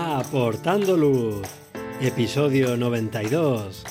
Aportando 0.00 0.96
Luz, 0.96 1.44
episodio 2.00 2.76
92. 2.76 3.82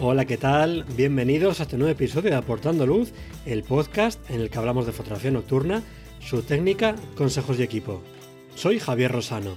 Hola, 0.00 0.24
¿qué 0.24 0.36
tal? 0.36 0.84
Bienvenidos 0.96 1.60
a 1.60 1.62
este 1.62 1.78
nuevo 1.78 1.92
episodio 1.92 2.30
de 2.30 2.36
Aportando 2.36 2.84
Luz, 2.84 3.12
el 3.46 3.62
podcast 3.62 4.28
en 4.28 4.40
el 4.40 4.50
que 4.50 4.58
hablamos 4.58 4.86
de 4.86 4.92
fotografía 4.92 5.30
nocturna, 5.30 5.84
su 6.18 6.42
técnica, 6.42 6.96
consejos 7.16 7.60
y 7.60 7.62
equipo. 7.62 8.02
Soy 8.56 8.80
Javier 8.80 9.12
Rosano, 9.12 9.56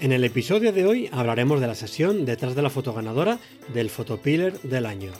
En 0.00 0.12
el 0.12 0.24
episodio 0.24 0.72
de 0.72 0.86
hoy 0.86 1.10
hablaremos 1.12 1.60
de 1.60 1.66
la 1.66 1.74
sesión 1.74 2.24
detrás 2.24 2.54
de 2.54 2.62
la 2.62 2.70
foto 2.70 2.94
ganadora 2.94 3.38
del 3.74 3.90
Photopiller 3.90 4.58
del 4.62 4.86
año. 4.86 5.12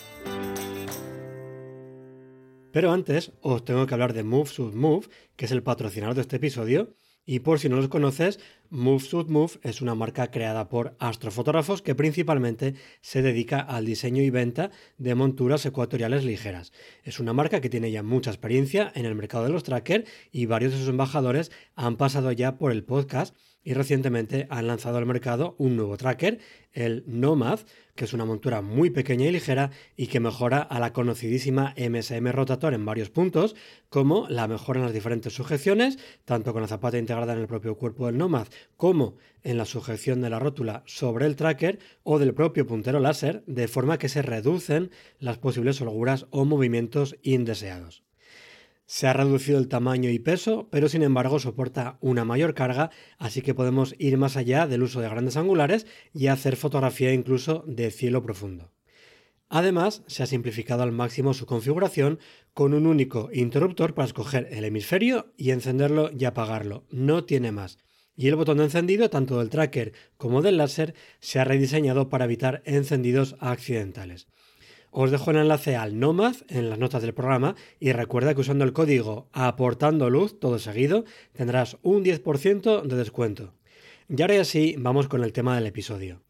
Pero 2.72 2.90
antes 2.90 3.32
os 3.42 3.62
tengo 3.62 3.86
que 3.86 3.92
hablar 3.92 4.14
de 4.14 4.22
Move 4.22 4.72
Move, 4.72 5.08
que 5.36 5.44
es 5.44 5.52
el 5.52 5.62
patrocinador 5.62 6.14
de 6.14 6.22
este 6.22 6.36
episodio, 6.36 6.94
y 7.26 7.40
por 7.40 7.60
si 7.60 7.68
no 7.68 7.76
los 7.76 7.88
conoces, 7.88 8.40
Move 8.70 9.26
Move 9.28 9.60
es 9.62 9.82
una 9.82 9.94
marca 9.94 10.30
creada 10.30 10.70
por 10.70 10.96
astrofotógrafos 10.98 11.82
que 11.82 11.94
principalmente 11.94 12.74
se 13.02 13.20
dedica 13.20 13.60
al 13.60 13.84
diseño 13.84 14.22
y 14.22 14.30
venta 14.30 14.70
de 14.96 15.14
monturas 15.14 15.66
ecuatoriales 15.66 16.24
ligeras. 16.24 16.72
Es 17.04 17.20
una 17.20 17.34
marca 17.34 17.60
que 17.60 17.68
tiene 17.68 17.90
ya 17.90 18.02
mucha 18.02 18.30
experiencia 18.30 18.90
en 18.94 19.04
el 19.04 19.14
mercado 19.14 19.44
de 19.44 19.50
los 19.50 19.62
trackers 19.62 20.08
y 20.32 20.46
varios 20.46 20.72
de 20.72 20.78
sus 20.78 20.88
embajadores 20.88 21.52
han 21.74 21.98
pasado 21.98 22.32
ya 22.32 22.56
por 22.56 22.72
el 22.72 22.82
podcast 22.82 23.36
y 23.62 23.75
recientemente 23.75 24.47
han 24.50 24.66
lanzado 24.66 24.98
al 24.98 25.06
mercado 25.06 25.55
un 25.58 25.77
nuevo 25.77 25.97
tracker, 25.97 26.39
el 26.72 27.05
Nomad, 27.06 27.61
que 27.94 28.05
es 28.05 28.12
una 28.12 28.25
montura 28.25 28.62
muy 28.62 28.91
pequeña 28.91 29.27
y 29.27 29.33
ligera 29.33 29.70
y 29.97 30.06
que 30.06 30.20
mejora 30.20 30.61
a 30.62 30.78
la 30.80 30.92
conocidísima 30.92 31.75
MSM 31.77 32.28
Rotator 32.28 32.75
en 32.75 32.84
varios 32.84 33.11
puntos, 33.11 33.56
como 33.88 34.27
la 34.28 34.48
mejora 34.48 34.81
en 34.81 34.86
las 34.86 34.94
diferentes 34.94 35.34
sujeciones, 35.34 35.98
tanto 36.25 36.53
con 36.53 36.62
la 36.62 36.69
zapata 36.69 36.98
integrada 36.98 37.33
en 37.33 37.41
el 37.41 37.47
propio 37.47 37.77
cuerpo 37.77 38.06
del 38.06 38.19
Nomad 38.19 38.48
como 38.77 39.16
en 39.42 39.58
la 39.58 39.64
sujeción 39.64 40.20
de 40.20 40.31
la 40.31 40.38
rótula 40.38 40.83
sobre 40.86 41.27
el 41.27 41.36
tracker 41.36 41.78
o 42.03 42.19
del 42.19 42.34
propio 42.34 42.66
puntero 42.66 43.00
láser, 43.00 43.42
de 43.47 43.69
forma 43.69 43.98
que 43.98 44.08
se 44.08 44.22
reducen 44.22 44.91
las 45.19 45.38
posibles 45.38 45.81
holguras 45.81 46.27
o 46.31 46.44
movimientos 46.44 47.16
indeseados. 47.22 48.05
Se 48.92 49.06
ha 49.06 49.12
reducido 49.12 49.60
el 49.60 49.69
tamaño 49.69 50.10
y 50.10 50.19
peso, 50.19 50.66
pero 50.69 50.88
sin 50.88 51.05
embargo 51.05 51.38
soporta 51.38 51.96
una 52.00 52.24
mayor 52.24 52.55
carga, 52.55 52.91
así 53.19 53.41
que 53.41 53.55
podemos 53.55 53.94
ir 54.00 54.19
más 54.19 54.36
allá 54.36 54.66
del 54.66 54.82
uso 54.82 55.00
de 55.00 55.08
grandes 55.08 55.37
angulares 55.37 55.87
y 56.12 56.26
hacer 56.26 56.56
fotografía 56.56 57.12
incluso 57.12 57.62
de 57.69 57.92
cielo 57.92 58.20
profundo. 58.25 58.72
Además, 59.48 60.03
se 60.09 60.25
ha 60.25 60.26
simplificado 60.26 60.82
al 60.82 60.91
máximo 60.91 61.34
su 61.34 61.47
configuración 61.47 62.19
con 62.53 62.75
un 62.75 62.88
único 62.88 63.31
interruptor 63.32 63.94
para 63.94 64.06
escoger 64.06 64.48
el 64.50 64.64
hemisferio 64.64 65.32
y 65.37 65.53
encenderlo 65.53 66.10
y 66.10 66.25
apagarlo. 66.25 66.84
No 66.91 67.22
tiene 67.22 67.53
más. 67.53 67.78
Y 68.16 68.26
el 68.26 68.34
botón 68.34 68.59
de 68.59 68.64
encendido, 68.64 69.09
tanto 69.09 69.38
del 69.38 69.50
tracker 69.50 69.93
como 70.16 70.43
del 70.43 70.56
láser, 70.56 70.97
se 71.20 71.38
ha 71.38 71.44
rediseñado 71.44 72.09
para 72.09 72.25
evitar 72.25 72.60
encendidos 72.64 73.37
accidentales. 73.38 74.26
Os 74.92 75.12
dejo 75.12 75.30
el 75.30 75.36
enlace 75.36 75.76
al 75.76 76.00
Nomad 76.00 76.34
en 76.48 76.68
las 76.68 76.78
notas 76.78 77.02
del 77.02 77.14
programa 77.14 77.54
y 77.78 77.92
recuerda 77.92 78.34
que 78.34 78.40
usando 78.40 78.64
el 78.64 78.72
código 78.72 79.28
aportando 79.32 80.10
luz 80.10 80.40
todo 80.40 80.58
seguido 80.58 81.04
tendrás 81.32 81.76
un 81.82 82.04
10% 82.04 82.82
de 82.82 82.96
descuento. 82.96 83.54
Y 84.08 84.20
ahora 84.20 84.44
sí, 84.44 84.74
vamos 84.76 85.06
con 85.06 85.22
el 85.22 85.32
tema 85.32 85.54
del 85.54 85.68
episodio. 85.68 86.22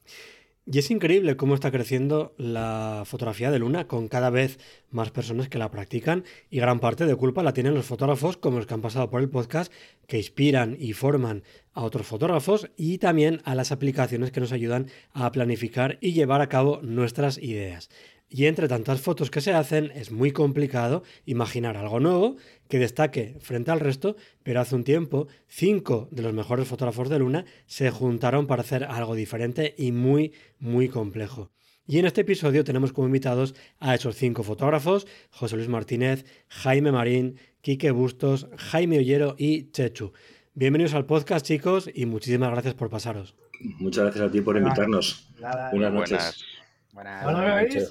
Y 0.71 0.79
es 0.79 0.91
increíble 0.91 1.37
cómo 1.37 1.55
está 1.55 1.71
creciendo 1.71 2.35
la 2.37 3.05
fotografía 3.07 3.51
de 3.51 3.59
luna 3.59 3.89
con 3.89 4.09
cada 4.09 4.29
vez 4.29 4.59
más 4.91 5.11
personas 5.11 5.49
que 5.49 5.59
la 5.59 5.71
practican 5.71 6.25
y 6.51 6.61
gran 6.61 6.81
parte 6.81 7.07
de 7.07 7.17
culpa 7.17 7.43
la 7.43 7.55
tienen 7.55 7.75
los 7.75 7.87
fotógrafos 7.87 8.37
como 8.37 8.59
los 8.59 8.67
que 8.67 8.75
han 8.75 8.83
pasado 8.83 9.09
por 9.09 9.23
el 9.23 9.31
podcast 9.31 9.73
que 10.07 10.19
inspiran 10.19 10.77
y 10.79 10.93
forman 10.93 11.43
a 11.73 11.83
otros 11.83 12.07
fotógrafos 12.07 12.71
y 12.77 12.99
también 12.99 13.41
a 13.45 13.55
las 13.55 13.73
aplicaciones 13.73 14.31
que 14.31 14.41
nos 14.41 14.53
ayudan 14.53 14.89
a 15.13 15.33
planificar 15.33 15.97
y 16.03 16.13
llevar 16.13 16.43
a 16.43 16.49
cabo 16.51 16.81
nuestras 16.83 17.39
ideas. 17.39 17.89
Y 18.33 18.47
entre 18.47 18.69
tantas 18.69 19.01
fotos 19.01 19.29
que 19.29 19.41
se 19.41 19.53
hacen 19.53 19.91
es 19.93 20.13
muy 20.13 20.31
complicado 20.31 21.03
imaginar 21.27 21.77
algo 21.77 21.99
nuevo 21.99 22.37
que 22.69 22.79
destaque 22.79 23.37
frente 23.41 23.73
al 23.73 23.81
resto, 23.81 24.15
pero 24.45 24.61
hace 24.61 24.77
un 24.77 24.85
tiempo 24.85 25.27
cinco 25.49 26.07
de 26.13 26.23
los 26.23 26.33
mejores 26.33 26.69
fotógrafos 26.69 27.09
de 27.09 27.19
Luna 27.19 27.45
se 27.67 27.91
juntaron 27.91 28.47
para 28.47 28.63
hacer 28.63 28.85
algo 28.85 29.17
diferente 29.17 29.75
y 29.77 29.91
muy, 29.91 30.33
muy 30.61 30.89
complejo. 30.89 31.51
Y 31.89 31.99
en 31.99 32.07
este 32.07 32.21
episodio 32.21 32.63
tenemos 32.63 32.93
como 32.93 33.09
invitados 33.09 33.57
a 33.81 33.97
esos 33.97 34.15
cinco 34.15 34.45
fotógrafos, 34.45 35.09
José 35.31 35.57
Luis 35.57 35.69
Martínez, 35.69 36.25
Jaime 36.47 36.93
Marín, 36.93 37.37
Quique 37.63 37.91
Bustos, 37.91 38.47
Jaime 38.57 38.99
Ollero 38.99 39.35
y 39.39 39.73
Chechu. 39.73 40.13
Bienvenidos 40.55 40.95
al 40.95 41.05
podcast, 41.05 41.45
chicos, 41.45 41.91
y 41.93 42.07
muchísimas 42.07 42.53
gracias 42.53 42.75
por 42.75 42.91
pasaros. 42.91 43.35
Muchas 43.81 44.05
gracias 44.05 44.29
a 44.29 44.31
ti 44.31 44.41
por 44.41 44.57
invitarnos. 44.57 45.33
Buenas 45.73 45.93
noches. 45.93 46.11
Buenas, 46.11 46.60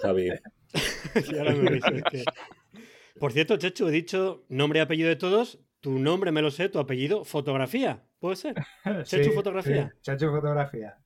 Javi. 0.02 0.30
Por 3.20 3.34
cierto, 3.34 3.58
Chechu, 3.58 3.88
he 3.88 3.92
dicho 3.92 4.46
nombre 4.50 4.80
y 4.80 4.81
apellido 4.81 5.09
de 5.09 5.16
todos. 5.16 5.59
Tu 5.81 5.97
nombre 5.97 6.31
me 6.31 6.42
lo 6.42 6.52
sé, 6.52 6.70
tu 6.70 6.80
apellido, 6.80 7.24
fotografía. 7.24 8.03
¿Puede 8.19 8.36
ser? 8.36 8.56
Chechu 9.03 9.31
Fotografía. 9.31 9.94
Chechu 10.02 10.30
Fotografía. 10.30 10.98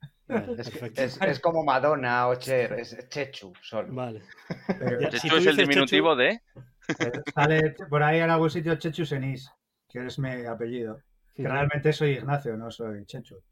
es, 0.96 1.40
como 1.40 1.64
Madonna 1.64 2.28
o 2.28 2.34
Cher, 2.36 2.72
es 2.74 2.96
Chechu 3.08 3.52
solo. 3.60 3.92
Vale. 3.92 4.22
Chechu 5.10 5.36
es 5.36 5.46
el 5.46 5.56
diminutivo 5.56 6.16
de. 6.16 6.40
Eh, 6.98 7.12
sale 7.34 7.74
por 7.88 8.02
ahí 8.02 8.20
en 8.20 8.30
algún 8.30 8.50
sitio 8.50 8.74
Chechu 8.76 9.04
Senís, 9.04 9.50
que 9.88 10.04
es 10.04 10.18
mi 10.18 10.44
apellido. 10.44 11.00
Que 11.34 11.48
realmente 11.48 11.92
soy 11.92 12.12
Ignacio, 12.12 12.56
no 12.56 12.70
soy 12.70 13.04
Chechu. 13.06 13.42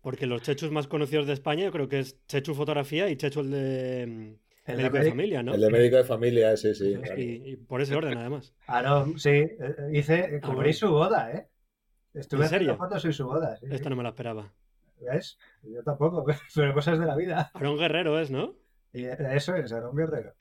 Porque 0.00 0.26
los 0.26 0.42
chechus 0.42 0.70
más 0.70 0.86
conocidos 0.86 1.26
de 1.26 1.34
España 1.34 1.64
yo 1.64 1.72
creo 1.72 1.88
que 1.88 2.00
es 2.00 2.24
Chechu 2.26 2.54
Fotografía 2.54 3.10
y 3.10 3.16
Chechu 3.16 3.40
el 3.40 3.50
de 3.50 4.06
mm, 4.06 4.34
el 4.66 4.76
médico 4.76 4.96
de, 4.98 5.10
familia, 5.10 5.42
¿no? 5.42 5.54
El 5.54 5.60
de 5.60 5.70
médico 5.70 5.96
de 5.96 6.04
familia, 6.04 6.56
sí, 6.56 6.74
sí. 6.74 6.94
Y, 7.16 7.56
por 7.56 7.80
ese 7.80 7.96
orden, 7.96 8.16
además. 8.16 8.54
Ah, 8.66 8.82
no, 8.82 9.18
sí. 9.18 9.30
Eh, 9.30 9.56
eh, 9.60 9.90
hice, 9.92 10.40
cubrí 10.40 10.72
su 10.72 10.90
boda, 10.90 11.32
¿eh? 11.32 11.48
Estuve 12.14 12.44
¿En 12.44 12.50
serio? 12.50 12.76
fotos 12.76 13.04
en 13.04 13.12
su 13.12 13.26
boda. 13.26 13.56
Sí, 13.56 13.66
Esta 13.70 13.88
no 13.90 13.96
me 13.96 14.02
la 14.02 14.10
esperaba. 14.10 14.52
¿Ves? 15.00 15.38
Yo 15.62 15.82
tampoco, 15.82 16.24
pero 16.54 16.74
cosas 16.74 16.98
de 16.98 17.06
la 17.06 17.16
vida. 17.16 17.50
Aarón 17.54 17.78
Guerrero 17.78 18.18
es, 18.20 18.30
¿no? 18.30 18.56
Y 18.92 19.04
eso 19.04 19.54
es, 19.54 19.72
Aarón 19.72 19.96
Guerrero. 19.96 20.34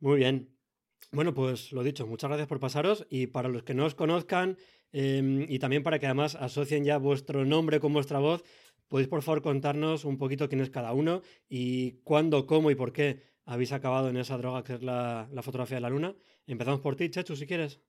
Muy 0.00 0.18
bien. 0.18 0.56
Bueno, 1.12 1.34
pues 1.34 1.72
lo 1.72 1.82
dicho, 1.82 2.06
muchas 2.06 2.28
gracias 2.28 2.48
por 2.48 2.58
pasaros 2.58 3.06
y 3.10 3.26
para 3.26 3.48
los 3.48 3.64
que 3.64 3.74
no 3.74 3.84
os 3.84 3.94
conozcan 3.94 4.56
eh, 4.92 5.46
y 5.48 5.58
también 5.58 5.82
para 5.82 5.98
que 5.98 6.06
además 6.06 6.36
asocien 6.36 6.84
ya 6.84 6.96
vuestro 6.96 7.44
nombre 7.44 7.80
con 7.80 7.92
vuestra 7.92 8.18
voz, 8.18 8.44
¿Podéis 8.92 9.08
por 9.08 9.22
favor 9.22 9.40
contarnos 9.40 10.04
un 10.04 10.18
poquito 10.18 10.50
quién 10.50 10.60
es 10.60 10.68
cada 10.68 10.92
uno 10.92 11.22
y 11.48 12.02
cuándo, 12.02 12.46
cómo 12.46 12.70
y 12.70 12.74
por 12.74 12.92
qué 12.92 13.22
habéis 13.46 13.72
acabado 13.72 14.10
en 14.10 14.18
esa 14.18 14.36
droga 14.36 14.64
que 14.64 14.74
es 14.74 14.82
la, 14.82 15.30
fotografía 15.40 15.78
de 15.78 15.80
la 15.80 15.88
luna? 15.88 16.14
Empezamos 16.46 16.82
por 16.82 16.94
ti, 16.94 17.08
Chechu, 17.08 17.34
si 17.34 17.46
quieres. 17.46 17.80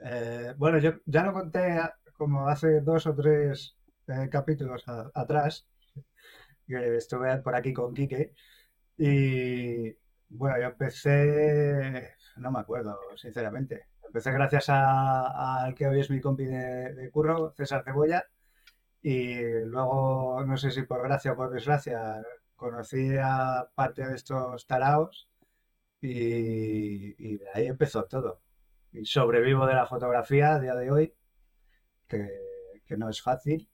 Eh, 0.00 0.54
bueno, 0.56 0.78
yo 0.78 0.94
ya 1.06 1.22
lo 1.22 1.32
conté 1.32 1.78
como 2.16 2.48
hace 2.48 2.80
dos 2.80 3.06
o 3.06 3.14
tres 3.14 3.76
eh, 4.08 4.28
capítulos 4.28 4.82
atrás, 5.14 5.68
que 6.66 6.96
estuve 6.96 7.38
por 7.38 7.54
aquí 7.54 7.72
con 7.72 7.94
Quique, 7.94 8.34
y 8.96 9.94
bueno, 10.30 10.58
yo 10.58 10.66
empecé, 10.66 12.16
no 12.38 12.50
me 12.50 12.58
acuerdo, 12.58 12.98
sinceramente. 13.14 13.86
Empecé 14.04 14.32
gracias 14.32 14.68
al 14.68 15.76
que 15.76 15.86
hoy 15.86 16.00
es 16.00 16.10
mi 16.10 16.20
compi 16.20 16.46
de 16.46 17.08
curro, 17.12 17.52
César 17.56 17.84
Cebolla, 17.84 18.26
y 19.10 19.64
luego, 19.64 20.44
no 20.46 20.58
sé 20.58 20.70
si 20.70 20.82
por 20.82 21.02
gracia 21.02 21.32
o 21.32 21.36
por 21.36 21.50
desgracia, 21.50 22.22
conocí 22.54 23.08
a 23.18 23.66
parte 23.74 24.06
de 24.06 24.16
estos 24.16 24.66
taraos 24.66 25.30
y, 26.02 27.38
de 27.38 27.46
ahí 27.54 27.66
empezó 27.68 28.04
todo. 28.04 28.42
Y 28.92 29.06
sobrevivo 29.06 29.66
de 29.66 29.72
la 29.72 29.86
fotografía 29.86 30.56
a 30.56 30.60
día 30.60 30.74
de 30.74 30.90
hoy, 30.90 31.14
que, 32.06 32.28
no 32.98 33.08
es 33.08 33.22
fácil. 33.22 33.66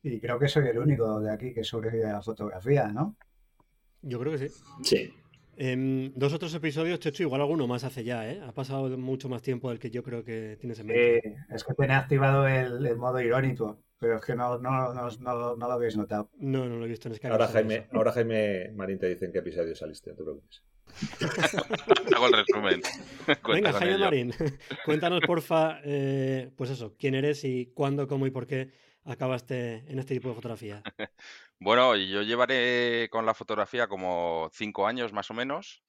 Y 0.00 0.20
creo 0.20 0.38
que 0.38 0.46
soy 0.46 0.68
el 0.68 0.78
único 0.78 1.18
de 1.18 1.32
aquí 1.32 1.52
que 1.52 1.64
sobrevive 1.64 2.06
de 2.06 2.12
la 2.12 2.22
fotografía, 2.22 2.86
¿no? 2.86 3.16
Yo 4.02 4.20
creo 4.20 4.30
que 4.30 4.48
sí. 4.48 4.54
Sí. 4.84 5.14
En 5.56 6.12
dos 6.14 6.32
otros 6.34 6.54
episodios, 6.54 7.00
Checho, 7.00 7.24
igual 7.24 7.40
alguno 7.40 7.66
más 7.66 7.82
hace 7.82 8.04
ya, 8.04 8.30
¿eh? 8.30 8.40
Ha 8.40 8.52
pasado 8.52 8.96
mucho 8.96 9.28
más 9.28 9.42
tiempo 9.42 9.70
del 9.70 9.80
que 9.80 9.90
yo 9.90 10.04
creo 10.04 10.22
que 10.22 10.56
tienes 10.60 10.78
en 10.78 10.86
mente. 10.86 11.36
es 11.50 11.64
que 11.64 11.74
tiene 11.74 11.94
activado 11.94 12.46
el, 12.46 12.96
modo 12.96 13.20
irónico, 13.20 13.82
pero 14.02 14.16
es 14.16 14.24
que 14.24 14.34
no, 14.34 14.58
no, 14.58 14.92
no, 14.92 15.56
lo 15.56 15.72
habéis 15.72 15.96
notado. 15.96 16.28
No, 16.38 16.68
no 16.68 16.76
lo 16.76 16.86
he 16.86 16.88
visto 16.88 17.08
en 17.08 17.30
Ahora 17.30 17.46
Jaime, 17.46 17.86
ahora 17.92 18.10
Jaime 18.10 18.72
Marín 18.74 18.98
te 18.98 19.08
dice 19.08 19.26
en 19.26 19.32
qué 19.32 19.38
episodio 19.38 19.76
saliste, 19.76 20.10
no 20.10 20.16
te 20.16 20.22
preocupes. 20.24 20.62
Hago 22.16 22.26
el 22.26 22.32
resumen. 22.32 22.82
Venga, 23.46 23.72
Jaime 23.72 23.98
Marín, 23.98 24.34
cuéntanos 24.84 25.20
porfa, 25.24 25.78
eh, 25.84 26.50
pues 26.56 26.70
eso, 26.70 26.96
quién 26.98 27.14
eres 27.14 27.44
y 27.44 27.66
cuándo, 27.66 28.08
cómo 28.08 28.26
y 28.26 28.32
por 28.32 28.48
qué 28.48 28.72
acabaste 29.04 29.84
en 29.86 30.00
este 30.00 30.14
tipo 30.14 30.30
de 30.30 30.34
fotografía? 30.34 30.82
Bueno, 31.60 31.94
yo 31.94 32.22
llevaré 32.22 33.08
con 33.08 33.24
la 33.24 33.34
fotografía 33.34 33.86
como 33.86 34.50
cinco 34.52 34.88
años 34.88 35.12
más 35.12 35.30
o 35.30 35.34
menos. 35.34 35.84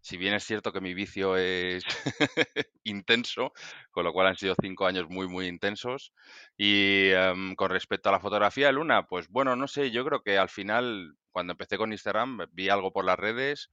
Si 0.00 0.16
bien 0.16 0.34
es 0.34 0.44
cierto 0.44 0.72
que 0.72 0.80
mi 0.80 0.94
vicio 0.94 1.36
es 1.36 1.84
intenso, 2.84 3.52
con 3.90 4.04
lo 4.04 4.12
cual 4.12 4.28
han 4.28 4.36
sido 4.36 4.54
cinco 4.60 4.86
años 4.86 5.08
muy, 5.08 5.28
muy 5.28 5.46
intensos. 5.46 6.12
Y 6.56 7.10
em, 7.10 7.54
con 7.54 7.70
respecto 7.70 8.08
a 8.08 8.12
la 8.12 8.20
fotografía 8.20 8.66
de 8.66 8.72
Luna, 8.72 9.06
pues 9.06 9.28
bueno, 9.28 9.56
no 9.56 9.68
sé, 9.68 9.90
yo 9.90 10.04
creo 10.04 10.22
que 10.22 10.38
al 10.38 10.48
final, 10.48 11.16
cuando 11.30 11.52
empecé 11.52 11.76
con 11.76 11.92
Instagram, 11.92 12.46
vi 12.52 12.68
algo 12.68 12.92
por 12.92 13.04
las 13.04 13.18
redes, 13.18 13.70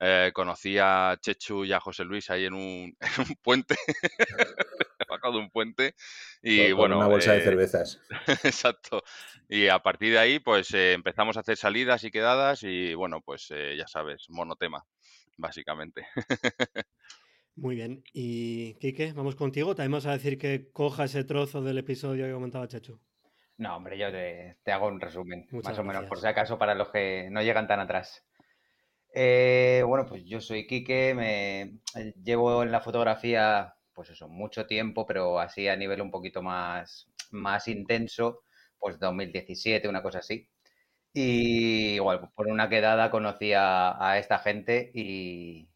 eh, 0.00 0.32
conocí 0.34 0.76
a 0.78 1.16
Chechu 1.20 1.64
y 1.64 1.72
a 1.72 1.80
José 1.80 2.04
Luis 2.04 2.28
ahí 2.30 2.44
en 2.44 2.54
un, 2.54 2.96
en 3.00 3.26
un 3.28 3.36
puente, 3.42 3.76
de 5.32 5.38
un 5.38 5.50
puente. 5.50 5.94
Y 6.42 6.72
bueno. 6.72 6.98
Una 6.98 7.06
bolsa 7.06 7.32
de 7.32 7.38
eh, 7.38 7.44
cervezas. 7.44 8.00
exacto. 8.42 9.02
Y 9.48 9.68
a 9.68 9.78
partir 9.78 10.12
de 10.12 10.18
ahí, 10.18 10.38
pues 10.40 10.72
eh, 10.74 10.92
empezamos 10.92 11.36
a 11.36 11.40
hacer 11.40 11.56
salidas 11.56 12.04
y 12.04 12.10
quedadas 12.10 12.62
y 12.62 12.94
bueno, 12.94 13.20
pues 13.22 13.48
ya 13.48 13.86
sabes, 13.86 14.26
monotema, 14.28 14.84
básicamente. 15.36 16.06
Muy 17.56 17.76
bien. 17.76 18.02
Y 18.12 18.74
Quique, 18.74 19.12
vamos 19.12 19.36
contigo. 19.36 19.74
También 19.74 19.92
vamos 19.92 20.06
a 20.06 20.12
decir 20.12 20.38
que 20.38 20.70
coja 20.72 21.04
ese 21.04 21.24
trozo 21.24 21.62
del 21.62 21.78
episodio 21.78 22.26
que 22.26 22.32
comentaba 22.32 22.68
Chechu. 22.68 23.00
No, 23.56 23.76
hombre, 23.76 23.96
yo 23.96 24.10
te, 24.10 24.72
hago 24.72 24.88
un 24.88 25.00
resumen, 25.00 25.46
más 25.52 25.78
o 25.78 25.84
menos, 25.84 26.06
por 26.06 26.18
si 26.18 26.26
acaso, 26.26 26.58
para 26.58 26.74
los 26.74 26.90
que 26.90 27.28
no 27.30 27.40
llegan 27.40 27.68
tan 27.68 27.78
atrás. 27.78 28.24
Eh, 29.14 29.84
bueno, 29.86 30.06
pues 30.06 30.24
yo 30.24 30.40
soy 30.40 30.66
Quique, 30.66 31.14
me 31.14 31.62
eh, 31.94 32.14
llevo 32.20 32.64
en 32.64 32.72
la 32.72 32.80
fotografía, 32.80 33.76
pues 33.92 34.10
eso, 34.10 34.28
mucho 34.28 34.66
tiempo, 34.66 35.06
pero 35.06 35.38
así 35.38 35.68
a 35.68 35.76
nivel 35.76 36.02
un 36.02 36.10
poquito 36.10 36.42
más, 36.42 37.08
más 37.30 37.68
intenso, 37.68 38.42
pues 38.76 38.98
2017, 38.98 39.88
una 39.88 40.02
cosa 40.02 40.18
así. 40.18 40.48
Y 41.16 41.94
igual, 41.94 42.20
pues 42.20 42.32
por 42.32 42.48
una 42.48 42.68
quedada 42.68 43.10
conocí 43.10 43.52
a, 43.54 44.18
esta 44.18 44.38
gente 44.40 44.90
y, 44.94 45.68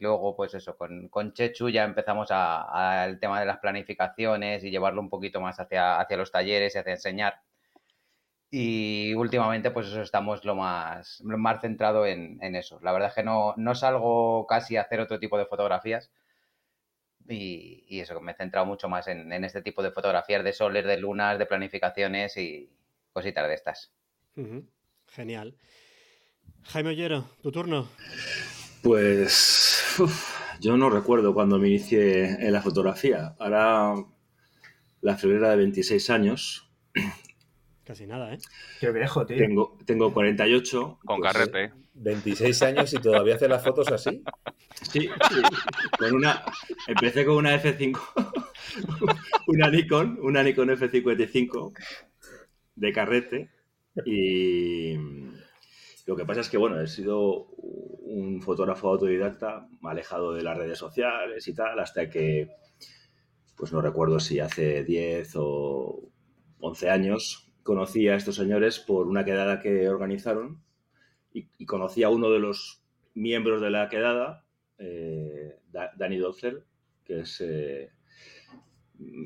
luego, 0.00 0.34
pues 0.36 0.54
eso, 0.54 0.76
con, 0.76 1.08
con 1.08 1.32
Chechu 1.34 1.68
ya 1.68 1.84
empezamos 1.84 2.28
al 2.30 3.20
tema 3.20 3.40
de 3.40 3.46
las 3.46 3.58
planificaciones 3.58 4.64
y 4.64 4.70
llevarlo 4.70 5.00
un 5.02 5.10
poquito 5.10 5.40
más 5.40 5.60
hacia, 5.60 6.00
hacia 6.00 6.16
los 6.16 6.32
talleres 6.32 6.74
y 6.74 6.78
hacia 6.78 6.92
enseñar. 6.92 7.42
Y 8.50 9.14
últimamente, 9.14 9.70
pues 9.70 9.86
eso 9.88 10.02
estamos 10.02 10.44
lo 10.44 10.56
más, 10.56 11.20
más 11.22 11.60
centrado 11.60 12.04
en, 12.06 12.38
eso. 12.56 12.80
La 12.82 12.92
verdad 12.92 13.10
es 13.10 13.14
que 13.14 13.22
no, 13.22 13.54
no 13.56 13.74
salgo 13.74 14.46
casi 14.46 14.76
a 14.76 14.82
hacer 14.82 15.00
otro 15.00 15.20
tipo 15.20 15.38
de 15.38 15.46
fotografías. 15.46 16.10
Y, 17.28 17.84
y 17.88 18.00
eso, 18.00 18.20
me 18.20 18.32
he 18.32 18.34
centrado 18.34 18.66
mucho 18.66 18.88
más 18.88 19.06
en, 19.08 19.32
este 19.44 19.62
tipo 19.62 19.82
de 19.82 19.92
fotografías 19.92 20.42
de 20.42 20.52
soles, 20.52 20.84
de 20.84 20.96
lunas, 20.96 21.38
de 21.38 21.46
planificaciones 21.46 22.36
y 22.36 22.70
cositas 23.12 23.46
de 23.46 23.54
estas. 23.54 23.92
Genial. 25.08 25.56
Jaime 26.62 26.90
Ollero, 26.90 27.24
tu 27.42 27.50
turno. 27.50 27.88
Pues 28.82 29.94
yo 30.60 30.76
no 30.76 30.90
recuerdo 30.90 31.34
cuando 31.34 31.58
me 31.58 31.68
inicié 31.68 32.46
en 32.46 32.52
la 32.52 32.62
fotografía. 32.62 33.34
Ahora 33.38 33.94
la 35.00 35.16
febrera 35.16 35.50
de 35.50 35.56
26 35.56 36.10
años 36.10 36.70
Casi 37.90 38.06
nada, 38.06 38.32
¿eh? 38.32 38.38
Qué 38.78 38.92
viejo, 38.92 39.26
tío. 39.26 39.36
Tengo, 39.36 39.76
tengo 39.84 40.14
48. 40.14 41.00
Con 41.04 41.18
pues, 41.18 41.32
carrete. 41.32 41.72
26 41.94 42.62
años 42.62 42.92
y 42.94 42.98
todavía 42.98 43.34
hace 43.34 43.48
las 43.48 43.64
fotos 43.64 43.88
así. 43.90 44.22
Sí, 44.80 45.10
Con 45.98 46.14
una, 46.14 46.44
empecé 46.86 47.24
con 47.24 47.34
una 47.34 47.60
F5, 47.60 47.98
una 49.48 49.70
Nikon, 49.70 50.20
una 50.22 50.44
Nikon 50.44 50.68
F55 50.68 51.72
de 52.76 52.92
carrete. 52.92 53.50
Y 54.04 54.94
lo 56.06 56.16
que 56.16 56.24
pasa 56.24 56.40
es 56.40 56.48
que, 56.48 56.56
bueno, 56.56 56.80
he 56.80 56.86
sido 56.86 57.46
un 57.46 58.40
fotógrafo 58.42 58.88
autodidacta, 58.88 59.68
alejado 59.82 60.32
de 60.32 60.42
las 60.42 60.56
redes 60.56 60.78
sociales 60.78 61.46
y 61.46 61.54
tal, 61.54 61.78
hasta 61.78 62.08
que, 62.08 62.50
pues 63.56 63.72
no 63.72 63.80
recuerdo 63.80 64.20
si 64.20 64.40
hace 64.40 64.84
10 64.84 65.32
o 65.36 66.10
11 66.60 66.90
años, 66.90 67.52
conocí 67.62 68.08
a 68.08 68.16
estos 68.16 68.36
señores 68.36 68.78
por 68.78 69.06
una 69.06 69.24
quedada 69.24 69.60
que 69.60 69.88
organizaron 69.88 70.62
y, 71.32 71.66
conocí 71.66 72.02
a 72.02 72.08
uno 72.08 72.30
de 72.30 72.40
los 72.40 72.82
miembros 73.14 73.60
de 73.60 73.70
la 73.70 73.88
quedada, 73.88 74.44
eh, 74.78 75.60
Dani 75.70 76.18
que 77.04 77.20
es 77.20 77.40
eh, 77.40 77.90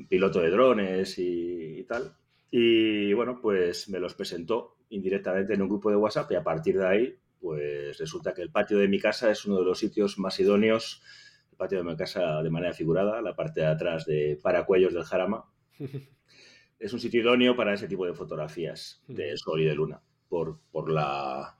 piloto 0.09 0.41
de 0.41 0.49
drones 0.49 1.15
y, 1.17 1.83
tal. 1.87 2.15
Y 2.57 3.11
bueno, 3.11 3.41
pues 3.41 3.89
me 3.89 3.99
los 3.99 4.13
presentó 4.13 4.77
indirectamente 4.87 5.53
en 5.53 5.61
un 5.61 5.67
grupo 5.67 5.89
de 5.89 5.97
WhatsApp 5.97 6.31
y 6.31 6.35
a 6.35 6.43
partir 6.43 6.77
de 6.77 6.87
ahí, 6.87 7.19
pues 7.41 7.97
resulta 7.97 8.33
que 8.33 8.41
el 8.41 8.49
patio 8.49 8.77
de 8.77 8.87
mi 8.87 8.97
casa 8.97 9.29
es 9.29 9.43
uno 9.43 9.57
de 9.57 9.65
los 9.65 9.77
sitios 9.77 10.17
más 10.19 10.39
idóneos, 10.39 11.03
el 11.51 11.57
patio 11.57 11.79
de 11.79 11.83
mi 11.83 11.97
casa 11.97 12.41
de 12.41 12.49
manera 12.49 12.71
figurada, 12.71 13.21
la 13.21 13.35
parte 13.35 13.59
de 13.59 13.67
atrás 13.67 14.05
de 14.05 14.39
Paracuellos 14.41 14.93
del 14.93 15.03
Jarama. 15.03 15.51
es 16.79 16.93
un 16.93 16.99
sitio 17.01 17.23
idóneo 17.23 17.57
para 17.57 17.73
ese 17.73 17.89
tipo 17.89 18.05
de 18.05 18.13
fotografías 18.13 19.03
de 19.09 19.35
sol 19.35 19.59
y 19.59 19.65
de 19.65 19.75
luna, 19.75 20.01
por, 20.29 20.61
por 20.71 20.89
la 20.89 21.57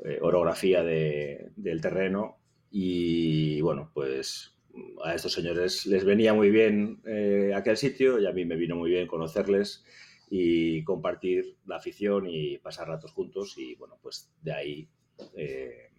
eh, 0.00 0.18
orografía 0.20 0.82
del 0.82 1.80
terreno. 1.80 2.36
Y 2.70 3.62
bueno, 3.62 3.90
pues 3.94 4.58
a 5.02 5.14
estos 5.14 5.32
señores 5.32 5.86
les 5.86 6.04
venía 6.04 6.34
muy 6.34 6.50
bien 6.50 7.00
eh, 7.06 7.52
aquel 7.56 7.78
sitio 7.78 8.20
y 8.20 8.26
a 8.26 8.32
mí 8.32 8.44
me 8.44 8.56
vino 8.56 8.76
muy 8.76 8.90
bien 8.90 9.06
conocerles 9.06 9.86
y 10.30 10.82
compartir 10.84 11.56
la 11.66 11.76
afición 11.76 12.26
y 12.28 12.58
pasar 12.58 12.88
ratos 12.88 13.12
juntos. 13.12 13.56
Y 13.58 13.74
bueno, 13.76 13.98
pues 14.02 14.30
de 14.42 14.52
ahí, 14.52 14.88
eh, 15.36 15.90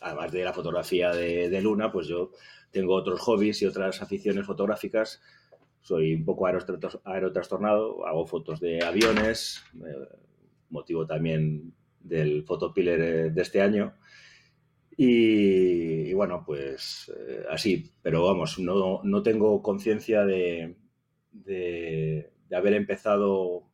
además 0.00 0.32
de 0.32 0.44
la 0.44 0.52
fotografía 0.52 1.12
de, 1.12 1.48
de 1.48 1.60
luna, 1.60 1.92
pues 1.92 2.06
yo 2.06 2.32
tengo 2.70 2.94
otros 2.94 3.20
hobbies 3.20 3.62
y 3.62 3.66
otras 3.66 4.02
aficiones 4.02 4.46
fotográficas 4.46 5.20
soy 5.84 6.14
un 6.14 6.24
poco 6.24 6.46
aerotrastornado, 6.46 8.06
hago 8.06 8.26
fotos 8.26 8.58
de 8.58 8.82
aviones, 8.82 9.62
eh, 9.74 10.16
motivo 10.70 11.06
también 11.06 11.74
del 12.00 12.42
fotopiller 12.44 13.00
eh, 13.00 13.30
de 13.30 13.42
este 13.42 13.60
año. 13.60 13.94
Y, 14.96 16.14
bueno, 16.14 16.42
pues 16.46 17.12
eh, 17.14 17.44
así, 17.50 17.92
pero 18.00 18.24
vamos, 18.24 18.58
no, 18.58 19.02
no 19.04 19.22
tengo 19.22 19.60
conciencia 19.60 20.24
de, 20.24 20.76
de, 21.32 22.30
haber 22.50 22.72
empezado 22.72 23.68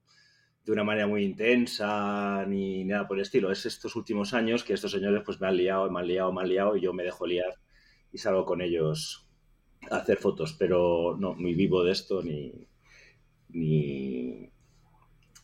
de 0.64 0.72
una 0.72 0.84
manera 0.84 1.06
muy 1.06 1.24
intensa 1.24 2.44
ni 2.46 2.84
nada 2.84 3.08
por 3.08 3.16
el 3.16 3.22
estilo. 3.22 3.50
Es 3.50 3.66
estos 3.66 3.96
últimos 3.96 4.34
años 4.34 4.64
que 4.64 4.74
estos 4.74 4.92
señores 4.92 5.22
pues 5.24 5.40
me 5.40 5.48
han 5.48 5.56
liado, 5.56 5.90
me 5.90 6.00
han 6.00 6.06
liado, 6.06 6.32
me 6.32 6.42
han 6.42 6.48
liado 6.48 6.76
y 6.76 6.80
yo 6.80 6.92
me 6.92 7.02
dejo 7.02 7.26
liar 7.26 7.54
y 8.12 8.18
salgo 8.18 8.44
con 8.44 8.60
ellos 8.60 9.26
hacer 9.90 10.18
fotos, 10.18 10.54
pero 10.58 11.16
no, 11.18 11.34
ni 11.36 11.54
vivo 11.54 11.82
de 11.82 11.92
esto 11.92 12.22
ni, 12.22 12.68
ni, 13.48 14.50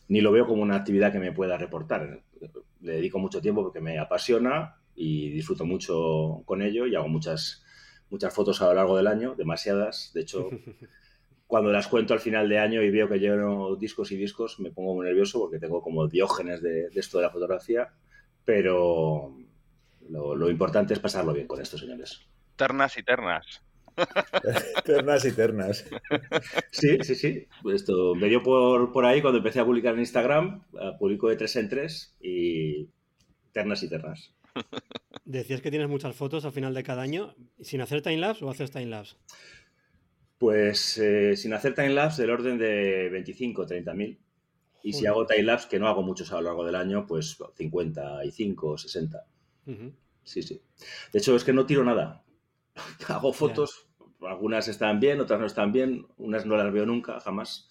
lo 0.07 0.31
veo 0.31 0.45
como 0.45 0.61
una 0.61 0.75
actividad 0.75 1.11
que 1.11 1.19
me 1.19 1.31
pueda 1.31 1.57
reportar. 1.57 2.23
Le 2.81 2.93
dedico 2.93 3.19
mucho 3.19 3.41
tiempo 3.41 3.63
porque 3.63 3.81
me 3.81 3.97
apasiona 3.97 4.77
y 4.95 5.29
disfruto 5.29 5.65
mucho 5.65 6.43
con 6.45 6.61
ello 6.61 6.85
y 6.85 6.95
hago 6.95 7.07
muchas, 7.07 7.63
muchas 8.09 8.33
fotos 8.33 8.61
a 8.61 8.67
lo 8.67 8.75
largo 8.75 8.97
del 8.97 9.07
año, 9.07 9.35
demasiadas. 9.35 10.11
De 10.13 10.21
hecho, 10.21 10.49
cuando 11.47 11.71
las 11.71 11.87
cuento 11.87 12.13
al 12.13 12.19
final 12.19 12.47
de 12.49 12.59
año 12.59 12.83
y 12.83 12.91
veo 12.91 13.07
que 13.07 13.19
lleno 13.19 13.75
discos 13.75 14.11
y 14.11 14.17
discos, 14.17 14.59
me 14.59 14.71
pongo 14.71 14.93
muy 14.93 15.05
nervioso 15.05 15.39
porque 15.39 15.59
tengo 15.59 15.81
como 15.81 16.07
diógenes 16.07 16.61
de, 16.61 16.89
esto 16.93 17.17
de 17.17 17.23
la 17.23 17.29
fotografía, 17.29 17.89
pero 18.43 19.35
lo, 20.09 20.35
lo 20.35 20.49
importante 20.49 20.93
es 20.93 20.99
pasarlo 20.99 21.33
bien 21.33 21.47
con 21.47 21.61
estos 21.61 21.79
señores. 21.79 22.27
Ternas 22.57 22.97
y 22.97 23.03
ternas. 23.03 23.63
Ternas 24.85 25.25
y 25.25 25.31
ternas. 25.31 25.85
Sí, 26.71 26.97
sí, 27.01 27.15
sí. 27.15 27.47
Esto 27.73 28.13
me 28.15 28.29
dio 28.29 28.43
por, 28.43 28.91
por 28.91 29.05
ahí 29.05 29.21
cuando 29.21 29.39
empecé 29.39 29.59
a 29.59 29.65
publicar 29.65 29.93
en 29.93 30.01
Instagram. 30.01 30.63
Publico 30.99 31.29
de 31.29 31.35
tres 31.35 31.55
en 31.55 31.69
tres 31.69 32.15
y 32.21 32.89
ternas 33.51 33.81
y 33.83 33.89
ternas. 33.89 34.35
Decías 35.25 35.61
que 35.61 35.71
tienes 35.71 35.89
muchas 35.89 36.15
fotos 36.15 36.45
al 36.45 36.51
final 36.51 36.73
de 36.73 36.83
cada 36.83 37.01
año. 37.01 37.35
¿Sin 37.61 37.81
hacer 37.81 38.01
timelapse 38.01 38.45
o 38.45 38.49
haces 38.49 38.71
timelapse? 38.71 39.15
Pues 40.37 40.97
eh, 40.97 41.35
sin 41.35 41.53
hacer 41.53 41.73
timelapse 41.73 42.21
del 42.21 42.31
orden 42.31 42.57
de 42.57 43.09
25 43.09 43.61
o 43.61 43.65
30 43.65 43.93
mil. 43.93 44.19
Y 44.83 44.93
si 44.93 45.05
hago 45.05 45.25
timelapse, 45.25 45.67
que 45.67 45.79
no 45.79 45.87
hago 45.87 46.03
muchos 46.03 46.31
a 46.31 46.35
lo 46.35 46.43
largo 46.43 46.65
del 46.65 46.75
año, 46.75 47.05
pues 47.07 47.37
55 47.55 48.67
o 48.67 48.77
60. 48.77 49.25
sí, 50.23 50.43
sí. 50.43 50.61
De 51.11 51.19
hecho, 51.19 51.35
es 51.35 51.43
que 51.43 51.53
no 51.53 51.65
tiro 51.65 51.83
nada. 51.83 52.23
Hago 53.07 53.33
fotos, 53.33 53.87
algunas 54.21 54.67
están 54.67 54.99
bien, 54.99 55.19
otras 55.19 55.39
no 55.39 55.45
están 55.45 55.71
bien, 55.71 56.07
unas 56.17 56.45
no 56.45 56.55
las 56.57 56.71
veo 56.71 56.85
nunca, 56.85 57.19
jamás, 57.19 57.69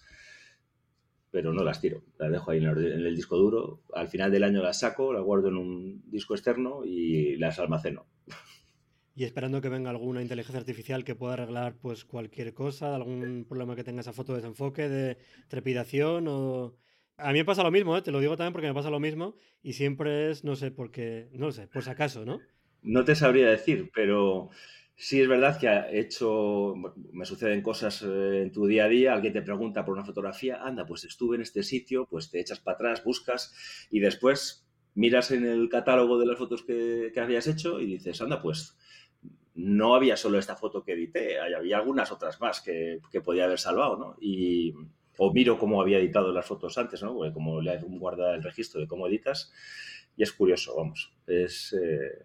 pero 1.31 1.53
no 1.53 1.63
las 1.63 1.81
tiro. 1.81 2.03
Las 2.17 2.31
dejo 2.31 2.51
ahí 2.51 2.59
en 2.59 2.65
el, 2.67 3.15
disco 3.15 3.37
duro. 3.37 3.81
Al 3.93 4.07
final 4.07 4.31
del 4.31 4.43
año 4.43 4.61
las 4.61 4.79
saco, 4.79 5.13
las 5.13 5.23
guardo 5.23 5.49
en 5.49 5.57
un 5.57 6.03
disco 6.09 6.33
externo 6.33 6.83
y 6.85 7.37
las 7.37 7.59
almaceno. 7.59 8.05
Y 9.17 9.23
esperando 9.23 9.61
que 9.61 9.69
venga 9.69 9.89
alguna 9.89 10.21
inteligencia 10.21 10.59
artificial 10.59 11.03
que 11.03 11.15
pueda 11.15 11.33
arreglar 11.33 11.75
pues 11.81 12.05
cualquier 12.05 12.53
cosa, 12.53 12.93
algún 12.93 13.45
problema 13.49 13.75
que 13.75 13.83
tenga 13.83 14.01
esa 14.01 14.13
foto 14.13 14.33
de 14.33 14.41
desenfoque, 14.41 14.87
de 14.87 15.17
trepidación 15.47 16.27
o... 16.27 16.75
A 17.17 17.31
mí 17.31 17.39
me 17.39 17.45
pasa 17.45 17.63
lo 17.63 17.71
mismo, 17.71 17.97
¿eh? 17.97 18.03
te 18.03 18.11
lo 18.11 18.19
digo 18.19 18.37
también 18.37 18.53
porque 18.53 18.67
me 18.67 18.75
pasa 18.75 18.91
lo 18.91 18.99
mismo 18.99 19.35
y 19.63 19.73
siempre 19.73 20.29
es, 20.29 20.43
no 20.43 20.55
sé, 20.55 20.69
porque, 20.69 21.29
no 21.31 21.51
sé, 21.51 21.67
por 21.67 21.83
si 21.83 21.89
acaso, 21.89 22.25
¿no? 22.25 22.39
No 22.83 23.05
te 23.05 23.15
sabría 23.15 23.49
decir, 23.49 23.89
pero 23.91 24.51
sí 24.95 25.19
es 25.19 25.27
verdad 25.27 25.59
que 25.59 25.67
ha 25.67 25.91
hecho, 25.91 26.75
me 27.11 27.25
suceden 27.25 27.63
cosas 27.63 28.03
eh, 28.03 28.43
en 28.43 28.51
tu 28.51 28.67
día 28.67 28.85
a 28.85 28.87
día, 28.87 29.13
alguien 29.13 29.33
te 29.33 29.41
pregunta 29.41 29.83
por 29.83 29.95
una 29.95 30.05
fotografía, 30.05 30.61
anda, 30.61 30.85
pues 30.85 31.05
estuve 31.05 31.37
en 31.37 31.41
este 31.41 31.63
sitio, 31.63 32.05
pues 32.07 32.29
te 32.29 32.39
echas 32.39 32.59
para 32.59 32.75
atrás, 32.75 33.03
buscas 33.03 33.87
y 33.89 33.99
después 33.99 34.67
miras 34.97 35.29
en 35.29 35.45
el 35.45 35.69
catálogo 35.69 36.17
de 36.19 36.25
las 36.25 36.39
fotos 36.39 36.63
que, 36.63 37.11
habías 37.17 37.47
hecho 37.47 37.79
y 37.79 37.85
dices, 37.85 38.19
anda, 38.21 38.41
pues 38.41 38.77
no 39.57 39.95
había 39.95 40.15
solo 40.15 40.37
esta 40.37 40.55
foto 40.55 40.83
que 40.83 40.93
edité, 40.93 41.39
había 41.39 41.77
algunas 41.77 42.11
otras 42.11 42.39
más 42.39 42.61
que, 42.61 43.01
podía 43.25 43.45
haber 43.45 43.57
salvado, 43.57 43.97
¿no? 43.97 44.15
Y, 44.21 44.71
o 45.17 45.33
miro 45.33 45.57
cómo 45.57 45.81
había 45.81 45.97
editado 45.97 46.31
las 46.31 46.45
fotos 46.45 46.77
antes, 46.77 47.01
¿no? 47.01 47.15
Porque 47.15 47.33
como 47.33 47.59
le 47.59 47.75
guarda 47.79 48.35
el 48.35 48.43
registro 48.43 48.79
de 48.79 48.87
cómo 48.87 49.07
editas 49.07 49.51
y 50.15 50.21
es 50.21 50.31
curioso, 50.31 50.75
vamos, 50.77 51.11
es, 51.25 51.73
eh, 51.73 52.23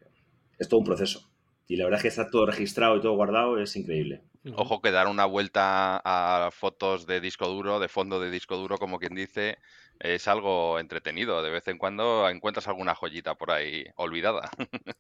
es 0.58 0.68
todo 0.68 0.80
un 0.80 0.86
proceso. 0.86 1.30
Y 1.66 1.76
la 1.76 1.84
verdad 1.84 1.98
es 1.98 2.02
que 2.02 2.08
está 2.08 2.28
todo 2.28 2.44
registrado 2.44 2.98
y 2.98 3.00
todo 3.00 3.14
guardado, 3.14 3.58
es 3.58 3.74
increíble. 3.76 4.24
Ojo 4.54 4.82
que 4.82 4.90
dar 4.90 5.06
una 5.06 5.24
vuelta 5.24 6.02
a 6.04 6.50
fotos 6.50 7.06
de 7.06 7.22
disco 7.22 7.48
duro, 7.48 7.80
de 7.80 7.88
fondo 7.88 8.20
de 8.20 8.30
disco 8.30 8.58
duro, 8.58 8.76
como 8.76 8.98
quien 8.98 9.14
dice, 9.14 9.56
es 10.00 10.28
algo 10.28 10.78
entretenido. 10.78 11.42
De 11.42 11.50
vez 11.50 11.66
en 11.68 11.78
cuando 11.78 12.28
encuentras 12.28 12.68
alguna 12.68 12.94
joyita 12.94 13.36
por 13.36 13.52
ahí 13.52 13.86
olvidada. 13.96 14.50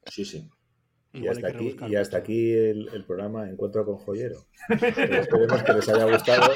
Sí, 0.06 0.24
sí. 0.24 0.48
Y 1.14 1.28
hasta, 1.28 1.48
aquí, 1.48 1.76
y 1.88 1.96
hasta 1.96 2.16
aquí 2.16 2.52
el, 2.52 3.04
programa 3.06 3.46
Encuentro 3.48 3.84
con 3.84 3.96
Joyero. 3.98 4.38
Esperemos 4.70 5.62
que 5.62 5.72
les 5.74 5.88
haya 5.90 6.04
gustado. 6.06 6.50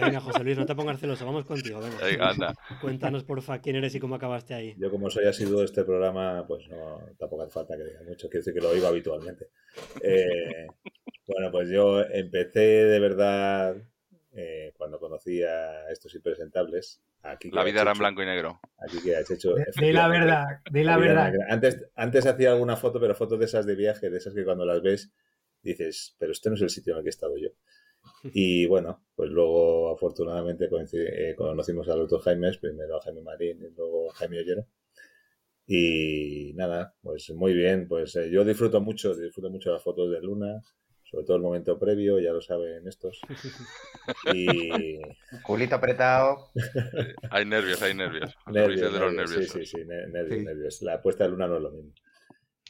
Venga, 0.00 0.20
José 0.20 0.44
Luis, 0.44 0.58
no 0.58 0.66
te 0.66 0.74
pongas 0.76 1.00
celoso, 1.00 1.26
vamos 1.26 1.44
contigo. 1.44 1.80
Venga. 1.80 2.30
anda. 2.30 2.54
Cuéntanos, 2.80 3.24
porfa, 3.24 3.60
quién 3.60 3.76
eres 3.76 3.96
y 3.96 4.00
cómo 4.00 4.14
acabaste 4.14 4.54
ahí. 4.54 4.74
Yo, 4.78 4.92
como 4.92 5.10
soy 5.10 5.26
asiduo 5.26 5.58
de 5.58 5.64
este 5.64 5.82
programa, 5.82 6.46
pues 6.46 6.68
no, 6.68 7.00
tampoco 7.18 7.42
hace 7.42 7.52
falta 7.52 7.76
que 7.76 7.84
diga 7.84 8.02
mucho, 8.02 8.28
quiero 8.28 8.44
decir 8.44 8.54
que 8.54 8.60
lo 8.60 8.70
oigo 8.70 8.86
habitualmente. 8.86 9.48
Eh, 10.00 10.68
bueno, 11.26 11.50
pues 11.50 11.68
yo 11.68 12.00
empecé 12.02 12.60
de 12.60 13.00
verdad 13.00 13.76
eh, 14.34 14.72
cuando 14.76 15.00
conocí 15.00 15.42
a 15.42 15.90
estos 15.90 16.14
impresentables. 16.14 17.02
Aquí 17.22 17.50
la 17.50 17.62
vida 17.62 17.82
era 17.82 17.92
en 17.92 17.98
blanco 17.98 18.22
y 18.22 18.26
negro. 18.26 18.60
Aquí 18.78 19.00
que 19.00 19.16
has 19.16 19.30
hecho. 19.30 19.54
De 19.54 19.92
la 19.92 20.08
verdad, 20.08 20.44
de 20.70 20.84
la 20.84 20.96
verdad. 20.96 21.32
Antes, 21.48 21.86
antes 21.94 22.26
hacía 22.26 22.50
alguna 22.50 22.76
foto, 22.76 22.98
pero 23.00 23.14
fotos 23.14 23.38
de 23.38 23.44
esas 23.44 23.64
de 23.64 23.76
viaje, 23.76 24.10
de 24.10 24.18
esas 24.18 24.34
que 24.34 24.44
cuando 24.44 24.64
las 24.64 24.82
ves 24.82 25.12
dices, 25.62 26.16
pero 26.18 26.32
este 26.32 26.50
no 26.50 26.56
es 26.56 26.62
el 26.62 26.70
sitio 26.70 26.92
en 26.92 26.98
el 26.98 27.04
que 27.04 27.08
he 27.08 27.10
estado 27.10 27.36
yo. 27.36 27.50
Y 28.34 28.66
bueno, 28.66 29.04
pues 29.14 29.30
luego 29.30 29.94
afortunadamente 29.94 30.68
eh, 30.92 31.34
conocimos 31.36 31.88
al 31.88 32.00
doctor 32.00 32.20
Jaime, 32.22 32.50
primero 32.60 32.96
a 32.96 33.00
Jaime 33.00 33.22
Marín 33.22 33.62
y 33.62 33.70
luego 33.70 34.10
a 34.10 34.14
Jaime 34.14 34.40
Ollero. 34.40 34.66
Y 35.66 36.52
nada, 36.54 36.96
pues 37.00 37.30
muy 37.30 37.54
bien, 37.54 37.86
pues 37.86 38.16
eh, 38.16 38.28
yo 38.30 38.44
disfruto 38.44 38.80
mucho, 38.80 39.14
disfruto 39.14 39.50
mucho 39.50 39.72
las 39.72 39.82
fotos 39.82 40.10
de 40.10 40.20
Luna, 40.20 40.60
sobre 41.12 41.26
todo 41.26 41.36
el 41.36 41.42
momento 41.42 41.78
previo, 41.78 42.18
ya 42.18 42.32
lo 42.32 42.40
saben 42.40 42.88
estos. 42.88 43.20
Y... 44.32 44.98
Culito 45.42 45.74
apretado. 45.74 46.48
hay 47.30 47.44
nervios, 47.44 47.82
hay 47.82 47.94
nervios. 47.94 48.34
nervios, 48.46 49.30
Sí, 49.30 49.44
sí, 49.44 49.66
sí, 49.66 49.84
nervios, 49.84 50.42
nervios. 50.42 50.80
La 50.80 51.02
puesta 51.02 51.24
de 51.24 51.30
luna 51.30 51.46
no 51.46 51.56
es 51.56 51.62
lo 51.62 51.70
mismo. 51.70 51.92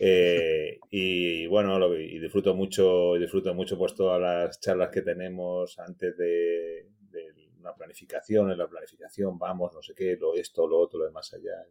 Eh, 0.01 0.81
y 0.91 1.47
bueno, 1.47 1.79
lo, 1.79 1.97
y 1.97 2.19
disfruto 2.19 2.53
mucho, 2.57 3.15
disfruto 3.15 3.55
mucho 3.55 3.79
pues 3.79 3.95
todas 3.95 4.21
las 4.21 4.59
charlas 4.59 4.91
que 4.91 5.03
tenemos 5.03 5.79
antes 5.79 6.17
de, 6.17 6.89
una 7.61 7.75
planificación, 7.75 8.51
en 8.51 8.59
la 8.59 8.67
planificación 8.67 9.39
vamos, 9.39 9.73
no 9.73 9.81
sé 9.83 9.95
qué, 9.95 10.17
lo 10.17 10.35
esto, 10.35 10.67
lo 10.67 10.81
otro, 10.81 10.99
lo 10.99 11.05
de 11.05 11.13
más 11.13 11.33
allá. 11.33 11.65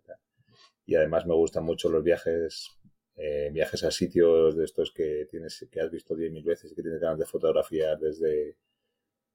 Y, 0.86 0.94
y 0.94 0.96
además 0.96 1.26
me 1.26 1.34
gustan 1.34 1.66
mucho 1.66 1.90
los 1.90 2.02
viajes 2.02 2.70
eh, 3.16 3.50
viajes 3.52 3.84
a 3.84 3.92
sitios 3.92 4.56
de 4.56 4.66
estos 4.66 4.92
que 4.92 5.28
tienes 5.30 5.68
que 5.70 5.82
has 5.82 5.92
visto 5.92 6.16
10.000 6.16 6.44
veces 6.44 6.72
y 6.72 6.76
que 6.76 6.82
tienes 6.82 7.02
ganas 7.02 7.20
de 7.20 7.26
fotografiar 7.26 8.00
desde, 8.00 8.58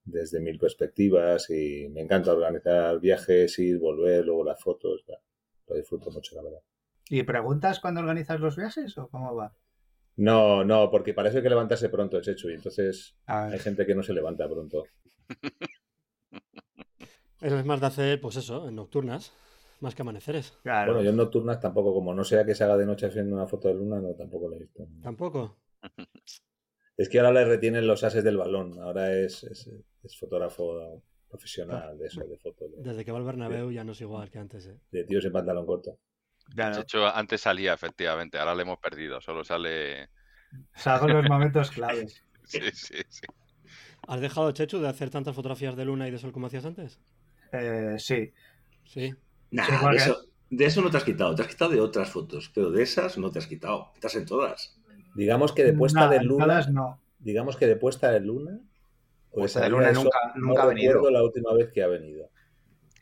desde 0.03 0.39
mil 0.39 0.57
perspectivas 0.57 1.49
y 1.49 1.87
me 1.89 2.01
encanta 2.01 2.33
organizar 2.33 2.99
viajes, 2.99 3.59
ir, 3.59 3.77
volver, 3.77 4.25
luego 4.25 4.43
las 4.43 4.59
fotos, 4.59 5.05
lo 5.67 5.75
disfruto 5.75 6.09
mucho, 6.11 6.35
la 6.35 6.43
verdad. 6.43 6.61
¿Y 7.09 7.23
preguntas 7.23 7.79
cuando 7.79 8.01
organizas 8.01 8.39
los 8.39 8.57
viajes 8.57 8.97
o 8.97 9.07
cómo 9.09 9.35
va? 9.35 9.53
No, 10.17 10.63
no, 10.63 10.89
porque 10.89 11.13
parece 11.13 11.41
que 11.41 11.49
levantarse 11.49 11.89
pronto 11.89 12.17
es 12.17 12.27
hecho 12.27 12.49
y 12.49 12.55
entonces 12.55 13.15
hay 13.25 13.59
gente 13.59 13.85
que 13.85 13.95
no 13.95 14.01
se 14.01 14.13
levanta 14.13 14.49
pronto. 14.49 14.85
Eso 17.39 17.59
es 17.59 17.65
más 17.65 17.79
de 17.79 17.85
hacer, 17.85 18.19
pues 18.19 18.35
eso, 18.35 18.67
en 18.67 18.73
nocturnas 18.73 19.31
más 19.79 19.95
que 19.95 20.01
amaneceres. 20.01 20.57
Bueno, 20.63 21.01
yo 21.01 21.09
en 21.09 21.17
nocturnas 21.17 21.59
tampoco, 21.59 21.93
como 21.93 22.13
no 22.13 22.23
sea 22.23 22.45
que 22.45 22.55
se 22.55 22.63
haga 22.63 22.77
de 22.77 22.85
noche 22.85 23.05
haciendo 23.05 23.35
una 23.35 23.47
foto 23.47 23.67
de 23.67 23.75
luna, 23.75 23.99
no, 23.99 24.13
tampoco 24.13 24.49
lo 24.49 24.55
he 24.55 24.59
visto. 24.59 24.87
¿Tampoco? 25.01 25.57
Es 26.97 27.09
que 27.09 27.19
ahora 27.19 27.31
le 27.31 27.45
retienen 27.45 27.85
los 27.85 28.03
ases 28.03 28.23
del 28.23 28.37
balón, 28.37 28.79
ahora 28.81 29.13
es, 29.13 29.43
es, 29.43 29.69
fotógrafo 30.19 31.03
profesional 31.29 31.95
de 31.95 32.07
eso, 32.07 32.25
de 32.25 32.39
fotos. 32.39 32.71
Desde 32.75 33.05
que 33.05 33.11
va 33.11 33.19
al 33.19 33.23
Bernabéu 33.23 33.69
ya 33.69 33.83
no 33.83 33.91
es 33.91 34.01
igual 34.01 34.31
que 34.31 34.39
antes, 34.39 34.65
¿eh? 34.65 34.79
De 34.89 35.03
tíos 35.03 35.23
en 35.23 35.31
pantalón 35.31 35.67
corto. 35.67 35.99
De 36.55 36.81
hecho, 36.81 37.05
antes 37.05 37.41
salía, 37.41 37.73
efectivamente, 37.73 38.39
ahora 38.39 38.55
le 38.55 38.63
hemos 38.63 38.79
perdido, 38.79 39.21
solo 39.21 39.43
sale... 39.43 40.09
Salgo 40.73 41.07
los 41.07 41.29
momentos 41.29 41.69
claves. 41.69 42.25
sí, 42.45 42.61
sí, 42.73 42.95
sí. 43.09 43.27
¿Has 44.07 44.21
dejado, 44.21 44.51
Chechu, 44.51 44.79
de 44.79 44.87
hacer 44.87 45.11
tantas 45.11 45.35
fotografías 45.35 45.75
de 45.75 45.85
luna 45.85 46.07
y 46.07 46.11
de 46.11 46.17
sol 46.17 46.31
como 46.31 46.47
hacías 46.47 46.65
antes? 46.65 46.99
Eh, 47.51 47.95
sí. 47.99 48.33
Sí. 48.85 49.13
Nah, 49.51 49.65
de, 50.49 50.65
eso, 50.65 50.81
no 50.81 50.89
te 50.89 50.97
has 50.97 51.03
quitado, 51.03 51.35
te 51.35 51.41
has 51.41 51.47
quitado 51.47 51.71
de 51.71 51.81
otras 51.81 52.09
fotos, 52.09 52.51
pero 52.53 52.71
de 52.71 52.83
esas 52.83 53.17
no 53.17 53.31
te 53.31 53.39
has 53.39 53.47
quitado, 53.47 53.91
estás 53.95 54.15
en 54.15 54.25
todas. 54.25 54.77
Digamos 55.15 55.51
que 55.51 55.63
de 55.63 55.73
puesta 55.73 56.07
de 56.07 56.21
luna, 56.21 56.61
no. 56.69 57.01
digamos 57.19 57.57
que 57.57 57.67
de 57.67 57.75
puesta 57.75 58.11
de 58.11 58.19
luna, 58.19 58.59
pues 59.31 59.53
puesta 59.53 59.61
de 59.61 59.69
luna 59.69 59.91
nunca, 59.91 60.19
nunca 60.35 60.63
ha 60.63 60.65
venido. 60.67 61.09
la 61.09 61.23
última 61.23 61.53
vez 61.53 61.71
que 61.71 61.83
ha 61.83 61.87
venido. 61.87 62.29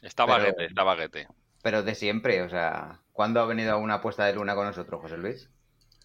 Está 0.01 0.25
baguete, 0.25 0.65
está 0.65 0.83
baguete. 0.83 1.27
Pero 1.63 1.81
de 1.81 1.95
siempre, 1.95 2.43
o 2.43 2.49
sea, 2.49 3.01
¿cuándo 3.11 3.39
ha 3.41 3.45
venido 3.45 3.77
una 3.79 4.01
puesta 4.01 4.25
de 4.25 4.33
luna 4.33 4.53
con 4.53 4.67
nosotros, 4.67 5.01
José 5.01 5.17
Luis? 5.17 5.49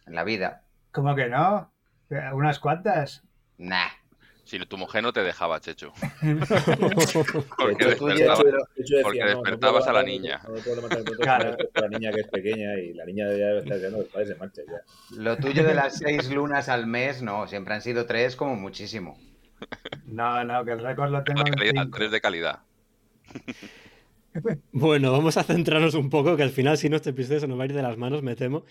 En 0.06 0.14
la 0.14 0.24
vida. 0.24 0.64
¿Cómo 0.90 1.14
que 1.14 1.28
no? 1.28 1.72
Unas 2.32 2.58
cuantas. 2.58 3.22
Nah. 3.58 3.99
Si 4.50 4.58
tu 4.58 4.76
mujer 4.76 5.00
no 5.04 5.12
te 5.12 5.22
dejaba, 5.22 5.60
Checho. 5.60 5.92
porque 7.56 7.84
despertabas, 9.24 9.86
a 9.86 9.92
la 9.92 10.02
niña. 10.02 10.40
claro. 11.20 11.56
La 11.74 11.86
niña 11.86 12.10
que 12.10 12.22
es 12.22 12.26
pequeña 12.26 12.74
y 12.80 12.92
la 12.94 13.04
niña 13.04 13.26
ya 13.26 13.60
está 13.60 13.76
ya 13.76 13.90
los 13.90 14.08
padres 14.08 14.30
de 14.30 14.34
marcha 14.34 14.62
ya. 14.66 14.80
Lo 15.16 15.36
tuyo 15.36 15.62
de 15.62 15.74
las 15.74 15.98
seis 15.98 16.28
lunas 16.30 16.68
al 16.68 16.88
mes, 16.88 17.22
no, 17.22 17.46
siempre 17.46 17.74
han 17.74 17.82
sido 17.82 18.06
tres 18.06 18.34
como 18.34 18.56
muchísimo. 18.56 19.16
No, 20.06 20.42
no, 20.42 20.64
que 20.64 20.72
el 20.72 20.82
récord 20.82 21.12
lo 21.12 21.22
tengo 21.22 21.42
en 21.46 21.90
Tres 21.92 22.10
de 22.10 22.20
calidad. 22.20 22.58
Bueno, 24.70 25.10
vamos 25.10 25.36
a 25.36 25.42
centrarnos 25.42 25.94
un 25.94 26.08
poco, 26.08 26.36
que 26.36 26.44
al 26.44 26.50
final, 26.50 26.78
si 26.78 26.88
no, 26.88 26.94
este 26.94 27.10
episodio 27.10 27.40
se 27.40 27.48
nos 27.48 27.58
va 27.58 27.64
a 27.64 27.66
ir 27.66 27.72
de 27.72 27.82
las 27.82 27.96
manos, 27.96 28.22
me 28.22 28.36
temo. 28.36 28.64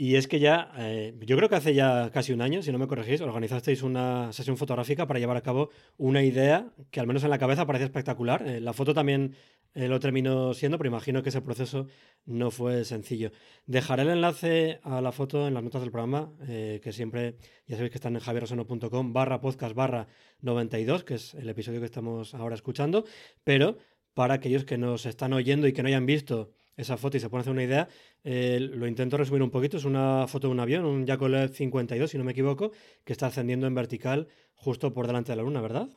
Y 0.00 0.14
es 0.14 0.28
que 0.28 0.38
ya, 0.38 0.70
eh, 0.78 1.12
yo 1.22 1.36
creo 1.36 1.48
que 1.48 1.56
hace 1.56 1.74
ya 1.74 2.12
casi 2.12 2.32
un 2.32 2.40
año, 2.40 2.62
si 2.62 2.70
no 2.70 2.78
me 2.78 2.86
corregís, 2.86 3.20
organizasteis 3.20 3.82
una 3.82 4.32
sesión 4.32 4.56
fotográfica 4.56 5.08
para 5.08 5.18
llevar 5.18 5.36
a 5.36 5.40
cabo 5.40 5.70
una 5.96 6.22
idea 6.22 6.72
que 6.92 7.00
al 7.00 7.08
menos 7.08 7.24
en 7.24 7.30
la 7.30 7.38
cabeza 7.38 7.66
parece 7.66 7.86
espectacular. 7.86 8.46
Eh, 8.46 8.60
la 8.60 8.72
foto 8.72 8.94
también 8.94 9.34
eh, 9.74 9.88
lo 9.88 9.98
terminó 9.98 10.54
siendo, 10.54 10.78
pero 10.78 10.86
imagino 10.86 11.24
que 11.24 11.30
ese 11.30 11.42
proceso 11.42 11.88
no 12.26 12.52
fue 12.52 12.84
sencillo. 12.84 13.32
Dejaré 13.66 14.02
el 14.02 14.10
enlace 14.10 14.78
a 14.84 15.00
la 15.00 15.10
foto 15.10 15.48
en 15.48 15.54
las 15.54 15.64
notas 15.64 15.80
del 15.80 15.90
programa, 15.90 16.32
que 16.46 16.92
siempre, 16.92 17.34
ya 17.66 17.74
sabéis 17.74 17.90
que 17.90 17.98
están 17.98 18.14
en 18.14 18.20
javierosano.com 18.20 19.12
barra 19.12 19.40
podcast 19.40 19.74
barra 19.74 20.06
92, 20.42 21.02
que 21.02 21.14
es 21.14 21.34
el 21.34 21.48
episodio 21.48 21.80
que 21.80 21.86
estamos 21.86 22.34
ahora 22.34 22.54
escuchando, 22.54 23.04
pero 23.42 23.78
para 24.14 24.34
aquellos 24.34 24.64
que 24.64 24.78
nos 24.78 25.06
están 25.06 25.32
oyendo 25.32 25.66
y 25.66 25.72
que 25.72 25.82
no 25.82 25.88
hayan 25.88 26.06
visto 26.06 26.52
esa 26.78 26.96
foto 26.96 27.16
y 27.16 27.20
se 27.20 27.28
puede 27.28 27.42
hacer 27.42 27.52
una 27.52 27.64
idea. 27.64 27.88
Eh, 28.24 28.58
lo 28.60 28.86
intento 28.86 29.18
resumir 29.18 29.42
un 29.42 29.50
poquito. 29.50 29.76
Es 29.76 29.84
una 29.84 30.26
foto 30.28 30.46
de 30.46 30.52
un 30.52 30.60
avión, 30.60 30.86
un 30.86 31.04
Yakolev 31.04 31.50
52, 31.52 32.10
si 32.10 32.16
no 32.16 32.24
me 32.24 32.32
equivoco, 32.32 32.70
que 33.04 33.12
está 33.12 33.26
ascendiendo 33.26 33.66
en 33.66 33.74
vertical 33.74 34.28
justo 34.54 34.94
por 34.94 35.06
delante 35.06 35.32
de 35.32 35.36
la 35.36 35.42
luna, 35.42 35.60
¿verdad? 35.60 35.88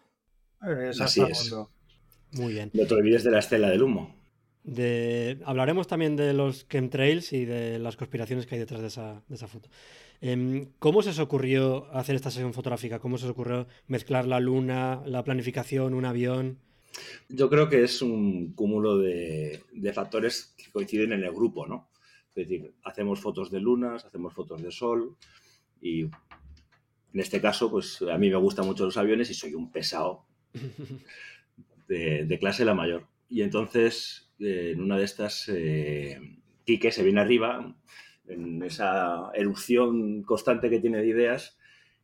Así 1.00 1.22
es. 1.22 1.56
Muy 2.34 2.54
bien. 2.54 2.72
No 2.74 2.86
te 2.86 2.94
olvides 2.96 3.24
de 3.24 3.32
la 3.32 3.40
estela 3.40 3.70
del 3.70 3.84
humo. 3.84 4.16
de... 4.64 5.40
Hablaremos 5.46 5.88
también 5.88 6.16
de 6.16 6.34
los 6.34 6.68
chemtrails 6.68 7.32
y 7.34 7.46
de 7.46 7.80
las 7.80 7.96
conspiraciones 7.96 8.46
que 8.46 8.56
hay 8.56 8.60
detrás 8.60 8.82
de 8.82 8.88
esa, 8.88 9.24
de 9.28 9.36
esa 9.36 9.48
foto. 9.48 9.70
Em, 10.20 10.68
¿Cómo 10.80 11.02
se 11.02 11.10
os 11.10 11.20
ocurrió 11.20 11.92
hacer 11.94 12.16
esta 12.16 12.32
sesión 12.32 12.54
fotográfica? 12.54 13.00
¿Cómo 13.00 13.18
se 13.18 13.26
os 13.26 13.32
ocurrió 13.32 13.68
mezclar 13.88 14.26
la 14.28 14.40
luna, 14.40 15.02
la 15.06 15.24
planificación, 15.24 15.94
un 15.94 16.06
avión? 16.06 16.60
Yo 17.30 17.50
creo 17.50 17.70
que 17.70 17.84
es 17.84 18.02
un 18.02 18.54
cúmulo 18.54 18.98
de, 18.98 19.64
factores 19.94 20.54
que 20.58 20.72
coinciden 20.72 21.14
en 21.14 21.24
el 21.24 21.32
grupo, 21.32 21.68
¿no? 21.68 21.90
Es 22.30 22.36
decir, 22.36 22.74
hacemos 22.84 23.20
fotos 23.20 23.52
de 23.52 23.60
lunas, 23.60 24.06
hacemos 24.06 24.34
fotos 24.34 24.62
de 24.62 24.72
sol 24.72 25.16
y 25.82 26.04
en 26.04 27.20
este 27.20 27.42
caso, 27.42 27.70
pues 27.70 28.02
a 28.02 28.18
mí 28.18 28.30
me 28.30 28.38
gustan 28.38 28.66
mucho 28.66 28.86
los 28.86 28.98
aviones 28.98 29.30
y 29.30 29.34
soy 29.34 29.54
un 29.54 29.72
pesado 29.72 30.26
de, 31.88 32.38
clase 32.40 32.64
la 32.64 32.74
mayor. 32.74 33.08
Y 33.30 33.42
entonces, 33.42 34.32
eh, 34.40 34.72
en 34.74 34.82
una 34.82 34.98
de 34.98 35.04
estas, 35.04 35.50
eh, 35.50 36.20
Quique 36.66 36.92
se 36.92 37.04
viene 37.04 37.20
arriba, 37.20 37.76
en 38.28 38.64
esa 38.64 39.30
erupción 39.34 40.24
constante 40.24 40.70
que 40.70 40.80
tiene 40.80 41.00
de 41.00 41.08
ideas 41.08 41.58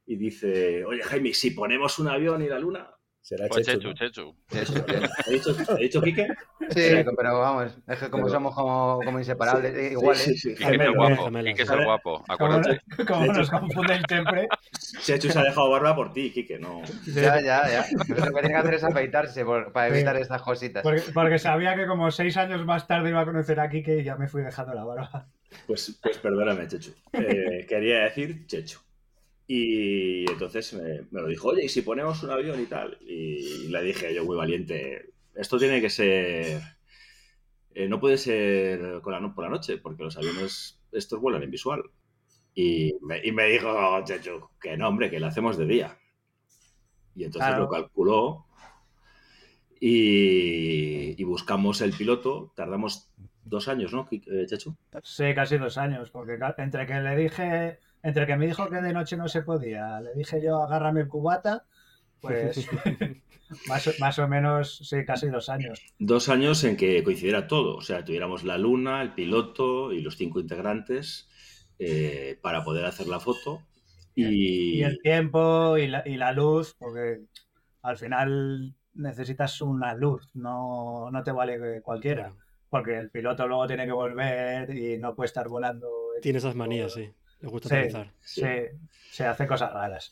y 0.06 0.16
dice, 0.16 0.84
oye 0.86 1.04
Jaime, 1.04 1.34
si 1.34 1.52
ponemos 1.52 2.00
un 2.00 2.08
avión 2.08 2.42
y 2.42 2.48
la 2.48 2.60
luna... 2.60 2.97
Será 3.28 3.50
Chechu, 3.50 3.94
Chechu. 3.94 4.34
¿Ha 4.54 5.30
dicho, 5.30 5.54
¿Ha 5.68 5.76
dicho 5.76 6.02
Quique? 6.02 6.30
Sí, 6.70 7.04
pero 7.18 7.40
vamos, 7.40 7.78
es 7.86 8.00
que 8.00 8.10
como 8.10 8.30
somos 8.30 8.56
como, 8.56 9.02
como 9.04 9.20
inseparables, 9.20 9.76
eh, 9.76 9.92
iguales. 9.92 10.24
Sí, 10.24 10.38
sí, 10.38 10.56
sí. 10.56 10.64
Quique 10.64 10.86
es 10.86 10.96
guapo, 10.96 11.30
Quique 11.30 11.64
es 11.64 11.70
el 11.70 11.84
guapo, 11.84 12.24
acuérdate. 12.26 12.80
Como, 13.06 13.26
nos 13.34 13.50
confunden 13.50 14.02
siempre. 14.08 14.48
Chechu 15.02 15.30
se 15.30 15.40
ha 15.40 15.44
dejado 15.44 15.70
barba 15.70 15.94
por 15.94 16.14
ti, 16.14 16.32
Quique, 16.32 16.58
no. 16.58 16.82
Ya, 17.06 17.42
ya, 17.42 17.70
ya. 17.70 17.86
Lo 18.08 18.34
que 18.34 18.40
tiene 18.40 18.48
que 18.48 18.56
hacer 18.56 18.74
es 18.76 18.84
afeitarse 18.86 19.44
para 19.74 19.90
evitar 19.90 20.16
estas 20.16 20.42
cositas. 20.42 20.84
Porque, 20.84 21.02
porque, 21.14 21.38
sabía 21.38 21.76
que 21.76 21.86
como 21.86 22.10
seis 22.12 22.38
años 22.38 22.66
más 22.66 22.88
tarde 22.88 23.10
iba 23.10 23.20
a 23.20 23.26
conocer 23.26 23.60
a 23.60 23.70
Quique 23.70 24.00
y 24.00 24.04
ya 24.06 24.16
me 24.16 24.30
fui 24.30 24.42
dejando 24.42 24.74
la 24.74 24.86
barba. 24.86 25.28
Pues, 25.66 26.00
pues 26.02 26.18
perdóname, 26.20 26.66
Chechu. 26.66 26.94
Eh, 27.12 27.66
quería 27.68 28.04
decir 28.04 28.48
Chechu. 28.48 28.87
Y 29.48 30.30
entonces 30.30 30.74
me, 30.74 31.22
lo 31.22 31.28
dijo, 31.28 31.48
oye, 31.48 31.64
¿y 31.64 31.70
si 31.70 31.82
ponemos 31.82 32.22
un 32.24 32.32
avión 32.32 32.62
y 32.62 32.66
tal? 32.66 32.98
Y 33.02 33.70
le 33.70 33.82
dije 33.82 34.14
yo 34.14 34.26
muy 34.26 34.36
valiente, 34.36 35.14
esto 35.36 35.58
tiene 35.58 35.80
que 35.80 35.90
ser... 35.90 36.62
Eh, 37.74 37.88
no 37.88 38.00
puede 38.00 38.18
ser 38.18 39.02
con 39.02 39.14
la, 39.14 39.34
por 39.34 39.46
la 39.46 39.50
noche, 39.50 39.78
porque 39.78 40.04
los 40.04 40.18
aviones 40.18 40.82
estos 40.92 41.22
vuelan 41.22 41.44
en 41.44 41.52
visual. 41.52 41.84
Y 42.54 42.96
me, 43.02 43.22
y 43.24 43.32
me 43.32 43.46
dijo 43.46 44.04
Chechu, 44.04 44.50
que 44.60 44.76
no, 44.76 44.88
hombre, 44.88 45.10
que 45.10 45.20
lo 45.20 45.28
hacemos 45.28 45.58
de 45.58 45.66
día. 45.66 45.98
Y 47.16 47.24
entonces 47.24 47.58
lo 47.58 47.70
calculó 47.70 48.48
y, 49.80 51.20
y, 51.22 51.24
buscamos 51.24 51.82
el 51.82 51.94
piloto. 51.94 52.52
Tardamos 52.56 53.12
dos 53.44 53.68
años, 53.68 53.94
¿no, 53.94 54.08
eh, 54.12 54.46
Chechu? 54.48 54.76
Sí, 55.04 55.34
casi 55.34 55.58
dos 55.58 55.78
años, 55.78 56.10
porque 56.10 56.38
entre 56.58 56.86
que 56.86 57.00
le 57.00 57.16
dije, 57.16 57.80
entre 58.08 58.26
que 58.26 58.38
me 58.38 58.48
dijo 58.48 58.70
que 58.70 58.78
de 58.78 58.94
noche 58.94 59.18
no 59.18 59.28
se 59.28 59.42
podía, 59.42 60.00
le 60.00 60.14
dije 60.14 60.42
yo 60.42 60.64
agárrame 60.64 61.02
el 61.02 61.10
cubata, 61.10 61.66
pues 62.22 62.66
más, 64.00 64.20
o 64.20 64.28
menos, 64.30 64.78
sí, 64.78 65.04
casi 65.06 65.28
dos 65.28 65.50
años. 65.50 65.82
Dos 66.00 66.30
años 66.30 66.64
en 66.64 66.78
que 66.78 67.04
coincidiera 67.04 67.48
todo, 67.48 67.76
o 67.76 67.82
sea, 67.82 68.06
tuviéramos 68.06 68.46
la 68.46 68.58
luna, 68.58 69.02
el 69.02 69.14
piloto 69.14 69.92
y 69.92 70.02
los 70.02 70.16
cinco 70.16 70.40
integrantes 70.40 71.28
eh, 71.80 72.40
para 72.42 72.64
poder 72.64 72.86
hacer 72.86 73.08
la 73.08 73.20
foto. 73.20 73.62
Y... 74.16 74.82
el 74.84 75.00
tiempo 75.02 75.78
y 75.78 75.88
la, 75.88 76.02
y 76.06 76.16
la 76.16 76.32
luz, 76.32 76.76
porque 76.80 77.24
al 77.82 77.98
final 77.98 78.74
necesitas 78.94 79.60
una 79.62 79.96
luz, 79.96 80.30
no, 80.34 81.12
no 81.12 81.24
te 81.24 81.34
vale 81.34 81.82
cualquiera 81.82 82.34
porque 82.70 82.98
el 82.98 83.10
piloto 83.10 83.48
luego 83.48 83.68
tiene 83.68 83.86
que 83.86 83.92
volver 83.92 84.70
y 84.76 84.98
no 84.98 85.16
puede 85.16 85.28
estar 85.28 85.48
volando. 85.48 85.88
Tiene 86.22 86.40
esas 86.40 86.56
manías, 86.56 86.94
sí. 86.94 87.10
Le 87.42 87.50
gusta 87.50 87.68
aterrizar. 87.68 88.12
Sí, 88.22 88.42
se 89.12 89.26
hace 89.26 89.48
cosas 89.48 89.74
raras. 89.74 90.12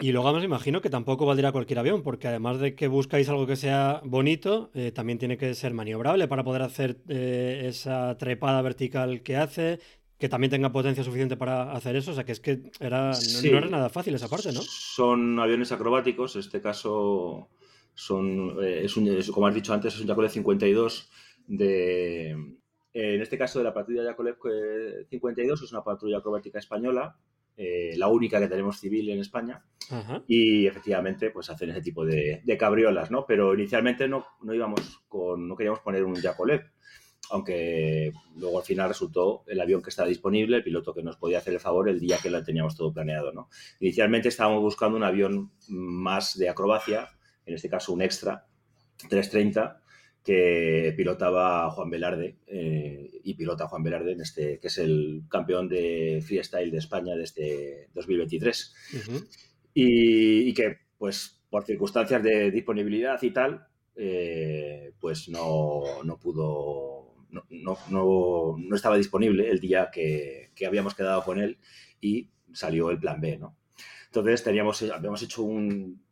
Y 0.00 0.12
luego 0.12 0.32
me 0.32 0.44
imagino 0.44 0.80
que 0.80 0.90
tampoco 0.90 1.26
valdría 1.26 1.52
cualquier 1.52 1.78
avión, 1.78 2.02
porque 2.02 2.28
además 2.28 2.58
de 2.58 2.74
que 2.74 2.88
buscáis 2.88 3.28
algo 3.28 3.46
que 3.46 3.56
sea 3.56 4.00
bonito, 4.04 4.70
eh, 4.74 4.92
también 4.92 5.18
tiene 5.18 5.36
que 5.36 5.54
ser 5.54 5.74
maniobrable 5.74 6.28
para 6.28 6.44
poder 6.44 6.62
hacer 6.62 6.98
eh, 7.08 7.64
esa 7.66 8.16
trepada 8.18 8.62
vertical 8.62 9.22
que 9.22 9.36
hace, 9.36 9.80
que 10.18 10.28
también 10.28 10.50
tenga 10.50 10.72
potencia 10.72 11.04
suficiente 11.04 11.36
para 11.36 11.72
hacer 11.72 11.96
eso. 11.96 12.12
O 12.12 12.14
sea 12.14 12.24
que 12.24 12.32
es 12.32 12.40
que 12.40 12.70
era, 12.80 13.12
no, 13.12 13.58
era 13.58 13.68
nada 13.68 13.88
fácil 13.90 14.14
esa 14.14 14.28
parte, 14.28 14.52
¿no? 14.52 14.60
Son 14.62 15.38
aviones 15.38 15.72
acrobáticos, 15.72 16.34
en 16.36 16.40
este 16.40 16.60
caso 16.60 17.48
son, 17.94 18.56
eh, 18.62 18.82
es 18.84 18.96
un, 18.96 19.08
como 19.32 19.46
has 19.46 19.54
dicho 19.54 19.72
antes, 19.72 19.94
es 19.94 20.00
un 20.00 20.06
Yakolev 20.06 20.30
52 20.30 21.10
de, 21.46 22.56
en 22.92 23.22
este 23.22 23.38
caso 23.38 23.58
de 23.58 23.64
la 23.64 23.74
patrulla 23.74 24.04
Yakolev 24.04 24.36
52, 25.08 25.62
es 25.62 25.72
una 25.72 25.82
patrulla 25.82 26.18
acrobática 26.18 26.58
española, 26.58 27.16
eh, 27.56 27.94
la 27.96 28.08
única 28.08 28.40
que 28.40 28.48
tenemos 28.48 28.78
civil 28.78 29.10
en 29.10 29.20
España, 29.20 29.64
y 30.26 30.66
efectivamente 30.66 31.30
pues 31.30 31.50
hacen 31.50 31.70
ese 31.70 31.82
tipo 31.82 32.04
de, 32.04 32.42
cabriolas, 32.58 33.10
¿no? 33.10 33.26
Pero 33.26 33.54
inicialmente 33.54 34.08
no, 34.08 34.24
no 34.42 34.54
íbamos 34.54 35.02
con, 35.08 35.48
no 35.48 35.56
queríamos 35.56 35.80
poner 35.80 36.04
un 36.04 36.14
Yakolev, 36.14 36.70
aunque 37.30 38.12
luego 38.36 38.58
al 38.58 38.64
final 38.64 38.88
resultó 38.88 39.44
el 39.46 39.60
avión 39.60 39.82
que 39.82 39.90
estaba 39.90 40.08
disponible, 40.08 40.56
el 40.56 40.64
piloto 40.64 40.94
que 40.94 41.02
nos 41.02 41.16
podía 41.16 41.38
hacer 41.38 41.54
el 41.54 41.60
favor 41.60 41.88
el 41.88 42.00
día 42.00 42.18
que 42.22 42.30
lo 42.30 42.42
teníamos 42.42 42.76
todo 42.76 42.92
planeado, 42.92 43.32
¿no? 43.32 43.48
Inicialmente 43.80 44.28
estábamos 44.28 44.62
buscando 44.62 44.96
un 44.96 45.04
avión 45.04 45.52
más 45.68 46.38
de 46.38 46.48
acrobacia, 46.48 47.08
en 47.44 47.54
este 47.54 47.68
caso 47.68 47.92
un 47.92 48.02
extra 48.02 48.46
330, 49.08 49.81
que 50.24 50.94
pilotaba 50.96 51.70
Juan 51.70 51.90
Velarde 51.90 52.36
eh, 52.46 53.10
y 53.24 53.34
pilota 53.34 53.66
Juan 53.66 53.82
Velarde, 53.82 54.12
en 54.12 54.20
este, 54.20 54.58
que 54.60 54.68
es 54.68 54.78
el 54.78 55.24
campeón 55.28 55.68
de 55.68 56.22
freestyle 56.24 56.70
de 56.70 56.78
España 56.78 57.14
desde 57.16 57.88
2023. 57.94 58.74
y, 59.74 60.54
que, 60.54 60.78
pues, 60.98 61.40
por 61.50 61.64
circunstancias 61.64 62.22
de 62.22 62.50
disponibilidad 62.50 63.20
y 63.22 63.30
tal, 63.30 63.66
eh, 63.96 64.92
pues 65.00 65.28
no, 65.28 65.82
pudo, 66.20 67.14
no, 67.50 67.78
no, 67.90 68.74
estaba 68.74 68.96
disponible 68.96 69.50
el 69.50 69.60
día 69.60 69.90
que, 69.92 70.50
que, 70.54 70.66
habíamos 70.66 70.94
quedado 70.94 71.24
con 71.24 71.40
él 71.40 71.58
y 72.00 72.30
salió 72.52 72.90
el 72.90 72.98
plan 72.98 73.20
B, 73.20 73.38
¿no? 73.38 73.56
Entonces 74.06 74.44
teníamos, 74.44 74.82
habíamos 74.82 75.22
hecho 75.22 75.42
un, 75.42 76.02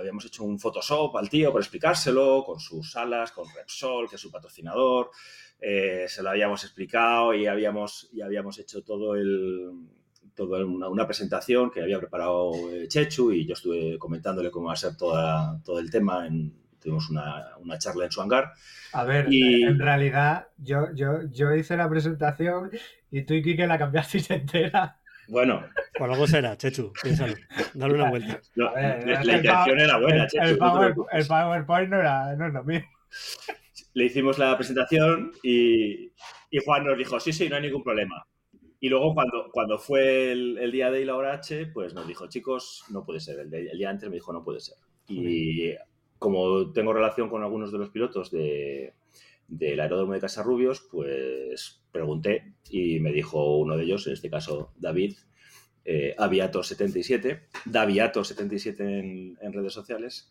habíamos 0.00 0.24
hecho 0.24 0.44
un 0.44 0.58
Photoshop 0.58 1.16
al 1.16 1.28
tío 1.28 1.52
para 1.52 1.62
explicárselo, 1.62 2.44
con 2.44 2.60
sus 2.60 2.96
alas, 2.96 3.32
con 3.32 3.46
Repsol, 3.54 4.08
que 4.08 4.16
es 4.16 4.20
su 4.20 4.30
patrocinador, 4.30 5.10
eh, 5.60 6.06
se 6.08 6.22
lo 6.22 6.30
habíamos 6.30 6.62
explicado 6.64 7.34
y 7.34 7.46
habíamos, 7.46 8.08
y 8.12 8.20
habíamos 8.20 8.58
hecho 8.58 8.82
todo 8.82 9.16
el, 9.16 9.70
toda 10.34 10.64
una, 10.64 11.06
presentación 11.06 11.70
que 11.70 11.82
había 11.82 11.98
preparado 11.98 12.52
eh, 12.70 12.86
Chechu 12.86 13.32
y 13.32 13.44
yo 13.44 13.54
estuve 13.54 13.98
comentándole 13.98 14.50
cómo 14.50 14.68
va 14.68 14.74
a 14.74 14.76
ser 14.76 14.96
toda, 14.96 15.60
todo 15.64 15.80
el 15.80 15.90
tema. 15.90 16.26
En, 16.26 16.54
tuvimos 16.78 17.10
una, 17.10 17.56
una, 17.58 17.76
charla 17.78 18.04
en 18.04 18.12
su 18.12 18.20
hangar. 18.20 18.52
A 18.92 19.04
ver, 19.04 19.26
en 19.30 19.78
realidad 19.78 20.48
yo, 20.58 20.94
yo, 20.94 21.22
yo 21.30 21.54
hice 21.54 21.76
la 21.76 21.88
presentación 21.88 22.70
y 23.10 23.22
tú 23.22 23.34
y 23.34 23.42
Kike 23.42 23.66
la 23.66 23.78
cambiasteis 23.78 24.30
entera. 24.30 24.97
Bueno. 25.28 25.64
Por 25.96 26.10
algo 26.10 26.26
será, 26.26 26.56
Chechu, 26.56 26.92
piénsalo. 27.02 27.34
Dale 27.74 27.94
una 27.94 28.10
vuelta. 28.10 28.40
la, 28.54 29.36
intención 29.36 29.78
era 29.78 29.98
buena, 29.98 30.26
Chechu. 30.26 30.44
El, 31.12 31.26
PowerPoint 31.26 31.90
no, 31.90 32.00
era, 32.00 32.34
no 32.36 32.46
es 32.46 32.52
lo 32.52 32.64
mismo. 32.64 32.88
Le 33.94 34.04
hicimos 34.04 34.38
la 34.38 34.56
presentación 34.56 35.32
y, 35.42 36.12
y, 36.50 36.58
Juan 36.64 36.84
nos 36.84 36.96
dijo, 36.96 37.20
sí, 37.20 37.32
sí, 37.32 37.48
no 37.48 37.56
hay 37.56 37.62
ningún 37.62 37.82
problema. 37.82 38.26
Y 38.80 38.88
luego 38.88 39.12
cuando, 39.12 39.48
cuando 39.52 39.78
fue 39.78 40.32
el, 40.32 40.70
día 40.70 40.90
de 40.90 41.04
la 41.04 41.16
hora 41.16 41.34
H, 41.34 41.66
pues 41.74 41.94
nos 41.94 42.06
dijo, 42.06 42.28
chicos, 42.28 42.84
no 42.90 43.04
puede 43.04 43.20
ser. 43.20 43.40
El, 43.40 43.52
el, 43.52 43.76
día 43.76 43.90
antes 43.90 44.08
me 44.08 44.16
dijo, 44.16 44.32
no 44.32 44.44
puede 44.44 44.60
ser. 44.60 44.76
Y 45.08 45.74
como 46.18 46.72
tengo 46.72 46.92
relación 46.92 47.28
con 47.28 47.42
algunos 47.42 47.72
de 47.72 47.78
los 47.78 47.90
pilotos 47.90 48.30
de, 48.30 48.94
del 49.48 49.80
aeródromo 49.80 50.12
de 50.12 50.20
Casarrubios, 50.20 50.86
pues 50.90 51.82
pregunté 51.90 52.54
y 52.70 53.00
me 53.00 53.12
dijo 53.12 53.56
uno 53.56 53.76
de 53.76 53.84
ellos, 53.84 54.06
en 54.06 54.12
este 54.12 54.30
caso 54.30 54.72
David, 54.76 55.16
eh, 55.84 56.14
Aviato77, 56.18 57.48
Daviato77 57.64 58.80
en, 58.80 59.38
en, 59.40 59.52
redes 59.52 59.72
sociales, 59.72 60.30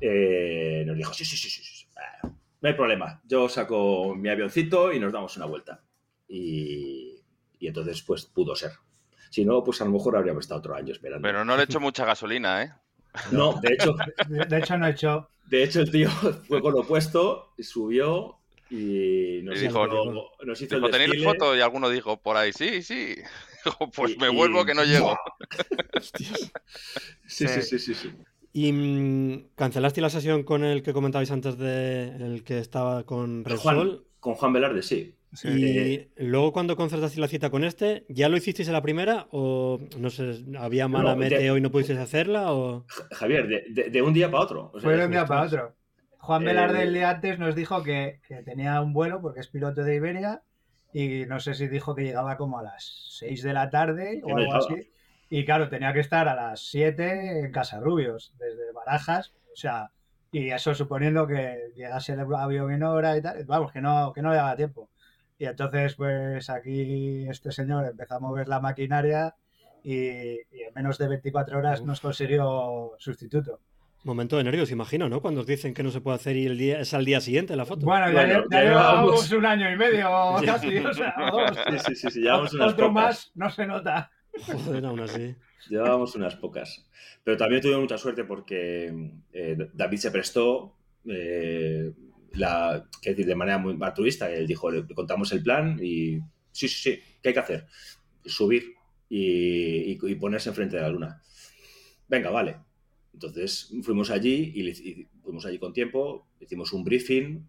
eh, 0.00 0.84
nos 0.86 0.96
dijo, 0.96 1.12
sí, 1.12 1.24
sí, 1.24 1.36
sí, 1.36 1.50
sí, 1.50 1.86
no 2.60 2.68
hay 2.68 2.74
problema, 2.74 3.20
yo 3.26 3.48
saco 3.48 4.14
mi 4.14 4.28
avioncito 4.28 4.92
y 4.92 4.98
nos 4.98 5.12
damos 5.12 5.36
una 5.36 5.46
vuelta. 5.46 5.82
Y, 6.28 7.20
y 7.58 7.66
entonces, 7.66 8.02
pues 8.02 8.24
pudo 8.24 8.56
ser. 8.56 8.72
Si 9.30 9.44
no, 9.44 9.62
pues 9.62 9.80
a 9.80 9.84
lo 9.84 9.90
mejor 9.90 10.16
habríamos 10.16 10.44
estado 10.44 10.60
otro 10.60 10.74
año 10.74 10.92
esperando. 10.92 11.22
Pero 11.22 11.44
no 11.44 11.56
le 11.56 11.64
echo 11.64 11.80
mucha 11.80 12.04
gasolina, 12.04 12.62
¿eh? 12.62 12.72
No, 13.30 13.60
de 13.60 13.74
hecho. 13.74 13.94
De, 14.28 14.58
hecho, 14.58 14.78
no 14.78 14.86
he 14.86 14.90
hecho. 14.90 15.28
De 15.46 15.62
hecho, 15.62 15.80
el 15.80 15.90
tío 15.90 16.10
fue 16.48 16.60
con 16.60 16.72
lo 16.72 16.80
opuesto, 16.80 17.52
subió 17.58 18.38
y 18.68 19.40
nos 19.44 19.60
dijo, 19.60 19.86
hizo, 19.86 20.30
nos 20.44 20.60
hizo 20.60 20.76
dijo, 20.76 20.90
¿tenéis 20.90 21.22
foto? 21.22 21.56
Y 21.56 21.60
alguno 21.60 21.88
dijo 21.88 22.20
por 22.20 22.36
ahí, 22.36 22.52
sí, 22.52 22.82
sí. 22.82 23.14
pues 23.94 24.18
me 24.18 24.28
vuelvo 24.28 24.64
que 24.64 24.74
no 24.74 24.84
llego. 24.84 25.16
sí, 26.02 26.26
sí, 27.26 27.48
sí, 27.62 27.78
sí, 27.78 27.94
sí. 27.94 28.12
¿Y 28.52 28.72
mm, 28.72 29.50
cancelaste 29.54 30.00
la 30.00 30.10
sesión 30.10 30.42
con 30.42 30.64
el 30.64 30.82
que 30.82 30.92
comentabais 30.92 31.30
antes 31.30 31.58
de 31.58 32.16
el 32.16 32.42
que 32.42 32.58
estaba 32.58 33.04
con 33.04 33.44
Resol? 33.44 34.06
con 34.18 34.34
Juan 34.34 34.52
Velarde, 34.52 34.82
sí. 34.82 35.15
Y 35.44 36.08
luego 36.16 36.52
cuando 36.52 36.76
concertaste 36.76 37.20
la 37.20 37.28
cita 37.28 37.50
con 37.50 37.64
este, 37.64 38.04
¿ya 38.08 38.28
lo 38.28 38.36
hicisteis 38.36 38.68
en 38.68 38.74
la 38.74 38.82
primera? 38.82 39.26
¿O 39.30 39.80
no 39.98 40.10
sé, 40.10 40.44
había 40.58 40.88
mala 40.88 41.14
meteo 41.14 41.56
y 41.56 41.60
no 41.60 41.70
pudisteis 41.70 41.98
hacerla? 41.98 42.52
O... 42.52 42.86
Javier, 43.12 43.64
de, 43.68 44.02
un 44.02 44.14
día 44.14 44.30
para 44.30 44.44
otro. 44.44 44.72
Fue 44.80 44.96
de 44.96 45.04
un 45.04 45.10
día 45.10 45.26
para 45.26 45.42
otro. 45.42 45.74
Juan 46.18 46.44
Velarde 46.44 46.82
el 46.82 46.94
día 46.94 47.10
antes 47.10 47.38
nos 47.38 47.54
dijo 47.54 47.82
que, 47.82 48.20
que, 48.26 48.42
tenía 48.42 48.80
un 48.80 48.92
vuelo 48.92 49.20
porque 49.20 49.40
es 49.40 49.48
piloto 49.48 49.84
de 49.84 49.94
Iberia 49.94 50.42
y 50.92 51.24
no 51.26 51.38
sé 51.40 51.54
si 51.54 51.68
dijo 51.68 51.94
que 51.94 52.02
llegaba 52.02 52.36
como 52.36 52.58
a 52.58 52.62
las 52.62 53.16
6 53.18 53.42
de 53.42 53.52
la 53.52 53.70
tarde 53.70 54.22
o 54.24 54.36
algo 54.36 54.54
así. 54.54 54.90
Y 55.28 55.44
claro, 55.44 55.68
tenía 55.68 55.92
que 55.92 56.00
estar 56.00 56.28
a 56.28 56.34
las 56.34 56.60
7 56.68 57.40
en 57.40 57.52
Casa 57.52 57.80
Rubios, 57.80 58.34
desde 58.38 58.72
Barajas, 58.72 59.34
o 59.52 59.56
sea, 59.56 59.90
y 60.30 60.50
eso 60.50 60.74
suponiendo 60.74 61.26
que 61.26 61.72
llegase 61.74 62.12
el 62.12 62.20
avión 62.20 62.72
en 62.72 62.82
hora 62.82 63.16
y 63.16 63.22
tal, 63.22 63.44
vamos, 63.44 63.72
que 63.72 63.80
no, 63.80 64.12
que 64.12 64.22
no 64.22 64.30
le 64.30 64.36
daba 64.36 64.56
tiempo. 64.56 64.90
Y 65.38 65.44
entonces, 65.44 65.94
pues 65.94 66.48
aquí 66.48 67.26
este 67.28 67.52
señor 67.52 67.86
empezó 67.86 68.14
a 68.14 68.20
mover 68.20 68.48
la 68.48 68.60
maquinaria 68.60 69.34
y, 69.82 69.98
en 69.98 70.74
menos 70.74 70.98
de 70.98 71.08
24 71.08 71.58
horas 71.58 71.82
nos 71.82 72.00
consiguió 72.00 72.92
sustituto. 72.98 73.60
Momento 74.02 74.36
de 74.36 74.44
nervios, 74.44 74.70
imagino, 74.70 75.08
¿no? 75.08 75.20
Cuando 75.20 75.40
os 75.40 75.46
dicen 75.46 75.74
que 75.74 75.82
no 75.82 75.90
se 75.90 76.00
puede 76.00 76.16
hacer 76.16 76.36
y 76.36 76.46
el 76.46 76.56
día 76.56 76.80
es 76.80 76.94
al 76.94 77.04
día 77.04 77.20
siguiente 77.20 77.56
la 77.56 77.66
foto. 77.66 77.86
Bueno, 77.86 78.10
ya, 78.12 78.44
llevamos 78.50 79.30
un 79.32 79.44
año 79.44 79.70
y 79.70 79.76
medio 79.76 80.08
casi, 80.44 80.78
o 80.78 80.94
sea, 80.94 81.14
dos. 81.30 81.84
Sí, 81.84 81.94
sí, 81.96 82.10
sí, 82.10 82.20
llevamos 82.20 82.54
unas 82.54 82.72
Otro 82.72 82.92
más 82.92 83.32
no 83.34 83.50
se 83.50 83.66
nota. 83.66 84.10
Joder, 84.46 84.86
aún 84.86 85.00
así. 85.00 85.34
Llevábamos 85.68 86.14
unas 86.14 86.36
pocas. 86.36 86.86
Pero 87.24 87.36
también 87.36 87.60
tuve 87.60 87.76
mucha 87.78 87.98
suerte 87.98 88.24
porque 88.24 89.10
eh, 89.32 89.70
David 89.72 89.98
se 89.98 90.10
prestó, 90.12 90.76
eh, 91.04 91.92
la, 92.32 92.88
decir, 93.02 93.26
de 93.26 93.34
manera 93.34 93.58
muy 93.58 93.76
altruista. 93.80 94.30
Él 94.30 94.46
dijo, 94.46 94.70
le 94.70 94.86
contamos 94.94 95.32
el 95.32 95.42
plan 95.42 95.78
y 95.82 96.18
sí, 96.52 96.68
sí, 96.68 96.68
sí, 96.68 97.02
¿qué 97.22 97.30
hay 97.30 97.34
que 97.34 97.40
hacer? 97.40 97.66
Subir 98.24 98.74
y, 99.08 99.92
y 99.92 100.14
ponerse 100.16 100.48
enfrente 100.48 100.76
de 100.76 100.82
la 100.82 100.88
luna. 100.88 101.22
Venga, 102.08 102.30
vale. 102.30 102.56
Entonces 103.12 103.72
fuimos 103.82 104.10
allí 104.10 104.52
y, 104.54 105.08
fuimos 105.22 105.46
allí 105.46 105.58
con 105.58 105.72
tiempo, 105.72 106.26
hicimos 106.38 106.72
un 106.74 106.84
briefing, 106.84 107.48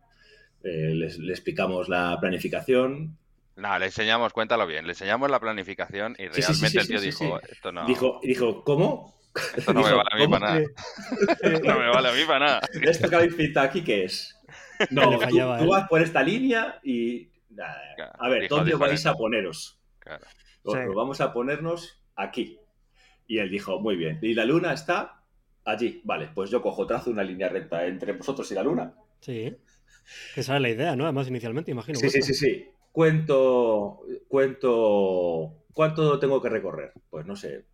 eh, 0.64 0.94
le 0.94 1.32
explicamos 1.32 1.90
la 1.90 2.18
planificación. 2.22 3.18
No, 3.58 3.78
le 3.78 3.88
enseñamos, 3.88 4.32
cuéntalo 4.32 4.66
bien, 4.66 4.86
le 4.86 4.94
enseñamos 4.94 5.30
la 5.30 5.40
planificación 5.40 6.16
y 6.18 6.28
realmente 6.28 6.80
el 6.80 6.88
tío 6.88 7.02
dijo, 7.02 7.42
esto 7.42 7.72
no... 7.74 7.86
Dijo, 7.86 8.22
dijo 8.24 8.64
¿cómo? 8.64 9.18
Esto 9.56 9.74
no 9.74 9.82
me 9.82 9.92
vale 9.92 10.10
a 10.10 10.18
mí 10.18 10.28
para 10.28 10.48
nada. 10.48 10.60
no 11.64 11.80
me 11.80 11.90
vale 11.90 12.10
a 12.10 12.14
mí 12.14 12.22
para 12.26 12.40
nada. 12.40 12.62
¿Esto 12.82 13.10
que 13.10 13.16
habéis 13.16 13.36
pintado 13.36 13.68
aquí 13.68 13.84
qué 13.84 14.06
es? 14.06 14.37
No, 14.92 15.20
tú, 15.28 15.68
vas 15.68 15.88
por 15.88 16.02
esta 16.02 16.22
línea 16.24 16.80
y... 16.84 17.30
a 18.20 18.30
ver, 18.30 18.48
¿dónde 18.48 18.76
vais 18.76 19.06
a 19.06 19.14
poneros? 19.14 19.80
Claro. 20.00 20.26
Pues 20.64 20.88
vamos 20.94 21.22
a 21.22 21.34
ponernos 21.34 22.02
aquí. 22.16 22.60
Y 23.28 23.40
él 23.40 23.50
dijo, 23.50 23.80
muy 23.80 23.96
bien. 23.96 24.20
¿Y 24.22 24.34
la 24.34 24.46
luna 24.46 24.74
está? 24.74 25.24
Allí, 25.66 26.02
vale, 26.04 26.30
pues 26.34 26.50
yo 26.50 26.62
cojo, 26.62 26.86
trazo 26.88 27.10
una 27.10 27.24
línea 27.24 27.50
recta 27.50 27.86
entre 27.86 28.14
vosotros 28.14 28.50
y 28.52 28.56
la 28.56 28.64
luna. 28.64 28.94
Sí. 29.20 29.56
Esa 30.36 30.56
es 30.56 30.62
la 30.62 30.70
idea, 30.70 30.96
¿no? 30.96 31.04
Además, 31.04 31.28
inicialmente, 31.28 31.72
imagino. 31.72 32.00
Sí, 32.00 32.10
sí, 32.10 32.22
sí, 32.22 32.34
sí. 32.34 32.66
Cuento, 32.92 34.02
cuento, 34.28 35.66
¿cuánto 35.74 36.20
tengo 36.20 36.42
que 36.42 36.50
recorrer? 36.50 36.94
Pues 37.10 37.26
no 37.26 37.36
sé. 37.36 37.66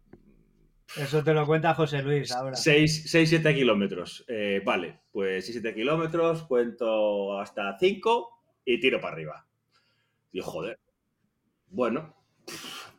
Eso 0.98 1.24
te 1.24 1.34
lo 1.34 1.46
cuenta 1.46 1.74
José 1.74 2.04
Luis 2.04 2.32
ahora. 2.32 2.56
6, 2.56 3.10
7 3.10 3.56
kilómetros. 3.56 4.24
Eh, 4.28 4.62
vale, 4.63 5.00
pues 5.12 5.46
6, 5.46 5.60
7 5.62 5.76
kilómetros, 5.76 6.43
cuento 6.43 7.39
hasta 7.39 7.78
5 7.80 8.30
y 8.65 8.80
tiro 8.80 9.02
para 9.02 9.13
arriba. 9.13 9.48
Y 10.32 10.41
joder. 10.41 10.80
Bueno, 11.67 12.15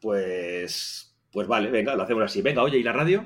pues, 0.01 1.17
pues 1.31 1.47
vale, 1.47 1.71
venga, 1.71 1.95
lo 1.95 2.03
hacemos 2.03 2.25
así. 2.25 2.43
Venga, 2.43 2.63
oye, 2.63 2.79
¿y 2.79 2.83
la 2.83 2.93
radio? 2.93 3.25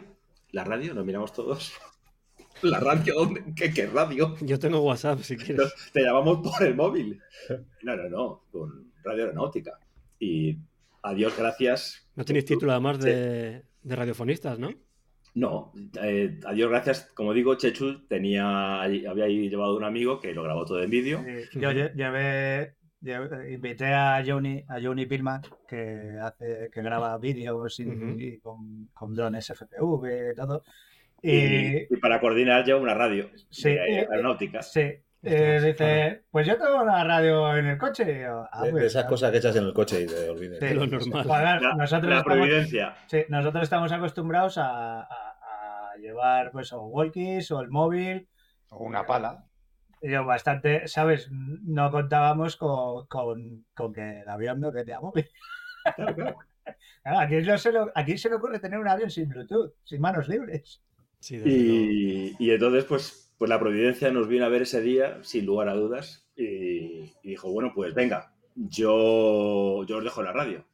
La 0.53 0.65
radio, 0.65 0.95
nos 0.95 1.05
miramos 1.05 1.33
todos. 1.33 1.73
¿La 2.63 2.81
radio? 2.81 3.15
¿Dónde? 3.15 3.45
¿Qué, 3.55 3.87
radio? 3.87 4.37
Yo 4.41 4.59
tengo 4.59 4.81
WhatsApp, 4.81 5.21
si 5.21 5.37
quieres. 5.37 5.73
Te 5.93 6.03
llamamos 6.03 6.39
por 6.39 6.67
el 6.67 6.75
móvil. 6.75 7.21
No, 7.83 7.97
no, 7.97 8.09
no, 8.09 8.45
con 8.51 8.93
Radio 9.05 9.25
Aeronáutica. 9.25 9.79
Y 10.19 10.59
adiós, 11.03 11.35
gracias. 11.39 12.09
No 12.17 12.25
tenéis 12.25 12.45
título 12.45 12.73
además 12.73 12.99
de, 12.99 13.65
radiofonistas, 13.97 14.59
¿no? 14.59 14.71
No, 15.35 15.73
eh, 16.03 16.41
adiós, 16.47 16.71
gracias. 16.71 17.13
Como 17.15 17.33
digo, 17.33 17.55
Chechu 17.55 18.07
tenía, 18.09 18.83
había 18.83 19.29
llevado 19.29 19.77
un 19.77 19.85
amigo 19.85 20.21
que 20.21 20.35
lo 20.35 20.43
grabó 20.43 20.65
todo 20.65 20.83
en 20.83 20.91
vídeo. 20.91 21.25
yo 21.53 21.71
llevé, 21.71 22.75
invité 23.49 23.87
a 23.95 24.23
Johnny, 24.27 24.65
a 24.69 24.81
Johnny 24.83 25.07
Pillman, 25.07 25.43
que 25.69 26.17
hace, 26.21 26.71
que 26.73 26.83
graba 26.83 27.17
vídeos 27.19 27.79
y, 27.79 28.39
con, 28.39 29.15
drones 29.15 29.53
FPV 29.53 30.33
y 30.33 30.35
todo. 30.35 30.63
Y, 31.23 31.97
para 31.97 32.21
coordinar 32.21 32.65
yo 32.65 32.81
una 32.81 32.95
radio 32.95 33.29
sí, 33.51 33.71
eh, 33.71 34.07
aeronáutica. 34.11 34.63
Sí. 34.63 34.93
Eh, 35.23 35.61
dice, 35.65 36.23
pues 36.31 36.47
yo 36.47 36.57
tengo 36.57 36.81
una 36.81 37.03
radio 37.03 37.57
en 37.57 37.67
el 37.67 37.79
coche. 37.79 38.25
Ah, 38.25 38.63
de, 38.65 38.71
pues 38.71 38.85
esas 38.85 39.05
cosas 39.07 39.33
que 39.33 39.39
echas 39.39 39.57
en 39.57 39.65
el 39.65 39.75
coche 39.75 40.03
y 40.03 40.07
te 40.07 40.29
olvides. 40.29 40.61
Sí, 40.61 40.75
lo 40.75 40.87
normal. 40.87 41.27
la, 41.27 41.75
nosotros 41.75 42.11
la 42.11 42.19
estamos, 42.19 42.49
Sí, 43.07 43.25
nosotros 43.29 43.63
estamos 43.65 43.93
acostumbrados 43.93 44.59
a, 44.59 45.09
llevar 46.01 46.53
pues 46.53 46.73
o 46.73 46.83
walkies 46.83 47.51
o 47.51 47.61
el 47.61 47.71
móvil. 47.71 48.29
O 48.71 48.85
una 48.85 49.05
pala 49.05 49.49
yo 50.03 50.25
bastante, 50.25 50.87
¿sabes? 50.87 51.29
No 51.31 51.91
contábamos 51.91 52.57
con, 52.57 53.07
que 53.95 54.21
el 54.21 54.29
avión 54.29 54.61
no 54.61 54.73
tenía 54.73 55.01
móvil. 55.01 55.29
aquí, 57.05 57.45
se 57.59 57.73
le, 57.73 57.81
aquí 57.95 58.19
se 58.19 58.29
le 58.29 58.37
ocurre 58.37 58.61
tener 58.61 58.79
un 58.79 58.89
avión 58.89 59.11
sin 59.11 59.29
Bluetooth, 59.29 59.75
sin 59.85 60.01
manos 60.01 60.29
libres. 60.29 60.83
y, 61.31 62.51
entonces, 62.51 62.85
pues, 62.85 63.28
pues 63.39 63.49
la 63.49 63.59
providencia 63.59 64.11
nos 64.11 64.29
vino 64.29 64.45
a 64.45 64.49
ver 64.49 64.63
ese 64.63 64.81
día, 64.81 65.19
sin 65.23 65.47
lugar 65.47 65.69
a 65.69 65.75
dudas, 65.75 66.29
y, 66.37 67.11
dijo, 67.23 67.51
bueno, 67.51 67.73
pues 67.75 67.95
venga, 67.95 68.33
yo, 68.55 69.85
yo 69.85 69.99
os 69.99 70.05
dejo 70.05 70.23
la 70.23 70.33
radio. 70.33 70.67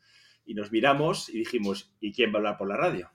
Y 0.46 0.54
nos 0.54 0.72
miramos 0.72 1.28
y 1.28 1.38
dijimos, 1.38 1.94
¿y 2.00 2.12
quién 2.12 2.30
va 2.30 2.34
a 2.34 2.38
hablar 2.38 2.58
por 2.58 2.68
la 2.68 2.76
radio? 2.76 3.10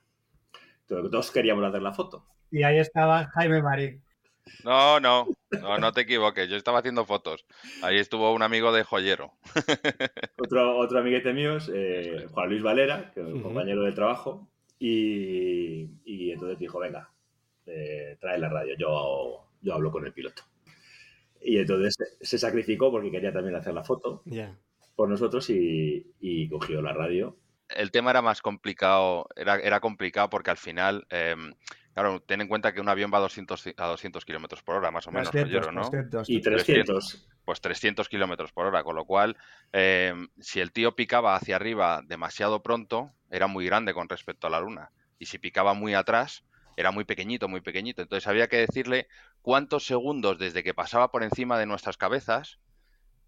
Todos 0.87 1.31
queríamos 1.31 1.63
hacer 1.63 1.81
la 1.81 1.93
foto. 1.93 2.25
Y 2.51 2.63
ahí 2.63 2.79
estaba 2.79 3.27
Jaime 3.27 3.61
Marín. 3.61 4.01
No, 4.63 4.99
no, 4.99 5.27
no, 5.51 5.77
no 5.77 5.91
te 5.91 6.01
equivoques. 6.01 6.49
Yo 6.49 6.55
estaba 6.55 6.79
haciendo 6.79 7.05
fotos. 7.05 7.45
Ahí 7.83 7.97
estuvo 7.97 8.33
un 8.33 8.41
amigo 8.41 8.71
de 8.71 8.83
joyero. 8.83 9.33
Otro, 10.37 10.77
otro 10.77 10.99
amiguete 10.99 11.33
mío, 11.33 11.57
eh, 11.71 12.25
Juan 12.31 12.49
Luis 12.49 12.63
Valera, 12.63 13.11
que 13.13 13.19
es 13.21 13.27
un 13.27 13.43
compañero 13.43 13.83
de 13.83 13.91
trabajo. 13.91 14.49
Y, 14.79 16.31
entonces 16.31 16.57
dijo, 16.57 16.79
venga, 16.79 17.11
eh, 17.69 18.17
trae 18.19 18.39
la 18.39 18.49
radio, 18.49 18.75
yo, 18.77 19.47
yo 19.61 19.73
hablo 19.73 19.91
con 19.91 20.05
el 20.05 20.13
piloto. 20.13 20.43
Y 21.41 21.57
entonces 21.57 21.95
se 22.19 22.37
sacrificó 22.37 22.91
porque 22.91 23.11
quería 23.11 23.31
también 23.31 23.55
hacer 23.55 23.73
la 23.73 23.83
foto 23.83 24.23
por 24.95 25.09
nosotros 25.09 25.49
y, 25.49 26.49
cogió 26.49 26.81
la 26.81 26.93
radio. 26.93 27.37
El 27.69 27.91
tema 27.91 28.09
era 28.09 28.21
más 28.21 28.41
complicado, 28.41 29.27
era, 29.35 29.57
era 29.59 29.79
complicado 29.79 30.29
porque 30.29 30.49
al 30.49 30.57
final 30.57 31.05
em, 31.09 31.53
Claro, 31.99 32.21
ten 32.21 32.39
en 32.39 32.47
cuenta 32.47 32.71
que 32.71 32.79
un 32.79 32.87
avión 32.87 33.11
va 33.13 33.17
a 33.17 33.21
200, 33.21 33.73
a 33.75 33.87
200 33.87 34.23
kilómetros 34.23 34.63
por 34.63 34.75
hora, 34.75 34.89
más 34.89 35.05
o 35.07 35.11
menos, 35.11 35.33
¿no? 35.33 35.91
y 36.27 36.39
300. 36.39 37.27
Pues 37.43 37.59
300 37.59 38.07
kilómetros 38.07 38.53
por 38.53 38.67
hora, 38.67 38.83
con 38.83 38.95
lo 38.95 39.03
cual, 39.03 39.35
eh, 39.73 40.13
si 40.39 40.61
el 40.61 40.71
tío 40.71 40.95
picaba 40.95 41.35
hacia 41.35 41.57
arriba 41.57 42.01
demasiado 42.05 42.63
pronto, 42.63 43.11
era 43.29 43.47
muy 43.47 43.65
grande 43.65 43.93
con 43.93 44.07
respecto 44.07 44.47
a 44.47 44.49
la 44.49 44.61
Luna. 44.61 44.91
Y 45.17 45.25
si 45.25 45.39
picaba 45.39 45.73
muy 45.73 45.93
atrás, 45.93 46.45
era 46.79 46.91
muy 46.91 47.03
pequeñito, 47.03 47.49
muy 47.49 47.59
pequeñito. 47.59 48.01
Entonces 48.01 48.25
había 48.25 48.47
que 48.47 48.55
decirle 48.55 49.09
cuántos 49.41 49.85
segundos 49.85 50.39
desde 50.39 50.63
que 50.63 50.73
pasaba 50.73 51.11
por 51.11 51.23
encima 51.23 51.59
de 51.59 51.65
nuestras 51.65 51.97
cabezas 51.97 52.57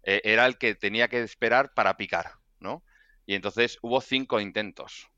eh, 0.04 0.22
era 0.24 0.46
el 0.46 0.56
que 0.56 0.74
tenía 0.74 1.08
que 1.08 1.20
esperar 1.20 1.74
para 1.74 1.98
picar, 1.98 2.32
¿no? 2.60 2.82
Y 3.26 3.34
entonces 3.34 3.78
hubo 3.82 4.00
cinco 4.00 4.40
intentos. 4.40 5.10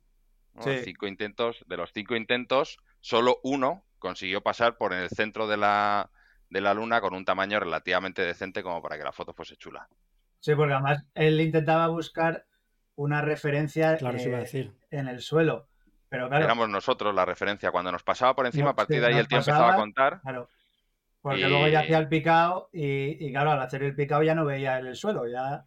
Cinco 0.85 1.07
intentos, 1.07 1.65
de 1.67 1.77
los 1.77 1.93
cinco 1.93 2.17
intentos, 2.17 2.79
solo 3.01 3.39
uno 3.45 3.85
consiguió 4.01 4.41
pasar 4.41 4.79
por 4.79 4.93
el 4.93 5.09
centro 5.11 5.47
de 5.47 5.57
la, 5.57 6.11
de 6.51 6.61
la 6.61 6.75
luna 6.75 7.01
con 7.01 7.15
un 7.15 7.25
tamaño 7.25 7.61
relativamente 7.61 8.23
decente 8.23 8.63
como 8.65 8.83
para 8.83 8.97
que 8.97 9.05
la 9.05 9.13
foto 9.13 9.33
fuese 9.33 9.57
chula. 9.57 9.89
Sí, 10.41 10.55
porque 10.55 10.75
además 10.75 11.05
él 11.15 11.41
intentaba 11.41 11.87
buscar 11.89 12.47
una 12.97 13.21
referencia 13.21 13.95
eh, 13.95 14.71
en 14.91 15.09
el 15.09 15.21
suelo. 15.21 15.69
Pero 16.15 16.29
claro, 16.29 16.45
Éramos 16.45 16.69
nosotros 16.69 17.13
la 17.13 17.25
referencia. 17.25 17.73
Cuando 17.73 17.91
nos 17.91 18.05
pasaba 18.05 18.37
por 18.37 18.47
encima, 18.47 18.71
a 18.71 18.77
partir 18.77 19.01
de 19.01 19.09
ahí 19.09 19.19
el 19.19 19.27
tío 19.27 19.39
empezaba 19.39 19.75
a 19.75 19.77
contar. 19.77 20.21
Claro. 20.21 20.49
Porque 21.21 21.49
luego 21.49 21.67
ya 21.67 21.81
hacía 21.81 21.99
el 21.99 22.07
picado 22.07 22.69
y, 22.73 23.33
claro, 23.33 23.51
al 23.51 23.61
hacer 23.61 23.83
el 23.83 23.97
picado 23.97 24.23
ya 24.23 24.37
no 24.37 24.45
veía 24.45 24.79
el 24.79 24.95
suelo, 24.95 25.27
ya 25.27 25.65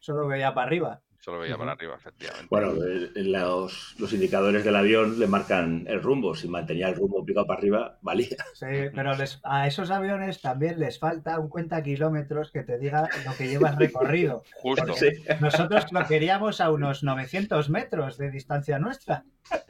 solo 0.00 0.26
veía 0.26 0.52
para 0.52 0.66
arriba. 0.66 1.00
Solo 1.24 1.38
veía 1.38 1.56
para 1.56 1.72
arriba, 1.72 1.94
efectivamente. 1.94 2.48
Bueno, 2.50 2.74
los, 2.74 3.94
los, 3.98 4.12
indicadores 4.12 4.62
del 4.62 4.76
avión 4.76 5.18
le 5.18 5.26
marcan 5.26 5.86
el 5.88 6.02
rumbo. 6.02 6.34
Si 6.34 6.48
mantenía 6.48 6.90
el 6.90 6.96
rumbo 6.96 7.24
picado 7.24 7.46
para 7.46 7.60
arriba, 7.60 7.98
valía. 8.02 8.36
Sí, 8.52 8.66
pero 8.94 9.12
a 9.44 9.66
esos 9.66 9.90
aviones 9.90 10.42
también 10.42 10.78
les 10.78 10.98
falta 10.98 11.38
un 11.38 11.48
cuenta 11.48 11.82
kilómetros 11.82 12.50
que 12.50 12.62
te 12.62 12.78
diga 12.78 13.08
lo 13.24 13.34
que 13.38 13.48
llevas 13.48 13.78
recorrido. 13.78 14.42
Justo. 14.60 14.94
Nosotros 15.40 15.90
lo 15.92 16.06
queríamos 16.06 16.60
a 16.60 16.70
unos 16.70 17.02
900 17.02 17.70
metros 17.70 18.18
de 18.18 18.30
distancia 18.30 18.78
nuestra. 18.78 19.24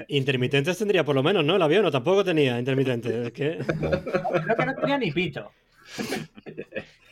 Intermitentes 0.09 0.77
tendría 0.77 1.05
por 1.05 1.15
lo 1.15 1.23
menos, 1.23 1.45
¿no? 1.45 1.55
El 1.55 1.63
avión, 1.63 1.85
o 1.85 1.93
tampoco 1.93 2.25
tenía 2.25 2.59
intermitentes. 2.59 3.31
Creo 3.33 3.63
que 3.63 4.67
no 4.67 4.75
tenía 4.75 4.99
ni 4.99 5.13
pito. 5.13 5.53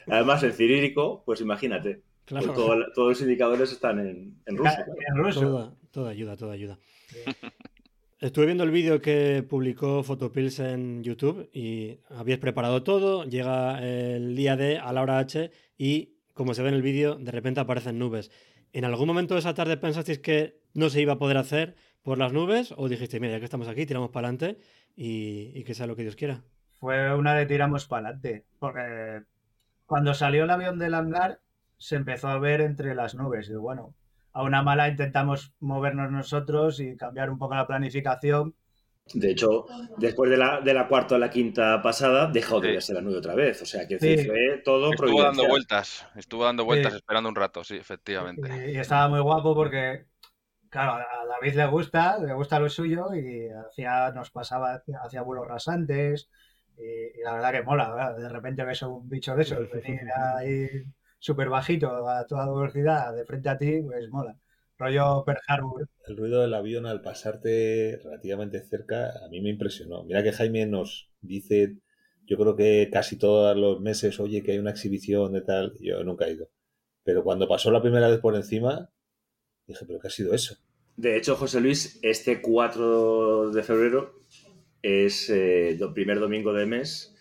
Además, 0.09 0.42
el 0.42 0.52
cirílico, 0.52 1.22
pues 1.24 1.40
imagínate. 1.40 2.02
Pues 2.27 2.47
todos 2.55 2.95
los 2.97 3.21
indicadores 3.21 3.73
están 3.73 3.99
en, 3.99 4.41
en 4.47 4.57
ruso. 4.57 5.77
Toda, 5.91 6.11
ayuda, 6.11 6.37
toda 6.37 6.55
ayuda. 6.55 6.79
Estuve 8.21 8.47
viendo 8.47 8.65
el 8.65 8.71
vídeo 8.71 9.01
que 9.01 9.45
publicó 9.49 10.03
Photopills 10.05 10.61
en 10.61 11.03
YouTube 11.03 11.51
y 11.53 11.99
habías 12.09 12.39
preparado 12.39 12.83
todo, 12.85 13.25
llega 13.25 13.83
el 13.83 14.37
día 14.37 14.57
D 14.57 14.79
a 14.79 14.93
la 14.93 15.03
hora 15.03 15.19
H 15.19 15.51
y, 15.77 16.15
como 16.33 16.55
se 16.55 16.63
ve 16.63 16.69
en 16.69 16.77
el 16.77 16.83
vídeo, 16.83 17.17
de 17.17 17.33
repente 17.33 17.61
aparecen 17.61 17.99
nubes. 17.99 18.31
¿En 18.73 18.85
algún 18.85 19.09
momento 19.09 19.35
de 19.35 19.41
esa 19.41 19.55
tarde 19.55 19.77
pensasteis 19.77 20.21
que 20.21 20.61
no 20.73 20.89
se 20.89 21.03
iba 21.03 21.15
a 21.15 21.19
poder 21.19 21.37
hacer 21.37 21.75
por 22.03 22.17
las 22.17 22.33
nubes 22.33 22.73
o 22.77 22.89
dijisteis, 22.89 23.21
mira, 23.21 23.35
ya 23.35 23.39
que 23.41 23.45
estamos 23.45 23.69
aquí, 23.69 23.85
tiramos 23.85 24.11
para 24.11 24.29
adelante 24.29 24.63
y, 24.95 25.51
y 25.55 25.65
que 25.65 25.75
sea 25.75 25.89
lo 25.89 25.97
que 25.97 26.03
Dios 26.03 26.17
quiera? 26.17 26.45
Fue 26.79 27.15
una 27.15 27.35
de 27.35 27.47
tiramos 27.47 27.87
para 27.87 28.09
adelante, 28.09 28.45
porque 28.59 29.25
cuando 29.85 30.15
salió 30.15 30.45
el 30.45 30.51
avión 30.51 30.79
del 30.79 30.95
hangar 30.95 31.41
se 31.83 31.97
empezó 31.97 32.29
a 32.29 32.38
ver 32.38 32.61
entre 32.61 32.95
las 32.95 33.16
nubes. 33.16 33.49
Y 33.51 33.55
bueno, 33.55 33.92
a 34.33 34.45
una 34.45 34.62
mala 34.62 34.88
intentamos 34.88 35.53
movernos 35.59 36.12
nosotros 36.12 36.79
y 36.79 36.97
cambiar 36.97 37.29
un 37.29 37.38
poco 37.38 37.57
la 37.57 37.66
planificación. 37.66 38.55
De 39.12 39.33
hecho, 39.33 39.66
después 39.99 40.31
de 40.31 40.37
la, 40.37 40.61
de 40.61 40.75
la 40.75 40.87
cuarta 40.87 41.16
o 41.16 41.18
la 41.18 41.29
quinta 41.29 41.83
pasada, 41.83 42.31
dejó 42.31 42.61
de 42.61 42.71
verse 42.71 42.95
la 42.95 43.01
nube 43.01 43.16
otra 43.16 43.35
vez. 43.35 43.61
O 43.62 43.66
sea, 43.66 43.88
que 43.88 43.99
fue 43.99 44.62
todo 44.64 44.92
Estuvo 44.92 45.23
dando 45.23 45.49
vueltas, 45.49 46.07
estuvo 46.14 46.45
dando 46.45 46.64
vueltas 46.64 46.95
esperando 46.95 47.29
un 47.29 47.35
rato, 47.35 47.64
sí, 47.64 47.77
efectivamente. 47.77 48.73
Y, 48.73 48.79
estaba 48.79 49.09
muy 49.09 49.18
guapo 49.18 49.57
porque, 49.57 50.07
claro, 50.68 50.92
a 50.92 51.27
David 51.29 51.57
le 51.57 51.66
gusta, 51.66 52.16
le 52.18 52.33
gusta 52.33 52.61
lo 52.61 52.68
suyo 52.71 53.12
y 53.12 53.49
hacía, 53.49 54.12
nos 54.12 54.31
pasaba, 54.31 54.85
hacía 55.05 55.23
vuelos 55.23 55.49
rasantes. 55.49 56.31
Y, 56.79 57.23
la 57.25 57.35
verdad 57.35 57.53
que 57.53 57.62
mola, 57.64 58.14
de 58.16 58.29
repente 58.29 58.64
ves 58.64 58.83
un 58.83 59.09
bicho 59.09 59.35
de 59.35 59.42
esos 59.42 59.68
venir 59.68 60.01
ahí 60.37 60.85
súper 61.23 61.49
bajito 61.49 61.87
a 62.09 62.27
toda 62.27 62.53
velocidad 62.53 63.15
de 63.15 63.25
frente 63.25 63.49
a 63.49 63.57
ti, 63.57 63.81
pues 63.81 64.09
mola. 64.11 64.37
Rollo 64.77 65.23
Pearl 65.25 65.39
Harbor. 65.47 65.89
El 66.09 66.17
ruido 66.17 66.41
del 66.41 66.53
avión 66.53 66.85
al 66.85 67.01
pasarte 67.01 68.01
relativamente 68.03 68.61
cerca 68.65 69.13
a 69.25 69.29
mí 69.29 69.41
me 69.41 69.51
impresionó. 69.51 70.03
Mira 70.03 70.25
que 70.25 70.33
Jaime 70.33 70.67
nos 70.67 71.13
dice, 71.21 71.77
yo 72.27 72.37
creo 72.37 72.57
que 72.57 72.91
casi 72.93 73.17
todos 73.17 73.57
los 73.57 73.81
meses, 73.81 74.19
oye, 74.19 74.43
que 74.43 74.53
hay 74.53 74.59
una 74.59 74.73
exhibición 74.73 75.33
de 75.33 75.43
tal, 75.43 75.75
yo 75.81 76.03
nunca 76.03 76.27
he 76.27 76.33
ido. 76.33 76.51
Pero 77.05 77.23
cuando 77.23 77.47
pasó 77.47 77.71
la 77.71 77.83
primera 77.83 78.09
vez 78.09 78.19
por 78.19 78.35
encima, 78.35 78.91
dije, 79.69 79.85
pero 79.87 80.01
¿qué 80.01 80.09
ha 80.09 80.11
sido 80.11 80.35
eso? 80.35 80.57
De 80.97 81.17
hecho, 81.17 81.37
José 81.37 81.61
Luis, 81.61 82.01
este 82.03 82.43
4 82.43 83.53
de 83.53 83.63
febrero 83.63 84.25
es 84.83 85.31
eh, 85.31 85.71
el 85.71 85.93
primer 85.93 86.19
domingo 86.19 86.53
de 86.53 86.67
mes 86.67 87.12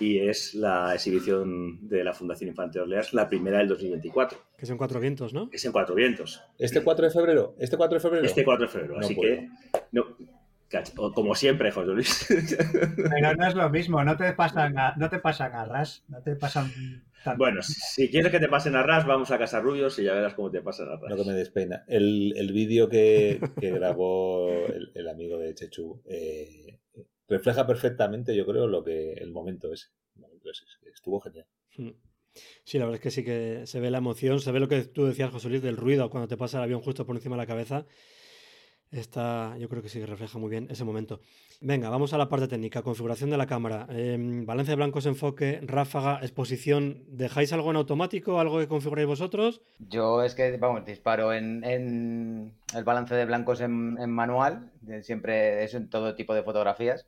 y 0.00 0.18
es 0.18 0.54
la 0.54 0.94
exhibición 0.94 1.88
de 1.88 2.04
la 2.04 2.12
Fundación 2.12 2.48
Infante 2.48 2.80
Orleans, 2.80 3.12
la 3.14 3.28
primera 3.28 3.58
del 3.58 3.68
2024. 3.68 4.38
Que 4.56 4.66
son 4.66 4.76
cuatro 4.78 5.00
vientos, 5.00 5.32
¿no? 5.32 5.48
Es 5.52 5.64
en 5.64 5.72
cuatro 5.72 5.94
vientos. 5.94 6.42
¿Este 6.58 6.82
4 6.82 7.06
de 7.06 7.12
febrero? 7.12 7.54
¿Este 7.58 7.76
4 7.76 7.94
de 7.94 8.00
febrero? 8.00 8.24
Este 8.24 8.44
4 8.44 8.66
de 8.66 8.72
febrero, 8.72 8.98
así 8.98 9.16
que... 9.16 9.48
No, 9.92 10.04
como 11.14 11.34
siempre, 11.34 11.70
José 11.70 11.92
Luis. 11.92 12.26
Pero 12.96 13.34
no 13.34 13.46
es 13.46 13.54
lo 13.54 13.70
mismo, 13.70 14.04
no 14.04 14.16
te 14.16 14.32
pasan 14.32 14.78
a, 14.78 14.94
no 14.96 15.08
te 15.08 15.18
pasan 15.18 15.54
a 15.54 15.64
ras, 15.64 16.04
no 16.08 16.22
te 16.22 16.36
pasan... 16.36 16.70
Bueno, 17.36 17.62
si 17.62 18.08
quieres 18.08 18.30
que 18.30 18.38
te 18.38 18.48
pasen 18.48 18.76
a 18.76 18.82
ras, 18.82 19.04
vamos 19.04 19.30
a 19.30 19.38
Casa 19.38 19.60
Rubios 19.60 19.98
y 19.98 20.04
ya 20.04 20.14
verás 20.14 20.34
cómo 20.34 20.50
te 20.50 20.62
pasan 20.62 20.88
a 20.88 20.96
ras. 20.96 21.10
No 21.10 21.16
que 21.16 21.24
me 21.24 21.32
despeina. 21.32 21.84
El, 21.88 22.32
el 22.36 22.52
vídeo 22.52 22.88
que, 22.88 23.40
que 23.60 23.70
grabó 23.72 24.48
el, 24.48 24.92
el, 24.94 25.08
amigo 25.08 25.36
de 25.36 25.54
Chechu 25.54 26.00
eh, 26.06 26.78
refleja 27.28 27.66
perfectamente, 27.66 28.34
yo 28.34 28.46
creo, 28.46 28.66
lo 28.66 28.82
que 28.82 29.12
el 29.14 29.30
momento 29.30 29.72
ese. 29.72 29.88
Estuvo 30.92 31.20
genial. 31.20 31.46
Hmm. 31.76 31.90
Sí, 32.64 32.78
la 32.78 32.84
verdad 32.84 32.96
es 32.96 33.02
que 33.02 33.10
sí 33.10 33.24
que 33.24 33.66
se 33.66 33.80
ve 33.80 33.90
la 33.90 33.98
emoción, 33.98 34.40
se 34.40 34.52
ve 34.52 34.60
lo 34.60 34.68
que 34.68 34.84
tú 34.84 35.06
decías, 35.06 35.30
José 35.30 35.48
Luis, 35.48 35.62
del 35.62 35.76
ruido 35.76 36.10
cuando 36.10 36.28
te 36.28 36.36
pasa 36.36 36.58
el 36.58 36.64
avión 36.64 36.80
justo 36.80 37.06
por 37.06 37.16
encima 37.16 37.36
de 37.36 37.42
la 37.42 37.46
cabeza. 37.46 37.86
Está, 38.90 39.54
yo 39.58 39.68
creo 39.68 39.82
que 39.82 39.90
sí 39.90 40.00
que 40.00 40.06
refleja 40.06 40.38
muy 40.38 40.48
bien 40.48 40.66
ese 40.70 40.82
momento. 40.82 41.20
Venga, 41.60 41.90
vamos 41.90 42.14
a 42.14 42.18
la 42.18 42.30
parte 42.30 42.48
técnica. 42.48 42.80
Configuración 42.80 43.28
de 43.28 43.36
la 43.36 43.46
cámara. 43.46 43.86
Eh, 43.90 44.16
balance 44.46 44.70
de 44.70 44.76
blancos, 44.76 45.04
enfoque, 45.04 45.60
ráfaga, 45.62 46.20
exposición. 46.22 47.04
¿Dejáis 47.06 47.52
algo 47.52 47.70
en 47.70 47.76
automático? 47.76 48.40
¿Algo 48.40 48.58
que 48.58 48.66
configuráis 48.66 49.06
vosotros? 49.06 49.60
Yo 49.78 50.22
es 50.22 50.34
que, 50.34 50.56
vamos, 50.56 50.86
disparo 50.86 51.34
en, 51.34 51.64
el 51.64 52.84
balance 52.84 53.14
de 53.14 53.26
blancos 53.26 53.60
en, 53.60 53.98
en 53.98 54.10
manual. 54.10 54.70
Siempre 55.02 55.64
eso 55.64 55.76
en 55.76 55.90
todo 55.90 56.14
tipo 56.14 56.34
de 56.34 56.42
fotografías. 56.42 57.06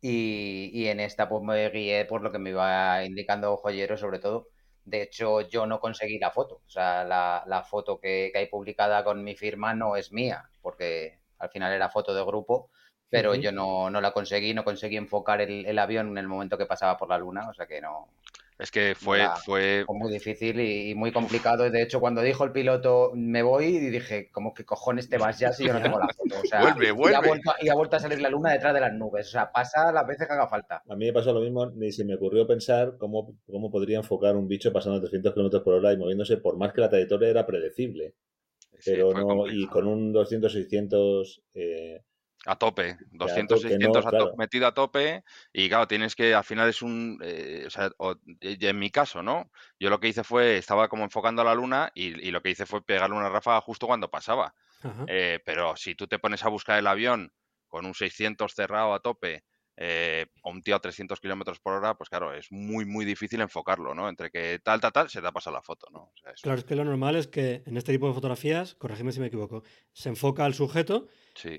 Y, 0.00 0.86
en 0.86 1.00
esta 1.00 1.28
pues 1.28 1.42
me 1.42 1.68
guié 1.70 2.04
por 2.04 2.22
lo 2.22 2.30
que 2.30 2.38
me 2.38 2.50
iba 2.50 3.04
indicando 3.04 3.56
Joyero 3.56 3.96
sobre 3.96 4.18
todo. 4.20 4.48
De 4.84 5.02
hecho, 5.02 5.42
yo 5.42 5.66
no 5.66 5.80
conseguí 5.80 6.18
la 6.18 6.30
foto. 6.30 6.62
O 6.66 6.70
sea, 6.70 7.04
la, 7.04 7.66
foto 7.68 8.00
que, 8.00 8.32
hay 8.34 8.46
publicada 8.46 9.04
con 9.04 9.24
mi 9.24 9.34
firma 9.36 9.74
no 9.74 9.96
es 9.96 10.12
mía, 10.12 10.48
porque 10.62 11.18
al 11.38 11.50
final 11.50 11.72
era 11.72 11.90
foto 11.90 12.14
de 12.14 12.24
grupo, 12.24 12.70
pero 13.10 13.34
yo 13.34 13.52
no, 13.52 13.90
la 13.90 14.12
conseguí, 14.12 14.54
no 14.54 14.64
conseguí 14.64 14.96
enfocar 14.96 15.40
el, 15.40 15.66
el, 15.66 15.78
avión 15.78 16.08
en 16.08 16.18
el 16.18 16.28
momento 16.28 16.58
que 16.58 16.66
pasaba 16.66 16.96
por 16.96 17.08
la 17.08 17.18
luna, 17.18 17.48
o 17.48 17.54
sea 17.54 17.66
que 17.66 17.80
no, 17.80 18.08
es 18.58 18.72
que 18.72 18.96
fue, 18.96 19.24
fue... 19.44 19.84
muy 19.88 20.12
difícil 20.12 20.58
y, 20.60 20.92
muy 20.96 21.12
complicado. 21.12 21.70
De 21.70 21.80
hecho, 21.80 22.00
cuando 22.00 22.22
dijo 22.22 22.42
el 22.42 22.50
piloto 22.50 23.12
me 23.14 23.42
voy, 23.42 23.66
y 23.66 23.90
dije, 23.90 24.30
¿cómo 24.32 24.52
que 24.52 24.64
cojones 24.64 25.08
te 25.08 25.16
vas 25.16 25.38
ya 25.38 25.52
si 25.52 25.64
yo 25.64 25.72
no 25.72 25.80
tengo 25.80 26.00
la 26.00 26.08
foto? 26.08 26.40
O 26.42 26.44
sea, 26.44 26.60
vuelve, 26.74 26.90
vuelve. 26.90 27.18
Y 27.60 27.68
ha, 27.68 27.74
vuelto, 27.74 27.96
a 27.96 28.00
salir 28.00 28.20
la 28.20 28.28
luna 28.28 28.52
detrás 28.52 28.74
de 28.74 28.80
las 28.80 28.92
nubes. 28.92 29.28
O 29.28 29.30
sea, 29.30 29.52
pasa 29.52 29.92
las 29.92 30.04
veces 30.06 30.26
que 30.26 30.32
haga 30.32 30.48
falta. 30.48 30.82
A 30.88 30.96
mí 30.96 31.06
me 31.06 31.12
pasó 31.12 31.32
lo 31.32 31.40
mismo, 31.40 31.66
ni 31.66 31.92
se 31.92 32.04
me 32.04 32.16
ocurrió 32.16 32.48
pensar 32.48 32.96
cómo, 32.98 33.36
cómo 33.46 33.70
podría 33.70 33.98
enfocar 33.98 34.34
un 34.34 34.48
bicho 34.48 34.72
pasando 34.72 34.98
a 34.98 35.00
300 35.02 35.34
km 35.34 35.62
por 35.62 35.74
hora 35.74 35.92
y 35.92 35.96
moviéndose, 35.96 36.38
por 36.38 36.56
más 36.56 36.72
que 36.72 36.80
la 36.80 36.88
trayectoria 36.88 37.28
era 37.28 37.46
predecible. 37.46 38.14
Pero 38.84 39.12
no, 39.12 39.46
y 39.46 39.66
con 39.68 39.86
un 39.86 40.12
200, 40.12 40.52
600, 40.52 41.42
eh, 41.54 42.02
a 42.46 42.56
tope, 42.56 42.96
200, 43.10 43.60
600 43.60 44.04
metido 44.36 44.66
a 44.66 44.74
tope 44.74 45.24
y 45.52 45.68
claro, 45.68 45.88
tienes 45.88 46.14
que, 46.14 46.34
al 46.34 46.44
final 46.44 46.68
es 46.68 46.82
un, 46.82 47.18
eh, 47.22 47.64
o 47.66 47.70
sea, 47.70 47.90
en 48.40 48.78
mi 48.78 48.90
caso, 48.90 49.22
¿no? 49.22 49.50
Yo 49.78 49.90
lo 49.90 50.00
que 50.00 50.08
hice 50.08 50.24
fue, 50.24 50.56
estaba 50.56 50.88
como 50.88 51.04
enfocando 51.04 51.42
a 51.42 51.44
la 51.44 51.54
luna 51.54 51.90
y, 51.94 52.30
lo 52.30 52.40
que 52.40 52.50
hice 52.50 52.66
fue 52.66 52.84
pegarle 52.84 53.16
una 53.16 53.28
ráfaga 53.28 53.60
justo 53.60 53.86
cuando 53.86 54.10
pasaba. 54.10 54.54
Eh, 55.08 55.40
pero 55.44 55.76
si 55.76 55.96
tú 55.96 56.06
te 56.06 56.20
pones 56.20 56.44
a 56.44 56.48
buscar 56.48 56.78
el 56.78 56.86
avión 56.86 57.32
con 57.66 57.84
un 57.84 57.94
600 57.94 58.54
cerrado 58.54 58.94
a 58.94 59.00
tope 59.00 59.44
eh, 59.80 60.26
un 60.42 60.60
tío 60.60 60.74
a 60.74 60.80
300 60.80 61.20
kilómetros 61.20 61.60
por 61.60 61.74
hora, 61.74 61.94
pues 61.94 62.08
claro, 62.08 62.34
es 62.34 62.50
muy, 62.50 62.84
muy 62.84 63.04
difícil 63.04 63.40
enfocarlo, 63.40 63.94
¿no? 63.94 64.08
Entre 64.08 64.30
que 64.30 64.58
tal, 64.58 64.80
tal, 64.80 64.92
tal, 64.92 65.08
se 65.08 65.20
te 65.20 65.26
ha 65.28 65.32
pasado 65.32 65.54
la 65.54 65.62
foto, 65.62 65.86
¿no? 65.92 66.12
Claro, 66.42 66.58
es 66.58 66.64
que 66.64 66.74
lo 66.74 66.84
normal 66.84 67.14
es 67.14 67.28
que 67.28 67.62
en 67.64 67.76
este 67.76 67.92
tipo 67.92 68.08
de 68.08 68.14
fotografías, 68.14 68.74
corregime 68.74 69.12
si 69.12 69.20
me 69.20 69.28
equivoco, 69.28 69.62
se 69.92 70.08
enfoca 70.08 70.44
al 70.44 70.54
sujeto 70.54 71.06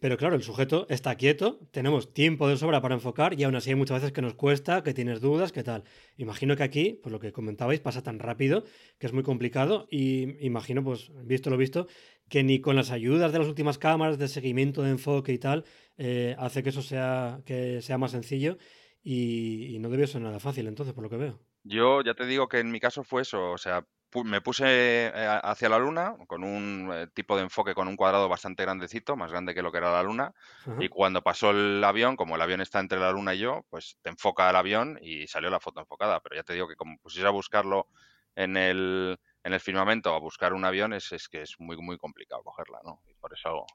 pero 0.01 0.17
claro, 0.17 0.35
el 0.35 0.43
sujeto 0.43 0.85
está 0.89 1.15
quieto, 1.15 1.59
tenemos 1.71 2.13
tiempo 2.13 2.47
de 2.47 2.57
sobra 2.57 2.81
para 2.81 2.95
enfocar 2.95 3.39
y 3.39 3.43
aún 3.43 3.55
así 3.55 3.69
hay 3.69 3.75
muchas 3.75 4.01
veces 4.01 4.11
que 4.11 4.21
nos 4.21 4.33
cuesta, 4.33 4.83
que 4.83 4.93
tienes 4.93 5.21
dudas, 5.21 5.51
que 5.51 5.63
tal. 5.63 5.83
Imagino 6.17 6.55
que 6.55 6.63
aquí, 6.63 6.99
pues 7.01 7.11
lo 7.11 7.19
que 7.19 7.31
comentabais, 7.31 7.79
pasa 7.79 8.03
tan 8.03 8.19
rápido 8.19 8.63
que 8.97 9.07
es 9.07 9.13
muy 9.13 9.23
complicado 9.23 9.87
y 9.89 10.45
imagino, 10.45 10.83
pues 10.83 11.11
visto 11.23 11.49
lo 11.49 11.57
visto, 11.57 11.87
que 12.29 12.43
ni 12.43 12.61
con 12.61 12.75
las 12.75 12.91
ayudas 12.91 13.31
de 13.31 13.39
las 13.39 13.47
últimas 13.47 13.77
cámaras 13.77 14.17
de 14.17 14.27
seguimiento 14.27 14.83
de 14.83 14.91
enfoque 14.91 15.33
y 15.33 15.39
tal, 15.39 15.65
eh, 15.97 16.35
hace 16.39 16.63
que 16.63 16.69
eso 16.69 16.81
sea, 16.81 17.41
que 17.45 17.81
sea 17.81 17.97
más 17.97 18.11
sencillo 18.11 18.57
y, 19.01 19.75
y 19.75 19.79
no 19.79 19.89
debió 19.89 20.07
ser 20.07 20.21
nada 20.21 20.39
fácil 20.39 20.67
entonces, 20.67 20.93
por 20.93 21.03
lo 21.03 21.09
que 21.09 21.17
veo. 21.17 21.39
Yo 21.63 22.01
ya 22.01 22.13
te 22.13 22.25
digo 22.25 22.47
que 22.47 22.59
en 22.59 22.71
mi 22.71 22.79
caso 22.79 23.03
fue 23.03 23.23
eso, 23.23 23.51
o 23.51 23.57
sea, 23.57 23.85
me 24.23 24.41
puse 24.41 24.65
eh, 24.67 25.39
hacia 25.43 25.69
la 25.69 25.77
luna 25.77 26.15
con 26.27 26.43
un 26.43 26.89
eh, 26.91 27.07
tipo 27.13 27.35
de 27.35 27.43
enfoque 27.43 27.75
con 27.75 27.87
un 27.87 27.95
cuadrado 27.95 28.27
bastante 28.27 28.63
grandecito, 28.63 29.15
más 29.15 29.31
grande 29.31 29.53
que 29.53 29.61
lo 29.61 29.71
que 29.71 29.77
era 29.77 29.91
la 29.91 30.03
luna. 30.03 30.33
Y 30.79 30.89
cuando 30.89 31.21
pasó 31.21 31.51
el 31.51 31.83
avión, 31.83 32.15
como 32.15 32.35
el 32.35 32.41
avión 32.41 32.61
está 32.61 32.79
entre 32.79 32.99
la 32.99 33.11
luna 33.11 33.35
y 33.35 33.39
yo, 33.39 33.65
pues 33.69 33.97
te 34.01 34.09
enfoca 34.09 34.49
el 34.49 34.55
avión 34.55 34.97
y 35.01 35.27
salió 35.27 35.49
la 35.49 35.59
foto 35.59 35.79
enfocada. 35.79 36.19
Pero 36.21 36.35
ya 36.35 36.43
te 36.43 36.53
digo 36.53 36.67
que 36.67 36.75
como 36.75 36.97
pusiera 36.97 37.29
a 37.29 37.33
buscarlo 37.33 37.87
en 38.35 38.57
el, 38.57 39.19
en 39.49 39.53
el 39.53 39.59
firmamento, 39.59 40.13
a 40.13 40.19
buscar 40.19 40.53
un 40.53 40.65
avión, 40.65 40.93
es, 40.93 41.11
es 41.11 41.27
que 41.27 41.41
es 41.41 41.55
muy, 41.59 41.77
muy 41.77 41.97
complicado 41.97 42.41
cogerla, 42.43 42.79
¿no? 42.83 43.01
Y 43.09 43.13
por 43.15 43.33
eso... 43.33 43.65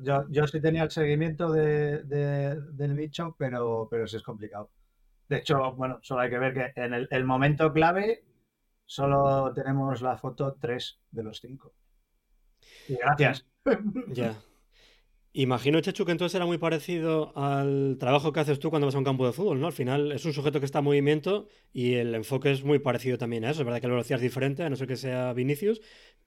yo, 0.00 0.24
yo, 0.28 0.46
sí 0.46 0.60
tenía 0.60 0.84
el 0.84 0.90
seguimiento 0.90 1.50
de, 1.50 2.02
del 2.04 2.94
bicho, 2.94 3.34
pero, 3.38 3.88
pero 3.90 4.06
sí 4.06 4.16
es 4.16 4.22
complicado. 4.22 4.70
De 5.28 5.38
hecho, 5.38 5.72
bueno, 5.72 5.98
solo 6.02 6.20
hay 6.20 6.30
que 6.30 6.38
ver 6.38 6.54
que 6.54 6.80
en 6.80 6.94
el, 6.94 7.08
el 7.10 7.24
momento 7.24 7.72
clave 7.72 8.22
Solo 8.86 9.52
tenemos 9.52 10.00
la 10.00 10.16
foto 10.16 10.56
3 10.60 11.00
de 11.10 11.22
los 11.24 11.40
5. 11.40 11.74
gracias. 12.88 13.46
Ya. 14.08 14.34
Imagino, 15.38 15.82
Chechu, 15.82 16.06
que 16.06 16.12
entonces 16.12 16.34
era 16.34 16.46
muy 16.46 16.56
parecido 16.56 17.36
al 17.36 17.98
trabajo 18.00 18.32
que 18.32 18.40
haces 18.40 18.58
tú 18.58 18.70
cuando 18.70 18.86
vas 18.86 18.94
a 18.94 18.98
un 18.98 19.04
campo 19.04 19.26
de 19.26 19.34
fútbol, 19.34 19.60
¿no? 19.60 19.66
Al 19.66 19.74
final 19.74 20.10
es 20.12 20.24
un 20.24 20.32
sujeto 20.32 20.60
que 20.60 20.64
está 20.64 20.78
en 20.78 20.86
movimiento 20.86 21.46
y 21.74 21.96
el 21.96 22.14
enfoque 22.14 22.50
es 22.52 22.64
muy 22.64 22.78
parecido 22.78 23.18
también 23.18 23.44
a 23.44 23.50
eso. 23.50 23.60
Es 23.60 23.66
verdad 23.66 23.82
que 23.82 23.86
la 23.86 23.92
velocidad 23.92 24.16
es 24.16 24.22
diferente, 24.22 24.62
a 24.62 24.70
no 24.70 24.76
ser 24.76 24.88
que 24.88 24.96
sea 24.96 25.34
Vinicius, 25.34 25.82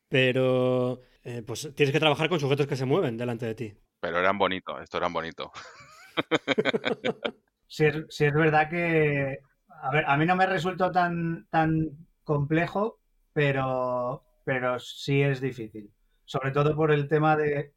pero 0.10 1.02
eh, 1.24 1.42
pues 1.42 1.74
tienes 1.74 1.92
que 1.92 2.00
trabajar 2.00 2.30
con 2.30 2.40
sujetos 2.40 2.68
que 2.68 2.76
se 2.76 2.86
mueven 2.86 3.18
delante 3.18 3.48
de 3.48 3.56
ti. 3.56 3.74
Pero 4.00 4.20
eran 4.20 4.38
bonitos, 4.38 4.80
esto 4.80 4.98
eran 4.98 5.12
bonito. 5.12 5.52
sí, 7.68 7.86
es, 7.86 8.34
verdad 8.36 8.70
que, 8.70 9.40
a 9.70 9.90
ver, 9.92 10.06
a 10.06 10.18
mí 10.18 10.28
no 10.28 10.36
me 10.36 10.46
resultó 10.46 10.92
tan, 10.92 11.48
tan 11.50 11.98
complejo, 12.24 13.00
pero, 13.34 14.24
pero 14.44 14.78
sí 14.78 15.24
es 15.24 15.42
difícil. 15.42 15.90
Sobre 16.26 16.52
todo 16.52 16.76
por 16.76 16.92
el 16.92 17.08
tema 17.08 17.36
de 17.36 17.74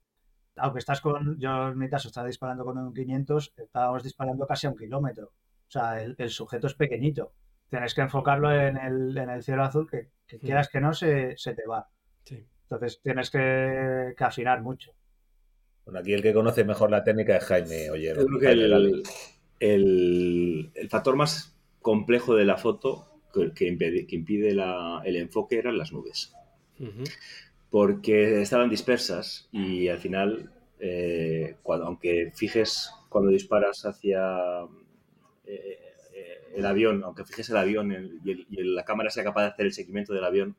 aunque 0.56 0.80
estás 0.80 1.00
con, 1.00 1.38
yo 1.38 1.68
en 1.68 1.78
mi 1.78 1.88
caso 1.88 2.08
estaba 2.08 2.26
disparando 2.26 2.64
con 2.64 2.78
un 2.78 2.92
500, 2.92 3.54
estábamos 3.56 4.02
disparando 4.02 4.46
casi 4.46 4.66
a 4.66 4.70
un 4.70 4.76
kilómetro. 4.76 5.26
O 5.26 5.70
sea, 5.70 6.02
el, 6.02 6.30
sujeto 6.30 6.66
es 6.66 6.74
pequeñito. 6.74 7.32
Tienes 7.70 7.94
que 7.94 8.02
enfocarlo 8.02 8.52
en 8.52 8.76
el, 8.76 9.16
en 9.16 9.30
el 9.30 9.42
cielo 9.42 9.64
azul, 9.64 9.88
que, 9.90 10.10
quieras 10.38 10.68
que 10.68 10.80
no, 10.80 10.92
se, 10.92 11.34
te 11.36 11.66
va. 11.66 11.88
Entonces 12.28 13.00
tienes 13.02 13.30
que, 13.30 14.14
afinar 14.18 14.62
mucho. 14.62 14.92
Bueno, 15.84 16.00
aquí 16.00 16.12
el 16.12 16.22
que 16.22 16.34
conoce 16.34 16.64
mejor 16.64 16.90
la 16.90 17.02
técnica 17.02 17.36
es 17.36 17.44
Jaime 17.44 17.90
Oye, 17.90 18.14
el, 19.58 20.88
factor 20.88 21.16
más 21.16 21.56
complejo 21.80 22.34
de 22.34 22.44
la 22.44 22.56
foto 22.56 23.20
que, 23.32 23.66
impide, 23.66 24.06
que 24.06 24.16
impide 24.16 24.50
el 24.50 25.16
enfoque 25.16 25.58
eran 25.58 25.78
las 25.78 25.92
nubes 25.92 26.34
porque 27.72 28.42
estaban 28.42 28.68
dispersas 28.68 29.48
y 29.50 29.88
al 29.88 29.96
final, 29.96 30.52
eh, 30.78 31.56
cuando, 31.62 31.86
aunque 31.86 32.30
fijes 32.34 32.90
cuando 33.08 33.30
disparas 33.30 33.86
hacia 33.86 34.20
eh, 35.46 35.78
eh, 36.14 36.38
el 36.54 36.66
avión, 36.66 37.02
aunque 37.02 37.24
fijes 37.24 37.48
el 37.48 37.56
avión 37.56 37.90
y, 37.90 38.62
la 38.74 38.84
cámara 38.84 39.08
sea 39.08 39.24
capaz 39.24 39.44
de 39.44 39.48
hacer 39.48 39.66
el 39.66 39.72
seguimiento 39.72 40.12
del 40.12 40.24
avión, 40.24 40.54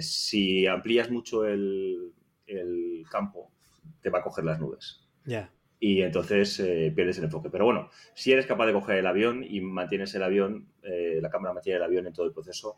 si 0.00 0.66
amplías 0.66 1.10
mucho 1.10 1.44
el, 1.44 2.14
campo, 3.10 3.50
te 4.00 4.08
va 4.08 4.20
a 4.20 4.22
coger 4.22 4.44
las 4.46 4.58
nubes. 4.60 5.06
Y 5.78 6.00
entonces 6.00 6.56
pierdes 6.94 7.18
el 7.18 7.24
enfoque. 7.24 7.50
Pero 7.50 7.66
bueno, 7.66 7.90
si 8.14 8.32
eres 8.32 8.46
capaz 8.46 8.64
de 8.64 8.72
coger 8.72 8.96
el 8.96 9.06
avión 9.06 9.44
y 9.44 9.60
mantienes 9.60 10.14
el 10.14 10.22
avión, 10.22 10.68
la 10.82 11.28
cámara 11.28 11.52
mantiene 11.52 11.76
el 11.76 11.82
avión 11.82 12.06
en 12.06 12.14
todo 12.14 12.24
el 12.24 12.32
proceso, 12.32 12.76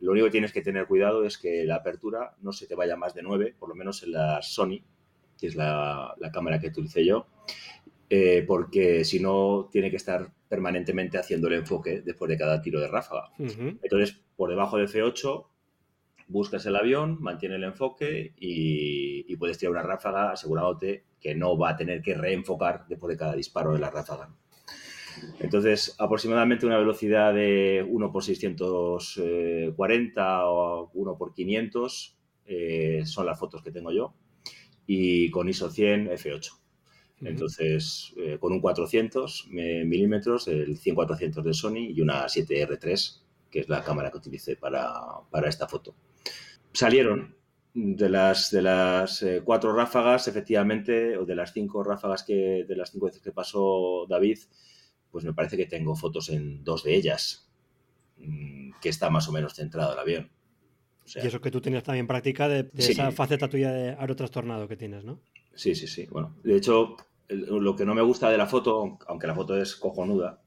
lo 0.00 0.12
único 0.12 0.26
que 0.26 0.32
tienes 0.32 0.52
que 0.52 0.62
tener 0.62 0.86
cuidado 0.86 1.24
es 1.24 1.38
que 1.38 1.64
la 1.64 1.76
apertura 1.76 2.34
no 2.40 2.52
se 2.52 2.66
te 2.66 2.74
vaya 2.74 2.96
más 2.96 3.14
de 3.14 3.22
9, 3.22 3.54
por 3.58 3.68
lo 3.68 3.74
menos 3.74 4.02
en 4.02 4.12
la 4.12 4.40
Sony, 4.42 4.80
que 5.38 5.46
es 5.46 5.56
la, 5.56 6.14
cámara 6.32 6.58
que 6.58 6.68
utilicé 6.68 7.04
yo, 7.04 7.26
eh, 8.08 8.44
porque 8.46 9.04
si 9.04 9.20
no 9.20 9.68
tiene 9.70 9.90
que 9.90 9.96
estar 9.96 10.32
permanentemente 10.48 11.18
haciendo 11.18 11.48
el 11.48 11.54
enfoque 11.54 12.02
después 12.02 12.28
de 12.28 12.36
cada 12.36 12.60
tiro 12.60 12.80
de 12.80 12.88
ráfaga. 12.88 13.30
Entonces, 13.38 14.20
por 14.36 14.50
debajo 14.50 14.78
de 14.78 14.86
F8, 14.86 15.46
buscas 16.26 16.64
el 16.66 16.76
avión, 16.76 17.18
mantiene 17.20 17.56
el 17.56 17.64
enfoque 17.64 18.34
y, 18.38 19.32
y, 19.32 19.36
puedes 19.36 19.58
tirar 19.58 19.72
una 19.72 19.82
ráfaga 19.82 20.32
asegurándote 20.32 21.04
que 21.20 21.34
no 21.34 21.56
va 21.56 21.70
a 21.70 21.76
tener 21.76 22.02
que 22.02 22.14
reenfocar 22.14 22.86
después 22.88 23.10
de 23.10 23.18
cada 23.18 23.34
disparo 23.34 23.72
de 23.72 23.80
la 23.80 23.90
ráfaga. 23.90 24.30
Entonces, 25.38 25.94
aproximadamente 25.98 26.66
una 26.66 26.78
velocidad 26.78 27.34
de 27.34 27.86
1 27.88 28.12
por 28.12 28.24
640 28.24 30.46
o 30.46 30.90
1 30.92 31.18
por 31.18 31.34
500 31.34 32.16
eh, 32.46 33.02
son 33.04 33.26
las 33.26 33.38
fotos 33.38 33.62
que 33.62 33.70
tengo 33.70 33.92
yo. 33.92 34.14
Y 34.86 35.30
con 35.30 35.48
ISO 35.48 35.70
100 35.70 36.08
F8. 36.08 36.60
Entonces, 37.22 38.14
eh, 38.16 38.38
con 38.40 38.52
un 38.52 38.60
400 38.60 39.48
milímetros, 39.50 40.48
el 40.48 40.78
100-400 40.78 41.42
de 41.42 41.54
Sony 41.54 41.92
y 41.94 42.00
una 42.00 42.26
7R3, 42.26 43.20
que 43.50 43.60
es 43.60 43.68
la 43.68 43.82
cámara 43.82 44.10
que 44.10 44.18
utilicé 44.18 44.56
para, 44.56 45.22
esta 45.46 45.68
foto. 45.68 45.94
Salieron 46.72 47.36
de 47.74 48.08
las, 48.08 48.50
de 48.50 48.62
las 48.62 49.22
eh, 49.22 49.42
cuatro 49.44 49.74
ráfagas, 49.74 50.28
efectivamente, 50.28 51.16
o 51.18 51.26
de 51.26 51.34
las 51.34 51.52
cinco 51.52 51.84
ráfagas 51.84 52.22
que, 52.22 52.64
de 52.66 52.76
las 52.76 52.90
cinco 52.90 53.06
veces 53.06 53.22
que 53.22 53.32
pasó 53.32 54.06
David, 54.08 54.38
pues 55.10 55.24
me 55.24 55.32
parece 55.32 55.56
que 55.56 55.66
tengo 55.66 55.96
fotos 55.96 56.28
en 56.28 56.64
dos 56.64 56.84
de 56.84 56.94
ellas, 56.94 57.50
mm, 58.18 58.72
que 58.80 58.88
está 58.88 59.10
más 59.10 59.28
o 59.28 59.32
menos 59.32 59.54
centrado 59.54 59.92
el 59.92 59.98
avión. 59.98 60.30
y 61.14 61.26
eso 61.26 61.40
que 61.40 61.50
tú 61.50 61.60
tenías 61.60 61.82
también 61.82 62.06
práctica 62.06 62.48
de, 62.48 62.70
esa 62.76 63.10
faceta 63.10 63.48
tuya 63.48 63.72
de 63.72 63.90
aerotrastornado 63.90 64.68
que 64.68 64.76
tienes, 64.76 65.04
¿no? 65.04 65.20
Sí, 65.54 65.74
sí, 65.74 65.88
sí. 65.88 66.06
Bueno, 66.06 66.36
de 66.44 66.56
hecho, 66.56 66.96
lo 67.28 67.74
que 67.74 67.84
no 67.84 67.94
me 67.94 68.02
gusta 68.02 68.30
de 68.30 68.38
la 68.38 68.46
foto, 68.46 68.98
aunque 69.08 69.26
la 69.26 69.34
foto 69.34 69.60
es 69.60 69.74
cojonuda, 69.74 70.40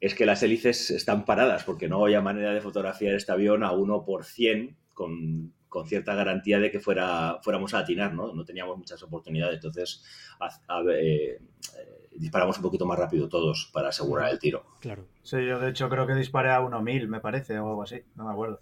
es 0.00 0.14
que 0.14 0.26
las 0.26 0.42
hélices 0.42 0.90
están 0.90 1.24
paradas, 1.24 1.64
porque 1.64 1.88
no 1.88 2.02
había 2.04 2.22
manera 2.22 2.54
de 2.54 2.60
fotografiar 2.60 3.14
este 3.14 3.32
avión 3.32 3.62
a 3.62 3.72
uno 3.72 4.04
por 4.04 4.24
100 4.24 4.76
con, 4.94 5.52
cierta 5.86 6.14
garantía 6.14 6.58
de 6.58 6.70
que 6.70 6.80
fuera, 6.80 7.38
fuéramos 7.42 7.74
a 7.74 7.80
atinar, 7.80 8.14
¿no? 8.14 8.32
No 8.32 8.44
teníamos 8.44 8.76
muchas 8.76 9.02
oportunidades. 9.02 9.56
Entonces, 9.56 10.02
eh, 10.90 11.38
disparamos 12.12 12.56
un 12.56 12.62
poquito 12.62 12.86
más 12.86 12.98
rápido 12.98 13.28
todos 13.28 13.70
para 13.72 13.88
asegurar 13.88 14.30
el 14.30 14.38
tiro. 14.38 14.64
Claro. 14.80 15.04
Sí, 15.22 15.36
yo 15.46 15.58
de 15.58 15.70
hecho 15.70 15.88
creo 15.88 16.06
que 16.06 16.14
disparé 16.14 16.50
a 16.50 16.60
1000, 16.60 17.08
me 17.08 17.20
parece, 17.20 17.58
o 17.58 17.68
algo 17.68 17.82
así, 17.82 18.02
no 18.16 18.24
me 18.24 18.32
acuerdo. 18.32 18.60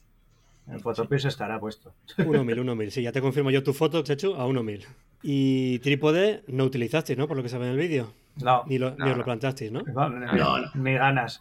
En 0.66 0.80
Photopis 0.80 1.24
estará 1.24 1.58
puesto. 1.58 1.94
1000, 2.18 2.44
1000, 2.44 2.90
sí, 2.90 3.02
ya 3.02 3.12
te 3.12 3.20
confirmo 3.20 3.50
yo 3.50 3.62
tu 3.62 3.72
foto, 3.72 4.02
Chechu, 4.02 4.34
a 4.34 4.46
1000. 4.46 4.86
Y 5.22 5.78
trípode 5.80 6.44
no 6.46 6.64
utilizasteis, 6.64 7.18
¿no? 7.18 7.26
Por 7.26 7.36
lo 7.36 7.42
que 7.42 7.48
se 7.48 7.58
ve 7.58 7.66
en 7.66 7.72
el 7.72 7.78
vídeo. 7.78 8.12
No. 8.36 8.62
Ni, 8.66 8.78
lo, 8.78 8.88
os 8.88 9.16
lo 9.16 9.24
planteasteis, 9.24 9.72
¿no? 9.72 9.82
No, 9.82 10.08
no, 10.10 10.70
Ni 10.74 10.92
ganas. 10.94 11.40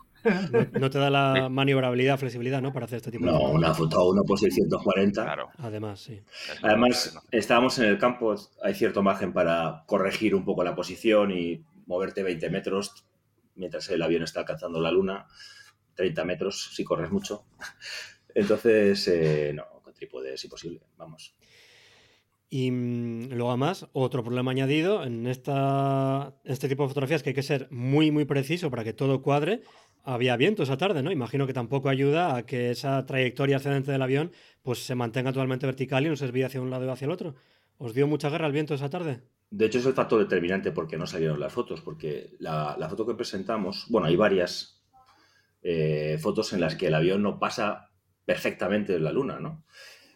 No, 0.79 0.89
te 0.89 0.97
da 0.97 1.09
la 1.09 1.47
maniobrabilidad, 1.49 2.17
flexibilidad, 2.17 2.61
¿no? 2.61 2.73
Para 2.73 2.85
hacer 2.85 2.97
este 2.97 3.11
tipo 3.11 3.25
de 3.25 3.31
No, 3.31 3.39
una 3.51 3.73
foto 3.73 3.99
a 3.99 4.09
1 4.09 4.23
por 4.23 4.39
640. 4.39 5.23
Claro. 5.23 5.49
Además, 5.59 5.99
sí. 6.01 6.19
Además, 6.63 7.17
estábamos 7.31 7.77
en 7.79 7.85
el 7.85 7.97
campo, 7.97 8.35
hay 8.63 8.73
cierto 8.73 9.03
margen 9.03 9.31
para 9.31 9.83
corregir 9.85 10.35
un 10.35 10.43
poco 10.43 10.63
la 10.63 10.75
posición 10.75 11.31
y 11.31 11.61
moverte 11.87 12.21
20 12.21 12.49
metros 12.51 13.07
mientras 13.55 13.89
el 13.89 14.01
avión 14.01 14.23
está 14.23 14.41
alcanzando 14.41 14.79
la 14.79 14.91
luna, 14.91 15.27
30 15.95 16.23
metros 16.25 16.69
si 16.73 16.83
corres 16.83 17.11
mucho. 17.11 17.45
Entonces, 18.35 19.07
eh, 19.07 19.51
no, 19.53 19.81
con 19.81 19.93
trípode 19.93 20.33
es 20.35 20.43
imposible, 20.43 20.81
vamos. 20.95 21.35
Y 22.49 22.71
mm, 22.71 23.29
luego 23.31 23.49
además, 23.49 23.87
otro 23.93 24.23
problema 24.23 24.51
añadido 24.51 25.03
en 25.03 25.27
esta, 25.27 26.35
este 26.43 26.69
tipo 26.69 26.83
de 26.83 26.89
fotografías 26.89 27.23
que 27.23 27.31
hay 27.31 27.35
que 27.35 27.43
ser 27.43 27.67
muy, 27.71 28.11
muy 28.11 28.25
preciso 28.25 28.69
para 28.69 28.83
que 28.83 28.93
todo 28.93 29.21
cuadre. 29.21 29.61
Había 30.03 30.37
viento 30.37 30.63
esa 30.63 30.77
tarde, 30.77 31.03
¿no? 31.03 31.11
Imagino 31.11 31.47
que 31.47 31.53
tampoco 31.53 31.89
ayuda 31.89 32.37
a 32.37 32.45
que 32.45 32.71
esa 32.71 33.05
trayectoria 33.05 33.57
ascendente 33.57 33.91
del 33.91 34.01
avión 34.01 34.31
pues 34.63 34.85
se 34.85 34.95
mantenga 34.95 35.33
totalmente 35.33 35.65
vertical 35.65 36.05
y 36.05 36.09
no 36.09 36.15
se 36.15 36.25
desvíe 36.25 36.45
hacia 36.45 36.61
un 36.61 36.69
lado 36.69 36.87
o 36.87 36.91
hacia 36.91 37.05
el 37.05 37.11
otro. 37.11 37.35
¿Os 37.77 37.93
dio 37.93 38.07
mucha 38.07 38.29
guerra 38.29 38.47
el 38.47 38.53
viento 38.53 38.73
esa 38.73 38.89
tarde? 38.89 39.21
De 39.49 39.65
hecho, 39.65 39.79
es 39.79 39.85
el 39.85 39.93
factor 39.93 40.19
determinante 40.19 40.71
porque 40.71 40.97
no 40.97 41.07
salieron 41.07 41.39
las 41.39 41.53
fotos, 41.53 41.81
porque 41.81 42.35
la, 42.39 42.75
foto 42.89 43.05
que 43.05 43.15
presentamos, 43.15 43.85
bueno, 43.89 44.07
hay 44.07 44.15
varias 44.15 44.83
eh, 45.61 46.17
fotos 46.19 46.53
en 46.53 46.61
las 46.61 46.75
que 46.75 46.87
el 46.87 46.95
avión 46.95 47.23
no 47.23 47.39
pasa 47.39 47.91
perfectamente 48.25 48.93
de 48.93 48.99
la 48.99 49.11
luna, 49.11 49.39
¿no? 49.39 49.63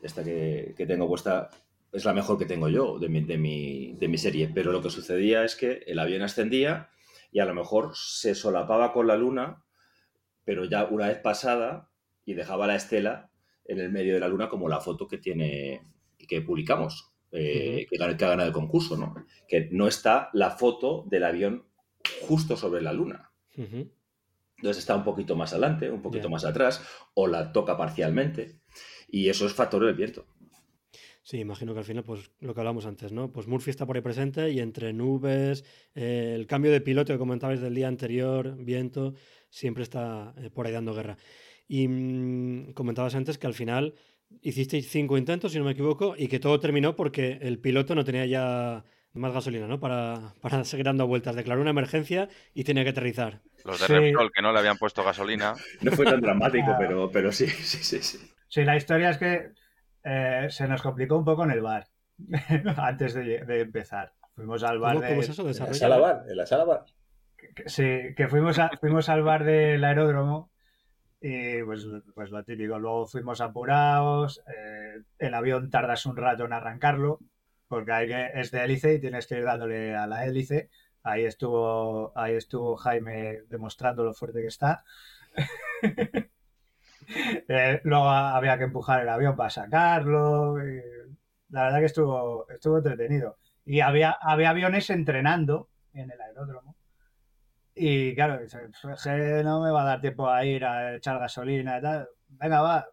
Esta 0.01 0.23
que, 0.23 0.75
tengo 0.87 1.07
puesta 1.07 1.49
es 1.93 2.03
la 2.05 2.13
mejor 2.13 2.37
que 2.37 2.45
tengo 2.45 2.67
yo 2.67 2.99
de 2.99 3.07
mi, 3.07 3.21
de, 3.21 3.37
mi, 3.37 3.93
de 3.93 4.07
mi 4.07 4.17
serie, 4.17 4.51
pero 4.53 4.71
lo 4.71 4.81
que 4.81 4.89
sucedía 4.89 5.43
es 5.45 5.55
que 5.55 5.83
el 5.87 5.99
avión 5.99 6.23
ascendía 6.23 6.89
y 7.31 7.39
a 7.39 7.45
lo 7.45 7.53
mejor 7.53 7.91
se 7.95 8.35
solapaba 8.35 8.91
con 8.91 9.07
la 9.07 9.15
luna, 9.15 9.63
pero 10.43 10.65
ya 10.65 10.85
una 10.85 11.07
vez 11.07 11.19
pasada 11.19 11.89
y 12.25 12.33
dejaba 12.33 12.67
la 12.67 12.75
estela 12.75 13.29
en 13.65 13.79
el 13.79 13.91
medio 13.91 14.13
de 14.13 14.19
la 14.19 14.27
luna 14.27 14.49
como 14.49 14.67
la 14.67 14.81
foto 14.81 15.07
que 15.07 15.17
tiene 15.17 15.81
que 16.27 16.41
publicamos. 16.41 17.10
Eh, 17.31 17.87
que, 17.89 18.03
ha 18.03 18.29
ganado 18.29 18.47
el 18.47 18.53
concurso, 18.53 18.97
¿no? 18.97 19.15
Que 19.47 19.69
no 19.71 19.87
está 19.87 20.29
la 20.33 20.51
foto 20.51 21.05
del 21.09 21.23
avión 21.23 21.65
justo 22.21 22.57
sobre 22.57 22.81
la 22.81 22.93
luna. 22.93 23.31
Entonces 23.55 24.79
está 24.79 24.95
un 24.95 25.03
poquito 25.03 25.35
más 25.35 25.53
adelante, 25.53 25.89
un 25.89 26.01
poquito 26.01 26.29
más 26.29 26.45
atrás, 26.45 26.85
o 27.13 27.27
la 27.27 27.51
toca 27.51 27.77
parcialmente. 27.77 28.59
Y 29.09 29.29
eso 29.29 29.45
es 29.45 29.53
factor 29.53 29.85
del 29.85 29.95
viento. 29.95 30.25
Sí, 31.23 31.37
imagino 31.37 31.73
que 31.73 31.79
al 31.79 31.85
final, 31.85 32.03
pues 32.03 32.31
lo 32.39 32.53
que 32.53 32.59
hablamos 32.59 32.85
antes, 32.85 33.11
¿no? 33.11 33.31
Pues 33.31 33.47
Murphy 33.47 33.69
está 33.69 33.85
por 33.85 33.95
ahí 33.95 34.01
presente 34.01 34.51
y 34.51 34.59
entre 34.59 34.91
nubes, 34.91 35.63
eh, 35.93 36.33
el 36.35 36.47
cambio 36.47 36.71
de 36.71 36.81
piloto 36.81 37.13
que 37.13 37.19
comentabais 37.19 37.61
del 37.61 37.75
día 37.75 37.87
anterior, 37.87 38.55
viento, 38.57 39.13
siempre 39.49 39.83
está 39.83 40.33
eh, 40.37 40.49
por 40.49 40.65
ahí 40.65 40.73
dando 40.73 40.95
guerra. 40.95 41.17
Y 41.67 41.87
mm, 41.87 42.73
comentabas 42.73 43.15
antes 43.15 43.37
que 43.37 43.47
al 43.47 43.53
final 43.53 43.93
hicisteis 44.41 44.89
cinco 44.89 45.17
intentos, 45.17 45.51
si 45.51 45.59
no 45.59 45.65
me 45.65 45.71
equivoco, 45.71 46.15
y 46.17 46.27
que 46.27 46.39
todo 46.39 46.59
terminó 46.59 46.95
porque 46.95 47.39
el 47.41 47.59
piloto 47.59 47.95
no 47.95 48.03
tenía 48.03 48.25
ya 48.25 48.83
más 49.13 49.33
gasolina, 49.33 49.67
¿no? 49.67 49.79
Para, 49.79 50.33
para 50.41 50.63
seguir 50.63 50.85
dando 50.85 51.07
vueltas. 51.07 51.35
Declaró 51.35 51.61
una 51.61 51.71
emergencia 51.71 52.29
y 52.53 52.63
tenía 52.63 52.83
que 52.83 52.91
aterrizar. 52.91 53.41
Los 53.65 53.79
de 53.79 53.87
Repsol 53.87 54.31
que 54.31 54.41
no 54.41 54.51
le 54.51 54.59
habían 54.59 54.77
puesto 54.77 55.03
gasolina. 55.03 55.53
No 55.81 55.91
fue 55.91 56.05
tan 56.05 56.21
dramático, 56.21 56.75
pero, 56.79 57.11
pero 57.11 57.31
sí, 57.31 57.47
sí, 57.47 57.83
sí, 57.83 58.01
sí. 58.01 58.31
Sí, 58.47 58.63
la 58.63 58.75
historia 58.75 59.11
es 59.11 59.17
que 59.17 59.51
eh, 60.03 60.47
se 60.49 60.67
nos 60.67 60.81
complicó 60.81 61.17
un 61.17 61.25
poco 61.25 61.43
en 61.43 61.51
el 61.51 61.61
bar. 61.61 61.87
antes 62.77 63.13
de, 63.13 63.61
empezar. 63.61 64.13
Fuimos 64.35 64.63
al 64.63 64.79
bar 64.79 64.99
de... 64.99 65.19
eso? 65.19 65.47
¿En 65.47 65.57
la 65.57 65.73
sala 65.73 65.97
bar? 65.97 66.23
¿En 66.29 66.37
la 66.37 66.45
sala 66.45 66.65
bar? 66.65 66.85
sí, 67.65 68.13
que 68.15 68.27
fuimos, 68.27 68.57
fuimos 68.79 69.09
al 69.09 69.23
bar 69.23 69.43
del 69.43 69.83
aeródromo 69.83 70.50
y 71.21 71.63
pues, 71.63 71.87
pues 72.13 72.31
lo 72.31 72.43
típico. 72.43 72.79
Luego 72.79 73.07
fuimos 73.07 73.41
apurados, 73.41 74.43
eh, 74.47 75.03
el 75.19 75.33
avión 75.33 75.69
tardas 75.69 76.05
un 76.05 76.17
rato 76.17 76.45
en 76.45 76.53
arrancarlo 76.53 77.19
porque 77.71 77.91
hay 77.93 78.07
que, 78.07 78.31
es 78.33 78.51
de 78.51 78.65
hélice 78.65 78.95
y 78.95 78.99
tienes 78.99 79.27
que 79.27 79.37
ir 79.37 79.45
dándole 79.45 79.95
a 79.95 80.05
la 80.05 80.25
hélice. 80.25 80.69
Ahí 81.03 81.23
estuvo, 81.23 82.11
ahí 82.17 82.35
estuvo 82.35 82.75
Jaime 82.75 83.43
demostrando 83.47 84.03
lo 84.03 84.13
fuerte 84.13 84.41
que 84.41 84.47
está. 84.47 84.83
Eh, 87.47 87.81
luego 87.83 88.07
había 88.07 88.57
que 88.57 88.63
empujar 88.65 89.01
el 89.01 89.09
avión 89.09 89.35
para 89.35 89.49
sacarlo. 89.49 90.57
la 91.49 91.63
verdad 91.63 91.79
que 91.79 91.85
estuvo, 91.85 92.47
estuvo 92.47 92.77
entretenido. 92.77 93.37
Y 93.65 93.81
había, 93.81 94.11
había 94.11 94.51
aviones 94.51 94.89
entrenando 94.89 95.67
en 95.93 96.09
el 96.09 96.21
aeródromo. 96.21 96.77
Y 97.75 98.13
claro, 98.15 98.39
no 99.43 99.61
me 99.61 99.71
va 99.71 99.81
a 99.81 99.85
dar 99.85 100.01
tiempo 100.01 100.29
a 100.29 100.45
ir 100.45 100.65
a 100.65 100.95
echar 100.95 101.19
gasolina 101.19 101.77
y 101.77 101.81
tal. 101.81 102.09
Venga, 102.29 102.61
va. 102.61 102.87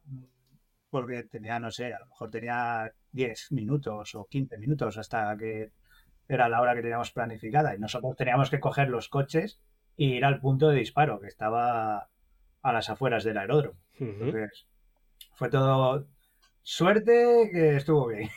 Porque 0.91 1.24
tenía, 1.24 1.59
no 1.59 1.70
sé, 1.70 1.93
a 1.93 1.99
lo 1.99 2.07
mejor 2.07 2.31
tenía 2.31 2.93
10 3.12 3.53
minutos 3.53 4.14
o 4.14 4.24
15 4.26 4.59
minutos 4.59 4.97
hasta 4.97 5.37
que 5.37 5.72
era 6.29 6.49
la 6.49 6.61
hora 6.61 6.74
que 6.74 6.83
teníamos 6.83 7.11
planificada. 7.11 7.74
Y 7.74 7.79
nosotros 7.79 8.16
teníamos 8.16 8.51
que 8.51 8.61
coger 8.61 8.89
los 8.89 9.09
coches 9.09 9.61
e 9.97 10.05
ir 10.05 10.24
al 10.24 10.41
punto 10.41 10.68
de 10.68 10.76
disparo, 10.76 11.20
que 11.20 11.26
estaba 11.26 12.09
a 12.62 12.72
las 12.72 12.89
afueras 12.91 13.24
del 13.24 13.39
aeródromo. 13.39 13.79
fue 15.33 15.51
todo 15.51 16.07
suerte 16.62 17.51
que 17.53 17.76
estuvo 17.76 18.09
bien. 18.09 18.29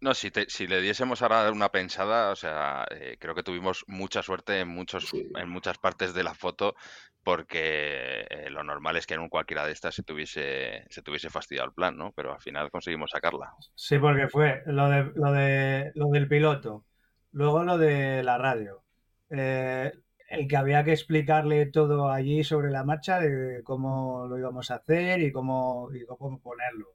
No, 0.00 0.14
si, 0.14 0.30
si 0.46 0.66
le 0.66 0.80
diésemos 0.80 1.22
ahora 1.22 1.50
una 1.50 1.70
pensada, 1.70 2.30
o 2.30 2.36
sea, 2.36 2.86
eh, 2.90 3.16
creo 3.18 3.34
que 3.34 3.42
tuvimos 3.42 3.84
mucha 3.88 4.22
suerte 4.22 4.60
en, 4.60 4.68
muchos, 4.68 5.12
en 5.12 5.48
muchas 5.48 5.78
partes 5.78 6.14
de 6.14 6.22
la 6.22 6.34
foto, 6.34 6.76
porque 7.24 8.26
eh, 8.30 8.48
lo 8.50 8.62
normal 8.62 8.96
es 8.96 9.06
que 9.06 9.14
en 9.14 9.28
cualquiera 9.28 9.66
de 9.66 9.72
estas 9.72 9.94
se 9.94 10.02
tuviese, 10.02 10.84
se 10.88 11.02
tuviese 11.02 11.30
fastidiado 11.30 11.68
el 11.68 11.74
plan, 11.74 11.96
¿no? 11.96 12.12
Pero 12.12 12.32
al 12.32 12.40
final 12.40 12.70
conseguimos 12.70 13.10
sacarla. 13.10 13.52
Sí, 13.74 13.98
porque 13.98 14.28
fue 14.28 14.62
lo, 14.66 14.88
de, 14.88 15.12
lo, 15.14 15.32
de, 15.32 15.92
lo 15.94 16.08
del 16.08 16.28
piloto, 16.28 16.84
luego 17.32 17.64
lo 17.64 17.76
de 17.76 18.22
la 18.22 18.38
radio, 18.38 18.82
eh, 19.30 19.92
el 20.28 20.46
que 20.46 20.56
había 20.56 20.84
que 20.84 20.92
explicarle 20.92 21.66
todo 21.66 22.10
allí 22.10 22.44
sobre 22.44 22.70
la 22.70 22.84
marcha 22.84 23.18
de 23.18 23.62
cómo 23.64 24.26
lo 24.28 24.38
íbamos 24.38 24.70
a 24.70 24.76
hacer 24.76 25.20
y 25.20 25.32
cómo, 25.32 25.90
y 25.92 26.04
cómo 26.06 26.40
ponerlo. 26.40 26.94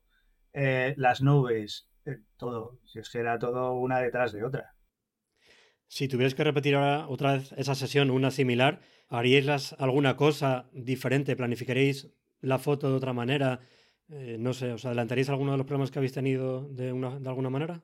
Eh, 0.54 0.94
las 0.98 1.22
nubes, 1.22 1.88
todo. 2.38 2.80
Si 2.86 3.00
es 3.00 3.10
que 3.10 3.20
era 3.20 3.38
todo 3.40 3.74
una 3.74 4.00
detrás 4.00 4.32
de 4.34 4.44
otra. 4.44 4.76
Si 5.88 6.08
tuvieras 6.08 6.34
que 6.34 6.44
repetir 6.44 6.76
ahora 6.76 7.08
otra 7.08 7.34
vez 7.34 7.52
esa 7.54 7.76
sesión, 7.76 8.10
una 8.10 8.32
similar, 8.32 8.82
¿haríais 9.10 9.74
alguna 9.74 10.16
cosa 10.16 10.70
diferente? 10.74 11.36
¿Planificaréis 11.36 12.10
la 12.42 12.58
foto 12.58 12.90
de 12.90 12.96
otra 12.96 13.14
manera? 13.14 13.60
Eh, 14.10 14.38
no 14.40 14.54
sé, 14.54 14.72
¿os 14.72 14.86
adelantaréis 14.86 15.30
alguno 15.30 15.52
de 15.52 15.58
los 15.58 15.68
problemas 15.68 15.92
que 15.92 16.00
habéis 16.00 16.14
tenido 16.14 16.68
de, 16.70 16.92
una, 16.92 17.20
de 17.20 17.30
alguna 17.30 17.50
manera? 17.50 17.84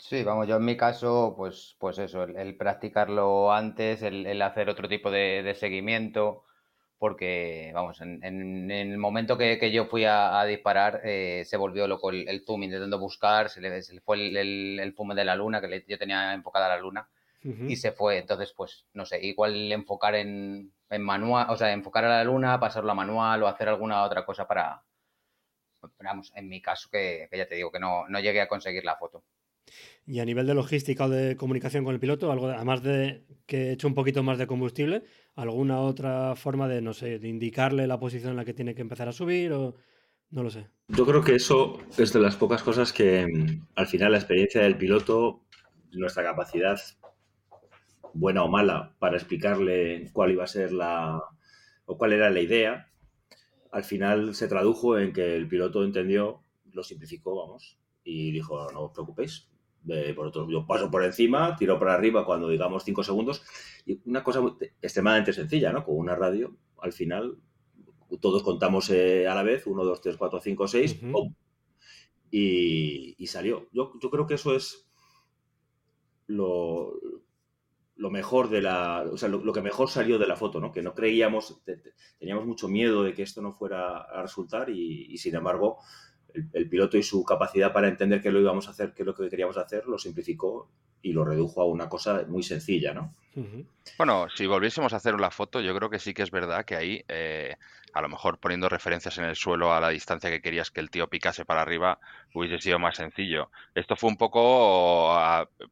Sí, 0.00 0.24
vamos, 0.24 0.48
yo 0.48 0.56
en 0.56 0.64
mi 0.64 0.76
caso, 0.76 1.34
pues, 1.36 1.76
pues 1.78 1.98
eso, 1.98 2.24
el, 2.24 2.56
practicarlo 2.56 3.52
antes, 3.52 4.02
el, 4.02 4.40
hacer 4.42 4.70
otro 4.70 4.88
tipo 4.88 5.10
de, 5.10 5.54
seguimiento, 5.54 6.44
porque, 7.00 7.70
vamos, 7.72 7.98
en, 8.02 8.70
el 8.70 8.98
momento 8.98 9.38
que, 9.38 9.72
yo 9.72 9.86
fui 9.86 10.04
a, 10.04 10.44
disparar, 10.44 11.00
eh, 11.02 11.44
se 11.46 11.56
volvió 11.56 11.88
loco 11.88 12.10
el, 12.10 12.44
zoom 12.44 12.64
intentando 12.64 12.98
buscar, 12.98 13.48
se 13.48 13.62
le, 13.62 13.82
fue 14.02 14.28
el, 14.28 14.78
el, 14.78 14.94
zoom 14.94 15.14
de 15.14 15.24
la 15.24 15.34
luna, 15.34 15.62
que 15.62 15.82
yo 15.88 15.96
tenía 15.96 16.34
enfocada 16.34 16.68
la 16.68 16.76
luna, 16.76 17.08
y 17.42 17.76
se 17.76 17.92
fue. 17.92 18.18
Entonces, 18.18 18.52
pues, 18.54 18.84
no 18.92 19.06
sé, 19.06 19.18
igual 19.24 19.72
enfocar 19.72 20.14
en, 20.14 20.74
manual, 20.98 21.46
o 21.48 21.56
sea, 21.56 21.72
enfocar 21.72 22.04
a 22.04 22.18
la 22.18 22.24
luna, 22.24 22.60
pasarlo 22.60 22.92
a 22.92 22.94
manual 22.94 23.44
o 23.44 23.48
hacer 23.48 23.70
alguna 23.70 24.02
otra 24.02 24.26
cosa 24.26 24.46
para, 24.46 24.82
vamos, 26.00 26.30
en 26.36 26.50
mi 26.50 26.60
caso, 26.60 26.90
que, 26.92 27.30
ya 27.32 27.48
te 27.48 27.54
digo 27.54 27.72
que 27.72 27.80
no, 27.80 28.06
no 28.10 28.20
llegué 28.20 28.42
a 28.42 28.48
conseguir 28.48 28.84
la 28.84 28.96
foto. 28.96 29.24
Y 30.04 30.20
a 30.20 30.26
nivel 30.26 30.46
de 30.46 30.52
logística 30.52 31.06
o 31.06 31.08
de 31.08 31.36
comunicación 31.36 31.82
con 31.82 31.94
el 31.94 32.00
piloto, 32.00 32.30
algo 32.30 32.48
además 32.48 32.82
de 32.82 33.24
que 33.46 33.68
he 33.68 33.72
hecho 33.72 33.88
un 33.88 33.94
poquito 33.94 34.22
más 34.22 34.36
de 34.36 34.46
combustible, 34.46 35.04
alguna 35.34 35.80
otra 35.80 36.34
forma 36.36 36.68
de, 36.68 36.82
no 36.82 36.92
sé, 36.92 37.18
de 37.18 37.28
indicarle 37.28 37.86
la 37.86 37.98
posición 37.98 38.30
en 38.30 38.36
la 38.36 38.44
que 38.44 38.54
tiene 38.54 38.74
que 38.74 38.82
empezar 38.82 39.08
a 39.08 39.12
subir 39.12 39.52
o 39.52 39.74
no 40.30 40.42
lo 40.42 40.50
sé. 40.50 40.68
Yo 40.88 41.06
creo 41.06 41.22
que 41.22 41.34
eso 41.34 41.78
es 41.98 42.12
de 42.12 42.20
las 42.20 42.36
pocas 42.36 42.62
cosas 42.62 42.92
que 42.92 43.26
mm, 43.26 43.66
al 43.74 43.86
final 43.86 44.12
la 44.12 44.18
experiencia 44.18 44.62
del 44.62 44.76
piloto, 44.76 45.44
nuestra 45.92 46.22
capacidad 46.22 46.78
buena 48.12 48.42
o 48.44 48.48
mala 48.48 48.96
para 48.98 49.16
explicarle 49.16 50.10
cuál 50.12 50.32
iba 50.32 50.44
a 50.44 50.48
ser 50.48 50.72
la 50.72 51.20
o 51.86 51.98
cuál 51.98 52.12
era 52.12 52.30
la 52.30 52.40
idea, 52.40 52.88
al 53.72 53.82
final 53.82 54.34
se 54.34 54.46
tradujo 54.46 54.98
en 54.98 55.12
que 55.12 55.34
el 55.34 55.48
piloto 55.48 55.84
entendió, 55.84 56.44
lo 56.72 56.84
simplificó, 56.84 57.36
vamos, 57.36 57.80
y 58.04 58.30
dijo, 58.30 58.70
no 58.72 58.82
os 58.82 58.92
preocupéis, 58.92 59.49
por 60.14 60.26
otro, 60.26 60.48
yo 60.50 60.66
paso 60.66 60.90
por 60.90 61.04
encima, 61.04 61.56
tiro 61.56 61.78
para 61.78 61.94
arriba 61.94 62.24
cuando 62.24 62.48
digamos 62.48 62.84
5 62.84 63.02
segundos. 63.02 63.42
Y 63.86 64.00
una 64.04 64.22
cosa 64.22 64.40
extremadamente 64.82 65.32
sencilla, 65.32 65.72
¿no? 65.72 65.84
Con 65.84 65.96
una 65.96 66.14
radio, 66.14 66.56
al 66.78 66.92
final, 66.92 67.38
todos 68.20 68.42
contamos 68.42 68.90
eh, 68.90 69.26
a 69.26 69.34
la 69.34 69.42
vez, 69.42 69.66
1, 69.66 69.84
2, 69.84 70.00
3, 70.00 70.16
4, 70.16 70.40
5, 70.40 70.68
6, 70.68 71.00
y, 72.32 73.26
salió. 73.26 73.68
Yo, 73.72 73.92
yo, 74.00 74.10
creo 74.10 74.26
que 74.26 74.34
eso 74.34 74.54
es 74.54 74.88
lo, 76.26 76.92
lo 77.96 78.10
mejor 78.10 78.48
de 78.48 78.62
la, 78.62 79.04
o 79.10 79.16
sea, 79.16 79.28
lo, 79.28 79.52
que 79.52 79.62
mejor 79.62 79.88
salió 79.88 80.18
de 80.18 80.26
la 80.26 80.36
foto, 80.36 80.60
¿no? 80.60 80.70
Que 80.70 80.82
no 80.82 80.94
creíamos, 80.94 81.62
teníamos 82.18 82.46
mucho 82.46 82.68
miedo 82.68 83.02
de 83.02 83.14
que 83.14 83.22
esto 83.22 83.42
no 83.42 83.52
fuera 83.52 83.98
a 83.98 84.22
resultar 84.22 84.70
y 84.70 85.16
sin 85.18 85.34
embargo 85.34 85.78
el, 86.52 86.68
piloto 86.68 86.96
y 86.96 87.02
su 87.02 87.24
capacidad 87.24 87.72
para 87.72 87.88
entender 87.88 88.20
qué 88.20 88.30
lo 88.30 88.40
íbamos 88.40 88.68
a 88.68 88.70
hacer, 88.70 88.92
qué 88.94 89.02
es 89.02 89.06
lo 89.06 89.14
que 89.14 89.28
queríamos 89.28 89.56
hacer, 89.56 89.86
lo 89.86 89.98
simplificó 89.98 90.68
y 91.02 91.12
lo 91.12 91.24
redujo 91.24 91.62
a 91.62 91.64
una 91.64 91.88
cosa 91.88 92.24
muy 92.28 92.42
sencilla, 92.42 92.92
¿no? 92.92 93.14
Bueno, 93.96 94.28
si 94.34 94.46
volviésemos 94.46 94.92
a 94.92 94.96
hacer 94.96 95.18
la 95.18 95.30
foto, 95.30 95.60
yo 95.60 95.74
creo 95.74 95.88
que 95.88 95.98
sí 95.98 96.12
que 96.12 96.22
es 96.22 96.30
verdad 96.30 96.64
que 96.64 96.76
ahí, 96.76 97.04
eh, 97.08 97.56
a 97.92 98.02
lo 98.02 98.08
mejor 98.08 98.38
poniendo 98.38 98.68
referencias 98.68 99.16
en 99.18 99.24
el 99.24 99.36
suelo 99.36 99.72
a 99.72 99.80
la 99.80 99.88
distancia 99.88 100.30
que 100.30 100.42
querías 100.42 100.70
que 100.70 100.80
el 100.80 100.90
tío 100.90 101.08
picase 101.08 101.44
para 101.44 101.62
arriba, 101.62 101.98
hubiese 102.34 102.58
sido 102.60 102.78
más 102.78 102.96
sencillo. 102.96 103.50
Esto 103.74 103.96
fue 103.96 104.10
un 104.10 104.16
poco, 104.16 105.16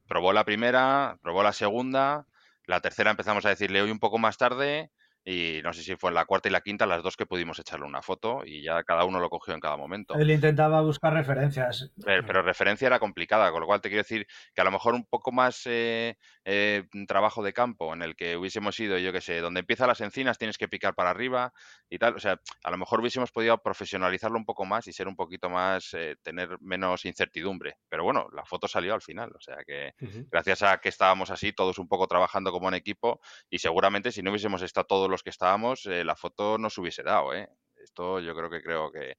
probó 0.06 0.32
la 0.32 0.44
primera, 0.44 1.18
probó 1.22 1.42
la 1.42 1.52
segunda, 1.52 2.26
la 2.66 2.80
tercera 2.80 3.10
empezamos 3.10 3.44
a 3.44 3.50
decirle 3.50 3.82
hoy 3.82 3.90
un 3.90 3.98
poco 3.98 4.18
más 4.18 4.38
tarde, 4.38 4.90
y 5.30 5.60
no 5.62 5.74
sé 5.74 5.82
si 5.82 5.94
fue 5.94 6.08
en 6.08 6.14
la 6.14 6.24
cuarta 6.24 6.48
y 6.48 6.52
la 6.52 6.62
quinta, 6.62 6.86
las 6.86 7.02
dos 7.02 7.14
que 7.14 7.26
pudimos 7.26 7.58
echarle 7.58 7.84
una 7.84 8.00
foto 8.00 8.46
y 8.46 8.62
ya 8.62 8.82
cada 8.82 9.04
uno 9.04 9.20
lo 9.20 9.28
cogió 9.28 9.52
en 9.52 9.60
cada 9.60 9.76
momento. 9.76 10.14
Él 10.14 10.30
intentaba 10.30 10.80
buscar 10.80 11.12
referencias. 11.12 11.92
Pero, 12.02 12.40
referencia 12.40 12.86
era 12.86 12.98
complicada, 12.98 13.50
con 13.50 13.60
lo 13.60 13.66
cual 13.66 13.82
te 13.82 13.90
quiero 13.90 14.04
decir 14.04 14.26
que 14.54 14.62
a 14.62 14.64
lo 14.64 14.70
mejor 14.70 14.94
un 14.94 15.04
poco 15.04 15.30
más 15.30 15.66
eh, 15.66 16.16
eh, 16.46 16.84
trabajo 17.06 17.42
de 17.42 17.52
campo 17.52 17.92
en 17.92 18.00
el 18.00 18.16
que 18.16 18.38
hubiésemos 18.38 18.80
ido, 18.80 18.96
yo 18.96 19.12
qué 19.12 19.20
sé, 19.20 19.40
donde 19.40 19.60
empiezan 19.60 19.88
las 19.88 20.00
encinas 20.00 20.38
tienes 20.38 20.56
que 20.56 20.66
picar 20.66 20.94
para 20.94 21.10
arriba 21.10 21.52
y 21.90 21.98
tal. 21.98 22.16
O 22.16 22.20
sea, 22.20 22.40
a 22.64 22.70
lo 22.70 22.78
mejor 22.78 23.00
hubiésemos 23.00 23.30
podido 23.30 23.58
profesionalizarlo 23.58 24.38
un 24.38 24.46
poco 24.46 24.64
más 24.64 24.86
y 24.86 24.94
ser 24.94 25.08
un 25.08 25.16
poquito 25.16 25.50
más, 25.50 25.92
eh, 25.92 26.16
tener 26.22 26.56
menos 26.62 27.04
incertidumbre. 27.04 27.76
Pero 27.90 28.02
bueno, 28.02 28.28
la 28.32 28.46
foto 28.46 28.66
salió 28.66 28.94
al 28.94 29.02
final. 29.02 29.30
O 29.36 29.40
sea 29.42 29.58
que 29.66 29.92
gracias 30.30 30.62
a 30.62 30.78
que 30.78 30.88
estábamos 30.88 31.30
así, 31.30 31.52
todos 31.52 31.78
un 31.78 31.86
poco 31.86 32.06
trabajando 32.06 32.50
como 32.50 32.68
en 32.68 32.74
equipo 32.74 33.20
y 33.50 33.58
seguramente 33.58 34.10
si 34.10 34.22
no 34.22 34.30
hubiésemos 34.30 34.62
estado 34.62 34.86
todos 34.86 35.10
los 35.10 35.17
que 35.22 35.30
estábamos, 35.30 35.86
eh, 35.86 36.04
la 36.04 36.16
foto 36.16 36.58
no 36.58 36.70
se 36.70 36.80
hubiese 36.80 37.02
dado, 37.02 37.34
¿eh? 37.34 37.48
Esto 37.76 38.20
yo 38.20 38.34
creo 38.34 38.50
que 38.50 38.62
creo 38.62 38.90
que, 38.90 39.16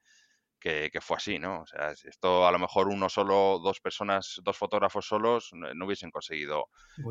que, 0.60 1.02
fue 1.02 1.18
así, 1.18 1.40
¿no? 1.40 1.62
O 1.62 1.66
sea, 1.66 1.92
esto 1.92 2.46
a 2.46 2.52
lo 2.52 2.60
mejor 2.60 2.90
uno 2.90 3.08
solo, 3.08 3.60
dos 3.64 3.80
personas, 3.80 4.40
dos 4.44 4.58
fotógrafos 4.58 5.08
solos 5.08 5.52
no, 5.54 5.86
hubiesen 5.86 6.12
conseguido 6.12 6.68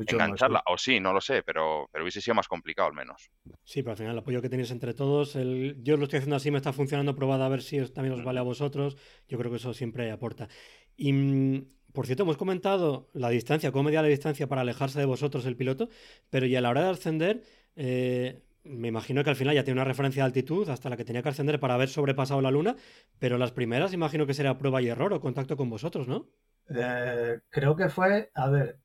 engancharla. 0.06 0.62
O 0.66 0.76
sí, 0.76 1.00
no 1.00 1.12
lo 1.12 1.20
sé, 1.20 1.42
pero, 1.42 1.88
pero 1.90 2.04
hubiese 2.04 2.20
sido 2.20 2.34
más 2.34 2.48
complicado 2.48 2.88
al 2.88 2.94
menos. 2.94 3.30
Sí, 3.64 3.82
pero 3.82 3.92
al 3.92 3.96
final 3.96 4.12
el 4.12 4.18
apoyo 4.18 4.42
que 4.42 4.50
tenéis 4.50 4.70
entre 4.70 4.92
todos, 4.92 5.34
el, 5.36 5.76
yo 5.82 5.96
lo 5.96 6.04
estoy 6.04 6.18
haciendo 6.18 6.36
así, 6.36 6.50
me 6.50 6.58
está 6.58 6.72
funcionando, 6.72 7.14
probad 7.14 7.42
a 7.42 7.48
ver 7.48 7.62
si 7.62 7.80
también 7.88 8.14
os 8.14 8.24
vale 8.24 8.40
a 8.40 8.42
vosotros. 8.42 8.96
Yo 9.28 9.38
creo 9.38 9.50
que 9.50 9.56
eso 9.56 9.72
siempre 9.72 10.10
aporta. 10.10 10.48
Y 10.96 11.12
mm, 11.12 11.78
por 11.92 12.06
cierto, 12.06 12.24
hemos 12.24 12.36
comentado 12.36 13.08
la 13.14 13.30
distancia, 13.30 13.72
cómo 13.72 13.84
medía 13.84 14.02
la 14.02 14.08
distancia 14.08 14.46
para 14.46 14.60
alejarse 14.60 14.98
de 14.98 15.06
vosotros 15.06 15.46
el 15.46 15.56
piloto, 15.56 15.88
pero 16.28 16.46
y 16.46 16.54
a 16.54 16.60
la 16.60 16.70
hora 16.70 16.82
de 16.82 16.90
ascender, 16.90 17.42
eh, 17.76 18.42
me 18.64 18.88
imagino 18.88 19.24
que 19.24 19.30
al 19.30 19.36
final 19.36 19.54
ya 19.54 19.64
tiene 19.64 19.80
una 19.80 19.88
referencia 19.88 20.22
de 20.22 20.26
altitud 20.26 20.68
hasta 20.68 20.90
la 20.90 20.96
que 20.96 21.04
tenía 21.04 21.22
que 21.22 21.30
ascender 21.30 21.60
para 21.60 21.74
haber 21.74 21.88
sobrepasado 21.88 22.40
la 22.40 22.50
luna, 22.50 22.76
pero 23.18 23.38
las 23.38 23.52
primeras 23.52 23.92
imagino 23.92 24.26
que 24.26 24.34
será 24.34 24.58
prueba 24.58 24.82
y 24.82 24.88
error 24.88 25.12
o 25.12 25.20
contacto 25.20 25.56
con 25.56 25.70
vosotros, 25.70 26.08
¿no? 26.08 26.26
Eh, 26.70 27.40
creo 27.48 27.76
que 27.76 27.88
fue, 27.88 28.30
a 28.34 28.50
ver, 28.50 28.78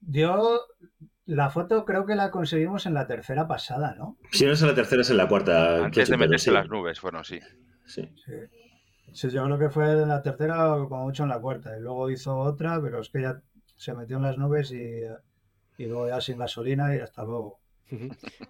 yo 0.00 0.60
la 1.26 1.50
foto 1.50 1.84
creo 1.84 2.06
que 2.06 2.14
la 2.14 2.30
conseguimos 2.30 2.86
en 2.86 2.94
la 2.94 3.06
tercera 3.06 3.46
pasada, 3.46 3.94
¿no? 3.96 4.16
Si 4.30 4.46
no 4.46 4.52
es 4.52 4.62
en 4.62 4.68
la 4.68 4.74
tercera, 4.74 5.02
es 5.02 5.10
en 5.10 5.18
la 5.18 5.28
cuarta. 5.28 5.84
Antes 5.84 6.08
de 6.08 6.16
meterse 6.16 6.50
las 6.50 6.68
nubes, 6.68 7.00
bueno, 7.00 7.22
sí. 7.24 7.38
Sí. 7.86 8.08
Sí, 9.12 9.30
yo 9.30 9.44
creo 9.44 9.58
que 9.58 9.70
fue 9.70 9.92
en 9.92 10.08
la 10.08 10.22
tercera 10.22 10.74
o 10.76 10.88
como 10.88 11.04
mucho 11.04 11.24
en 11.24 11.30
la 11.30 11.40
cuarta. 11.40 11.76
Y 11.76 11.80
luego 11.80 12.10
hizo 12.10 12.38
otra, 12.38 12.80
pero 12.80 13.00
es 13.00 13.08
que 13.08 13.22
ya 13.22 13.40
se 13.76 13.94
metió 13.94 14.16
en 14.16 14.22
las 14.22 14.38
nubes 14.38 14.70
y, 14.72 15.02
y 15.78 15.86
luego 15.86 16.08
ya 16.08 16.20
sin 16.20 16.38
gasolina 16.38 16.94
y 16.94 17.00
hasta 17.00 17.24
luego. 17.24 17.58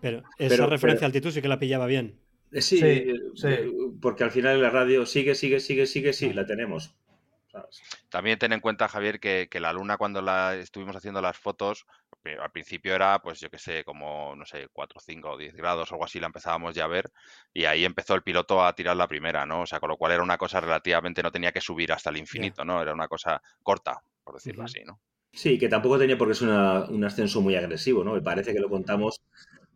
Pero 0.01 0.23
esa 0.39 0.67
referencia 0.67 1.07
al 1.07 1.11
altitud 1.11 1.31
sí 1.31 1.43
que 1.43 1.49
la 1.49 1.59
pillaba 1.59 1.87
bien. 1.87 2.19
Eh, 2.53 2.63
sí, 2.63 2.81
eh, 2.83 3.71
porque 4.01 4.25
al 4.25 4.31
final 4.31 4.61
la 4.63 4.71
radio 4.71 5.05
sigue, 5.05 5.35
sigue, 5.35 5.61
sigue, 5.61 5.87
sigue, 5.87 6.13
sí, 6.13 6.33
la 6.33 6.47
tenemos. 6.47 6.95
También 8.09 8.39
ten 8.39 8.53
en 8.53 8.61
cuenta, 8.61 8.89
Javier, 8.89 9.21
que, 9.21 9.49
la 9.61 9.73
luna 9.73 9.97
cuando 9.97 10.23
la 10.23 10.55
estuvimos 10.55 10.97
haciendo 10.97 11.21
las 11.21 11.37
fotos, 11.39 11.87
al 12.25 12.51
principio 12.51 12.95
era, 12.95 13.21
pues 13.21 13.41
yo 13.41 13.51
que 13.51 13.59
sé, 13.59 13.85
como, 13.85 14.37
no 14.37 14.45
sé, 14.45 14.69
4, 14.73 15.01
5 15.01 15.31
o 15.31 15.37
10 15.39 15.55
grados 15.55 15.91
o 15.91 15.95
algo 15.95 16.05
así, 16.05 16.21
la 16.21 16.27
empezábamos 16.27 16.75
ya 16.75 16.85
a 16.85 16.89
ver, 16.89 17.11
y 17.55 17.65
ahí 17.65 17.85
empezó 17.85 18.15
el 18.15 18.23
piloto 18.23 18.65
a 18.65 18.75
tirar 18.75 18.97
la 18.97 19.09
primera, 19.09 19.47
¿no? 19.47 19.63
O 19.63 19.67
sea, 19.67 19.81
con 19.81 19.89
lo 19.89 19.97
cual 19.97 20.13
era 20.13 20.23
una 20.23 20.37
cosa 20.37 20.61
relativamente, 20.61 21.23
no 21.23 21.33
tenía 21.33 21.53
que 21.53 21.61
subir 21.61 21.93
hasta 21.93 22.11
el 22.11 22.19
infinito, 22.19 22.65
¿no? 22.65 22.83
Era 22.83 22.93
una 22.93 23.09
cosa 23.09 23.41
corta, 23.63 24.03
por 24.23 24.35
decirlo 24.35 24.65
así, 24.65 24.83
¿no? 24.85 25.01
Sí, 25.33 25.59
que 25.59 25.69
tampoco 25.69 25.99
tenía 25.99 26.19
por 26.19 26.29
qué 26.29 26.35
ser 26.35 26.49
un 26.49 27.05
ascenso 27.05 27.41
muy 27.41 27.55
agresivo, 27.55 28.03
¿no? 28.03 28.15
Me 28.15 28.23
parece 28.23 28.53
que 28.53 28.61
lo 28.61 28.69
contamos 28.69 29.23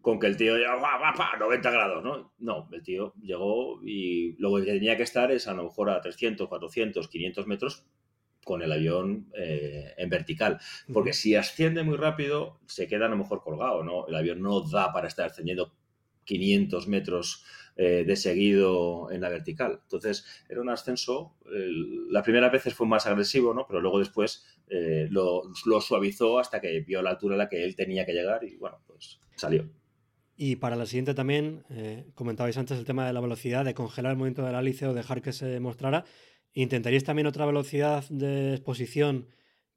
con 0.00 0.18
que 0.18 0.26
el 0.26 0.36
tío 0.36 0.58
ya 0.58 0.74
va, 0.74 1.14
90 1.38 1.70
grados, 1.70 2.02
¿no? 2.02 2.32
No, 2.38 2.68
el 2.72 2.82
tío 2.82 3.14
llegó 3.22 3.80
y 3.84 4.34
lo 4.38 4.56
que 4.56 4.64
tenía 4.64 4.96
que 4.96 5.04
estar 5.04 5.30
es 5.30 5.46
a 5.46 5.54
lo 5.54 5.64
mejor 5.64 5.90
a 5.90 6.00
300, 6.00 6.48
400, 6.48 7.08
500 7.08 7.46
metros 7.46 7.86
con 8.44 8.62
el 8.62 8.72
avión 8.72 9.30
eh, 9.36 9.94
en 9.96 10.08
vertical. 10.10 10.58
Porque 10.92 11.12
si 11.12 11.36
asciende 11.36 11.84
muy 11.84 11.96
rápido, 11.96 12.58
se 12.66 12.88
queda 12.88 13.06
a 13.06 13.08
lo 13.08 13.16
mejor 13.16 13.42
colgado, 13.42 13.84
¿no? 13.84 14.06
El 14.08 14.16
avión 14.16 14.42
no 14.42 14.62
da 14.62 14.92
para 14.92 15.06
estar 15.06 15.26
ascendiendo 15.26 15.72
500 16.24 16.88
metros 16.88 17.44
eh, 17.74 18.04
de 18.06 18.16
seguido 18.16 19.10
en 19.10 19.22
la 19.22 19.30
vertical. 19.30 19.80
Entonces, 19.82 20.26
era 20.48 20.60
un 20.60 20.68
ascenso, 20.68 21.36
la 22.10 22.22
primera 22.22 22.50
vez 22.50 22.62
fue 22.74 22.86
más 22.86 23.06
agresivo, 23.06 23.54
¿no? 23.54 23.66
Pero 23.66 23.80
luego 23.80 23.98
después 23.98 24.44
eh, 24.68 25.06
lo, 25.10 25.42
suavizó 25.80 26.38
hasta 26.38 26.60
que 26.60 26.80
vio 26.80 27.02
la 27.02 27.10
altura 27.10 27.34
a 27.34 27.38
la 27.38 27.48
que 27.48 27.64
él 27.64 27.76
tenía 27.76 28.06
que 28.06 28.12
llegar 28.12 28.44
y, 28.44 28.56
bueno, 28.56 28.78
pues 28.86 29.20
salió. 29.36 29.68
Y 30.36 30.56
para 30.56 30.76
la 30.76 30.86
siguiente 30.86 31.14
también, 31.14 31.64
eh, 31.70 32.06
comentabais 32.14 32.56
antes 32.56 32.78
el 32.78 32.84
tema 32.84 33.06
de 33.06 33.12
la 33.12 33.20
velocidad, 33.20 33.64
de 33.64 33.74
congelar 33.74 34.12
el 34.12 34.18
movimiento 34.18 34.44
del 34.44 34.54
hélice 34.54 34.86
o 34.86 34.94
dejar 34.94 35.20
que 35.20 35.32
se 35.32 35.60
mostrara. 35.60 36.04
¿Intentaríais 36.54 37.04
también 37.04 37.26
otra 37.26 37.46
velocidad 37.46 38.04
de 38.08 38.54
exposición 38.54 39.28